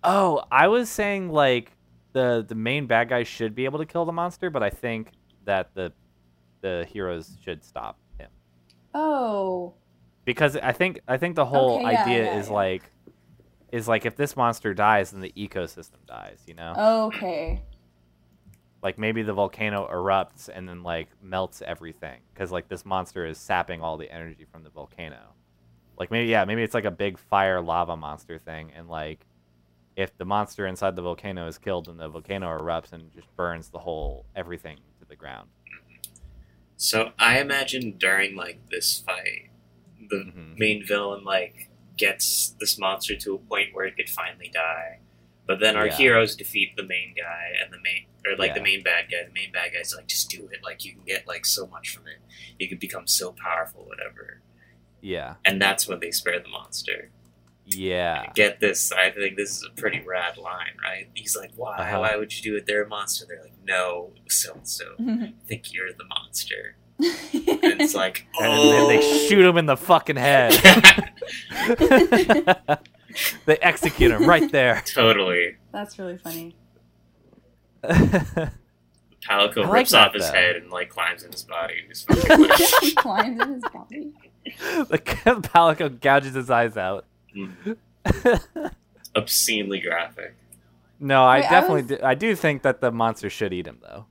Oh, 0.02 0.44
I 0.50 0.68
was 0.68 0.88
saying 0.88 1.28
like 1.28 1.72
the 2.14 2.44
the 2.48 2.54
main 2.54 2.86
bad 2.86 3.10
guy 3.10 3.24
should 3.24 3.54
be 3.54 3.66
able 3.66 3.78
to 3.80 3.86
kill 3.86 4.06
the 4.06 4.12
monster, 4.12 4.48
but 4.48 4.62
I 4.62 4.70
think 4.70 5.10
that 5.44 5.74
the 5.74 5.92
the 6.62 6.86
heroes 6.90 7.36
should 7.44 7.62
stop 7.62 7.98
him. 8.18 8.30
Oh, 8.94 9.74
because 10.24 10.56
I 10.56 10.72
think 10.72 11.00
I 11.06 11.18
think 11.18 11.36
the 11.36 11.44
whole 11.44 11.76
Okay, 11.76 11.92
yeah, 11.92 12.02
idea 12.04 12.24
yeah, 12.24 12.38
is 12.38 12.48
yeah. 12.48 12.54
like 12.54 12.82
is 13.72 13.86
like 13.88 14.06
if 14.06 14.16
this 14.16 14.36
monster 14.36 14.72
dies, 14.72 15.10
then 15.10 15.20
the 15.20 15.32
ecosystem 15.36 16.06
dies. 16.06 16.38
You 16.46 16.54
know, 16.54 17.08
okay. 17.08 17.60
like 18.82 18.96
maybe 18.96 19.22
the 19.22 19.32
volcano 19.34 19.88
erupts 19.92 20.48
and 20.48 20.68
then 20.68 20.82
like 20.82 21.08
melts 21.20 21.62
everything 21.62 22.20
because 22.32 22.52
like 22.52 22.68
this 22.68 22.86
monster 22.86 23.26
is 23.26 23.38
sapping 23.38 23.82
all 23.82 23.96
the 23.96 24.10
energy 24.10 24.46
from 24.50 24.62
the 24.62 24.70
volcano. 24.70 25.34
Like 25.98 26.10
maybe 26.12 26.28
yeah, 26.30 26.44
maybe 26.44 26.62
it's 26.62 26.74
like 26.74 26.84
a 26.84 26.90
big 26.92 27.18
fire 27.18 27.60
lava 27.60 27.96
monster 27.96 28.38
thing, 28.38 28.70
and 28.76 28.88
like 28.88 29.26
if 29.96 30.16
the 30.18 30.24
monster 30.24 30.66
inside 30.66 30.96
the 30.96 31.02
volcano 31.02 31.46
is 31.46 31.58
killed, 31.58 31.88
and 31.88 31.98
the 31.98 32.08
volcano 32.08 32.46
erupts 32.58 32.92
and 32.92 33.12
just 33.12 33.34
burns 33.36 33.68
the 33.70 33.78
whole 33.78 34.26
everything 34.34 34.78
to 35.00 35.06
the 35.06 35.16
ground. 35.16 35.48
So 36.76 37.12
I 37.18 37.40
imagine 37.40 37.96
during 37.98 38.34
like 38.36 38.58
this 38.70 39.00
fight, 39.00 39.50
the 40.10 40.16
Mhm. 40.24 40.58
main 40.58 40.84
villain 40.84 41.24
like 41.24 41.68
gets 41.96 42.50
this 42.60 42.78
monster 42.78 43.14
to 43.16 43.34
a 43.34 43.38
point 43.38 43.72
where 43.72 43.86
it 43.86 43.96
could 43.96 44.10
finally 44.10 44.48
die. 44.52 44.98
But 45.46 45.60
then 45.60 45.76
our 45.76 45.86
Yeah. 45.86 45.96
heroes 45.96 46.34
defeat 46.36 46.74
the 46.76 46.82
main 46.82 47.14
guy 47.14 47.52
and 47.62 47.72
the 47.72 47.78
main 47.80 48.06
or 48.26 48.34
like 48.36 48.54
the 48.54 48.60
main 48.62 48.82
bad 48.82 49.10
guy. 49.10 49.22
The 49.24 49.32
main 49.32 49.52
bad 49.52 49.72
guy's 49.74 49.94
like, 49.94 50.06
just 50.08 50.30
do 50.30 50.48
it. 50.48 50.64
Like 50.64 50.84
you 50.84 50.92
can 50.94 51.04
get 51.04 51.26
like 51.28 51.44
so 51.46 51.66
much 51.66 51.90
from 51.94 52.06
it. 52.08 52.18
You 52.58 52.68
can 52.68 52.78
become 52.78 53.06
so 53.06 53.32
powerful, 53.32 53.84
whatever. 53.84 54.40
Yeah, 55.02 55.36
And 55.44 55.60
that's 55.60 55.86
when 55.86 56.00
they 56.00 56.10
spare 56.10 56.40
the 56.40 56.48
monster. 56.48 57.10
Yeah. 57.66 58.30
Get 58.34 58.60
this, 58.60 58.92
I 58.92 59.10
think 59.10 59.36
this 59.36 59.50
is 59.50 59.66
a 59.70 59.74
pretty 59.80 60.00
rad 60.06 60.36
line, 60.36 60.76
right? 60.82 61.08
He's 61.14 61.36
like, 61.36 61.52
Why? 61.56 61.76
Uh-huh. 61.78 62.00
Why 62.00 62.16
would 62.16 62.36
you 62.36 62.42
do 62.52 62.56
it? 62.56 62.66
They're 62.66 62.84
a 62.84 62.88
monster. 62.88 63.24
They're 63.26 63.42
like, 63.42 63.54
No, 63.64 64.12
so 64.28 64.52
and 64.54 64.68
so. 64.68 64.84
I 65.00 65.32
think 65.46 65.72
you're 65.72 65.92
the 65.92 66.04
monster. 66.04 66.76
And 67.64 67.80
it's 67.80 67.94
like, 67.94 68.26
And 68.40 68.52
Oh 68.52 68.70
then 68.70 68.88
they 68.88 69.00
shoot 69.28 69.44
him 69.44 69.56
in 69.56 69.66
the 69.66 69.76
fucking 69.76 70.16
head. 70.16 70.52
they 73.46 73.56
execute 73.58 74.10
him 74.12 74.26
right 74.26 74.50
there. 74.52 74.82
totally. 74.86 75.56
That's 75.72 75.98
really 75.98 76.18
funny. 76.18 76.56
Palico 77.82 79.56
like 79.64 79.72
rips 79.72 79.92
that, 79.92 80.08
off 80.08 80.14
his 80.14 80.26
though. 80.26 80.32
head 80.34 80.56
and 80.56 80.70
like 80.70 80.88
climbs 80.90 81.22
in 81.22 81.32
his 81.32 81.42
body. 81.44 81.74
And 81.80 81.88
just 81.88 82.08
like, 82.10 82.80
he 82.82 82.94
climbs 82.94 83.40
in 83.42 83.54
his 83.54 83.64
body. 83.72 84.12
the 84.88 84.98
Palico 84.98 86.00
gouges 86.00 86.34
his 86.34 86.50
eyes 86.50 86.76
out. 86.76 87.06
Mm, 87.36 87.76
obscenely 89.16 89.80
graphic. 89.80 90.34
No, 91.00 91.24
I 91.24 91.40
Wait, 91.40 91.46
I 91.46 91.50
definitely 91.50 91.82
was- 91.82 91.88
do, 91.90 91.98
I 92.02 92.14
do 92.14 92.34
think 92.36 92.62
that 92.62 92.80
the 92.80 92.90
monster 92.90 93.28
should 93.30 93.52
eat 93.52 93.66
him 93.66 93.78
though. 93.82 94.06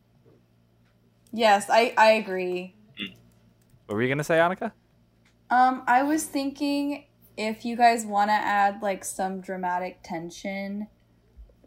Yes, 1.32 1.68
I 1.70 1.94
I 1.98 2.12
agree. 2.12 2.76
What 3.88 3.96
were 3.96 4.02
you 4.02 4.10
gonna 4.10 4.24
say, 4.24 4.36
Annika? 4.38 4.72
Um, 5.50 5.84
I 5.88 6.04
was 6.04 6.24
thinking 6.26 7.06
if 7.38 7.66
you 7.66 7.76
guys 7.76 8.06
want 8.06 8.30
to 8.30 8.34
add 8.34 8.82
like 8.82 9.04
some 9.04 9.42
dramatic 9.42 10.00
tension, 10.04 10.88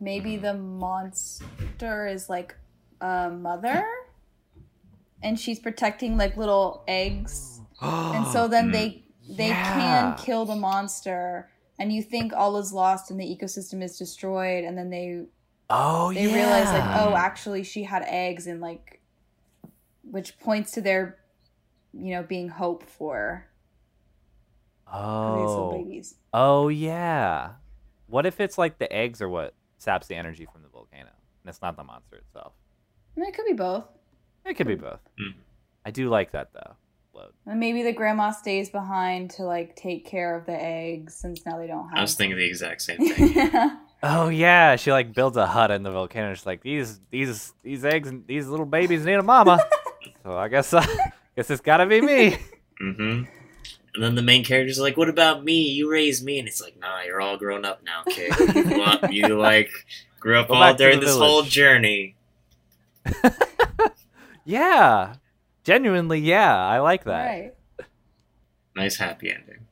maybe 0.01 0.37
the 0.37 0.55
monster 0.55 2.07
is 2.07 2.29
like 2.29 2.55
a 3.01 3.31
mother, 3.31 3.85
and 5.23 5.39
she's 5.39 5.59
protecting 5.59 6.17
like 6.17 6.37
little 6.37 6.85
eggs, 6.89 7.61
and 7.81 8.27
so 8.29 8.49
then 8.49 8.71
they 8.71 9.03
they 9.29 9.49
Yeah. 9.49 9.73
can 10.15 10.25
kill 10.25 10.45
the 10.45 10.57
monster, 10.57 11.51
and 11.79 11.93
you 11.93 12.03
think 12.03 12.33
all 12.33 12.57
is 12.59 12.73
lost 12.73 13.11
and 13.11 13.19
the 13.21 13.25
ecosystem 13.25 13.83
is 13.83 13.99
destroyed, 13.99 14.65
and 14.65 14.77
then 14.79 14.91
they 14.91 15.25
oh 15.71 16.13
they 16.13 16.27
yeah. 16.29 16.35
realize 16.35 16.67
like 16.69 17.01
oh 17.01 17.15
actually 17.17 17.63
she 17.65 17.83
had 17.85 18.03
eggs 18.07 18.47
and 18.47 18.61
like 18.61 19.01
which 20.03 20.39
points 20.39 20.71
to 20.73 20.81
their 20.81 21.19
you 21.93 22.15
know 22.15 22.23
being 22.23 22.49
hope 22.49 22.85
for 22.85 23.49
for 24.89 25.37
these 25.39 25.49
little 25.51 25.73
oh 25.75 25.79
babies 25.85 26.15
oh 26.33 26.69
yeah. 26.69 27.53
What 28.09 28.25
if 28.25 28.39
it's 28.41 28.57
like 28.57 28.79
the 28.79 28.93
eggs 28.93 29.21
are 29.21 29.29
what 29.29 29.55
saps 29.79 30.07
the 30.07 30.15
energy 30.15 30.47
from 30.53 30.63
the 30.63 30.69
volcano, 30.69 31.11
and 31.43 31.49
it's 31.49 31.61
not 31.61 31.77
the 31.77 31.83
monster 31.83 32.17
itself? 32.17 32.53
I 33.17 33.21
mean, 33.21 33.29
it 33.29 33.35
could 33.35 33.47
be 33.47 33.53
both 33.53 33.85
It 34.45 34.55
could 34.55 34.69
be 34.69 34.77
both. 34.77 35.01
Mhm. 35.21 35.35
I 35.85 35.91
do 35.91 36.09
like 36.09 36.31
that 36.33 36.53
though. 36.53 36.77
Load. 37.17 37.33
and 37.47 37.59
maybe 37.59 37.83
the 37.83 37.93
grandma 37.93 38.31
stays 38.31 38.69
behind 38.71 39.31
to 39.33 39.43
like 39.45 39.75
take 39.75 40.05
care 40.07 40.37
of 40.37 40.45
the 40.47 40.53
eggs 40.53 41.15
since 41.15 41.45
now 41.47 41.57
they 41.59 41.67
don't 41.67 41.89
have 41.89 41.99
I 41.99 42.01
was 42.03 42.15
thinking 42.15 42.37
the 42.37 42.45
exact 42.45 42.83
same 42.83 42.99
thing. 43.15 43.71
Oh 44.03 44.29
yeah, 44.29 44.77
she 44.77 44.93
like 44.93 45.15
builds 45.15 45.37
a 45.39 45.47
hut 45.47 45.71
in 45.71 45.83
the 45.83 45.91
volcano. 45.91 46.35
She's 46.35 46.45
like 46.47 46.63
these 46.63 47.01
these 47.11 47.55
these 47.63 47.85
eggs 47.85 48.09
and 48.09 48.27
these 48.27 48.47
little 48.47 48.67
babies 48.67 49.05
need 49.07 49.15
a 49.15 49.23
mama. 49.23 49.59
so 50.23 50.37
I 50.37 50.49
guess 50.49 50.73
uh, 50.75 50.85
guess 51.35 51.51
it's 51.51 51.63
gotta 51.63 51.87
be 51.87 52.01
me. 52.03 52.37
hmm 52.79 53.23
And 53.95 54.03
then 54.05 54.15
the 54.15 54.23
main 54.23 54.45
character's 54.45 54.79
like, 54.79 54.99
"What 54.99 55.09
about 55.09 55.43
me? 55.43 55.71
You 55.71 55.91
raised 55.91 56.23
me," 56.23 56.39
and 56.39 56.47
it's 56.47 56.61
like, 56.61 56.79
"Nah, 56.79 57.01
you're 57.03 57.21
all 57.23 57.39
grown 57.39 57.65
up 57.65 57.81
now, 57.83 58.03
kid. 58.05 58.31
You, 58.55 58.79
want- 58.79 59.11
you 59.13 59.29
like 59.39 59.71
grew 60.21 60.39
up 60.39 60.49
Go 60.49 60.55
all 60.55 60.75
during 60.75 61.01
the 61.01 61.07
this 61.07 61.17
whole 61.17 61.43
journey." 61.43 62.15
Yeah, 64.45 65.15
genuinely, 65.67 66.21
yeah, 66.21 66.57
I 66.57 66.79
like 66.79 67.05
that. 67.05 67.27
right 67.27 67.53
Nice 68.75 68.97
happy 68.97 69.31
ending. 69.31 69.67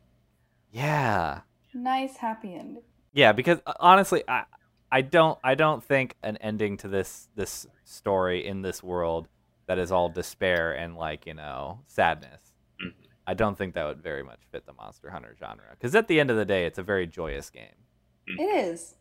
Yeah, 0.72 1.40
nice 1.72 2.16
happy 2.16 2.54
end 2.54 2.78
yeah. 3.14 3.32
Because 3.32 3.60
uh, 3.64 3.72
honestly, 3.80 4.24
I 4.28 4.44
I 4.90 5.00
don't 5.02 5.38
I 5.44 5.54
don't 5.54 5.82
think 5.82 6.16
an 6.22 6.36
ending 6.38 6.76
to 6.78 6.88
this 6.88 7.28
this 7.36 7.66
story 7.84 8.44
in 8.46 8.62
this 8.62 8.82
world 8.82 9.28
that 9.66 9.78
is 9.78 9.92
all 9.92 10.08
despair 10.08 10.72
and 10.72 10.96
like 10.96 11.26
you 11.26 11.34
know 11.34 11.80
sadness. 11.86 12.42
Mhm. 12.84 12.92
I 13.26 13.34
don't 13.34 13.56
think 13.56 13.74
that 13.74 13.86
would 13.86 14.02
very 14.02 14.22
much 14.22 14.40
fit 14.50 14.66
the 14.66 14.72
Monster 14.74 15.10
Hunter 15.10 15.34
genre. 15.38 15.64
Because 15.70 15.94
at 15.94 16.08
the 16.08 16.20
end 16.20 16.30
of 16.30 16.36
the 16.36 16.44
day, 16.44 16.66
it's 16.66 16.78
a 16.78 16.82
very 16.82 17.06
joyous 17.06 17.48
game. 17.50 17.78
it 18.26 18.42
is 18.42 18.96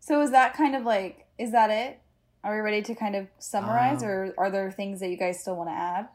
so 0.00 0.20
is 0.22 0.30
that 0.30 0.54
kind 0.54 0.74
of 0.74 0.84
like 0.84 1.26
is 1.38 1.52
that 1.52 1.70
it 1.70 2.00
are 2.46 2.56
we 2.56 2.62
ready 2.62 2.82
to 2.82 2.94
kind 2.94 3.16
of 3.16 3.28
summarize 3.40 4.02
Um, 4.02 4.08
or 4.08 4.34
are 4.38 4.50
there 4.50 4.72
things 4.72 5.00
that 5.00 5.10
you 5.10 5.18
guys 5.18 5.40
still 5.40 5.56
want 5.56 5.70
to 5.70 5.74
add 5.74 6.08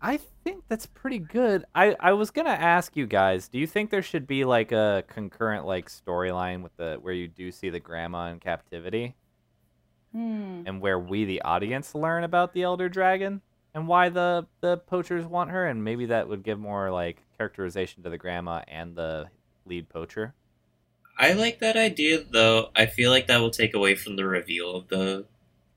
I 0.00 0.18
think 0.44 0.64
that's 0.68 0.86
pretty 0.86 1.18
good. 1.20 1.64
I, 1.74 1.96
I 1.98 2.12
was 2.12 2.30
gonna 2.30 2.50
ask 2.50 2.96
you 2.96 3.06
guys, 3.06 3.48
do 3.48 3.58
you 3.58 3.66
think 3.66 3.90
there 3.90 4.02
should 4.02 4.26
be 4.28 4.44
like 4.44 4.70
a 4.72 5.04
concurrent 5.08 5.66
like 5.66 5.88
storyline 5.88 6.62
with 6.62 6.76
the 6.76 6.98
where 7.00 7.14
you 7.14 7.28
do 7.28 7.50
see 7.52 7.70
the 7.70 7.80
grandma 7.80 8.30
in 8.30 8.38
captivity 8.40 9.16
hmm 10.12 10.64
and 10.66 10.80
where 10.80 10.98
we 10.98 11.24
the 11.24 11.42
audience 11.42 11.94
learn 11.94 12.24
about 12.24 12.52
the 12.52 12.62
elder 12.62 12.88
dragon 12.88 13.40
and 13.74 13.88
why 13.88 14.08
the 14.08 14.46
the 14.60 14.76
poachers 14.78 15.26
want 15.26 15.50
her 15.50 15.66
and 15.66 15.82
maybe 15.84 16.06
that 16.06 16.28
would 16.28 16.42
give 16.42 16.58
more 16.58 16.90
like 16.90 17.22
characterization 17.36 18.02
to 18.02 18.10
the 18.10 18.18
grandma 18.18 18.62
and 18.68 18.96
the 18.96 19.30
lead 19.66 19.88
poacher. 19.88 20.34
I 21.18 21.32
like 21.32 21.58
that 21.60 21.76
idea, 21.76 22.22
though. 22.24 22.70
I 22.76 22.86
feel 22.86 23.10
like 23.10 23.26
that 23.26 23.40
will 23.40 23.50
take 23.50 23.74
away 23.74 23.94
from 23.94 24.16
the 24.16 24.26
reveal 24.26 24.74
of 24.74 24.88
the 24.88 25.26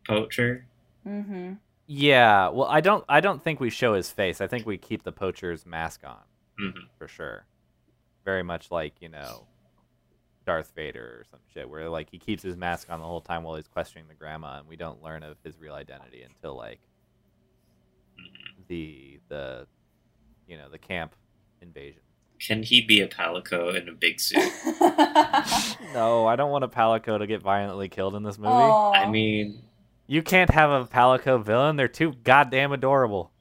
poacher. 0.08 0.66
mm-hmm 1.08 1.54
Yeah, 1.88 2.50
well 2.50 2.68
I 2.68 2.82
don't 2.82 3.04
I 3.10 3.20
don't 3.22 3.44
think 3.44 3.60
we 3.60 3.70
show 3.70 3.94
his 3.94 4.12
face. 4.12 4.42
I 4.42 4.48
think 4.48 4.66
we 4.66 4.78
keep 4.78 5.04
the 5.04 5.12
poacher's 5.12 5.66
mask 5.66 6.02
on. 6.06 6.24
hmm 6.58 6.80
for 6.98 7.08
sure. 7.08 7.46
Very 8.24 8.44
much 8.44 8.70
like, 8.72 8.94
you 9.02 9.10
know, 9.10 9.48
Darth 10.46 10.72
Vader 10.76 11.20
or 11.22 11.26
some 11.30 11.40
shit, 11.54 11.70
where 11.70 11.90
like 11.90 12.10
he 12.12 12.18
keeps 12.20 12.44
his 12.44 12.56
mask 12.56 12.90
on 12.92 13.00
the 13.00 13.06
whole 13.06 13.22
time 13.22 13.44
while 13.44 13.56
he's 13.56 13.68
questioning 13.68 14.08
the 14.08 14.14
grandma, 14.16 14.60
and 14.60 14.68
we 14.68 14.76
don't 14.76 15.02
learn 15.04 15.24
of 15.24 15.38
his 15.44 15.58
real 15.60 15.74
identity 15.74 16.24
until 16.24 16.56
like 16.56 16.80
the 18.68 19.20
the 19.28 19.68
you 20.48 20.58
know 20.58 20.70
the 20.70 20.78
camp 20.78 21.16
invasion. 21.62 22.02
Can 22.40 22.64
he 22.64 22.82
be 22.82 23.02
a 23.02 23.08
palico 23.08 23.76
in 23.80 23.88
a 23.88 23.92
big 23.92 24.20
suit? 24.20 24.42
No, 25.94 26.26
I 26.26 26.36
don't 26.38 26.52
want 26.52 26.64
a 26.64 26.68
Palico 26.70 27.18
to 27.20 27.28
get 27.28 27.42
violently 27.42 27.90
killed 27.90 28.16
in 28.16 28.24
this 28.24 28.38
movie. 28.38 28.54
Aw. 28.54 28.92
I 28.94 29.10
mean, 29.10 29.62
You 30.12 30.22
can't 30.22 30.50
have 30.50 30.70
a 30.72 30.84
Palico 30.86 31.42
villain; 31.42 31.78
they're 31.78 31.88
too 31.88 32.16
goddamn 32.26 32.74
adorable. 32.74 33.32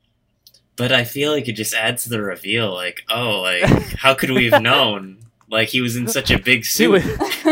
but 0.76 0.92
I 0.92 1.02
feel 1.02 1.32
like 1.32 1.48
it 1.48 1.54
just 1.54 1.74
adds 1.74 2.04
to 2.04 2.10
the 2.10 2.22
reveal. 2.22 2.72
Like, 2.72 3.02
oh, 3.10 3.40
like 3.40 3.64
how 3.98 4.14
could 4.14 4.30
we 4.30 4.48
have 4.50 4.62
known? 4.62 5.18
Like 5.48 5.68
he 5.68 5.80
was 5.80 5.96
in 5.96 6.06
such 6.06 6.30
a 6.30 6.38
big 6.38 6.60
He 6.60 6.62
suit. 6.62 6.90
was 6.92 7.02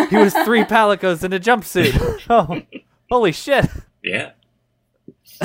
he 0.08 0.16
was 0.16 0.32
three 0.44 0.62
Palicos 0.62 1.24
in 1.24 1.32
a 1.32 1.40
jumpsuit. 1.40 2.22
Oh, 2.30 2.62
holy 3.10 3.32
shit! 3.32 3.66
Yeah. 4.04 4.30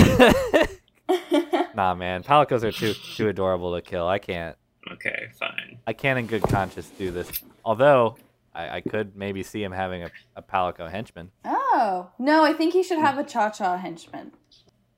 nah, 1.75 1.95
man, 1.95 2.21
Palicos 2.21 2.63
are 2.63 2.71
too 2.71 2.93
too 2.93 3.27
adorable 3.29 3.73
to 3.75 3.81
kill. 3.81 4.07
I 4.07 4.19
can't. 4.19 4.55
Okay, 4.91 5.29
fine. 5.39 5.79
I 5.87 5.93
can't 5.93 6.19
in 6.19 6.27
good 6.27 6.43
conscience 6.43 6.91
do 6.97 7.09
this. 7.09 7.31
Although 7.65 8.17
I, 8.55 8.77
I 8.77 8.81
could 8.81 9.15
maybe 9.15 9.41
see 9.43 9.63
him 9.63 9.71
having 9.71 10.03
a, 10.03 10.11
a 10.35 10.41
Palico 10.41 10.89
henchman. 10.89 11.31
oh 11.45 12.09
no 12.19 12.43
i 12.43 12.53
think 12.53 12.73
he 12.73 12.83
should 12.83 12.99
have 12.99 13.17
a 13.17 13.23
cha-cha 13.23 13.77
henchman 13.77 14.31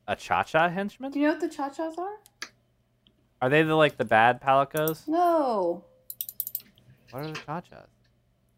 A 0.08 0.16
Cha-Cha 0.16 0.70
henchman? 0.70 1.12
do 1.12 1.20
you 1.20 1.28
know 1.28 1.34
what 1.34 1.41
the 1.41 1.49
cha-chas 1.49 1.95
are 1.97 2.20
Are 3.41 3.49
they 3.49 3.64
the 3.64 3.76
like 3.76 3.97
the 3.97 4.06
bad 4.06 4.41
Palicos? 4.41 5.08
no 5.08 5.84
What 7.12 7.24
are 7.24 7.28
the 7.32 7.39
Cha-Chas? 7.39 7.88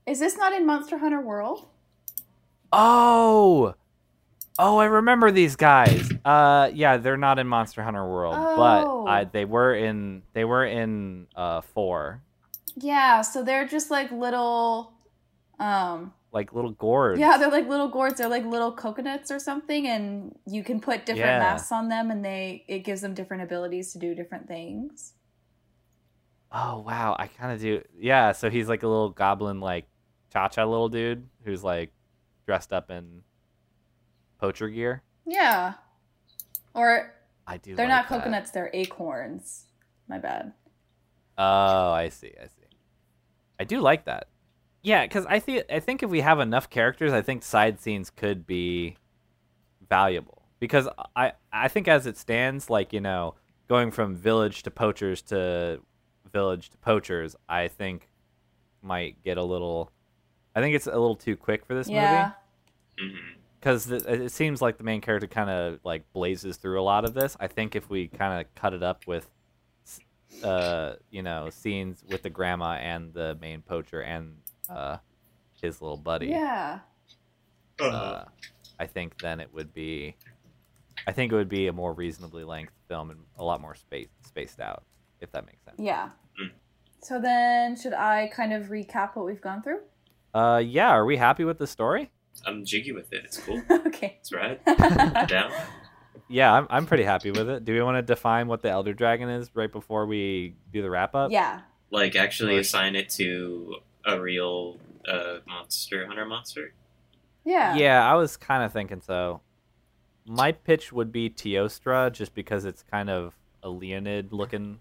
is 0.06 0.20
this 0.20 0.38
not 0.38 0.54
in 0.54 0.66
monster 0.66 0.98
hunter 0.98 1.22
world 1.22 1.68
Oh! 2.74 3.74
Oh, 4.59 4.78
I 4.78 4.86
remember 4.86 5.30
these 5.32 5.55
guys. 5.55 6.09
Uh 6.26 6.70
yeah, 6.74 6.97
they're 6.97 7.16
not 7.16 7.38
in 7.39 7.47
Monster 7.47 7.84
Hunter 7.84 8.05
World, 8.09 8.36
Oh. 8.38 8.55
but 8.58 9.09
I, 9.12 9.24
they 9.26 9.46
were 9.46 9.76
in 9.76 10.24
they 10.34 10.43
were 10.46 10.66
in 10.66 11.28
uh 11.36 11.62
4. 11.62 12.21
Yeah, 12.76 13.21
so 13.21 13.43
they're 13.43 13.67
just 13.67 13.89
like 13.92 14.12
little 14.12 14.93
um 15.59 16.13
Like 16.32 16.54
little 16.54 16.71
gourds. 16.71 17.20
yeah, 17.20 17.38
they're 17.38 17.50
like 17.51 17.67
little 17.67 17.88
gourds, 17.89 18.17
they're 18.20 18.29
like 18.29 18.46
little 18.46 18.71
coconuts 18.71 19.32
or 19.32 19.39
something 19.39 19.88
and 19.88 20.38
you 20.46 20.63
can 20.63 20.79
put 20.79 21.05
different 21.05 21.20
Yeah. 21.32 21.39
masks 21.39 21.71
on 21.71 21.89
them 21.89 22.12
and 22.12 22.24
they 22.24 22.63
it 22.67 22.79
gives 22.79 23.01
them 23.01 23.13
different 23.13 23.43
abilities 23.43 23.92
to 23.93 24.00
do 24.00 24.13
different 24.13 24.47
things. 24.47 25.13
Oh 26.51 26.79
wow, 26.79 27.16
I 27.20 27.28
kind 27.28 27.51
of 27.51 27.59
do. 27.59 27.84
Yeah, 28.00 28.32
so 28.32 28.50
he's 28.50 28.70
like 28.70 28.84
a 28.84 28.88
little 28.88 29.09
goblin, 29.09 29.59
like 29.59 29.86
Cha-Cha 30.32 30.63
little 30.63 30.89
dude 30.89 31.28
who's 31.43 31.63
like 31.63 31.92
dressed 32.46 32.71
up 32.71 32.89
in 32.89 33.24
poacher 34.39 34.70
gear. 34.70 35.04
Yeah. 35.25 35.74
Or 36.74 37.13
I 37.46 37.58
do. 37.58 37.75
they're 37.75 37.86
like 37.88 37.96
not 37.96 38.09
that. 38.09 38.17
coconuts, 38.17 38.51
they're 38.51 38.70
acorns. 38.74 39.66
My 40.08 40.20
bad. 40.20 40.54
Oh, 41.38 41.92
I 41.92 42.09
see. 42.09 42.32
I 42.42 42.46
see. 42.47 42.63
I 43.59 43.63
do 43.66 43.82
like 43.82 44.05
that. 44.05 44.28
Yeah, 44.88 45.04
because 45.05 45.26
I 45.26 45.39
think 45.39 45.66
I 45.70 45.82
think 45.82 46.01
if 46.01 46.09
we 46.09 46.22
have 46.22 46.39
enough 46.39 46.70
characters, 46.70 47.12
I 47.12 47.22
think 47.22 47.43
side 47.43 47.82
scenes 47.82 48.09
could 48.09 48.47
be 48.47 48.96
valuable. 49.89 50.43
Because 50.62 50.88
I 51.14 51.34
I 51.51 51.68
think 51.68 51.89
as 51.89 52.08
it 52.08 52.18
stands, 52.18 52.70
like 52.70 52.93
you 52.93 53.01
know, 53.01 53.36
going 53.68 53.92
from 53.92 54.16
village 54.16 54.64
to 54.64 54.72
poachers 54.72 55.22
to 55.24 55.82
village 56.32 56.70
to 56.70 56.78
poachers, 56.78 57.36
I 57.50 57.68
think 57.68 58.08
might 58.82 59.22
get 59.26 59.38
a 59.38 59.43
little. 59.43 59.92
I 60.55 60.62
think 60.62 60.74
it's 60.74 60.88
a 60.88 60.92
little 60.92 61.18
too 61.18 61.36
quick 61.36 61.66
for 61.66 61.76
this 61.76 61.89
yeah. 61.89 62.32
movie 62.97 63.12
hmm 63.12 63.34
because 63.59 63.92
it 63.92 64.32
seems 64.32 64.62
like 64.62 64.78
the 64.78 64.84
main 64.84 65.01
character 65.01 65.28
kind 65.28 65.50
of 65.50 65.80
like 65.84 66.04
blazes 66.14 66.58
through 66.58 66.80
a 66.80 66.84
lot 66.84 67.04
of 67.04 67.14
this. 67.16 67.36
I 67.39 67.47
think 67.47 67.76
if 67.76 67.89
we 67.89 68.08
kind 68.08 68.39
of 68.39 68.55
cut 68.55 68.74
it 68.74 68.84
up 68.84 69.05
with, 69.08 69.28
uh, 70.43 70.93
you 71.09 71.24
know, 71.24 71.50
scenes 71.50 72.04
with 72.08 72.22
the 72.22 72.30
grandma 72.30 72.74
and 72.74 73.14
the 73.14 73.36
main 73.42 73.64
poacher 73.64 74.00
and 74.01 74.38
uh, 74.70 74.98
his 75.62 75.82
little 75.82 75.98
buddy, 75.98 76.28
Yeah. 76.28 76.80
Uh-huh. 77.80 77.96
uh, 77.96 78.26
I 78.80 78.86
think 78.88 79.20
then 79.22 79.39
it 79.39 79.54
would 79.54 79.74
be 79.74 80.16
I 81.06 81.12
think 81.12 81.32
it 81.32 81.36
would 81.36 81.50
be 81.50 81.68
a 81.68 81.74
more 81.74 81.94
reasonably 81.94 82.44
length 82.44 82.74
film 82.88 83.12
and 83.12 83.20
a 83.38 83.44
lot 83.44 83.62
more 83.62 83.76
space 83.76 84.08
spaced 84.26 84.60
out, 84.60 84.84
if 85.22 85.32
that 85.32 85.46
makes 85.46 85.64
sense. 85.64 85.78
Yeah. 85.80 86.10
Mm. 86.42 86.52
So 87.02 87.22
then, 87.22 87.76
should 87.76 87.94
I 87.94 88.28
kind 88.34 88.52
of 88.52 88.66
recap 88.68 89.16
what 89.16 89.26
we've 89.26 89.39
gone 89.42 89.62
through? 89.62 89.80
Uh, 90.34 90.58
yeah. 90.58 90.89
Are 90.89 91.06
we 91.06 91.16
happy 91.16 91.44
with 91.46 91.60
the 91.60 91.68
story? 91.68 92.12
I'm 92.46 92.66
jiggy 92.66 92.92
with 92.92 93.14
it. 93.14 93.24
It's 93.26 93.38
cool. 93.38 93.62
okay. 93.72 94.18
It's 94.20 94.34
rad. 94.34 94.60
I'm 94.68 95.28
down. 95.28 95.52
Yeah, 96.28 96.52
I'm, 96.54 96.68
I'm 96.70 96.86
pretty 96.86 97.04
happy 97.04 97.32
with 97.32 97.48
it. 97.50 97.64
Do 97.64 97.74
we 97.74 97.82
want 97.82 97.96
to 97.98 98.02
define 98.02 98.48
what 98.48 98.62
the 98.62 98.70
Elder 98.70 98.94
Dragon 98.94 99.30
is 99.30 99.50
right 99.56 99.72
before 99.72 100.06
we 100.08 100.56
do 100.74 100.82
the 100.82 100.89
wrap 100.89 101.16
up? 101.16 101.32
yeah. 101.32 101.62
Like 101.89 102.18
actually 102.18 102.58
assign 102.58 102.98
it 102.98 103.10
to 103.12 103.76
a 104.08 104.20
real 104.20 104.78
uh, 105.08 105.38
monster 105.46 106.05
hunter 106.08 106.25
monster. 106.25 106.74
Yeah. 107.43 107.75
Yeah, 107.75 108.12
I 108.12 108.16
was 108.16 108.38
kind 108.38 108.63
of 108.63 108.74
thinking 108.74 109.01
so. 109.01 109.42
My 110.25 110.51
pitch 110.51 110.92
would 110.92 111.12
be 111.12 111.29
Teostra, 111.29 112.12
just 112.12 112.34
because 112.34 112.66
it's 112.66 112.84
kind 112.84 113.09
of 113.09 113.34
a 113.63 113.70
Leonid 113.70 114.34
looking 114.34 114.79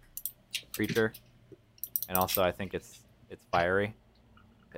creature, 0.74 1.12
and 2.08 2.18
also 2.18 2.42
I 2.42 2.50
think 2.50 2.74
it's 2.74 3.00
it's 3.30 3.44
fiery. 3.52 3.94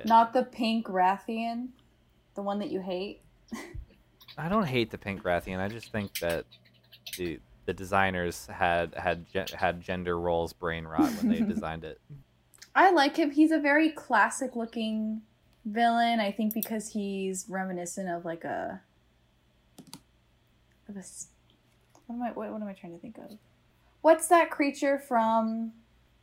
Not 0.05 0.31
the 0.33 0.43
pink 0.43 0.87
Rathian, 0.87 1.69
the 2.35 2.41
one 2.41 2.59
that 2.59 2.69
you 2.69 2.79
hate. 2.79 3.21
I 4.37 4.47
don't 4.47 4.65
hate 4.65 4.91
the 4.91 4.97
pink 4.97 5.23
Rathian. 5.23 5.59
I 5.59 5.67
just 5.67 5.91
think 5.91 6.19
that 6.19 6.45
the 7.17 7.39
the 7.65 7.73
designers 7.73 8.47
had 8.47 8.93
had 8.95 9.25
had 9.53 9.81
gender 9.81 10.19
roles 10.19 10.53
brain 10.53 10.85
rot 10.85 11.11
when 11.13 11.29
they 11.29 11.39
designed 11.53 11.83
it. 11.83 11.99
I 12.75 12.91
like 12.91 13.17
him. 13.17 13.31
He's 13.31 13.51
a 13.51 13.59
very 13.59 13.89
classic 13.89 14.55
looking 14.55 15.21
villain. 15.65 16.19
I 16.19 16.31
think 16.31 16.53
because 16.53 16.89
he's 16.93 17.45
reminiscent 17.49 18.09
of 18.09 18.25
like 18.25 18.43
a 18.43 18.81
of 20.87 20.95
a 20.95 20.99
s- 20.99 21.27
what 22.05 22.15
am 22.15 22.23
I 22.23 22.31
what, 22.31 22.51
what 22.51 22.61
am 22.61 22.67
I 22.67 22.73
trying 22.73 22.93
to 22.93 22.99
think 22.99 23.17
of? 23.17 23.37
What's 24.01 24.27
that 24.29 24.49
creature 24.49 24.97
from 24.97 25.73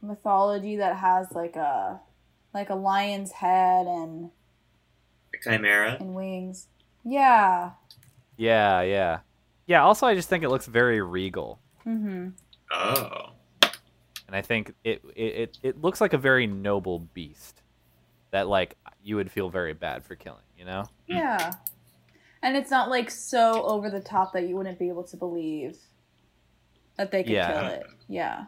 mythology 0.02 0.76
that 0.76 0.96
has 0.96 1.30
like 1.32 1.56
a 1.56 2.00
like 2.54 2.70
a 2.70 2.74
lion's 2.74 3.32
head 3.32 3.86
and 3.86 4.30
The 5.32 5.38
Chimera. 5.42 5.96
and 6.00 6.14
wings? 6.14 6.68
Yeah. 7.04 7.72
Yeah, 8.38 8.80
yeah, 8.82 9.20
yeah. 9.66 9.82
Also, 9.82 10.06
I 10.06 10.14
just 10.14 10.28
think 10.28 10.42
it 10.44 10.48
looks 10.50 10.66
very 10.66 11.00
regal, 11.00 11.58
Mhm. 11.86 12.32
Oh. 12.70 13.30
And 14.26 14.34
I 14.36 14.42
think 14.42 14.74
it 14.84 15.02
it 15.14 15.58
it, 15.62 15.80
looks 15.80 16.00
like 16.00 16.12
a 16.12 16.18
very 16.18 16.46
noble 16.46 16.98
beast 16.98 17.62
that 18.32 18.48
like 18.48 18.76
you 19.02 19.16
would 19.16 19.30
feel 19.30 19.48
very 19.50 19.72
bad 19.72 20.04
for 20.04 20.14
killing. 20.16 20.42
You 20.58 20.64
know? 20.64 20.84
Yeah. 21.06 21.52
And 22.42 22.56
it's 22.56 22.70
not 22.70 22.90
like 22.90 23.10
so 23.10 23.62
over 23.64 23.88
the 23.90 24.00
top 24.00 24.32
that 24.32 24.48
you 24.48 24.56
wouldn't 24.56 24.78
be 24.78 24.88
able 24.88 25.04
to 25.04 25.16
believe 25.16 25.76
that 26.96 27.10
they 27.10 27.22
could 27.22 27.32
Yeah. 27.32 27.52
kill 27.52 27.70
it. 27.72 27.86
Yeah. 28.08 28.44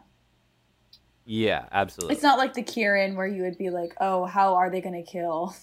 Yeah, 1.25 1.65
absolutely. 1.71 2.15
It's 2.15 2.23
not 2.23 2.39
like 2.39 2.53
the 2.55 2.63
Kirin 2.63 3.15
where 3.15 3.27
you 3.27 3.43
would 3.43 3.57
be 3.57 3.69
like, 3.69 3.93
"Oh, 4.01 4.25
how 4.25 4.55
are 4.55 4.71
they 4.71 4.81
going 4.81 4.95
to 4.95 5.03
kill 5.09 5.53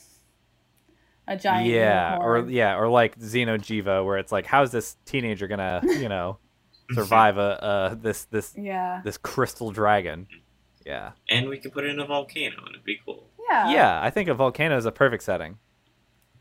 a 1.26 1.36
giant?" 1.36 1.66
yeah, 1.68 2.18
or 2.20 2.36
unicorn? 2.36 2.54
yeah, 2.54 2.76
or 2.78 2.88
like 2.88 3.18
Xeno'jiiva, 3.18 4.04
where 4.04 4.18
it's 4.18 4.30
like, 4.30 4.46
how's 4.46 4.70
this 4.70 4.96
teenager 5.06 5.48
gonna, 5.48 5.80
you 5.84 6.08
know, 6.08 6.38
survive 6.92 7.36
a 7.38 7.62
uh 7.64 7.94
this 7.94 8.24
this 8.24 8.54
yeah, 8.56 9.00
this 9.04 9.16
crystal 9.18 9.70
dragon? 9.70 10.26
Yeah, 10.84 11.12
And 11.28 11.48
we 11.48 11.58
could 11.58 11.72
put 11.72 11.84
it 11.84 11.90
in 11.90 11.98
a 11.98 12.06
volcano 12.06 12.58
and 12.58 12.68
it'd 12.74 12.84
be 12.84 13.00
cool. 13.04 13.26
yeah, 13.50 13.70
yeah. 13.72 14.00
I 14.02 14.10
think 14.10 14.28
a 14.28 14.34
volcano 14.34 14.76
is 14.76 14.86
a 14.86 14.92
perfect 14.92 15.24
setting. 15.24 15.58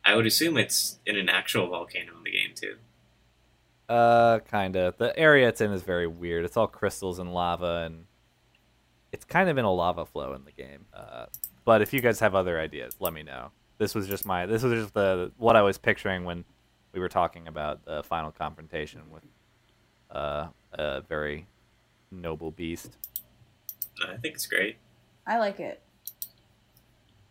I 0.04 0.16
would 0.16 0.28
assume 0.28 0.56
it's 0.58 1.00
in 1.04 1.18
an 1.18 1.30
actual 1.30 1.68
volcano 1.68 2.12
in 2.16 2.24
the 2.24 2.30
game 2.32 2.52
too. 2.54 2.76
Uh, 3.90 4.40
kinda. 4.40 4.94
The 4.98 5.18
area 5.18 5.48
it's 5.48 5.62
in 5.62 5.72
is 5.72 5.82
very 5.82 6.06
weird. 6.08 6.46
It's 6.46 6.58
all 6.58 6.68
crystals 6.68 7.18
and 7.20 7.34
lava, 7.34 7.84
and 7.88 8.06
it's 9.12 9.26
kind 9.26 9.50
of 9.50 9.58
in 9.58 9.66
a 9.66 9.72
lava 9.74 10.06
flow 10.06 10.34
in 10.34 10.44
the 10.46 10.52
game. 10.52 10.86
Uh, 10.94 11.26
but 11.64 11.82
if 11.82 11.94
you 11.94 12.02
guys 12.02 12.20
have 12.20 12.36
other 12.36 12.60
ideas, 12.60 12.96
let 13.00 13.14
me 13.14 13.24
know. 13.24 13.50
This 13.80 13.96
was 13.96 14.08
just 14.08 14.26
my. 14.26 14.46
This 14.46 14.62
was 14.64 14.80
just 14.80 14.94
the 14.94 15.32
what 15.38 15.56
I 15.56 15.62
was 15.64 15.78
picturing 15.80 16.24
when 16.24 16.46
we 16.94 17.00
were 17.00 17.10
talking 17.10 17.48
about 17.48 17.84
the 17.86 18.04
final 18.04 18.32
confrontation 18.32 19.02
with 19.12 19.24
uh, 20.16 20.48
a 20.74 21.02
very 21.02 21.48
noble 22.12 22.52
beast. 22.52 22.98
I 24.08 24.18
think 24.18 24.36
it's 24.36 24.48
great. 24.48 24.78
I 25.28 25.38
like 25.40 25.60
it. 25.60 25.82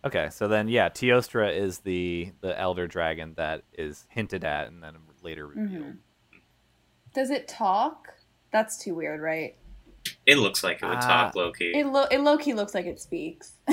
Okay, 0.04 0.28
so 0.30 0.48
then 0.48 0.68
yeah, 0.68 0.88
Teostra 0.90 1.54
is 1.56 1.78
the 1.78 2.32
the 2.42 2.58
elder 2.58 2.86
dragon 2.86 3.32
that 3.36 3.62
is 3.72 4.06
hinted 4.10 4.44
at 4.44 4.68
and 4.68 4.82
then 4.82 4.94
later 5.22 5.46
revealed. 5.46 5.70
Mhm. 5.84 5.96
Does 7.14 7.30
it 7.30 7.48
talk? 7.48 8.08
That's 8.52 8.76
too 8.82 8.94
weird, 8.94 9.20
right? 9.20 9.56
It 10.26 10.36
looks 10.36 10.62
like 10.62 10.82
it 10.82 10.86
would 10.86 10.98
Ah. 10.98 11.00
talk 11.24 11.34
low 11.34 11.52
key. 11.52 11.72
It 11.74 11.86
lo- 11.86 12.06
it 12.10 12.18
low 12.20 12.36
key 12.36 12.52
looks 12.52 12.74
like 12.74 12.86
it 12.86 13.00
speaks. 13.00 13.52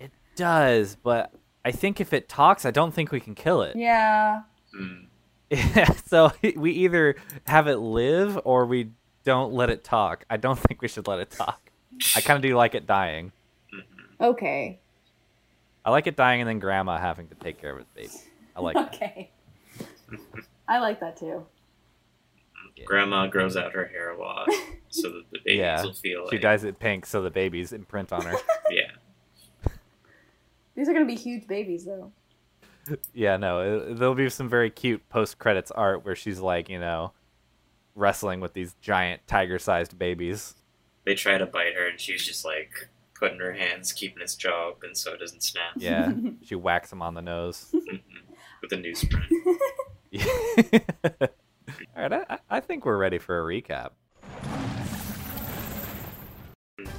It 0.00 0.10
does, 0.36 0.96
but 0.96 1.32
I 1.64 1.70
think 1.72 2.00
if 2.00 2.12
it 2.12 2.28
talks, 2.28 2.64
I 2.64 2.70
don't 2.70 2.92
think 2.92 3.12
we 3.12 3.20
can 3.20 3.34
kill 3.34 3.62
it. 3.62 3.76
yeah. 3.76 4.42
Mm. 4.74 5.06
so 6.06 6.32
we 6.56 6.72
either 6.72 7.16
have 7.46 7.68
it 7.68 7.76
live 7.76 8.40
or 8.44 8.66
we 8.66 8.90
don't 9.24 9.52
let 9.52 9.70
it 9.70 9.84
talk. 9.84 10.24
I 10.30 10.36
don't 10.36 10.58
think 10.58 10.82
we 10.82 10.88
should 10.88 11.06
let 11.06 11.18
it 11.20 11.30
talk. 11.30 11.60
I 12.16 12.20
kind 12.20 12.36
of 12.36 12.42
do 12.42 12.56
like 12.56 12.74
it 12.74 12.86
dying. 12.86 13.32
Mhm. 13.72 14.24
Okay. 14.28 14.78
I 15.84 15.90
like 15.90 16.06
it 16.06 16.16
dying 16.16 16.40
and 16.40 16.48
then 16.48 16.58
grandma 16.58 16.98
having 16.98 17.28
to 17.28 17.34
take 17.34 17.60
care 17.60 17.72
of 17.72 17.80
its 17.80 17.90
baby. 17.94 18.10
I 18.56 18.60
like 18.60 18.74
that. 18.74 18.94
okay. 18.94 19.30
I 20.68 20.78
like 20.78 21.00
that 21.00 21.16
too. 21.16 21.44
Yeah. 22.76 22.84
Grandma 22.86 23.26
grows 23.26 23.56
out 23.56 23.72
her 23.72 23.84
hair 23.86 24.10
a 24.12 24.18
lot 24.18 24.48
so 24.88 25.08
that 25.10 25.22
the 25.30 25.38
babies 25.44 25.58
Yeah. 25.58 25.82
will 25.82 25.92
feel 25.92 26.26
She 26.30 26.36
like 26.36 26.42
dyes 26.42 26.64
it 26.64 26.78
pink 26.78 27.04
so 27.06 27.22
the 27.22 27.30
babies 27.30 27.72
imprint 27.72 28.12
on 28.12 28.22
her. 28.22 28.36
yeah. 28.70 28.90
These 30.74 30.88
are 30.88 30.92
gonna 30.94 31.04
be 31.04 31.16
huge 31.16 31.46
babies, 31.46 31.84
though. 31.84 32.10
Yeah, 33.14 33.36
no, 33.36 33.60
it, 33.60 33.98
there'll 33.98 34.14
be 34.14 34.28
some 34.28 34.48
very 34.48 34.70
cute 34.70 35.08
post 35.08 35.38
credits 35.38 35.70
art 35.70 36.04
where 36.04 36.14
she's 36.16 36.40
like, 36.40 36.68
you 36.68 36.78
know, 36.78 37.12
wrestling 37.94 38.40
with 38.40 38.52
these 38.54 38.74
giant 38.80 39.20
tiger 39.26 39.58
sized 39.58 39.98
babies. 39.98 40.54
They 41.04 41.14
try 41.14 41.38
to 41.38 41.46
bite 41.46 41.74
her 41.74 41.86
and 41.88 41.98
she's 42.00 42.24
just 42.24 42.44
like 42.44 42.88
putting 43.14 43.38
her 43.40 43.52
hands, 43.52 43.92
keeping 43.92 44.22
its 44.22 44.34
jaw 44.36 44.68
open 44.68 44.94
so 44.94 45.12
it 45.12 45.20
doesn't 45.20 45.42
snap. 45.42 45.72
Yeah, 45.76 46.12
she 46.44 46.54
whacks 46.54 46.90
them 46.90 47.02
on 47.02 47.14
the 47.14 47.22
nose. 47.22 47.66
Mhm. 47.74 48.00
With 48.62 48.72
a 48.72 48.76
newsprint. 48.76 49.28
All 51.96 52.08
right, 52.08 52.12
I, 52.30 52.38
I 52.48 52.60
think 52.60 52.84
we're 52.86 52.96
ready 52.96 53.18
for 53.18 53.40
a 53.40 53.42
recap. 53.42 53.90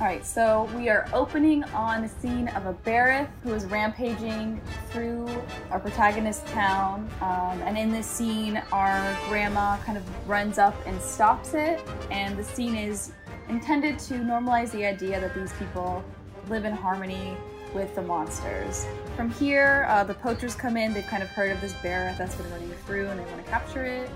All 0.04 0.08
right, 0.08 0.24
so 0.24 0.70
we 0.76 0.90
are 0.90 1.10
opening 1.14 1.64
on 1.66 2.04
the 2.04 2.08
scene 2.08 2.48
of 2.50 2.68
a 2.68 2.74
Barroth 2.74 3.28
who 3.42 3.54
is 3.54 3.66
rampaging 3.66 4.62
through 4.92 5.28
our 5.72 5.80
protagonist's 5.80 6.50
town. 6.52 7.10
Um, 7.22 7.60
and 7.64 7.76
in 7.78 7.92
this 7.92 8.06
scene, 8.06 8.62
our 8.72 9.18
grandma 9.28 9.78
kind 9.78 9.98
of 9.98 10.30
runs 10.30 10.60
up 10.60 10.76
and 10.86 11.02
stops 11.02 11.54
it. 11.56 11.82
And 12.12 12.38
the 12.38 12.44
scene 12.44 12.76
is 12.76 13.14
intended 13.50 13.98
to 14.00 14.16
normalize 14.16 14.72
the 14.72 14.86
idea 14.86 15.20
that 15.20 15.34
these 15.34 15.52
people 15.54 16.04
live 16.50 16.66
in 16.66 16.74
harmony 16.74 17.36
with 17.74 17.96
the 17.96 18.02
monsters. 18.04 18.86
From 19.16 19.32
here, 19.32 19.88
uh, 19.90 20.04
the 20.04 20.14
poachers 20.14 20.54
come 20.54 20.78
in. 20.78 20.94
They've 20.94 21.08
kind 21.08 21.24
of 21.24 21.30
heard 21.30 21.52
of 21.52 21.60
this 21.62 21.74
Barroth 21.82 22.20
that's 22.20 22.36
been 22.36 22.52
running 22.52 22.72
through 22.86 23.08
and 23.08 23.20
they 23.20 23.26
want 23.26 23.44
to 23.44 23.50
capture 23.50 23.86
it. 23.86 24.10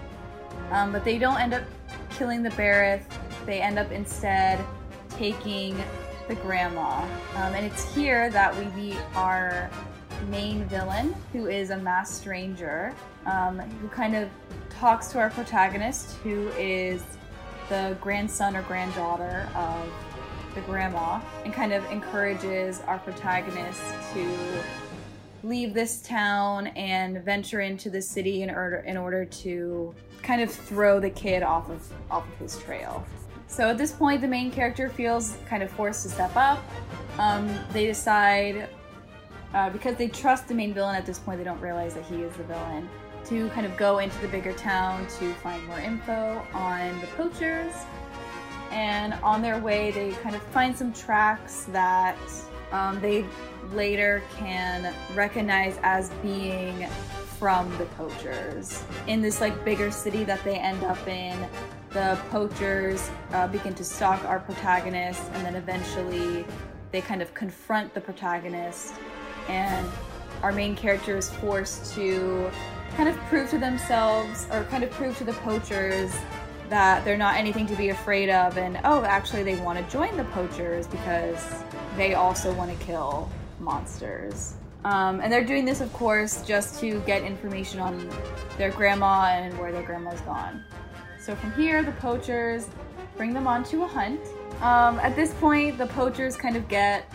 Um, 0.69 0.91
but 0.91 1.03
they 1.03 1.17
don't 1.17 1.39
end 1.39 1.55
up 1.55 1.63
killing 2.11 2.43
the 2.43 2.51
Barroth. 2.51 3.05
They 3.45 3.61
end 3.61 3.79
up 3.79 3.91
instead 3.91 4.63
taking 5.11 5.81
the 6.27 6.35
grandma. 6.35 7.01
Um, 7.35 7.53
and 7.53 7.65
it's 7.65 7.93
here 7.93 8.29
that 8.29 8.55
we 8.57 8.65
meet 8.81 8.97
our 9.15 9.69
main 10.29 10.65
villain, 10.65 11.15
who 11.31 11.47
is 11.47 11.69
a 11.69 11.77
masked 11.77 12.15
stranger, 12.15 12.93
um, 13.25 13.59
who 13.59 13.87
kind 13.87 14.15
of 14.15 14.29
talks 14.69 15.07
to 15.09 15.19
our 15.19 15.29
protagonist, 15.29 16.17
who 16.17 16.49
is 16.57 17.03
the 17.69 17.97
grandson 18.01 18.55
or 18.55 18.61
granddaughter 18.63 19.49
of 19.55 19.91
the 20.55 20.61
grandma, 20.61 21.21
and 21.45 21.53
kind 21.53 21.73
of 21.73 21.83
encourages 21.91 22.81
our 22.81 22.99
protagonist 22.99 23.81
to 24.13 24.63
leave 25.43 25.73
this 25.73 26.01
town 26.01 26.67
and 26.67 27.23
venture 27.23 27.61
into 27.61 27.89
the 27.89 28.01
city 28.01 28.41
in 28.41 28.49
order 28.49 28.77
in 28.77 28.97
order 28.97 29.23
to 29.23 29.93
kind 30.23 30.41
of 30.41 30.51
throw 30.51 30.99
the 30.99 31.09
kid 31.09 31.43
off 31.43 31.69
of 31.69 31.91
off 32.09 32.27
of 32.27 32.37
his 32.37 32.57
trail. 32.59 33.05
So 33.47 33.69
at 33.69 33.77
this 33.77 33.91
point, 33.91 34.21
the 34.21 34.27
main 34.27 34.51
character 34.51 34.89
feels 34.89 35.37
kind 35.47 35.63
of 35.63 35.71
forced 35.71 36.03
to 36.03 36.09
step 36.09 36.35
up. 36.35 36.63
Um, 37.17 37.49
they 37.73 37.87
decide, 37.87 38.69
uh, 39.53 39.69
because 39.69 39.95
they 39.95 40.07
trust 40.07 40.47
the 40.47 40.53
main 40.53 40.73
villain 40.73 40.95
at 40.95 41.05
this 41.05 41.17
point, 41.17 41.39
they 41.39 41.43
don't 41.43 41.61
realize 41.61 41.95
that 41.95 42.03
he 42.05 42.17
is 42.17 42.35
the 42.35 42.43
villain, 42.43 42.87
to 43.25 43.49
kind 43.49 43.65
of 43.65 43.75
go 43.77 43.99
into 43.99 44.17
the 44.19 44.27
bigger 44.27 44.53
town 44.53 45.07
to 45.19 45.33
find 45.35 45.65
more 45.65 45.79
info 45.79 46.45
on 46.53 46.99
the 47.01 47.07
poachers. 47.07 47.73
And 48.71 49.13
on 49.23 49.41
their 49.41 49.59
way, 49.59 49.91
they 49.91 50.11
kind 50.21 50.35
of 50.35 50.41
find 50.43 50.77
some 50.77 50.91
tracks 50.93 51.63
that 51.71 52.17
um, 52.71 52.99
they 52.99 53.25
later 53.71 54.21
can 54.37 54.93
recognize 55.15 55.79
as 55.83 56.09
being 56.21 56.85
from 57.39 57.75
the 57.77 57.85
poachers. 57.85 58.83
In 59.07 59.21
this 59.21 59.41
like 59.41 59.63
bigger 59.63 59.89
city 59.89 60.23
that 60.25 60.43
they 60.43 60.57
end 60.57 60.83
up 60.83 61.07
in, 61.07 61.47
the 61.91 62.19
poachers 62.29 63.09
uh, 63.31 63.47
begin 63.47 63.73
to 63.75 63.83
stalk 63.83 64.23
our 64.25 64.39
protagonist, 64.39 65.21
and 65.33 65.45
then 65.45 65.55
eventually 65.55 66.45
they 66.91 67.01
kind 67.01 67.21
of 67.21 67.33
confront 67.33 67.93
the 67.93 68.01
protagonist, 68.01 68.93
and 69.47 69.87
our 70.43 70.51
main 70.51 70.75
character 70.75 71.17
is 71.17 71.29
forced 71.29 71.93
to 71.95 72.51
kind 72.95 73.09
of 73.09 73.15
prove 73.29 73.49
to 73.49 73.57
themselves 73.57 74.47
or 74.51 74.63
kind 74.65 74.83
of 74.83 74.91
prove 74.91 75.17
to 75.17 75.23
the 75.23 75.33
poachers 75.33 76.11
that 76.69 77.03
they're 77.05 77.17
not 77.17 77.35
anything 77.35 77.65
to 77.67 77.75
be 77.75 77.89
afraid 77.89 78.29
of. 78.29 78.57
And 78.57 78.79
oh 78.83 79.03
actually 79.03 79.43
they 79.43 79.55
want 79.57 79.79
to 79.79 79.91
join 79.91 80.15
the 80.17 80.25
poachers 80.25 80.87
because 80.87 81.63
they 81.95 82.13
also 82.13 82.53
want 82.53 82.77
to 82.77 82.85
kill 82.85 83.29
monsters. 83.59 84.55
Um, 84.83 85.19
and 85.21 85.31
they're 85.31 85.43
doing 85.43 85.65
this 85.65 85.81
of 85.81 85.91
course 85.93 86.43
just 86.43 86.79
to 86.81 86.99
get 87.01 87.23
information 87.23 87.79
on 87.79 88.09
their 88.57 88.71
grandma 88.71 89.27
and 89.31 89.57
where 89.59 89.71
their 89.71 89.83
grandma's 89.83 90.21
gone 90.21 90.63
so 91.27 91.35
from 91.35 91.51
here 91.53 91.83
the 91.83 91.91
poachers 91.93 92.69
bring 93.17 93.33
them 93.33 93.47
onto 93.47 93.83
a 93.83 93.87
hunt 93.87 94.21
um, 94.61 94.97
at 94.99 95.15
this 95.15 95.33
point 95.35 95.77
the 95.77 95.87
poachers 95.87 96.37
kind 96.37 96.55
of 96.55 96.67
get 96.67 97.13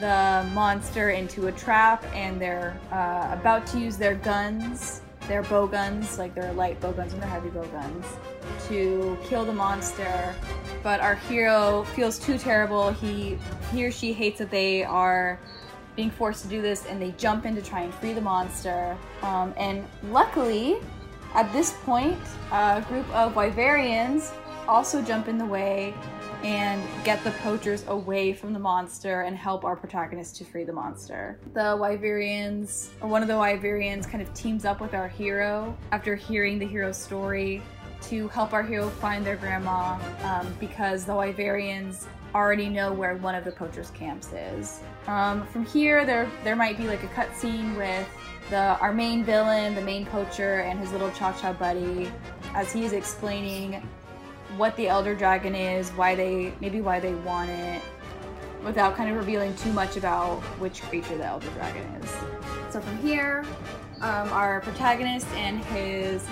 the 0.00 0.48
monster 0.54 1.10
into 1.10 1.48
a 1.48 1.52
trap 1.52 2.04
and 2.14 2.40
they're 2.40 2.78
uh, 2.92 3.28
about 3.32 3.66
to 3.66 3.78
use 3.80 3.96
their 3.96 4.14
guns 4.14 5.02
their 5.28 5.42
bow 5.42 5.66
guns, 5.66 6.18
like 6.18 6.34
their 6.34 6.52
light 6.54 6.80
bow 6.80 6.90
guns 6.90 7.12
and 7.12 7.22
their 7.22 7.28
heavy 7.28 7.50
bow 7.50 7.64
guns, 7.66 8.04
to 8.66 9.16
kill 9.24 9.44
the 9.44 9.52
monster. 9.52 10.34
But 10.82 11.00
our 11.00 11.14
hero 11.14 11.84
feels 11.94 12.18
too 12.18 12.38
terrible. 12.38 12.90
He, 12.90 13.38
he 13.70 13.84
or 13.84 13.90
she 13.90 14.12
hates 14.12 14.38
that 14.38 14.50
they 14.50 14.82
are 14.82 15.38
being 15.94 16.10
forced 16.10 16.42
to 16.44 16.48
do 16.48 16.62
this, 16.62 16.86
and 16.86 17.00
they 17.00 17.10
jump 17.18 17.44
in 17.44 17.54
to 17.54 17.62
try 17.62 17.82
and 17.82 17.92
free 17.94 18.14
the 18.14 18.20
monster. 18.20 18.96
Um, 19.22 19.52
and 19.56 19.84
luckily, 20.04 20.78
at 21.34 21.52
this 21.52 21.74
point, 21.84 22.18
a 22.52 22.84
group 22.88 23.08
of 23.14 23.34
Wyverians 23.34 24.32
also 24.66 25.02
jump 25.02 25.28
in 25.28 25.38
the 25.38 25.46
way 25.46 25.94
and 26.44 26.80
get 27.04 27.22
the 27.24 27.32
poachers 27.42 27.84
away 27.88 28.32
from 28.32 28.52
the 28.52 28.58
monster 28.58 29.22
and 29.22 29.36
help 29.36 29.64
our 29.64 29.74
protagonist 29.74 30.36
to 30.36 30.44
free 30.44 30.62
the 30.62 30.72
monster. 30.72 31.38
The 31.52 31.76
Wyverians, 31.76 32.88
one 33.00 33.22
of 33.22 33.28
the 33.28 33.34
Wyverians, 33.34 34.08
kind 34.08 34.22
of 34.22 34.32
teams 34.34 34.64
up 34.64 34.80
with 34.80 34.94
our 34.94 35.08
hero 35.08 35.76
after 35.90 36.14
hearing 36.14 36.58
the 36.58 36.66
hero's 36.66 36.96
story 36.96 37.60
to 38.02 38.28
help 38.28 38.52
our 38.52 38.62
hero 38.62 38.88
find 38.88 39.26
their 39.26 39.36
grandma 39.36 39.98
um, 40.22 40.46
because 40.60 41.04
the 41.04 41.12
Wyverians 41.12 42.06
already 42.34 42.68
know 42.68 42.92
where 42.92 43.16
one 43.16 43.34
of 43.34 43.44
the 43.44 43.50
poachers' 43.50 43.90
camps 43.90 44.32
is. 44.32 44.80
Um, 45.08 45.46
from 45.46 45.64
here, 45.64 46.04
there 46.04 46.30
there 46.44 46.54
might 46.54 46.76
be 46.76 46.86
like 46.86 47.02
a 47.02 47.06
cutscene 47.08 47.74
with 47.78 48.06
the 48.50 48.78
our 48.78 48.92
main 48.92 49.24
villain, 49.24 49.74
the 49.74 49.80
main 49.80 50.04
poacher, 50.04 50.60
and 50.60 50.78
his 50.78 50.92
little 50.92 51.10
cha-cha 51.12 51.54
buddy, 51.54 52.12
as 52.54 52.70
he 52.70 52.84
is 52.84 52.92
explaining 52.92 53.82
what 54.58 54.76
the 54.76 54.86
Elder 54.86 55.14
Dragon 55.14 55.54
is, 55.54 55.88
why 55.92 56.14
they 56.14 56.52
maybe 56.60 56.82
why 56.82 57.00
they 57.00 57.14
want 57.14 57.48
it, 57.48 57.80
without 58.62 58.96
kind 58.96 59.10
of 59.10 59.16
revealing 59.16 59.56
too 59.56 59.72
much 59.72 59.96
about 59.96 60.40
which 60.60 60.82
creature 60.82 61.16
the 61.16 61.24
Elder 61.24 61.48
Dragon 61.54 61.84
is. 62.02 62.10
So 62.68 62.78
from 62.78 62.98
here, 62.98 63.46
um, 64.02 64.28
our 64.28 64.60
protagonist 64.60 65.26
and 65.28 65.64
his 65.64 66.26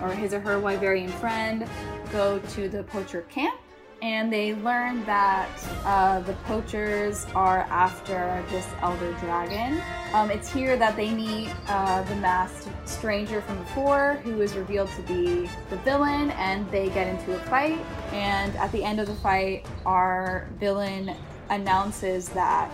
or 0.00 0.10
his 0.10 0.32
or 0.32 0.40
her 0.40 0.56
Wyverian 0.58 1.10
friend 1.10 1.68
go 2.10 2.38
to 2.38 2.68
the 2.70 2.82
poacher 2.84 3.22
camp 3.28 3.60
and 4.02 4.32
they 4.32 4.52
learn 4.56 5.04
that 5.04 5.48
uh, 5.84 6.18
the 6.20 6.32
poachers 6.44 7.24
are 7.36 7.60
after 7.70 8.44
this 8.50 8.66
elder 8.80 9.12
dragon. 9.20 9.80
Um, 10.12 10.28
it's 10.28 10.52
here 10.52 10.76
that 10.76 10.96
they 10.96 11.14
meet 11.14 11.50
uh, 11.68 12.02
the 12.02 12.16
masked 12.16 12.68
stranger 12.84 13.40
from 13.40 13.58
before, 13.58 14.14
who 14.24 14.40
is 14.40 14.56
revealed 14.56 14.90
to 14.96 15.02
be 15.02 15.48
the 15.70 15.76
villain, 15.84 16.32
and 16.32 16.68
they 16.72 16.88
get 16.88 17.06
into 17.06 17.36
a 17.36 17.38
fight. 17.44 17.78
And 18.10 18.54
at 18.56 18.72
the 18.72 18.82
end 18.82 18.98
of 18.98 19.06
the 19.06 19.14
fight, 19.14 19.66
our 19.86 20.48
villain 20.58 21.14
announces 21.50 22.28
that 22.30 22.72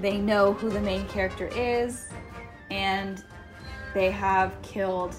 they 0.00 0.18
know 0.18 0.52
who 0.52 0.68
the 0.68 0.80
main 0.80 1.06
character 1.06 1.46
is, 1.54 2.08
and 2.72 3.22
they 3.94 4.10
have 4.10 4.60
killed 4.62 5.14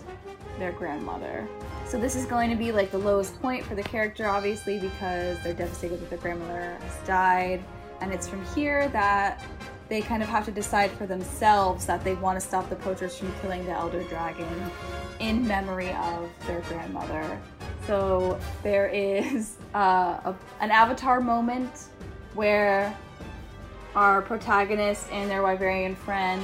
their 0.60 0.74
grandmother. 0.74 1.48
So 1.88 1.98
this 1.98 2.18
is 2.18 2.26
going 2.26 2.50
to 2.50 2.58
be 2.58 2.74
like 2.74 2.92
the 2.92 2.98
lowest 2.98 3.42
point 3.42 3.64
for 3.64 3.74
the 3.74 3.82
character, 3.82 4.28
obviously, 4.28 4.78
because 4.78 5.42
they're 5.42 5.54
devastated 5.54 6.02
that 6.02 6.10
their 6.10 6.20
grandmother 6.20 6.78
has 6.82 7.08
died. 7.08 7.64
And 8.02 8.12
it's 8.12 8.28
from 8.28 8.44
here 8.48 8.90
that 8.90 9.42
they 9.88 10.02
kind 10.02 10.22
of 10.22 10.28
have 10.28 10.44
to 10.46 10.52
decide 10.52 10.92
for 10.92 11.06
themselves 11.06 11.86
that 11.86 12.04
they 12.04 12.16
want 12.16 12.38
to 12.38 12.46
stop 12.46 12.70
the 12.70 12.76
poachers 12.76 13.18
from 13.18 13.34
killing 13.42 13.66
the 13.66 13.72
elder 13.72 14.04
dragon 14.04 14.70
in 15.22 15.48
memory 15.48 15.94
of 15.94 16.30
their 16.46 16.60
grandmother. 16.68 17.40
So 17.86 18.38
there 18.64 18.88
is 18.88 19.56
uh, 19.74 20.20
a, 20.26 20.36
an 20.60 20.72
avatar 20.72 21.22
moment 21.22 21.86
where 22.34 22.94
our 23.96 24.22
protagonist 24.22 25.10
and 25.10 25.32
their 25.32 25.42
Wyverian 25.42 25.96
friend 25.96 26.44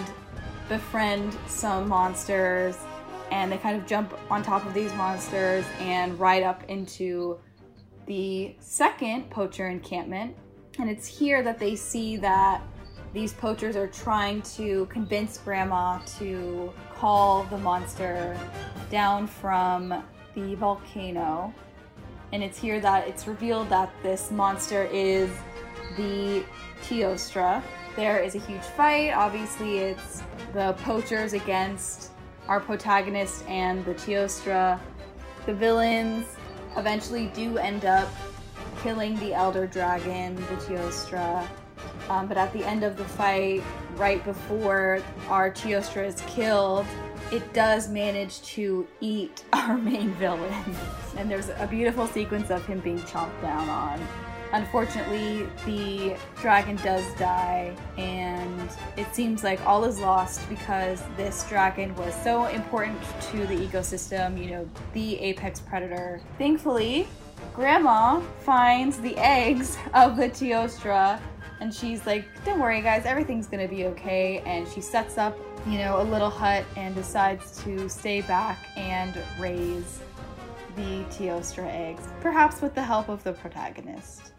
befriend 0.70 1.36
some 1.48 1.90
monsters 1.90 2.78
and 3.34 3.52
they 3.52 3.58
kind 3.58 3.76
of 3.76 3.88
jump 3.88 4.14
on 4.30 4.44
top 4.44 4.64
of 4.64 4.76
these 4.76 4.94
monsters 4.94 5.66
and 5.80 6.20
ride 6.20 6.44
up 6.44 6.64
into 6.70 7.40
the 8.06 8.56
second 8.60 9.28
poacher 9.32 9.70
encampment. 9.70 10.36
And 10.78 10.88
it's 10.88 11.08
here 11.08 11.42
that 11.42 11.58
they 11.58 11.76
see 11.76 12.16
that 12.18 12.62
these 13.12 13.34
poachers 13.34 13.76
are 13.76 13.88
trying 13.88 14.44
to 14.58 14.86
convince 14.86 15.40
Grandma 15.40 15.98
to 16.20 16.72
call 16.94 17.44
the 17.46 17.58
monster 17.58 18.38
down 18.92 19.26
from 19.26 20.04
the 20.36 20.54
volcano. 20.56 21.52
And 22.34 22.44
it's 22.44 22.60
here 22.60 22.80
that 22.82 23.08
it's 23.08 23.26
revealed 23.28 23.68
that 23.70 23.92
this 24.04 24.30
monster 24.30 24.84
is 24.86 25.32
the 25.98 26.46
Teostra. 26.84 27.64
There 27.96 28.20
is 28.20 28.36
a 28.36 28.40
huge 28.40 28.62
fight. 28.62 29.12
Obviously, 29.14 29.80
it's 29.80 30.22
the 30.54 30.74
poachers 30.84 31.34
against 31.34 32.13
our 32.48 32.60
protagonist 32.60 33.46
and 33.48 33.84
the 33.86 33.94
Teostra. 33.94 34.80
The 35.46 35.54
villains 35.54 36.26
eventually 36.78 37.28
do 37.34 37.58
end 37.58 37.86
up 37.86 38.10
killing 38.82 39.16
the 39.20 39.34
Elder 39.34 39.68
Dragon, 39.68 40.36
the 40.36 40.56
Teostra. 40.56 41.48
Um, 42.10 42.28
but 42.28 42.38
at 42.38 42.52
the 42.54 42.66
end 42.66 42.84
of 42.84 42.98
the 42.98 43.06
fight, 43.06 43.64
right 43.96 44.24
before 44.24 45.02
our 45.30 45.52
Teostra 45.52 46.06
is 46.06 46.22
killed, 46.28 46.86
it 47.32 47.54
does 47.54 47.90
manage 47.90 48.42
to 48.42 48.88
eat 49.00 49.44
our 49.54 49.78
main 49.78 50.12
villain. 50.16 50.76
and 51.18 51.30
there's 51.30 51.50
a 51.50 51.68
beautiful 51.70 52.08
sequence 52.08 52.50
of 52.50 52.66
him 52.66 52.80
being 52.80 53.00
chomped 53.00 53.42
down 53.42 53.70
on. 53.70 54.06
Unfortunately, 54.54 55.48
the 55.66 56.16
dragon 56.40 56.76
does 56.76 57.04
die, 57.16 57.76
and 57.98 58.70
it 58.98 59.08
seems 59.12 59.44
like 59.44 59.60
all 59.66 59.84
is 59.84 60.00
lost 60.00 60.48
because 60.48 61.02
this 61.18 61.44
dragon 61.50 61.96
was 61.96 62.14
so 62.24 62.46
important 62.46 63.02
to 63.32 63.48
the 63.48 63.56
ecosystem, 63.56 64.40
you 64.40 64.52
know, 64.52 64.70
the 64.94 65.20
apex 65.20 65.60
predator. 65.60 66.22
Thankfully, 66.38 67.08
Grandma 67.56 68.20
finds 68.42 69.00
the 69.00 69.18
eggs 69.18 69.76
of 69.96 70.18
the 70.18 70.30
Teostra, 70.30 71.20
and 71.60 71.74
she's 71.74 72.06
like, 72.06 72.24
Don't 72.46 72.60
worry, 72.60 72.82
guys, 72.82 73.08
everything's 73.08 73.48
gonna 73.48 73.68
be 73.68 73.88
okay. 73.88 74.44
And 74.46 74.68
she 74.68 74.82
sets 74.82 75.18
up, 75.18 75.36
you 75.66 75.80
know, 75.80 76.00
a 76.00 76.04
little 76.04 76.30
hut 76.30 76.64
and 76.78 76.94
decides 76.94 77.64
to 77.64 77.90
stay 77.90 78.22
back 78.22 78.60
and 78.78 79.18
raise 79.40 80.00
the 80.76 81.04
Teostra 81.06 81.66
eggs, 81.74 82.08
perhaps 82.22 82.62
with 82.62 82.76
the 82.76 82.84
help 82.84 83.10
of 83.10 83.24
the 83.24 83.34
protagonist 83.34 84.33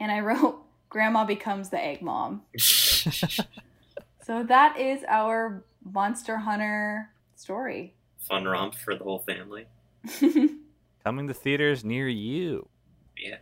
and 0.00 0.10
I 0.10 0.20
wrote 0.20 0.64
Grandma 0.88 1.24
becomes 1.24 1.68
the 1.68 1.80
egg 1.80 2.02
mom. 2.02 2.42
so 2.58 4.42
that 4.42 4.76
is 4.76 5.04
our 5.06 5.62
Monster 5.84 6.38
Hunter 6.38 7.10
story. 7.36 7.94
Fun 8.18 8.44
romp 8.44 8.74
for 8.74 8.96
the 8.96 9.04
whole 9.04 9.20
family. 9.20 9.66
Coming 11.04 11.28
to 11.28 11.34
theaters 11.34 11.84
near 11.84 12.08
you. 12.08 12.68
Yeah. 13.16 13.36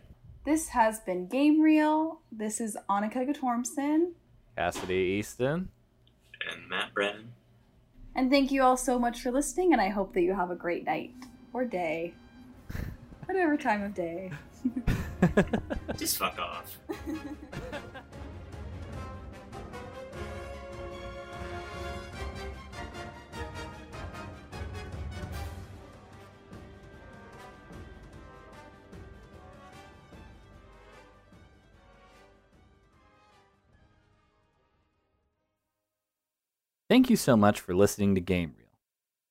This 0.45 0.69
has 0.69 0.99
been 0.99 1.27
Game 1.27 1.59
Reel. 1.59 2.21
This 2.31 2.61
is 2.61 2.77
Annika 2.89 3.27
Gatormson. 3.27 4.11
Cassidy 4.55 5.17
Easton. 5.19 5.69
And 6.49 6.69
Matt 6.69 6.93
Brennan. 6.93 7.33
And 8.15 8.29
thank 8.29 8.51
you 8.51 8.61
all 8.63 8.77
so 8.77 8.99
much 8.99 9.21
for 9.21 9.31
listening, 9.31 9.73
and 9.73 9.81
I 9.81 9.89
hope 9.89 10.13
that 10.13 10.21
you 10.21 10.33
have 10.33 10.51
a 10.51 10.55
great 10.55 10.85
night 10.85 11.13
or 11.53 11.65
day. 11.65 12.13
Whatever 13.25 13.57
time 13.57 13.83
of 13.83 13.93
day. 13.93 14.31
Just 15.97 16.17
fuck 16.17 16.37
off. 16.39 16.77
Thank 36.89 37.11
you 37.11 37.15
so 37.15 37.37
much 37.37 37.59
for 37.59 37.75
listening 37.75 38.15
to 38.15 38.21
Game 38.21 38.55
Reel. 38.57 38.67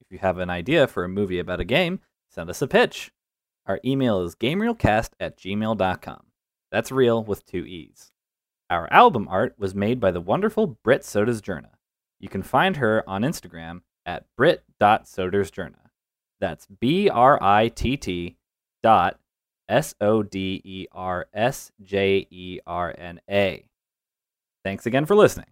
If 0.00 0.12
you 0.12 0.18
have 0.18 0.38
an 0.38 0.48
idea 0.48 0.86
for 0.86 1.02
a 1.02 1.08
movie 1.08 1.40
about 1.40 1.58
a 1.58 1.64
game, 1.64 2.00
send 2.28 2.48
us 2.48 2.62
a 2.62 2.68
pitch. 2.68 3.10
Our 3.68 3.78
email 3.84 4.22
is 4.22 4.34
gamereelcast 4.34 5.10
at 5.20 5.38
gmail.com. 5.38 6.22
That's 6.72 6.90
real 6.90 7.22
with 7.22 7.44
two 7.44 7.66
E's. 7.66 8.10
Our 8.70 8.90
album 8.90 9.28
art 9.30 9.54
was 9.58 9.74
made 9.74 10.00
by 10.00 10.10
the 10.10 10.22
wonderful 10.22 10.78
Britt 10.82 11.02
Sodersjerna. 11.02 11.70
You 12.18 12.30
can 12.30 12.42
find 12.42 12.78
her 12.78 13.04
on 13.06 13.22
Instagram 13.22 13.82
at 14.06 14.24
britt.sodersjerna. 14.36 15.90
That's 16.40 16.66
B 16.66 17.10
R 17.10 17.38
I 17.42 17.68
T 17.68 17.96
T 17.98 18.36
dot 18.82 19.18
S 19.68 19.94
O 20.00 20.22
D 20.22 20.62
E 20.64 20.86
R 20.92 21.26
S 21.34 21.70
J 21.82 22.26
E 22.30 22.60
R 22.66 22.94
N 22.96 23.20
A. 23.30 23.66
Thanks 24.64 24.86
again 24.86 25.04
for 25.04 25.14
listening. 25.14 25.48